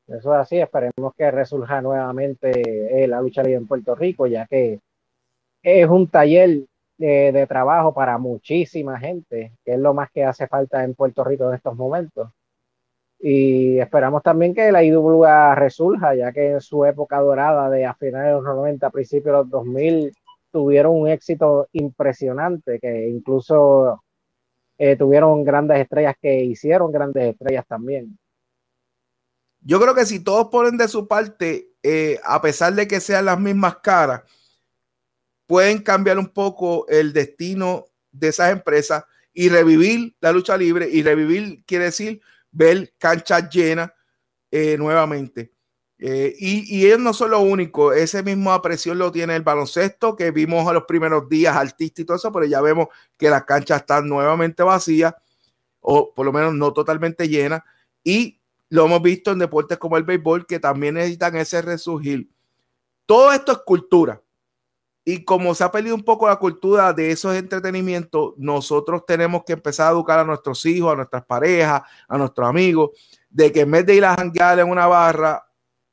Eso 0.07 0.33
es 0.35 0.39
así, 0.39 0.57
esperemos 0.59 1.13
que 1.17 1.31
resurja 1.31 1.81
nuevamente 1.81 3.03
eh, 3.03 3.07
la 3.07 3.21
lucha 3.21 3.41
libre 3.41 3.57
en 3.57 3.67
Puerto 3.67 3.95
Rico, 3.95 4.27
ya 4.27 4.45
que 4.45 4.79
es 5.63 5.87
un 5.89 6.07
taller 6.09 6.61
de, 6.97 7.31
de, 7.31 7.47
trabajo 7.47 7.93
para 7.93 8.17
muchísima 8.17 8.99
gente, 8.99 9.53
que 9.65 9.73
es 9.73 9.79
lo 9.79 9.93
más 9.93 10.11
que 10.11 10.23
hace 10.23 10.47
falta 10.47 10.83
en 10.83 10.93
Puerto 10.95 11.23
Rico 11.23 11.49
en 11.49 11.55
estos 11.55 11.75
momentos. 11.75 12.29
Y 13.19 13.79
esperamos 13.79 14.21
también 14.23 14.53
que 14.53 14.71
la 14.71 14.83
IWA 14.83 15.55
resurja, 15.55 16.15
ya 16.15 16.31
que 16.31 16.51
en 16.51 16.61
su 16.61 16.85
época 16.85 17.19
dorada 17.19 17.69
de 17.69 17.85
a 17.85 17.95
finales 17.95 18.27
de 18.27 18.33
los 18.33 18.43
90, 18.43 18.89
principios 18.91 19.25
de 19.25 19.31
los 19.31 19.49
2000, 19.49 20.13
tuvieron 20.51 20.95
un 20.95 21.07
éxito 21.09 21.67
impresionante, 21.73 22.79
que 22.79 23.09
incluso 23.09 24.03
eh, 24.77 24.95
tuvieron 24.95 25.43
grandes 25.43 25.79
estrellas 25.79 26.15
que 26.21 26.43
hicieron 26.43 26.91
grandes 26.91 27.33
estrellas 27.33 27.65
también. 27.67 28.17
Yo 29.67 29.81
creo 29.81 29.95
que 29.95 30.05
si 30.05 30.19
todos 30.19 30.49
ponen 30.51 30.77
de 30.77 30.87
su 30.87 31.07
parte, 31.07 31.71
eh, 31.81 32.19
a 32.23 32.39
pesar 32.39 32.75
de 32.75 32.87
que 32.87 32.99
sean 32.99 33.25
las 33.25 33.39
mismas 33.39 33.77
caras, 33.77 34.21
pueden 35.47 35.79
cambiar 35.79 36.19
un 36.19 36.27
poco 36.27 36.87
el 36.87 37.13
destino 37.13 37.85
de 38.11 38.27
esas 38.27 38.51
empresas 38.51 39.03
y 39.33 39.49
revivir 39.49 40.15
la 40.21 40.31
lucha 40.31 40.55
libre. 40.55 40.87
Y 40.91 41.01
revivir 41.01 41.63
quiere 41.65 41.85
decir 41.85 42.21
ver 42.51 42.93
canchas 42.99 43.49
llenas 43.49 43.91
eh, 44.51 44.77
nuevamente. 44.77 45.51
Eh, 45.97 46.35
y, 46.37 46.77
y, 46.77 46.85
ellos 46.85 46.99
no 46.99 47.13
son 47.13 47.31
los 47.31 47.41
únicos, 47.41 47.95
ese 47.95 48.21
mismo 48.21 48.51
apreciación 48.51 48.97
lo 48.99 49.13
tiene 49.13 49.33
el 49.35 49.43
baloncesto 49.43 50.15
que 50.15 50.29
vimos 50.29 50.67
a 50.67 50.73
los 50.73 50.83
primeros 50.83 51.29
días 51.29 51.55
artistas 51.55 52.03
y 52.03 52.05
todo 52.05 52.17
eso, 52.17 52.33
pero 52.33 52.45
ya 52.45 52.59
vemos 52.59 52.89
que 53.17 53.29
las 53.29 53.45
canchas 53.45 53.79
están 53.79 54.07
nuevamente 54.09 54.61
vacías 54.61 55.15
o 55.79 56.13
por 56.13 56.25
lo 56.25 56.33
menos 56.33 56.53
no 56.53 56.73
totalmente 56.73 57.27
llenas. 57.29 57.63
Y 58.03 58.41
lo 58.69 58.85
hemos 58.85 59.01
visto 59.01 59.31
en 59.31 59.39
deportes 59.39 59.77
como 59.77 59.97
el 59.97 60.03
béisbol 60.03 60.45
que 60.45 60.59
también 60.59 60.95
necesitan 60.95 61.35
ese 61.35 61.61
resurgir. 61.61 62.29
Todo 63.05 63.31
esto 63.31 63.51
es 63.51 63.59
cultura. 63.59 64.21
Y 65.07 65.23
como 65.23 65.53
se 65.53 65.63
ha 65.63 65.71
perdido 65.71 65.93
un 65.93 66.03
poco 66.03 66.27
la 66.27 66.37
cultura 66.37 66.91
de 66.91 67.11
esos 67.11 67.35
entretenimientos, 67.35 68.33
nosotros 68.37 69.05
tenemos 69.05 69.43
que 69.45 69.53
empezar 69.53 69.87
a 69.87 69.91
educar 69.91 70.17
a 70.17 70.23
nuestros 70.23 70.65
hijos, 70.65 70.91
a 70.91 70.95
nuestras 70.95 71.23
parejas, 71.25 71.83
a 72.07 72.17
nuestros 72.17 72.49
amigos, 72.49 72.89
de 73.29 73.51
que 73.51 73.61
en 73.61 73.71
vez 73.71 73.85
de 73.85 73.95
ir 73.95 74.05
a 74.05 74.15
janguear 74.15 74.57
en 74.57 74.67
una 74.67 74.87
barra, 74.87 75.45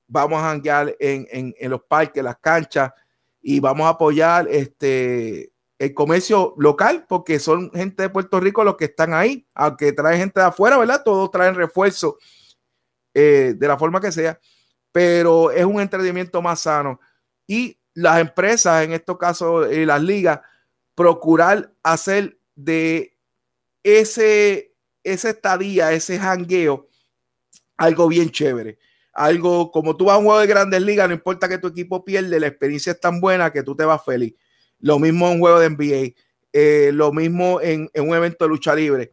vamos 0.09 0.39
a 0.39 0.44
janguear 0.44 0.97
en, 0.99 1.27
en, 1.31 1.55
en, 1.59 1.70
los 1.70 1.82
parques, 1.82 2.24
las 2.24 2.39
canchas, 2.39 2.90
y 3.43 3.61
vamos 3.61 3.85
a 3.86 3.90
apoyar 3.90 4.49
este, 4.49 5.53
el 5.78 5.93
comercio 5.93 6.55
local, 6.57 7.05
porque 7.07 7.39
son 7.39 7.70
gente 7.73 8.05
de 8.05 8.09
Puerto 8.09 8.40
Rico 8.40 8.65
los 8.65 8.77
que 8.77 8.86
están 8.86 9.12
ahí, 9.12 9.47
aunque 9.53 9.93
traen 9.93 10.20
gente 10.20 10.40
de 10.40 10.47
afuera, 10.47 10.78
¿verdad? 10.78 11.03
Todos 11.05 11.31
traen 11.31 11.55
refuerzo 11.55 12.16
eh, 13.14 13.55
de 13.56 13.68
la 13.68 13.78
forma 13.78 14.01
que 14.01 14.12
sea, 14.12 14.39
pero 14.90 15.51
es 15.51 15.64
un 15.64 15.80
entretenimiento 15.80 16.40
más 16.43 16.60
sano. 16.60 17.01
Y 17.47 17.78
las 17.94 18.20
empresas, 18.20 18.84
en 18.84 18.93
estos 18.93 19.18
casos 19.18 19.66
las 19.70 20.02
ligas, 20.02 20.40
procurar 20.94 21.72
hacer 21.82 22.39
de 22.55 23.16
ese, 23.82 24.74
ese 25.02 25.30
estadía, 25.30 25.93
ese 25.93 26.18
jangueo, 26.18 26.89
algo 27.76 28.09
bien 28.09 28.30
chévere. 28.30 28.78
Algo 29.12 29.70
como 29.70 29.97
tú 29.97 30.06
vas 30.06 30.14
a 30.14 30.18
un 30.18 30.24
juego 30.24 30.40
de 30.40 30.47
grandes 30.47 30.80
ligas, 30.80 31.06
no 31.06 31.14
importa 31.14 31.48
que 31.48 31.59
tu 31.59 31.68
equipo 31.68 32.05
pierde, 32.05 32.40
la 32.40 32.47
experiencia 32.47 32.93
es 32.93 33.01
tan 33.01 33.20
buena 33.20 33.52
que 33.52 33.62
tú 33.62 33.76
te 33.76 33.84
vas 33.84 34.02
feliz. 34.05 34.34
Lo 34.78 34.98
mismo 34.98 35.26
en 35.26 35.34
un 35.34 35.40
juego 35.40 35.59
de 35.59 35.70
NBA, 35.70 36.14
eh, 36.52 36.90
lo 36.93 37.12
mismo 37.12 37.60
en, 37.60 37.90
en, 37.93 38.09
un 38.09 38.14
evento 38.14 38.44
de 38.44 38.48
lucha 38.48 38.74
libre. 38.74 39.12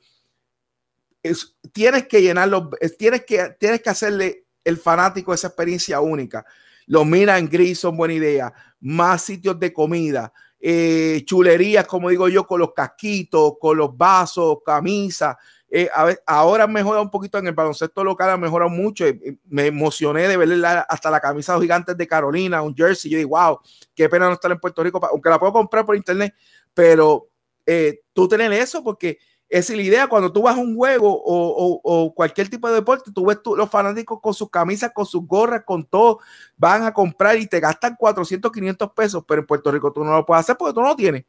Es, 1.21 1.57
tienes 1.71 2.07
que 2.07 2.21
llenarlo, 2.21 2.69
tienes 2.97 3.25
que, 3.25 3.55
tienes 3.59 3.81
que 3.81 3.89
hacerle 3.89 4.45
el 4.63 4.77
fanático 4.77 5.33
esa 5.33 5.47
experiencia 5.47 5.99
única. 5.99 6.45
Los 6.87 7.05
Mina 7.05 7.37
en 7.37 7.47
Gris 7.49 7.79
son 7.79 7.97
buena 7.97 8.13
idea. 8.13 8.53
Más 8.79 9.21
sitios 9.23 9.59
de 9.59 9.73
comida, 9.73 10.31
eh, 10.59 11.21
chulerías, 11.25 11.85
como 11.85 12.09
digo 12.09 12.27
yo, 12.27 12.45
con 12.45 12.59
los 12.59 12.73
casquitos, 12.73 13.53
con 13.59 13.77
los 13.77 13.95
vasos, 13.95 14.57
camisas. 14.65 15.35
Eh, 15.71 15.87
a 15.93 16.05
ver, 16.05 16.23
ahora 16.25 16.63
han 16.63 16.73
mejorado 16.73 17.03
un 17.03 17.11
poquito 17.11 17.37
en 17.37 17.47
el 17.47 17.53
baloncesto 17.53 18.03
local, 18.03 18.31
ha 18.31 18.37
mejorado 18.37 18.69
mucho. 18.69 19.05
Me 19.45 19.67
emocioné 19.67 20.27
de 20.27 20.35
ver 20.35 20.65
hasta 20.89 21.11
la 21.11 21.19
camisa 21.19 21.53
de 21.53 21.61
gigantes 21.61 21.95
de 21.95 22.07
Carolina, 22.07 22.61
un 22.61 22.75
jersey. 22.75 23.11
Yo 23.11 23.17
digo, 23.17 23.37
wow, 23.37 23.59
qué 23.93 24.09
pena 24.09 24.27
no 24.27 24.33
estar 24.33 24.51
en 24.51 24.59
Puerto 24.59 24.83
Rico, 24.83 24.99
aunque 25.05 25.29
la 25.29 25.39
puedo 25.39 25.53
comprar 25.53 25.85
por 25.85 25.95
internet, 25.95 26.33
pero 26.73 27.29
eh, 27.65 28.01
tú 28.13 28.27
tener 28.27 28.51
eso 28.51 28.83
porque 28.83 29.19
es 29.49 29.69
la 29.69 29.81
idea. 29.81 30.07
Cuando 30.07 30.31
tú 30.31 30.43
vas 30.43 30.55
a 30.55 30.59
un 30.59 30.75
juego 30.75 31.21
o, 31.25 32.13
cualquier 32.13 32.49
tipo 32.49 32.67
de 32.67 32.75
deporte, 32.75 33.11
tú 33.11 33.25
ves 33.25 33.41
tú, 33.41 33.55
los 33.55 33.69
fanáticos 33.69 34.19
con 34.21 34.33
sus 34.33 34.49
camisas, 34.49 34.91
con 34.93 35.05
sus 35.05 35.25
gorras, 35.25 35.63
con 35.65 35.85
todo, 35.85 36.19
van 36.55 36.83
a 36.83 36.93
comprar 36.93 37.37
y 37.37 37.47
te 37.47 37.59
gastan 37.59 37.95
400, 37.97 38.51
500 38.51 38.91
pesos, 38.93 39.23
pero 39.27 39.41
en 39.41 39.47
Puerto 39.47 39.71
Rico 39.71 39.91
tú 39.91 40.03
no 40.03 40.11
lo 40.11 40.25
puedes 40.25 40.41
hacer 40.41 40.55
porque 40.55 40.73
tú 40.73 40.81
no 40.81 40.95
tienes. 40.95 41.25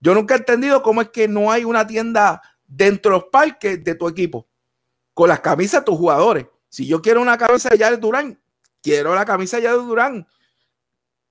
Yo 0.00 0.14
nunca 0.14 0.34
he 0.34 0.38
entendido 0.38 0.82
cómo 0.82 1.02
es 1.02 1.10
que 1.10 1.28
no 1.28 1.50
hay 1.50 1.64
una 1.64 1.86
tienda 1.86 2.40
dentro 2.66 3.12
de 3.12 3.18
los 3.18 3.28
parques 3.30 3.82
de 3.82 3.94
tu 3.94 4.08
equipo 4.08 4.48
con 5.12 5.28
las 5.28 5.40
camisas 5.40 5.80
de 5.80 5.86
tus 5.86 5.98
jugadores. 5.98 6.46
Si 6.68 6.86
yo 6.86 7.02
quiero 7.02 7.20
una 7.20 7.36
camisa 7.36 7.68
de 7.68 7.78
Jared 7.78 7.98
Durán, 7.98 8.40
quiero 8.82 9.14
la 9.14 9.24
camisa 9.24 9.56
de 9.56 9.64
Jared 9.64 9.80
Durán 9.80 10.26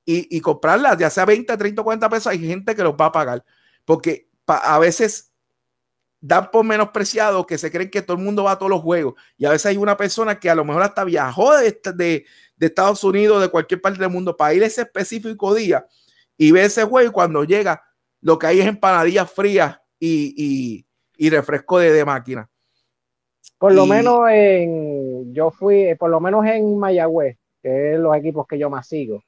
y, 0.03 0.37
y 0.37 0.41
comprarla, 0.41 0.97
ya 0.97 1.09
sea 1.09 1.25
20, 1.25 1.55
30, 1.55 1.81
40 1.81 2.09
pesos, 2.09 2.27
hay 2.27 2.45
gente 2.45 2.75
que 2.75 2.83
los 2.83 2.93
va 2.93 3.05
a 3.05 3.11
pagar. 3.11 3.45
Porque 3.85 4.29
a 4.45 4.79
veces 4.79 5.26
dan 6.19 6.49
por 6.51 6.65
menospreciado 6.65 7.45
que 7.45 7.57
se 7.57 7.71
creen 7.71 7.89
que 7.89 8.01
todo 8.01 8.17
el 8.17 8.23
mundo 8.23 8.43
va 8.43 8.53
a 8.53 8.57
todos 8.57 8.69
los 8.69 8.81
juegos. 8.81 9.15
Y 9.37 9.45
a 9.45 9.51
veces 9.51 9.67
hay 9.67 9.77
una 9.77 9.95
persona 9.97 10.39
que 10.39 10.49
a 10.49 10.55
lo 10.55 10.65
mejor 10.65 10.81
hasta 10.83 11.03
viajó 11.03 11.55
de, 11.57 11.79
de, 11.95 12.25
de 12.55 12.65
Estados 12.65 13.03
Unidos, 13.03 13.41
de 13.41 13.49
cualquier 13.49 13.81
parte 13.81 13.99
del 13.99 14.09
mundo, 14.09 14.35
para 14.35 14.53
ir 14.53 14.63
ese 14.63 14.81
específico 14.81 15.53
día 15.53 15.85
y 16.37 16.51
ve 16.51 16.65
ese 16.65 16.83
juego 16.83 17.09
y 17.09 17.11
cuando 17.11 17.43
llega 17.43 17.83
lo 18.21 18.37
que 18.37 18.47
hay 18.47 18.59
es 18.59 18.67
empanadillas 18.67 19.31
frías 19.31 19.79
y, 19.99 20.33
y, 20.37 20.85
y 21.17 21.29
refresco 21.29 21.79
de, 21.79 21.91
de, 21.91 22.05
máquina. 22.05 22.49
Por 23.57 23.73
lo 23.73 23.85
y, 23.85 23.89
menos 23.89 24.29
en, 24.29 25.33
yo 25.33 25.51
fui, 25.51 25.95
por 25.95 26.09
lo 26.09 26.19
menos 26.19 26.45
en 26.45 26.77
Mayagüez, 26.77 27.37
que 27.61 27.93
es 27.93 27.99
los 27.99 28.15
equipos 28.15 28.45
que 28.47 28.59
yo 28.59 28.69
más 28.69 28.87
sigo, 28.87 29.23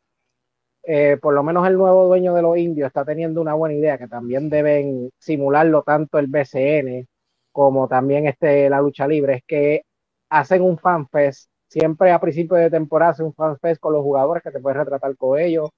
eh, 0.84 1.18
por 1.22 1.34
lo 1.34 1.44
menos 1.44 1.68
el 1.68 1.76
nuevo 1.78 2.08
dueño 2.08 2.34
de 2.34 2.42
los 2.42 2.58
indios 2.58 2.88
está 2.88 3.06
teniendo 3.06 3.42
una 3.42 3.54
buena 3.54 3.76
idea 3.76 3.98
que 3.98 4.08
también 4.08 4.50
deben 4.50 5.10
simularlo 5.20 5.84
tanto 5.84 6.20
el 6.20 6.28
BCN 6.28 7.08
como 7.52 7.88
también 7.88 8.28
este, 8.28 8.70
la 8.70 8.82
lucha 8.82 9.08
libre, 9.08 9.36
es 9.36 9.44
que 9.46 9.84
hacen 10.30 10.62
un 10.62 10.78
fanfest, 10.78 11.50
siempre 11.68 12.12
a 12.12 12.20
principio 12.20 12.58
de 12.58 12.70
temporada 12.70 13.12
hacen 13.12 13.26
un 13.28 13.34
fanfest 13.34 13.82
con 13.82 13.94
los 13.94 14.04
jugadores 14.04 14.44
que 14.44 14.52
te 14.52 14.60
puedes 14.60 14.78
retratar 14.78 15.16
con 15.18 15.40
ellos, 15.40 15.70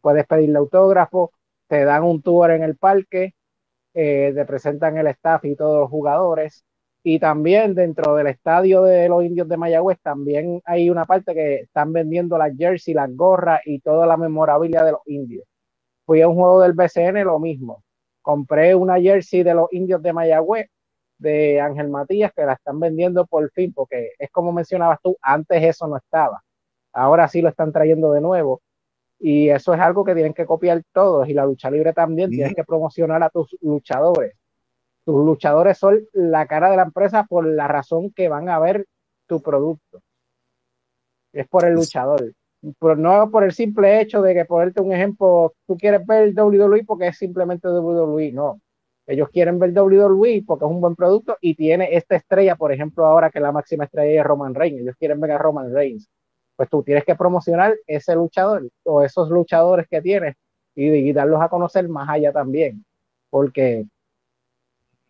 puedes 0.00 0.26
pedirle 0.26 0.58
autógrafo, 0.58 1.32
te 1.68 1.84
dan 1.84 2.04
un 2.04 2.22
tour 2.22 2.50
en 2.50 2.62
el 2.62 2.76
parque, 2.76 3.34
eh, 3.94 4.32
te 4.34 4.44
presentan 4.46 4.96
el 4.98 5.06
staff 5.08 5.44
y 5.44 5.56
todos 5.56 5.80
los 5.80 5.90
jugadores, 5.90 6.64
y 7.02 7.18
también 7.18 7.74
dentro 7.74 8.14
del 8.16 8.26
estadio 8.26 8.82
de 8.82 9.08
los 9.08 9.24
indios 9.24 9.48
de 9.48 9.56
Mayagüez 9.56 9.98
también 10.02 10.60
hay 10.64 10.90
una 10.90 11.04
parte 11.04 11.32
que 11.34 11.60
están 11.60 11.92
vendiendo 11.92 12.36
las 12.36 12.56
jerseys, 12.56 12.96
las 12.96 13.14
gorras 13.14 13.60
y 13.64 13.80
toda 13.80 14.06
la 14.06 14.16
memorabilia 14.16 14.82
de 14.82 14.92
los 14.92 15.00
indios. 15.06 15.44
Fui 16.04 16.20
a 16.22 16.28
un 16.28 16.34
juego 16.34 16.60
del 16.62 16.72
BCN, 16.72 17.24
lo 17.24 17.38
mismo. 17.38 17.84
Compré 18.22 18.74
una 18.74 19.00
jersey 19.00 19.42
de 19.42 19.54
los 19.54 19.72
indios 19.72 20.02
de 20.02 20.12
Mayagüez 20.12 20.68
de 21.18 21.60
Ángel 21.60 21.88
Matías 21.88 22.32
que 22.34 22.44
la 22.44 22.54
están 22.54 22.80
vendiendo 22.80 23.26
por 23.26 23.50
fin, 23.52 23.72
porque 23.72 24.12
es 24.18 24.30
como 24.30 24.52
mencionabas 24.52 24.98
tú, 25.02 25.16
antes 25.20 25.62
eso 25.62 25.86
no 25.86 25.96
estaba. 25.96 26.42
Ahora 26.92 27.28
sí 27.28 27.40
lo 27.42 27.48
están 27.48 27.72
trayendo 27.72 28.12
de 28.12 28.20
nuevo. 28.20 28.60
Y 29.20 29.48
eso 29.48 29.74
es 29.74 29.80
algo 29.80 30.04
que 30.04 30.14
tienen 30.14 30.34
que 30.34 30.46
copiar 30.46 30.82
todos. 30.92 31.28
Y 31.28 31.34
la 31.34 31.44
lucha 31.44 31.70
libre 31.70 31.92
también, 31.92 32.30
sí. 32.30 32.36
tienes 32.36 32.54
que 32.54 32.64
promocionar 32.64 33.22
a 33.22 33.30
tus 33.30 33.56
luchadores 33.60 34.34
tus 35.08 35.24
luchadores 35.24 35.78
son 35.78 36.06
la 36.12 36.46
cara 36.46 36.68
de 36.68 36.76
la 36.76 36.82
empresa 36.82 37.24
por 37.24 37.46
la 37.46 37.66
razón 37.66 38.10
que 38.10 38.28
van 38.28 38.50
a 38.50 38.58
ver 38.58 38.84
tu 39.26 39.40
producto. 39.40 40.02
Es 41.32 41.48
por 41.48 41.64
el 41.64 41.72
luchador. 41.72 42.34
Pero 42.78 42.94
no 42.94 43.30
por 43.30 43.42
el 43.42 43.52
simple 43.52 44.02
hecho 44.02 44.20
de 44.20 44.34
que, 44.34 44.44
ponerte 44.44 44.82
un 44.82 44.92
ejemplo, 44.92 45.54
tú 45.66 45.78
quieres 45.78 46.04
ver 46.06 46.34
WWE 46.34 46.84
porque 46.84 47.06
es 47.06 47.16
simplemente 47.16 47.68
WWE. 47.68 48.32
No. 48.32 48.60
Ellos 49.06 49.30
quieren 49.30 49.58
ver 49.58 49.72
WWE 49.72 50.44
porque 50.46 50.66
es 50.66 50.70
un 50.70 50.82
buen 50.82 50.94
producto 50.94 51.38
y 51.40 51.54
tiene 51.54 51.88
esta 51.96 52.16
estrella, 52.16 52.56
por 52.56 52.70
ejemplo, 52.70 53.06
ahora 53.06 53.30
que 53.30 53.40
la 53.40 53.50
máxima 53.50 53.84
estrella 53.84 54.20
es 54.20 54.26
Roman 54.26 54.54
Reigns. 54.54 54.82
Ellos 54.82 54.96
quieren 54.98 55.18
ver 55.20 55.30
a 55.30 55.38
Roman 55.38 55.72
Reigns. 55.72 56.06
pues 56.54 56.68
tú 56.68 56.82
tienes 56.82 57.06
que 57.06 57.16
promocionar 57.16 57.74
ese 57.86 58.14
luchador 58.14 58.68
o 58.84 59.02
esos 59.02 59.30
luchadores 59.30 59.86
que 59.88 60.02
tienes 60.02 60.36
y, 60.74 61.14
darlos 61.14 61.40
a 61.40 61.48
conocer 61.48 61.88
más 61.88 62.10
allá 62.10 62.30
también, 62.30 62.84
porque 63.30 63.86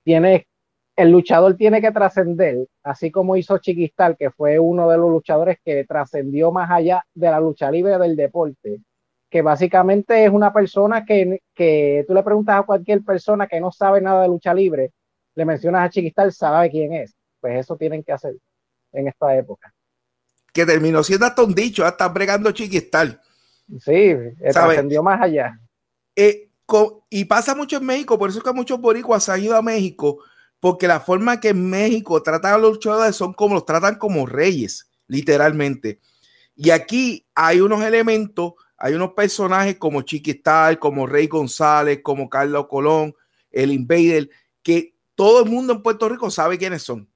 tiene, 0.09 0.49
el 0.97 1.11
luchador 1.11 1.55
tiene 1.55 1.83
que 1.83 1.93
trascender, 1.93 2.67
así 2.83 3.11
como 3.11 3.37
hizo 3.37 3.59
Chiquistal, 3.59 4.17
que 4.17 4.31
fue 4.31 4.59
uno 4.59 4.89
de 4.89 4.97
los 4.97 5.11
luchadores 5.11 5.59
que 5.63 5.85
trascendió 5.85 6.51
más 6.51 6.71
allá 6.71 7.05
de 7.13 7.31
la 7.31 7.39
lucha 7.39 7.71
libre 7.71 7.99
del 7.99 8.17
deporte, 8.17 8.81
que 9.29 9.43
básicamente 9.43 10.25
es 10.25 10.31
una 10.31 10.51
persona 10.51 11.05
que, 11.05 11.43
que 11.55 12.07
tú 12.09 12.15
le 12.15 12.23
preguntas 12.23 12.59
a 12.59 12.63
cualquier 12.63 13.05
persona 13.05 13.47
que 13.47 13.61
no 13.61 13.71
sabe 13.71 14.01
nada 14.01 14.23
de 14.23 14.29
lucha 14.29 14.55
libre, 14.55 14.93
le 15.35 15.45
mencionas 15.45 15.85
a 15.85 15.91
Chiquistal, 15.91 16.33
sabe 16.33 16.71
quién 16.71 16.95
es. 16.95 17.15
Pues 17.39 17.59
eso 17.59 17.77
tienen 17.77 18.03
que 18.03 18.13
hacer 18.13 18.35
en 18.93 19.09
esta 19.09 19.37
época. 19.37 19.75
Que 20.55 20.65
terminó 20.65 21.03
siendo 21.03 21.27
hasta 21.27 21.43
un 21.43 21.55
dicho, 21.55 21.85
hasta 21.85 22.09
bregando 22.09 22.51
Chiquistal. 22.53 23.21
Sí, 23.79 23.93
eh, 23.93 24.35
trascendió 24.55 25.03
más 25.03 25.21
allá. 25.21 25.61
Eh, 26.17 26.48
y 27.11 27.25
pasa 27.25 27.55
mucho 27.55 27.79
en 27.79 27.87
México, 27.87 28.19
por 28.19 28.31
eso 28.31 28.39
es 28.39 28.45
que 28.45 28.53
muchos 28.53 28.81
boricuas 28.81 29.29
han 29.29 29.43
ido 29.43 29.57
a 29.57 29.63
México, 29.63 30.19
porque 30.61 30.87
la 30.87 31.01
forma 31.01 31.41
que 31.41 31.49
en 31.49 31.69
México 31.71 32.23
tratan 32.23 32.55
a 32.55 32.59
los 32.59 32.73
luchadores 32.73 33.17
son 33.17 33.33
como 33.33 33.55
los 33.55 33.65
tratan 33.65 33.97
como 33.97 34.27
reyes, 34.27 34.91
literalmente. 35.07 36.01
Y 36.55 36.71
aquí 36.71 37.27
hay 37.35 37.61
unos 37.61 37.83
elementos, 37.83 38.55
hay 38.77 38.95
unos 38.95 39.13
personajes 39.13 39.77
como 39.77 40.03
Chiquistal, 40.03 40.79
como 40.79 41.07
Rey 41.07 41.27
González, 41.27 42.01
como 42.03 42.29
Carlos 42.29 42.67
Colón, 42.69 43.15
el 43.51 43.73
Invader, 43.73 44.29
que 44.63 44.95
todo 45.15 45.45
el 45.45 45.51
mundo 45.51 45.73
en 45.73 45.83
Puerto 45.83 46.09
Rico 46.09 46.31
sabe 46.31 46.59
quiénes 46.59 46.83
son. 46.83 47.09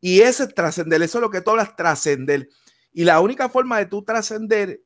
Y 0.00 0.20
ese 0.20 0.46
trascender, 0.48 1.02
eso 1.02 1.18
es 1.18 1.22
lo 1.22 1.30
que 1.30 1.40
tú 1.40 1.50
hablas, 1.50 1.76
trascender. 1.76 2.48
Y 2.92 3.04
la 3.04 3.20
única 3.20 3.48
forma 3.48 3.78
de 3.78 3.86
tú 3.86 4.02
trascender 4.02 4.82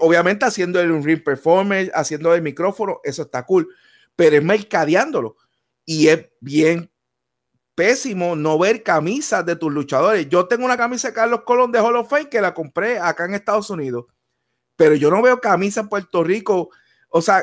obviamente 0.00 0.44
haciendo 0.44 0.80
el 0.80 1.02
ring 1.02 1.22
performance, 1.22 1.90
haciendo 1.94 2.34
el 2.34 2.42
micrófono, 2.42 3.00
eso 3.02 3.22
está 3.22 3.44
cool, 3.44 3.68
pero 4.14 4.36
es 4.36 4.42
mercadeándolo. 4.42 5.36
Y 5.86 6.08
es 6.08 6.28
bien 6.40 6.90
pésimo 7.74 8.36
no 8.36 8.58
ver 8.58 8.82
camisas 8.82 9.44
de 9.46 9.56
tus 9.56 9.72
luchadores. 9.72 10.28
Yo 10.28 10.46
tengo 10.46 10.66
una 10.66 10.76
camisa 10.76 11.08
de 11.08 11.14
Carlos 11.14 11.42
Colón 11.46 11.72
de 11.72 11.78
Hall 11.78 11.96
of 11.96 12.10
Fame 12.10 12.28
que 12.28 12.40
la 12.40 12.52
compré 12.52 12.98
acá 12.98 13.24
en 13.24 13.34
Estados 13.34 13.70
Unidos, 13.70 14.04
pero 14.76 14.94
yo 14.94 15.10
no 15.10 15.22
veo 15.22 15.40
camisa 15.40 15.80
en 15.80 15.88
Puerto 15.88 16.22
Rico. 16.22 16.70
O 17.08 17.22
sea, 17.22 17.42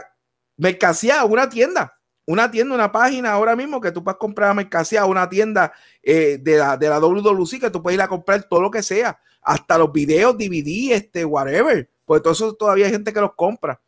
mercancía, 0.58 1.26
una 1.26 1.50
tienda, 1.50 2.00
una 2.26 2.52
tienda, 2.52 2.76
una 2.76 2.92
página 2.92 3.32
ahora 3.32 3.56
mismo 3.56 3.82
que 3.82 3.92
tú 3.92 4.04
puedes 4.04 4.20
comprar 4.20 4.54
mercancía, 4.54 5.06
una 5.06 5.28
tienda 5.28 5.74
eh, 6.04 6.38
de, 6.40 6.58
la, 6.58 6.78
de 6.78 6.88
la 6.88 7.00
WWC 7.00 7.60
que 7.60 7.72
tú 7.72 7.82
puedes 7.82 7.98
ir 7.98 8.02
a 8.02 8.08
comprar 8.08 8.44
todo 8.44 8.62
lo 8.62 8.70
que 8.70 8.84
sea, 8.84 9.20
hasta 9.42 9.78
los 9.80 9.92
videos, 9.92 10.38
DVD, 10.38 10.92
este, 10.94 11.26
whatever 11.26 11.90
pues 12.08 12.22
todo 12.24 12.32
eso 12.32 12.56
todavía 12.56 12.86
hay 12.86 12.92
gente 12.92 13.12
que 13.12 13.20
los 13.20 13.36
compra. 13.36 13.80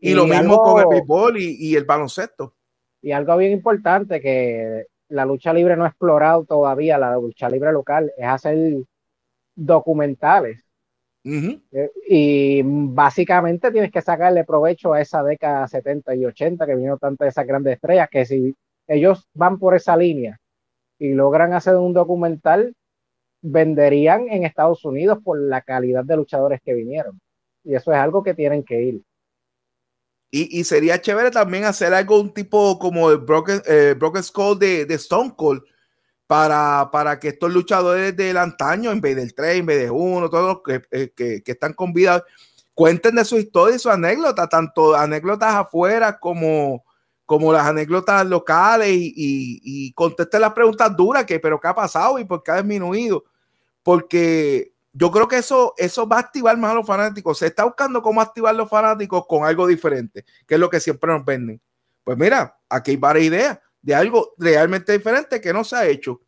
Y, 0.00 0.14
lo 0.14 0.26
mismo 0.26 0.60
con 0.60 0.80
el 0.80 0.88
béisbol 0.88 1.38
y, 1.38 1.76
el 1.76 1.84
baloncesto. 1.84 2.54
Y 3.00 3.12
algo 3.12 3.36
bien 3.36 3.52
importante 3.52 4.20
que 4.20 4.86
la 5.08 5.24
lucha 5.24 5.52
libre 5.52 5.76
no 5.76 5.84
ha 5.84 5.88
explorado 5.88 6.44
todavía, 6.44 6.98
la 6.98 7.14
lucha 7.14 7.48
libre 7.48 7.70
local, 7.70 8.12
es 8.18 8.26
hacer 8.26 8.82
documentales. 9.54 10.58
Eh, 11.24 11.92
y 12.08 12.62
básicamente 12.64 13.70
tienes 13.70 13.92
que 13.92 14.02
sacarle 14.02 14.42
provecho 14.42 14.92
a 14.92 15.00
esa 15.00 15.22
década 15.22 15.68
70 15.68 16.16
y 16.16 16.26
80 16.26 16.66
que 16.66 16.74
vino 16.74 16.98
tantas 16.98 17.26
de 17.26 17.28
esas 17.28 17.46
grandes 17.46 17.74
estrellas, 17.74 18.08
que 18.10 18.24
si 18.24 18.56
ellos 18.88 19.28
van 19.34 19.60
por 19.60 19.76
esa 19.76 19.96
línea 19.96 20.40
y 20.98 21.12
logran 21.12 21.52
hacer 21.52 21.76
un 21.76 21.92
documental, 21.92 22.74
venderían 23.40 24.28
en 24.30 24.44
Estados 24.44 24.84
Unidos 24.84 25.20
por 25.22 25.38
la 25.40 25.60
calidad 25.60 26.04
de 26.04 26.16
luchadores 26.16 26.60
que 26.60 26.74
vinieron. 26.74 27.20
Y 27.64 27.74
eso 27.74 27.92
es 27.92 27.98
algo 27.98 28.22
que 28.22 28.34
tienen 28.34 28.62
que 28.64 28.82
ir. 28.82 29.02
Y, 30.34 30.64
sería 30.64 30.98
chévere 30.98 31.30
también 31.30 31.64
hacer 31.64 31.92
algo 31.92 32.18
un 32.18 32.32
tipo 32.32 32.78
como 32.78 33.10
el 33.10 33.18
Broken, 33.18 33.60
eh, 33.66 33.94
Broken 33.98 34.22
Skull 34.22 34.58
de, 34.58 34.86
de, 34.86 34.94
Stone 34.94 35.34
Cold 35.36 35.62
para, 36.26 36.88
para 36.90 37.20
que 37.20 37.28
estos 37.28 37.52
luchadores 37.52 38.16
del 38.16 38.38
antaño, 38.38 38.92
en 38.92 39.02
vez 39.02 39.14
del 39.14 39.34
3, 39.34 39.58
en 39.58 39.66
vez 39.66 39.82
de 39.82 39.90
1, 39.90 40.30
todos 40.30 40.46
los 40.46 40.62
que, 40.62 40.80
eh, 40.90 41.12
que, 41.14 41.42
que, 41.42 41.52
están 41.52 41.74
con 41.74 41.92
vida, 41.92 42.24
cuenten 42.72 43.16
de 43.16 43.26
su 43.26 43.36
historia 43.36 43.76
y 43.76 43.78
su 43.78 43.90
anécdota, 43.90 44.48
tanto 44.48 44.96
anécdotas 44.96 45.54
afuera 45.54 46.18
como, 46.18 46.82
como 47.26 47.52
las 47.52 47.66
anécdotas 47.66 48.24
locales 48.24 48.88
y, 48.88 49.08
y, 49.08 49.60
y 49.62 49.92
contesten 49.92 50.40
las 50.40 50.54
preguntas 50.54 50.96
duras, 50.96 51.26
que 51.26 51.40
pero 51.40 51.60
qué 51.60 51.68
ha 51.68 51.74
pasado 51.74 52.18
y 52.18 52.24
por 52.24 52.42
qué 52.42 52.52
ha 52.52 52.56
disminuido. 52.56 53.22
Porque 53.82 54.71
yo 54.92 55.10
creo 55.10 55.26
que 55.26 55.38
eso, 55.38 55.74
eso 55.78 56.06
va 56.06 56.16
a 56.16 56.20
activar 56.20 56.56
más 56.58 56.72
a 56.72 56.74
los 56.74 56.86
fanáticos. 56.86 57.38
Se 57.38 57.46
está 57.46 57.64
buscando 57.64 58.02
cómo 58.02 58.20
activar 58.20 58.54
los 58.54 58.68
fanáticos 58.68 59.26
con 59.26 59.44
algo 59.44 59.66
diferente, 59.66 60.24
que 60.46 60.54
es 60.54 60.60
lo 60.60 60.68
que 60.68 60.80
siempre 60.80 61.10
nos 61.10 61.24
venden. 61.24 61.60
Pues 62.04 62.18
mira, 62.18 62.58
aquí 62.68 62.92
hay 62.92 62.96
varias 62.96 63.26
ideas 63.26 63.58
de 63.80 63.94
algo 63.94 64.34
realmente 64.38 64.92
diferente 64.92 65.40
que 65.40 65.52
no 65.52 65.64
se 65.64 65.76
ha 65.76 65.86
hecho. 65.86 66.20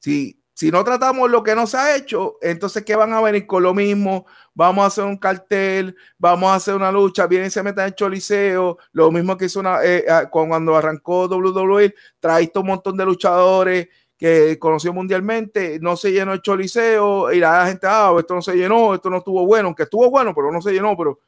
Si, 0.00 0.42
si 0.52 0.70
no 0.70 0.84
tratamos 0.84 1.30
lo 1.30 1.42
que 1.42 1.54
no 1.54 1.66
se 1.66 1.76
ha 1.78 1.96
hecho, 1.96 2.36
entonces 2.42 2.84
¿qué 2.84 2.94
van 2.94 3.12
a 3.12 3.20
venir 3.20 3.46
con 3.46 3.62
lo 3.62 3.72
mismo? 3.72 4.26
Vamos 4.54 4.84
a 4.84 4.88
hacer 4.88 5.04
un 5.04 5.16
cartel, 5.16 5.96
vamos 6.18 6.50
a 6.50 6.56
hacer 6.56 6.74
una 6.74 6.92
lucha, 6.92 7.26
vienen 7.26 7.48
y 7.48 7.50
se 7.50 7.62
meten 7.62 7.86
en 7.86 7.94
Choliseo, 7.94 8.78
lo 8.92 9.10
mismo 9.10 9.36
que 9.36 9.46
hizo 9.46 9.60
una, 9.60 9.82
eh, 9.82 10.04
ah, 10.08 10.28
cuando 10.30 10.76
arrancó 10.76 11.26
WWE, 11.26 11.94
traíste 12.20 12.58
un 12.58 12.66
montón 12.66 12.96
de 12.96 13.04
luchadores, 13.04 13.88
que 14.22 14.56
conoció 14.56 14.92
mundialmente, 14.92 15.80
no 15.80 15.96
se 15.96 16.12
llenó 16.12 16.32
el 16.32 16.40
choliseo 16.40 17.32
y 17.32 17.40
la 17.40 17.66
gente, 17.66 17.88
ah, 17.90 18.14
esto 18.16 18.36
no 18.36 18.40
se 18.40 18.54
llenó, 18.54 18.94
esto 18.94 19.10
no 19.10 19.16
estuvo 19.16 19.44
bueno, 19.44 19.66
aunque 19.66 19.82
estuvo 19.82 20.08
bueno, 20.12 20.32
pero 20.32 20.52
no 20.52 20.62
se 20.62 20.70
llenó, 20.70 20.96
pero... 20.96 21.18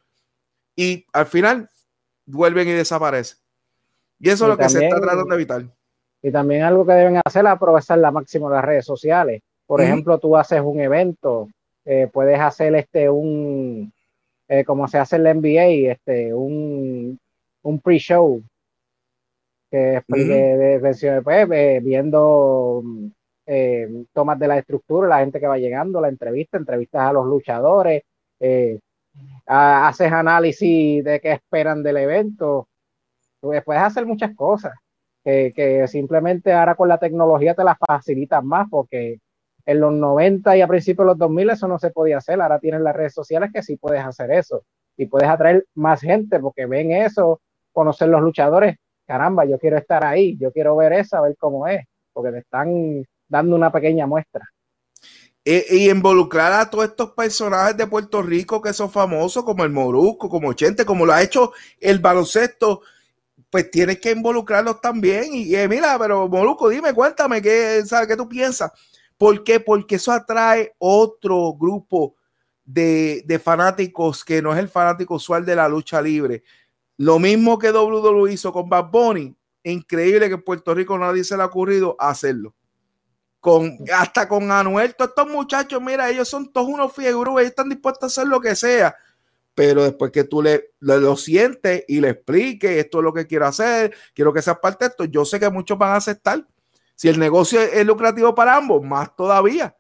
Y 0.76 1.04
al 1.12 1.26
final 1.26 1.68
vuelven 2.24 2.68
y 2.68 2.70
desaparecen. 2.70 3.38
Y 4.20 4.30
eso 4.30 4.44
es 4.44 4.50
lo 4.50 4.56
que 4.56 4.68
se 4.68 4.84
está 4.84 5.00
tratando 5.00 5.24
de 5.24 5.34
evitar. 5.34 5.64
Y 6.22 6.30
también 6.30 6.62
algo 6.62 6.86
que 6.86 6.92
deben 6.92 7.20
hacer 7.24 7.44
es 7.44 7.50
aprovechar 7.50 7.98
la 7.98 8.12
máxima 8.12 8.48
las 8.48 8.64
redes 8.64 8.84
sociales. 8.84 9.42
Por 9.66 9.80
ejemplo, 9.80 10.18
tú 10.18 10.36
haces 10.36 10.60
un 10.60 10.78
evento, 10.78 11.48
eh, 11.84 12.08
puedes 12.12 12.38
hacer 12.38 12.76
este 12.76 13.10
un, 13.10 13.92
eh, 14.46 14.64
como 14.64 14.86
se 14.86 14.98
hace 14.98 15.16
en 15.16 15.24
la 15.24 15.34
NBA, 15.34 15.90
este, 15.90 16.32
un, 16.32 17.18
un 17.62 17.80
pre-show 17.80 18.40
que 19.74 19.96
explique 19.96 20.32
de, 20.32 21.22
pues, 21.24 21.82
viendo 21.82 22.84
eh, 23.44 24.04
tomas 24.12 24.38
de 24.38 24.46
la 24.46 24.58
estructura, 24.58 25.08
la 25.08 25.18
gente 25.18 25.40
que 25.40 25.48
va 25.48 25.58
llegando, 25.58 26.00
la 26.00 26.08
entrevista, 26.08 26.58
entrevistas 26.58 27.02
a 27.02 27.12
los 27.12 27.26
luchadores, 27.26 28.04
eh, 28.38 28.78
haces 29.44 30.12
análisis 30.12 31.02
de 31.02 31.18
qué 31.18 31.32
esperan 31.32 31.82
del 31.82 31.96
evento, 31.96 32.68
pues, 33.40 33.64
puedes 33.64 33.82
hacer 33.82 34.06
muchas 34.06 34.32
cosas 34.36 34.74
que, 35.24 35.84
simplemente 35.88 36.52
ahora 36.52 36.76
con 36.76 36.88
la 36.88 36.98
tecnología 36.98 37.54
te 37.54 37.64
las 37.64 37.76
facilitan 37.84 38.46
más 38.46 38.68
porque 38.70 39.18
en 39.66 39.80
los 39.80 39.92
90 39.92 40.56
y 40.56 40.60
a 40.60 40.68
principios 40.68 41.04
de 41.04 41.10
los 41.10 41.18
2000 41.18 41.50
eso 41.50 41.66
no 41.66 41.80
se 41.80 41.90
podía 41.90 42.18
hacer, 42.18 42.40
ahora 42.40 42.60
tienes 42.60 42.80
las 42.80 42.94
redes 42.94 43.14
sociales 43.14 43.50
que 43.52 43.62
sí 43.62 43.76
puedes 43.76 44.04
hacer 44.04 44.30
eso 44.30 44.62
y 44.96 45.06
puedes 45.06 45.28
atraer 45.28 45.64
más 45.74 46.00
gente 46.00 46.38
porque 46.38 46.66
ven 46.66 46.92
eso, 46.92 47.40
conocer 47.72 48.08
los 48.08 48.20
luchadores, 48.20 48.76
caramba, 49.06 49.44
yo 49.44 49.58
quiero 49.58 49.76
estar 49.76 50.04
ahí, 50.04 50.36
yo 50.38 50.52
quiero 50.52 50.76
ver 50.76 50.92
eso, 50.94 51.16
a 51.16 51.22
ver 51.22 51.36
cómo 51.38 51.66
es, 51.66 51.84
porque 52.12 52.32
te 52.32 52.38
están 52.38 53.04
dando 53.28 53.56
una 53.56 53.70
pequeña 53.70 54.06
muestra. 54.06 54.48
Y, 55.46 55.90
involucrar 55.90 56.52
a 56.54 56.70
todos 56.70 56.86
estos 56.86 57.10
personajes 57.10 57.76
de 57.76 57.86
Puerto 57.86 58.22
Rico 58.22 58.62
que 58.62 58.72
son 58.72 58.90
famosos, 58.90 59.44
como 59.44 59.62
el 59.62 59.70
Moruco, 59.70 60.28
como 60.28 60.54
Chente, 60.54 60.86
como 60.86 61.04
lo 61.04 61.12
ha 61.12 61.22
hecho 61.22 61.52
el 61.78 61.98
baloncesto, 61.98 62.80
pues 63.50 63.70
tienes 63.70 64.00
que 64.00 64.12
involucrarlos 64.12 64.80
también. 64.80 65.34
Y 65.34 65.54
eh, 65.54 65.68
mira, 65.68 65.98
pero 65.98 66.28
Moruco, 66.28 66.70
dime, 66.70 66.94
cuéntame, 66.94 67.42
¿qué, 67.42 67.82
¿sabes, 67.84 68.08
¿qué 68.08 68.16
tú 68.16 68.26
piensas? 68.26 68.72
¿Por 69.18 69.44
qué? 69.44 69.60
Porque 69.60 69.96
eso 69.96 70.12
atrae 70.12 70.74
otro 70.78 71.52
grupo 71.52 72.16
de, 72.64 73.22
de 73.26 73.38
fanáticos 73.38 74.24
que 74.24 74.40
no 74.40 74.54
es 74.54 74.58
el 74.58 74.68
fanático 74.68 75.16
usual 75.16 75.44
de 75.44 75.56
la 75.56 75.68
lucha 75.68 76.00
libre 76.00 76.42
lo 76.96 77.18
mismo 77.18 77.58
que 77.58 77.70
WWE 77.70 78.32
hizo 78.32 78.52
con 78.52 78.68
Bad 78.68 78.90
Bunny, 78.90 79.36
increíble 79.62 80.28
que 80.28 80.34
en 80.34 80.42
Puerto 80.42 80.74
Rico 80.74 80.96
nadie 80.98 81.24
se 81.24 81.36
le 81.36 81.42
ha 81.42 81.46
ocurrido 81.46 81.96
hacerlo. 81.98 82.54
Con, 83.40 83.78
hasta 83.92 84.26
con 84.26 84.50
Anuel, 84.50 84.94
todos 84.94 85.10
estos 85.10 85.28
muchachos, 85.28 85.82
mira, 85.82 86.08
ellos 86.08 86.28
son 86.28 86.50
todos 86.50 86.68
unos 86.68 86.92
fiebrú, 86.92 87.38
ellos 87.38 87.50
están 87.50 87.68
dispuestos 87.68 88.02
a 88.02 88.06
hacer 88.06 88.28
lo 88.28 88.40
que 88.40 88.56
sea, 88.56 88.96
pero 89.54 89.82
después 89.82 90.10
que 90.10 90.24
tú 90.24 90.42
le, 90.42 90.72
lo 90.80 91.16
sientes 91.16 91.84
y 91.86 92.00
le 92.00 92.10
expliques, 92.10 92.70
esto 92.70 92.98
es 92.98 93.04
lo 93.04 93.12
que 93.12 93.26
quiero 93.26 93.46
hacer, 93.46 93.94
quiero 94.14 94.32
que 94.32 94.40
seas 94.40 94.58
parte 94.58 94.86
de 94.86 94.90
esto, 94.90 95.04
yo 95.04 95.24
sé 95.24 95.38
que 95.38 95.50
muchos 95.50 95.76
van 95.76 95.90
a 95.90 95.96
aceptar. 95.96 96.46
Si 96.94 97.08
el 97.08 97.18
negocio 97.18 97.60
es 97.60 97.84
lucrativo 97.84 98.34
para 98.34 98.56
ambos, 98.56 98.82
más 98.82 99.14
todavía. 99.14 99.76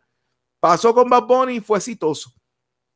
Pasó 0.60 0.94
con 0.94 1.08
Bad 1.08 1.24
Bunny 1.24 1.56
y 1.56 1.60
fue 1.60 1.78
exitoso. 1.78 2.32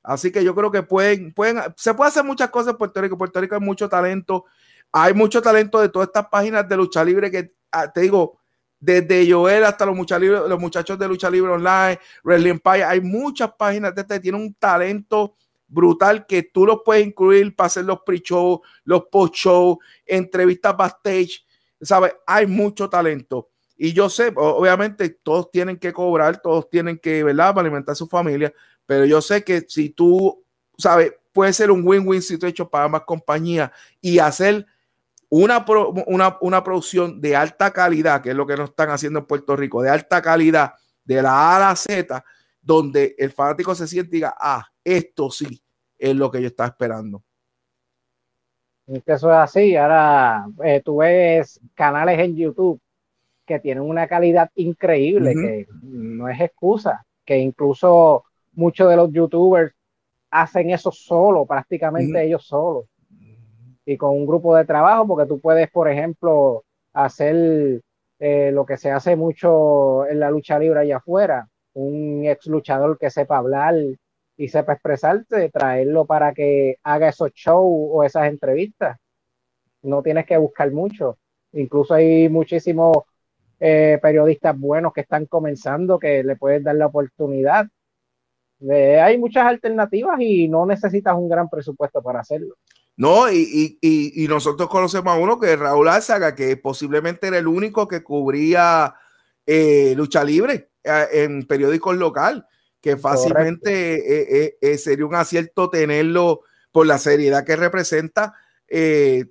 Así 0.09 0.33
que 0.33 0.43
yo 0.43 0.55
creo 0.55 0.71
que 0.71 0.83
pueden, 0.83 1.35
pueden, 1.35 1.61
se 1.77 1.93
puede 1.93 2.09
hacer 2.09 2.25
muchas 2.25 2.49
cosas 2.49 2.73
en 2.73 2.79
Puerto 2.79 2.99
Rico. 3.03 3.19
Puerto 3.19 3.43
Rico 3.43 3.57
hay 3.57 3.61
mucho 3.61 3.91
talento. 3.91 4.47
Hay 4.91 5.13
mucho 5.13 5.43
talento 5.43 5.79
de 5.83 5.91
todas 5.91 6.09
estas 6.09 6.29
páginas 6.29 6.67
de 6.67 6.79
lucha 6.79 7.05
libre 7.05 7.31
que, 7.31 7.53
ah, 7.71 7.93
te 7.93 8.01
digo, 8.01 8.39
desde 8.81 9.31
Joel 9.31 9.65
hasta 9.65 9.85
los 9.85 9.95
muchachos, 9.95 10.49
los 10.49 10.59
muchachos 10.59 10.99
de 10.99 11.09
Lucha 11.09 11.29
Libre 11.29 11.53
Online, 11.53 11.99
Wrestling 12.25 12.53
Empire, 12.53 12.85
hay 12.85 13.03
muchas 13.03 13.53
páginas 13.53 13.95
de 13.95 14.01
este, 14.01 14.19
tiene 14.19 14.39
un 14.39 14.55
talento 14.55 15.35
brutal 15.67 16.25
que 16.25 16.45
tú 16.45 16.65
los 16.65 16.79
puedes 16.83 17.07
incluir 17.07 17.55
para 17.55 17.67
hacer 17.67 17.85
los 17.85 18.01
pre-show, 18.01 18.63
los 18.85 19.05
post-show, 19.13 19.79
entrevistas 20.07 20.75
backstage, 20.75 21.45
¿sabes? 21.83 22.15
Hay 22.27 22.47
mucho 22.47 22.89
talento. 22.89 23.51
Y 23.77 23.93
yo 23.93 24.09
sé, 24.09 24.33
obviamente 24.37 25.11
todos 25.23 25.51
tienen 25.51 25.77
que 25.77 25.93
cobrar, 25.93 26.41
todos 26.41 26.71
tienen 26.71 26.99
que, 26.99 27.23
¿verdad? 27.23 27.55
Para 27.55 27.67
alimentar 27.67 27.93
a 27.93 27.97
su 27.97 28.09
familia, 28.09 28.55
pero 28.89 29.05
yo 29.05 29.21
sé 29.21 29.45
que 29.45 29.67
si 29.69 29.91
tú, 29.91 30.43
¿sabes? 30.79 31.13
Puede 31.31 31.53
ser 31.53 31.71
un 31.71 31.87
win-win 31.87 32.23
situation 32.23 32.67
para 32.67 32.85
ambas 32.87 33.03
compañías 33.03 33.71
y 34.01 34.19
hacer 34.19 34.65
una, 35.29 35.63
una, 36.07 36.39
una, 36.41 36.65
producción 36.65 37.21
de 37.21 37.37
alta 37.37 37.71
calidad, 37.71 38.23
que 38.23 38.31
es 38.31 38.35
lo 38.35 38.47
que 38.47 38.57
nos 38.57 38.71
están 38.71 38.89
haciendo 38.89 39.19
en 39.19 39.27
Puerto 39.27 39.55
Rico, 39.55 39.83
de 39.83 39.91
alta 39.91 40.23
calidad, 40.23 40.73
de 41.05 41.21
la 41.21 41.33
A 41.33 41.57
a 41.57 41.59
la 41.69 41.77
Z, 41.77 42.25
donde 42.63 43.15
el 43.19 43.31
fanático 43.31 43.75
se 43.75 43.87
siente 43.87 44.17
y 44.17 44.21
diga, 44.21 44.35
ah, 44.41 44.67
esto 44.83 45.31
sí 45.31 45.63
es 45.99 46.17
lo 46.17 46.31
que 46.31 46.41
yo 46.41 46.47
estaba 46.47 46.71
esperando. 46.71 47.23
eso 48.87 49.31
es 49.31 49.37
así. 49.37 49.77
Ahora 49.77 50.47
eh, 50.65 50.81
tú 50.83 50.97
ves 50.97 51.61
canales 51.75 52.19
en 52.21 52.37
YouTube 52.37 52.81
que 53.45 53.61
tienen 53.61 53.85
una 53.85 54.09
calidad 54.09 54.51
increíble, 54.55 55.35
que 55.35 55.67
no 55.83 56.27
es 56.27 56.41
excusa, 56.41 57.05
que 57.27 57.37
incluso 57.37 58.25
muchos 58.59 58.91
de 58.91 58.97
los 58.97 59.13
youtubers 59.13 59.73
hacen 60.31 60.71
eso 60.71 60.91
solo, 60.93 61.47
prácticamente 61.47 62.25
ellos 62.25 62.47
solos 62.47 62.87
y 63.89 63.97
con 63.97 64.11
un 64.11 64.27
grupo 64.27 64.55
de 64.55 64.67
trabajo, 64.67 65.07
porque 65.07 65.27
tú 65.27 65.41
puedes, 65.41 65.71
por 65.71 65.89
ejemplo, 65.89 66.63
hacer 66.93 67.81
eh, 68.19 68.51
lo 68.53 68.67
que 68.67 68.77
se 68.77 68.91
hace 68.91 69.17
mucho 69.17 70.07
en 70.07 70.21
la 70.21 70.31
lucha 70.31 70.59
libre 70.59 70.81
allá 70.81 70.99
afuera, 70.99 71.49
un 71.73 72.27
ex 72.27 72.49
luchador 72.49 72.99
que 72.99 73.09
sepa 73.09 73.39
hablar 73.39 73.77
y 74.37 74.49
sepa 74.49 74.75
expresarse, 74.75 75.49
traerlo 75.49 76.05
para 76.05 76.35
que 76.35 76.77
haga 76.83 77.09
esos 77.09 77.33
shows 77.33 77.89
o 77.91 78.05
esas 78.05 78.29
entrevistas. 78.29 78.99
No 79.81 80.03
tienes 80.03 80.27
que 80.27 80.37
buscar 80.37 80.71
mucho. 80.71 81.17
Incluso 81.53 81.95
hay 81.95 82.29
muchísimos 82.29 83.05
eh, 83.59 83.99
periodistas 84.03 84.59
buenos 84.59 84.93
que 84.93 85.01
están 85.01 85.25
comenzando 85.25 85.99
que 85.99 86.23
le 86.23 86.37
puedes 86.37 86.63
dar 86.63 86.75
la 86.75 86.89
oportunidad. 86.89 87.67
Eh, 88.61 89.01
hay 89.01 89.19
muchas 89.19 89.47
alternativas 89.47 90.21
y 90.21 90.49
no 90.49 90.67
necesitas 90.67 91.15
un 91.15 91.29
gran 91.29 91.49
presupuesto 91.49 92.03
para 92.03 92.21
hacerlo. 92.21 92.57
No, 92.97 93.31
y, 93.31 93.79
y, 93.81 94.25
y, 94.25 94.27
nosotros 94.27 94.69
conocemos 94.69 95.15
a 95.15 95.19
uno 95.19 95.39
que 95.39 95.53
es 95.53 95.59
Raúl 95.59 95.89
Álzaga, 95.89 96.35
que 96.35 96.57
posiblemente 96.57 97.29
era 97.29 97.39
el 97.39 97.47
único 97.47 97.87
que 97.87 98.03
cubría 98.03 98.93
eh, 99.51 99.95
lucha 99.97 100.23
libre 100.25 100.73
eh, 100.85 101.07
en 101.13 101.47
periódicos 101.47 101.97
local, 101.97 102.47
que 102.83 102.99
fácilmente 102.99 104.59
eh, 104.61 104.79
sería 104.79 105.07
un 105.07 105.15
acierto 105.15 105.71
tenerlo 105.71 106.41
por 106.71 106.87
la 106.87 106.99
seriedad 106.99 107.47
que 107.47 107.57
representa, 107.57 108.35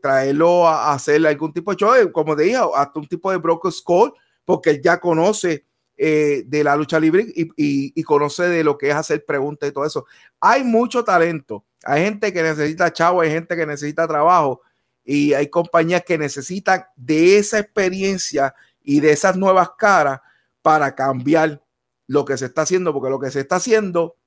traerlo 0.01 0.67
a, 0.67 0.93
hacer 0.93 1.27
algún 1.27 1.53
tipo 1.53 1.69
de 1.69 1.77
show, 1.77 2.11
como 2.11 2.35
te 2.35 2.43
dije, 2.43 2.57
hasta 2.73 2.99
un 2.99 3.07
tipo 3.07 3.29
de 3.29 3.37
broker 3.37 3.71
score, 3.71 4.13
porque 4.43 4.71
él 4.71 4.81
ya 4.81 4.99
conoce 4.99 5.65
de 5.97 6.63
la 6.63 6.75
lucha 6.75 6.99
libre 6.99 7.25
y, 7.35 7.49
y 7.55 8.03
conoce 8.03 8.43
de 8.43 8.63
lo 8.63 8.77
que 8.77 8.89
es 8.89 8.95
hacer 8.95 9.25
preguntas 9.25 9.69
y 9.69 9.71
todo 9.71 9.85
eso. 9.85 10.05
Hay 10.39 10.63
mucho 10.63 11.03
talento 11.03 11.65
hay 11.83 12.03
gente 12.03 12.33
que 12.33 12.43
necesita 12.43 12.91
chavo, 12.91 13.21
hay 13.21 13.31
gente 13.31 13.55
que 13.55 13.65
necesita 13.65 14.07
trabajo 14.07 14.61
y 15.03 15.33
hay 15.33 15.47
compañías 15.47 16.03
que 16.05 16.17
necesitan 16.17 16.85
de 16.95 17.37
esa 17.37 17.59
experiencia 17.59 18.53
y 18.83 18.99
de 18.99 19.11
esas 19.11 19.37
nuevas 19.37 19.71
caras 19.77 20.19
para 20.61 20.95
cambiar 20.95 21.63
lo 22.07 22.25
que 22.25 22.37
se 22.37 22.45
está 22.45 22.63
haciendo, 22.63 22.93
porque 22.93 23.09
lo 23.09 23.19
que 23.19 23.31
se 23.31 23.41
está 23.41 23.57
haciendo 23.57 24.17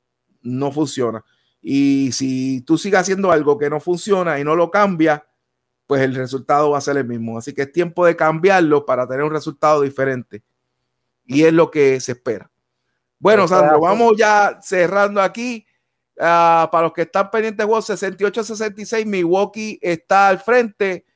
no 0.42 0.72
funciona. 0.72 1.24
Y 1.60 2.12
si 2.12 2.62
tú 2.62 2.78
sigues 2.78 3.00
haciendo 3.00 3.30
algo 3.30 3.58
que 3.58 3.68
no 3.68 3.80
funciona 3.80 4.38
y 4.38 4.44
no 4.44 4.54
lo 4.56 4.70
cambias, 4.70 5.22
pues 5.86 6.02
el 6.02 6.14
resultado 6.14 6.70
va 6.70 6.78
a 6.78 6.82
ser 6.82 6.96
el 6.96 7.06
mismo. 7.06 7.36
Así 7.36 7.52
que 7.52 7.62
es 7.62 7.72
tiempo 7.72 8.06
de 8.06 8.16
cambiarlo 8.16 8.86
para 8.86 9.06
tener 9.06 9.24
un 9.24 9.32
resultado 9.32 9.82
diferente. 9.82 10.42
Y 11.30 11.44
es 11.44 11.52
lo 11.52 11.70
que 11.70 12.00
se 12.00 12.12
espera. 12.12 12.50
Bueno, 13.20 13.46
Sandro, 13.46 13.78
vamos 13.78 14.14
ya 14.16 14.58
cerrando 14.60 15.22
aquí. 15.22 15.64
Ah, 16.18 16.68
para 16.72 16.84
los 16.84 16.92
que 16.92 17.02
están 17.02 17.30
pendientes, 17.30 17.64
68-66, 17.64 19.06
Milwaukee 19.06 19.78
está 19.80 20.28
al 20.28 20.40
frente, 20.40 21.06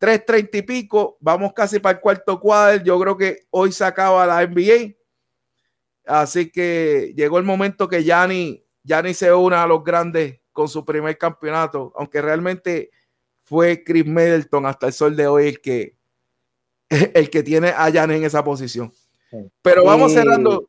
3.30 0.00 0.58
y 0.58 0.62
pico, 0.62 1.16
vamos 1.20 1.52
casi 1.54 1.78
para 1.78 1.96
el 1.96 2.02
cuarto 2.02 2.38
cuadro, 2.38 2.82
yo 2.84 3.00
creo 3.00 3.16
que 3.16 3.46
hoy 3.48 3.72
se 3.72 3.84
acaba 3.84 4.26
la 4.26 4.44
NBA, 4.46 4.94
así 6.04 6.50
que 6.50 7.14
llegó 7.16 7.38
el 7.38 7.44
momento 7.44 7.88
que 7.88 8.04
Yanni, 8.04 8.62
Yanni 8.82 9.14
se 9.14 9.32
una 9.32 9.62
a 9.62 9.66
los 9.66 9.82
grandes 9.82 10.40
con 10.52 10.68
su 10.68 10.84
primer 10.84 11.16
campeonato, 11.16 11.94
aunque 11.96 12.20
realmente 12.20 12.90
fue 13.42 13.82
Chris 13.82 14.04
Middleton 14.04 14.66
hasta 14.66 14.88
el 14.88 14.92
sol 14.92 15.16
de 15.16 15.28
hoy 15.28 15.48
el 15.48 15.60
que, 15.62 15.96
el 17.14 17.30
que 17.30 17.42
tiene 17.42 17.68
a 17.68 17.88
Yanni 17.88 18.16
en 18.16 18.24
esa 18.24 18.44
posición. 18.44 18.92
Pero 19.62 19.84
vamos 19.84 20.12
cerrando 20.12 20.68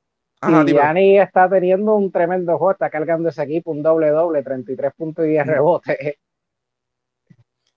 y 0.98 1.18
está 1.18 1.49
teniendo 1.49 1.95
un 1.95 2.11
tremendo 2.11 2.57
juego, 2.57 2.72
está 2.72 2.90
cargando 2.90 3.30
ese 3.30 3.44
equipo, 3.44 3.72
un 3.72 3.84
doble 3.84 4.10
doble, 4.10 4.44
33 4.44 4.94
puntos 4.94 5.26
y 5.26 5.30
10 5.30 5.48
rebotes. 5.48 5.98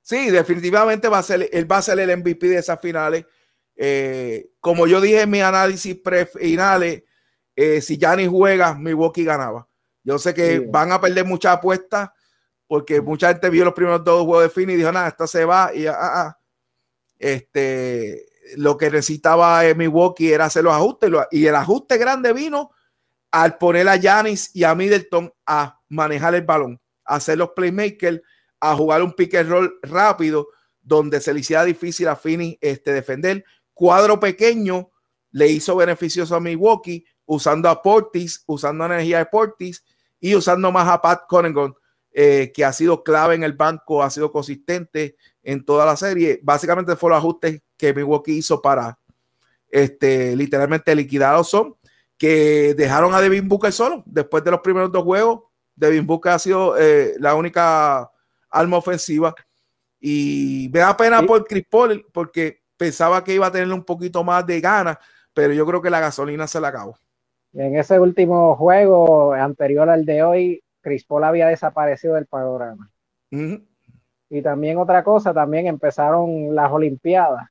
Sí, 0.03 0.31
definitivamente 0.31 1.09
va 1.09 1.19
a 1.19 1.23
ser, 1.23 1.49
él 1.53 1.71
va 1.71 1.79
a 1.79 1.83
ser 1.83 1.99
el 1.99 2.17
MVP 2.17 2.49
de 2.49 2.59
esas 2.59 2.81
finales. 2.81 3.27
Eh, 3.75 4.51
como 4.61 4.87
yo 4.87 5.01
dije 5.01 5.23
en 5.23 5.31
mi 5.31 5.41
análisis 5.41 5.97
pre-finales, 5.97 7.03
eh, 7.55 7.81
si 7.81 7.99
Gianni 7.99 8.27
juega, 8.27 8.75
Milwaukee 8.75 9.25
ganaba. 9.25 9.69
Yo 10.05 10.19
sé 10.19 10.33
que 10.33 10.61
van 10.61 10.93
a 10.93 11.01
perder 11.01 11.25
muchas 11.25 11.55
apuestas 11.55 12.11
porque 12.69 13.01
mucha 13.01 13.29
gente 13.29 13.51
vio 13.51 13.65
los 13.65 13.75
primeros 13.75 14.05
dos 14.05 14.25
juegos 14.25 14.45
de 14.45 14.51
fin 14.51 14.71
y 14.71 14.77
dijo, 14.77 14.93
nada, 14.93 15.09
esto 15.09 15.27
se 15.27 15.45
va 15.45 15.73
y 15.75 15.87
ah, 15.87 15.97
ah, 15.97 16.21
ah". 16.21 16.39
Este, 17.19 18.26
lo 18.57 18.77
que 18.77 18.91
necesitaba 18.91 19.63
Milwaukee 19.75 20.33
era 20.33 20.47
hacer 20.47 20.65
los 20.65 20.75
ajustes 20.75 21.11
y 21.31 21.47
el 21.47 21.55
ajuste 21.55 21.99
grande 21.99 22.33
vino 22.33 22.71
al 23.31 23.59
poner 23.59 23.89
a 23.89 23.97
Yanis 23.97 24.51
y 24.55 24.65
a 24.65 24.75
Middleton 24.75 25.33
a 25.45 25.81
manejar 25.89 26.35
el 26.35 26.43
balón, 26.43 26.81
a 27.05 27.17
hacer 27.17 27.39
los 27.39 27.51
playmakers, 27.51 28.21
a 28.61 28.75
jugar 28.75 29.03
un 29.03 29.13
pick 29.13 29.35
and 29.35 29.51
roll 29.51 29.79
rápido 29.83 30.49
donde 30.81 31.21
se 31.21 31.35
le 31.35 31.41
hiciera 31.41 31.65
difícil 31.65 32.09
a 32.09 32.17
Finney 32.17 32.59
este, 32.61 32.93
defender. 32.93 33.45
Cuadro 33.75 34.19
pequeño 34.21 34.91
le 35.33 35.49
hizo 35.49 35.77
beneficioso 35.77 36.35
a 36.35 36.41
Milwaukee 36.41 37.05
usando 37.27 37.69
a 37.69 37.83
Portis, 37.83 38.43
usando 38.47 38.87
energía 38.87 39.19
de 39.19 39.27
Portis 39.27 39.85
y 40.21 40.35
usando 40.35 40.71
más 40.73 40.89
a 40.89 41.03
Pat 41.03 41.25
Cunningham, 41.29 41.75
eh, 42.13 42.53
que 42.55 42.65
ha 42.65 42.73
sido 42.73 43.03
clave 43.03 43.35
en 43.35 43.43
el 43.43 43.53
banco, 43.53 44.03
ha 44.03 44.11
sido 44.11 44.33
consistente 44.33 45.17
en 45.43 45.65
toda 45.65 45.85
la 45.85 45.97
serie. 45.97 46.41
Básicamente 46.43 46.97
fue 46.97 47.11
los 47.11 47.19
ajustes 47.19 47.61
que 47.77 47.95
Milwaukee 47.95 48.39
hizo 48.39 48.61
para 48.61 48.99
este, 49.71 50.35
literalmente 50.37 50.95
liquidar 50.95 51.43
Son, 51.45 51.75
que 52.17 52.75
dejaron 52.75 53.15
a 53.15 53.21
Devin 53.21 53.49
Booker 53.49 53.73
solo. 53.73 54.03
Después 54.07 54.43
de 54.45 54.51
los 54.51 54.61
primeros 54.61 54.91
dos 54.91 55.05
juegos, 55.05 55.43
Devin 55.75 56.07
Booker 56.07 56.33
ha 56.33 56.39
sido 56.39 56.79
eh, 56.79 57.15
la 57.19 57.35
única 57.35 58.11
alma 58.51 58.79
ofensiva. 58.79 59.35
Y 60.01 60.71
me 60.73 60.81
da 60.81 60.97
pena 60.97 61.23
por 61.23 61.45
Chris 61.47 61.67
Paul 61.69 62.07
porque 62.13 62.61
pensaba 62.77 63.23
que 63.23 63.35
iba 63.35 63.47
a 63.47 63.53
tener 63.53 63.73
un 63.73 63.85
poquito 63.85 64.23
más 64.23 64.47
de 64.47 64.61
ganas, 64.61 64.99
pero 65.35 65.53
yo 65.53 65.67
creo 65.67 65.83
que 65.83 65.91
la 65.91 66.01
gasolina 66.01 66.47
se 66.47 66.61
la 66.61 66.69
acabó. 66.69 66.97
En 67.53 67.77
ese 67.77 67.99
último 67.99 68.55
juego 68.57 69.33
anterior 69.33 69.89
al 69.89 70.05
de 70.05 70.23
hoy, 70.23 70.63
Chris 70.81 71.05
Paul 71.05 71.25
había 71.25 71.49
desaparecido 71.49 72.15
del 72.15 72.27
panorama. 72.27 72.91
Y 73.31 74.43
también 74.43 74.79
otra 74.79 75.03
cosa, 75.03 75.35
también 75.35 75.67
empezaron 75.67 76.55
las 76.55 76.71
Olimpiadas 76.71 77.49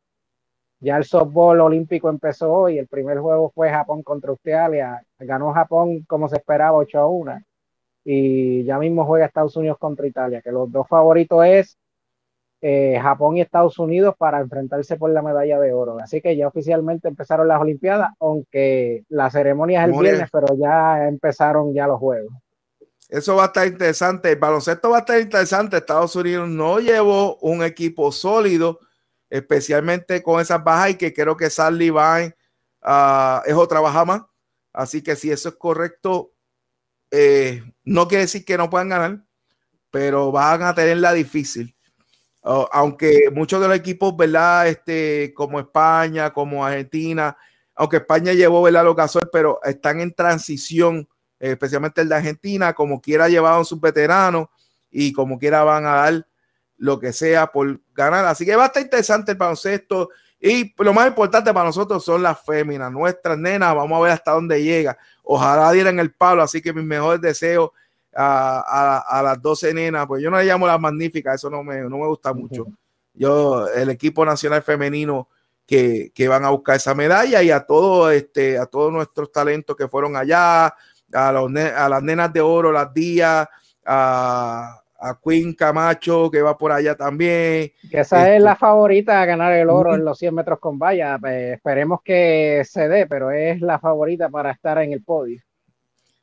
ya 0.80 0.98
el 0.98 1.06
softball 1.06 1.62
olímpico 1.62 2.10
empezó 2.10 2.52
hoy, 2.52 2.78
el 2.78 2.88
primer 2.88 3.20
juego 3.20 3.52
fue 3.54 3.70
Japón 3.70 4.04
contra 4.04 4.32
Australia, 4.32 5.04
ganó 5.20 5.54
Japón 5.54 6.04
como 6.08 6.28
se 6.28 6.38
esperaba 6.38 6.78
8 6.78 7.00
a 7.00 7.08
1 7.08 7.42
y 8.04 8.64
ya 8.64 8.78
mismo 8.78 9.06
juega 9.06 9.26
Estados 9.26 9.56
Unidos 9.56 9.78
contra 9.80 10.06
Italia, 10.06 10.42
que 10.42 10.52
los 10.52 10.72
dos 10.72 10.88
favoritos 10.88 11.44
es 11.46 11.78
eh, 12.62 13.00
Japón 13.02 13.38
y 13.38 13.42
Estados 13.42 13.78
Unidos 13.80 14.16
para 14.18 14.40
enfrentarse 14.40 14.96
por 14.98 15.10
la 15.10 15.22
medalla 15.22 15.60
de 15.60 15.74
oro. 15.74 15.98
Así 16.00 16.22
que 16.22 16.36
ya 16.36 16.48
oficialmente 16.48 17.08
empezaron 17.08 17.48
las 17.48 17.62
Olimpiadas, 17.62 18.12
aunque 18.20 19.04
la 19.10 19.30
ceremonia 19.30 19.84
es 19.86 19.94
el 19.94 20.00
viernes, 20.00 20.30
pero 20.32 20.48
ya 20.58 21.08
empezaron 21.08 21.74
ya 21.74 21.88
los 21.88 22.00
juegos. 22.00 22.34
Eso 23.10 23.36
va 23.36 23.44
a 23.44 23.46
estar 23.48 23.68
interesante. 23.68 24.32
El 24.32 24.40
baloncesto 24.40 24.90
va 24.90 24.98
a 24.98 25.00
estar 25.00 25.20
interesante. 25.20 25.78
Estados 25.78 26.16
Unidos 26.16 26.50
no 26.50 26.80
llevó 26.80 27.38
un 27.38 27.64
equipo 27.64 28.12
sólido 28.12 28.80
especialmente 29.36 30.24
con 30.24 30.40
esas 30.40 30.64
bajas 30.64 30.92
y 30.92 30.96
que 30.96 31.14
creo 31.14 31.36
que 31.36 31.50
Sally 31.50 31.90
Vine 31.90 32.36
uh, 32.84 33.42
es 33.46 33.54
otra 33.54 33.82
baja 33.82 34.06
más. 34.06 34.22
Así 34.72 35.02
que 35.02 35.16
si 35.16 35.30
eso 35.30 35.50
es 35.50 35.56
correcto, 35.56 36.34
eh, 37.12 37.62
no 37.84 38.08
quiere 38.08 38.24
decir 38.24 38.46
que 38.46 38.58
no 38.58 38.70
puedan 38.70 38.90
ganar, 38.90 39.26
pero 39.92 40.32
van 40.32 40.64
a 40.64 40.74
tenerla 40.74 41.14
difícil. 41.14 41.76
aunque 42.44 43.30
muchos 43.34 43.60
de 43.62 43.68
los 43.68 43.78
equipos, 43.78 44.16
¿verdad? 44.16 44.68
Este, 44.68 45.34
como 45.34 45.60
España, 45.60 46.32
como 46.32 46.66
Argentina, 46.66 47.36
aunque 47.76 47.98
España 47.98 48.34
llevó, 48.34 48.62
¿verdad? 48.62 48.86
Los 48.86 48.96
Gasol, 48.96 49.30
pero 49.32 49.60
están 49.64 50.00
en 50.00 50.14
transición, 50.14 51.08
especialmente 51.40 52.02
el 52.02 52.10
de 52.10 52.16
Argentina, 52.16 52.74
como 52.74 53.02
quiera 53.02 53.28
llevaron 53.28 53.66
sus 53.66 53.82
veteranos 53.82 54.48
y 54.92 55.12
como 55.12 55.38
quiera 55.40 55.64
van 55.64 55.86
a 55.86 55.96
dar 55.96 56.28
lo 56.78 57.00
que 57.00 57.14
sea 57.14 57.48
por 57.48 57.80
ganar. 57.94 58.26
Así 58.26 58.46
que 58.46 58.56
va 58.56 58.64
a 58.64 58.68
estar 58.68 58.84
interesante 58.84 59.32
el 59.32 59.38
baloncesto. 59.38 60.10
Y 60.40 60.74
lo 60.78 60.94
más 60.94 61.08
importante 61.08 61.54
para 61.54 61.66
nosotros 61.66 62.04
son 62.04 62.22
las 62.22 62.40
féminas, 62.44 62.92
nuestras 62.92 63.38
nenas. 63.38 63.74
Vamos 63.76 63.98
a 63.98 64.02
ver 64.02 64.12
hasta 64.12 64.32
dónde 64.32 64.62
llega. 64.62 64.98
Ojalá 65.24 65.72
dieran 65.72 66.00
el 66.00 66.14
palo. 66.14 66.42
Así 66.42 66.62
que 66.62 66.74
mis 66.74 66.84
mejores 66.84 67.22
deseos 67.22 67.72
a, 68.16 69.22
las 69.24 69.42
12 69.42 69.74
nenas. 69.74 70.08
Pues 70.08 70.24
yo 70.24 70.32
no 70.32 70.38
le 70.38 70.46
llamo 70.46 70.68
las 70.68 70.80
magníficas, 70.80 71.36
eso 71.36 71.50
no 71.50 71.64
me, 71.64 71.82
no 71.82 71.98
me 71.98 72.08
gusta 72.08 72.34
mucho. 72.34 72.66
Yo, 73.14 73.68
el 73.70 73.90
equipo 73.90 74.26
nacional 74.26 74.62
femenino 74.62 75.30
que, 75.66 76.12
que, 76.14 76.28
van 76.28 76.46
a 76.46 76.50
buscar 76.50 76.76
esa 76.76 76.94
medalla 76.94 77.42
y 77.42 77.50
a 77.50 77.66
todo 77.66 78.12
este, 78.12 78.58
a 78.58 78.66
todos 78.66 78.92
nuestros 78.92 79.32
talentos 79.32 79.76
que 79.76 79.88
fueron 79.88 80.16
allá, 80.16 80.76
a, 81.14 81.32
los, 81.32 81.52
a 81.56 81.90
las 81.90 82.04
nenas 82.04 82.32
de 82.34 82.42
oro, 82.42 82.72
las 82.72 82.94
días, 82.94 83.48
a 83.86 84.82
a 85.00 85.20
Queen 85.22 85.54
Camacho, 85.54 86.30
que 86.32 86.42
va 86.42 86.58
por 86.58 86.72
allá 86.72 86.96
también. 86.96 87.72
Que 87.90 88.00
esa 88.00 88.34
es 88.34 88.42
la 88.42 88.54
este, 88.54 88.60
favorita 88.60 89.22
a 89.22 89.26
ganar 89.26 89.54
el 89.54 89.70
oro 89.70 89.96
en 89.96 90.06
los 90.06 90.18
100 90.18 90.34
metros 90.34 90.60
con 90.60 90.80
valla. 90.80 91.18
Pues, 91.20 91.54
esperemos 91.54 92.00
que 92.04 92.64
se 92.66 92.88
dé, 92.88 93.06
pero 93.08 93.32
es 93.32 93.62
la 93.62 93.80
favorita 93.80 94.30
para 94.30 94.52
estar 94.52 94.78
en 94.80 94.94
el 94.94 95.04
podio. 95.04 95.42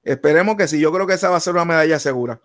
Esperemos 0.03 0.57
que 0.57 0.69
sí. 0.69 0.81
Yo 0.81 0.93
creo 0.93 1.07
que 1.07 1.15
esa 1.15 1.31
va 1.31 1.37
a 1.37 1.41
ser 1.41 1.55
una 1.55 1.65
medalla 1.65 1.99
segura. 1.99 2.41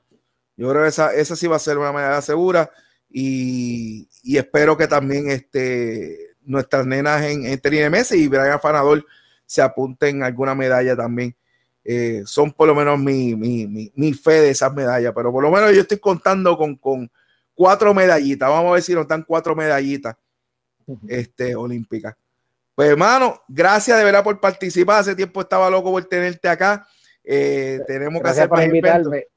Yo 0.56 0.70
creo 0.70 0.84
que 0.84 0.90
esa, 0.90 1.14
esa 1.14 1.36
sí 1.36 1.48
va 1.48 1.56
a 1.56 1.60
ser 1.60 1.78
una 1.78 1.92
medalla 1.92 2.22
segura. 2.22 2.70
Y, 3.10 4.10
espero 4.24 4.76
que 4.76 4.88
también 4.88 5.30
este, 5.30 6.36
nuestras 6.44 6.86
nenas 6.86 7.24
en, 7.24 7.46
en 7.46 7.92
Messi 7.92 8.24
y 8.24 8.28
Brian 8.28 8.60
Fanador 8.60 9.06
se 9.46 9.62
apunten 9.62 10.24
alguna 10.24 10.56
medalla 10.56 10.96
también. 10.96 11.36
Eh, 11.90 12.24
son 12.26 12.52
por 12.52 12.68
lo 12.68 12.76
menos 12.76 13.00
mi, 13.00 13.34
mi, 13.34 14.14
fe 14.14 14.42
de 14.42 14.50
esas 14.50 14.74
medallas, 14.74 15.14
pero 15.16 15.32
por 15.32 15.42
lo 15.42 15.50
menos 15.50 15.74
yo 15.74 15.80
estoy 15.80 16.00
contando 16.00 16.58
con, 16.58 16.76
con 16.76 17.10
cuatro 17.56 17.94
medallitas. 17.94 18.50
Vamos 18.50 18.72
a 18.72 18.74
ver 18.74 18.82
si 18.82 18.94
nos 18.94 19.08
dan 19.08 19.24
cuatro 19.24 19.56
medallitas 19.56 20.18
este, 21.08 21.56
olímpicas. 21.56 22.14
Pues 22.76 22.90
hermano, 22.90 23.42
gracias 23.48 23.98
de 23.98 24.04
verdad 24.04 24.22
por 24.22 24.38
participar. 24.42 25.00
Hace 25.00 25.16
tiempo 25.16 25.40
estaba 25.40 25.70
loco 25.70 25.90
por 25.90 26.04
tenerte 26.04 26.50
acá. 26.50 26.86
Eh, 27.24 27.80
tenemos 27.88 28.22
que 28.22 28.30
hacer 28.30 28.50
por 28.50 28.62
invitarme. 28.62 29.28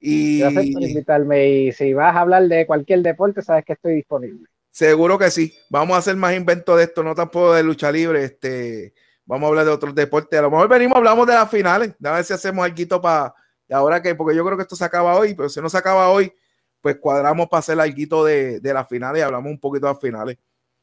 Y... 0.00 0.40
Gracias 0.40 0.72
por 0.72 0.82
invitarme. 0.82 1.46
Y 1.46 1.72
si 1.72 1.92
vas 1.92 2.16
a 2.16 2.20
hablar 2.20 2.44
de 2.48 2.66
cualquier 2.66 3.02
deporte, 3.02 3.42
sabes 3.42 3.66
que 3.66 3.74
estoy 3.74 3.96
disponible. 3.96 4.48
Seguro 4.70 5.18
que 5.18 5.30
sí. 5.30 5.54
Vamos 5.68 5.94
a 5.94 5.98
hacer 5.98 6.16
más 6.16 6.34
inventos 6.34 6.78
de 6.78 6.84
esto, 6.84 7.02
no 7.02 7.14
tampoco 7.14 7.52
de 7.52 7.62
lucha 7.62 7.92
libre. 7.92 8.24
Este, 8.24 8.94
Vamos 9.24 9.46
a 9.46 9.48
hablar 9.48 9.64
de 9.64 9.70
otros 9.70 9.94
deportes. 9.94 10.38
A 10.38 10.42
lo 10.42 10.50
mejor 10.50 10.68
venimos, 10.68 10.96
hablamos 10.96 11.26
de 11.26 11.34
las 11.34 11.50
finales. 11.50 11.94
A 12.04 12.12
ver 12.12 12.24
si 12.24 12.32
hacemos 12.32 12.64
algo 12.64 13.00
para. 13.00 13.34
Ahora 13.70 14.02
que, 14.02 14.14
porque 14.14 14.36
yo 14.36 14.44
creo 14.44 14.56
que 14.56 14.62
esto 14.62 14.76
se 14.76 14.84
acaba 14.84 15.16
hoy, 15.16 15.34
pero 15.34 15.48
si 15.48 15.60
no 15.60 15.68
se 15.70 15.78
acaba 15.78 16.10
hoy, 16.10 16.32
pues 16.80 16.96
cuadramos 16.96 17.48
para 17.48 17.60
hacer 17.60 17.80
algo 17.80 18.24
de, 18.24 18.60
de 18.60 18.74
las 18.74 18.88
finales 18.88 19.20
y 19.20 19.22
hablamos 19.22 19.50
un 19.50 19.58
poquito 19.58 19.86
de 19.86 19.92
las 19.92 20.00
finales. 20.00 20.38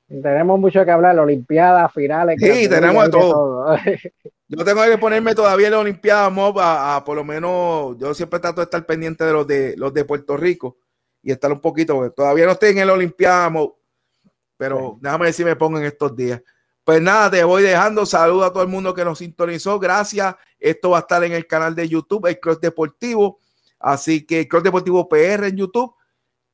Tenemos 0.09 0.59
mucho 0.59 0.84
que 0.84 0.90
hablar, 0.90 1.19
Olimpiadas, 1.19 1.93
finales. 1.93 2.38
Sí, 2.40 2.68
tenemos 2.68 3.06
de 3.06 3.11
todo. 3.11 3.76
yo 4.48 4.66
tengo 4.66 4.84
que 4.84 4.98
ponerme 4.98 5.35
todavía 5.35 5.68
en 5.68 5.74
la 5.74 5.80
Olimpiada 5.80 6.32
Mob 6.32 6.59
a, 6.59 7.03
por 7.06 7.16
lo 7.16 7.24
menos, 7.24 7.95
yo 8.00 8.16
siempre 8.16 8.40
trato 8.40 8.61
de 8.61 8.64
estar 8.64 8.84
pendiente 8.88 9.24
de 9.24 9.34
los 9.34 9.45
de 9.45 9.76
los 9.77 9.93
de 9.93 10.06
Puerto 10.06 10.35
Rico 10.35 10.77
y 11.22 11.32
estar 11.32 11.51
un 11.51 11.59
poquito, 11.59 12.11
todavía 12.11 12.45
no 12.45 12.53
estoy 12.53 12.69
en 12.69 12.80
el 12.80 12.90
Olimpiada 12.90 13.51
Mob, 13.51 13.76
pero 14.58 14.98
déjame 15.00 15.26
ver 15.26 15.34
si 15.34 15.45
me 15.45 15.56
pongo 15.56 15.77
en 15.77 15.85
estos 15.85 16.16
días. 16.16 16.42
Pues 16.90 17.03
nada, 17.03 17.30
te 17.30 17.43
voy 17.43 17.61
dejando. 17.61 18.03
Saludo 18.03 18.45
a 18.45 18.51
todo 18.51 18.64
el 18.64 18.69
mundo 18.69 18.95
que 18.95 19.06
nos 19.06 19.19
sintonizó. 19.19 19.77
Gracias. 19.77 20.35
Esto 20.59 20.90
va 20.90 20.98
a 20.98 21.01
estar 21.01 21.24
en 21.24 21.34
el 21.34 21.45
canal 21.45 21.76
de 21.76 21.88
YouTube, 21.88 22.26
el 22.26 22.40
Cross 22.40 22.59
Deportivo. 22.59 23.38
Así 23.77 24.26
que 24.26 24.48
Cross 24.48 24.64
Deportivo 24.64 25.08
PR 25.08 25.50
en 25.50 25.56
YouTube. 25.56 25.93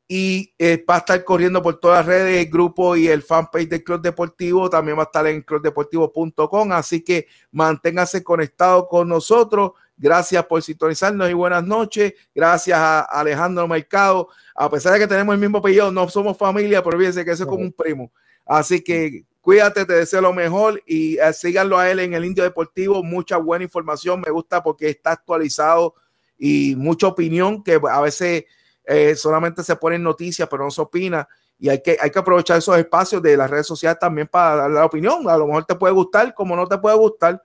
Y 0.10 0.54
eh, 0.60 0.84
va 0.84 0.96
a 0.96 0.98
estar 0.98 1.24
corriendo 1.24 1.62
por 1.62 1.80
todas 1.80 2.00
las 2.00 2.08
redes, 2.08 2.46
el 2.46 2.52
grupo 2.52 2.98
y 2.98 3.08
el 3.08 3.24
fanpage 3.24 3.70
del 3.70 3.82
Club 3.86 4.02
Deportivo. 4.02 4.70
También 4.70 4.98
va 4.98 5.04
a 5.04 5.06
estar 5.06 5.26
en 5.26 5.42
clubdeportivo.com. 5.42 6.72
Así 6.74 7.02
que 7.02 7.28
manténgase 7.52 8.22
conectado 8.22 8.90
con 8.90 9.08
nosotros. 9.08 9.72
Gracias 9.96 10.44
por 10.48 10.62
sintonizarnos 10.62 11.30
y 11.30 11.34
buenas 11.34 11.64
noches. 11.64 12.14
Gracias 12.36 12.78
a 12.78 13.04
Alejandro 13.04 13.70
Mercado. 13.70 14.28
A 14.54 14.70
pesar 14.70 14.92
de 14.92 15.00
que 15.00 15.08
tenemos 15.08 15.34
el 15.34 15.40
mismo 15.40 15.60
apellido, 15.60 15.94
no 15.94 16.10
somos 16.10 16.38
familia, 16.38 16.84
pero 16.84 16.98
fíjense 16.98 17.24
que 17.24 17.32
eso 17.32 17.44
es 17.44 17.50
como 17.50 17.62
un 17.62 17.72
primo. 17.72 18.12
Así 18.46 18.84
que 18.84 19.24
Cuídate, 19.46 19.86
te 19.86 19.94
deseo 19.94 20.22
lo 20.22 20.34
mejor 20.34 20.82
y 20.88 21.20
eh, 21.20 21.32
síganlo 21.32 21.78
a 21.78 21.92
él 21.92 22.00
en 22.00 22.16
el 22.16 22.26
Indio 22.26 22.44
Deportivo. 22.44 23.04
Mucha 23.04 23.38
buena 23.38 23.64
información, 23.64 24.20
me 24.20 24.32
gusta 24.32 24.64
porque 24.64 24.90
está 24.90 25.12
actualizado 25.12 25.94
y 26.36 26.76
mucha 26.76 27.06
opinión 27.06 27.64
que 27.64 27.80
a 27.92 28.02
veces 28.02 28.46
eh, 28.84 29.16
solamente 29.16 29.62
se 29.62 29.76
ponen 29.76 30.02
noticias, 30.02 30.48
pero 30.50 30.64
no 30.64 30.72
se 30.72 30.82
opina. 30.82 31.28
Y 31.60 31.70
hay 31.70 31.80
que, 31.84 31.96
hay 32.02 32.10
que 32.10 32.18
aprovechar 32.18 32.58
esos 32.58 32.76
espacios 32.76 33.22
de 33.22 33.38
las 33.38 33.48
redes 33.48 33.68
sociales 33.68 34.00
también 34.00 34.28
para 34.28 34.56
dar 34.56 34.72
la 34.72 34.84
opinión. 34.84 35.30
A 35.30 35.38
lo 35.38 35.46
mejor 35.46 35.64
te 35.64 35.76
puede 35.76 35.94
gustar, 35.94 36.34
como 36.34 36.56
no 36.56 36.66
te 36.66 36.80
puede 36.80 36.98
gustar, 36.98 37.40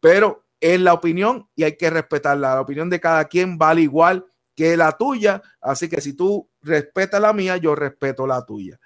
pero 0.00 0.42
es 0.58 0.80
la 0.80 0.94
opinión 0.94 1.46
y 1.54 1.64
hay 1.64 1.76
que 1.76 1.90
respetarla. 1.90 2.54
La 2.54 2.60
opinión 2.62 2.88
de 2.88 2.98
cada 2.98 3.26
quien 3.26 3.58
vale 3.58 3.82
igual 3.82 4.24
que 4.56 4.74
la 4.74 4.92
tuya. 4.92 5.42
Así 5.60 5.86
que 5.90 6.00
si 6.00 6.14
tú 6.14 6.48
respetas 6.62 7.20
la 7.20 7.34
mía, 7.34 7.58
yo 7.58 7.74
respeto 7.74 8.26
la 8.26 8.42
tuya. 8.42 8.80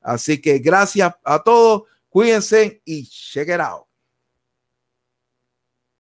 Así 0.00 0.40
que 0.40 0.60
gracias 0.60 1.12
a 1.24 1.42
todos. 1.42 1.90
Cuídense 2.12 2.82
y 2.84 3.06
check 3.08 3.48
it 3.48 3.60
out. 3.60 3.86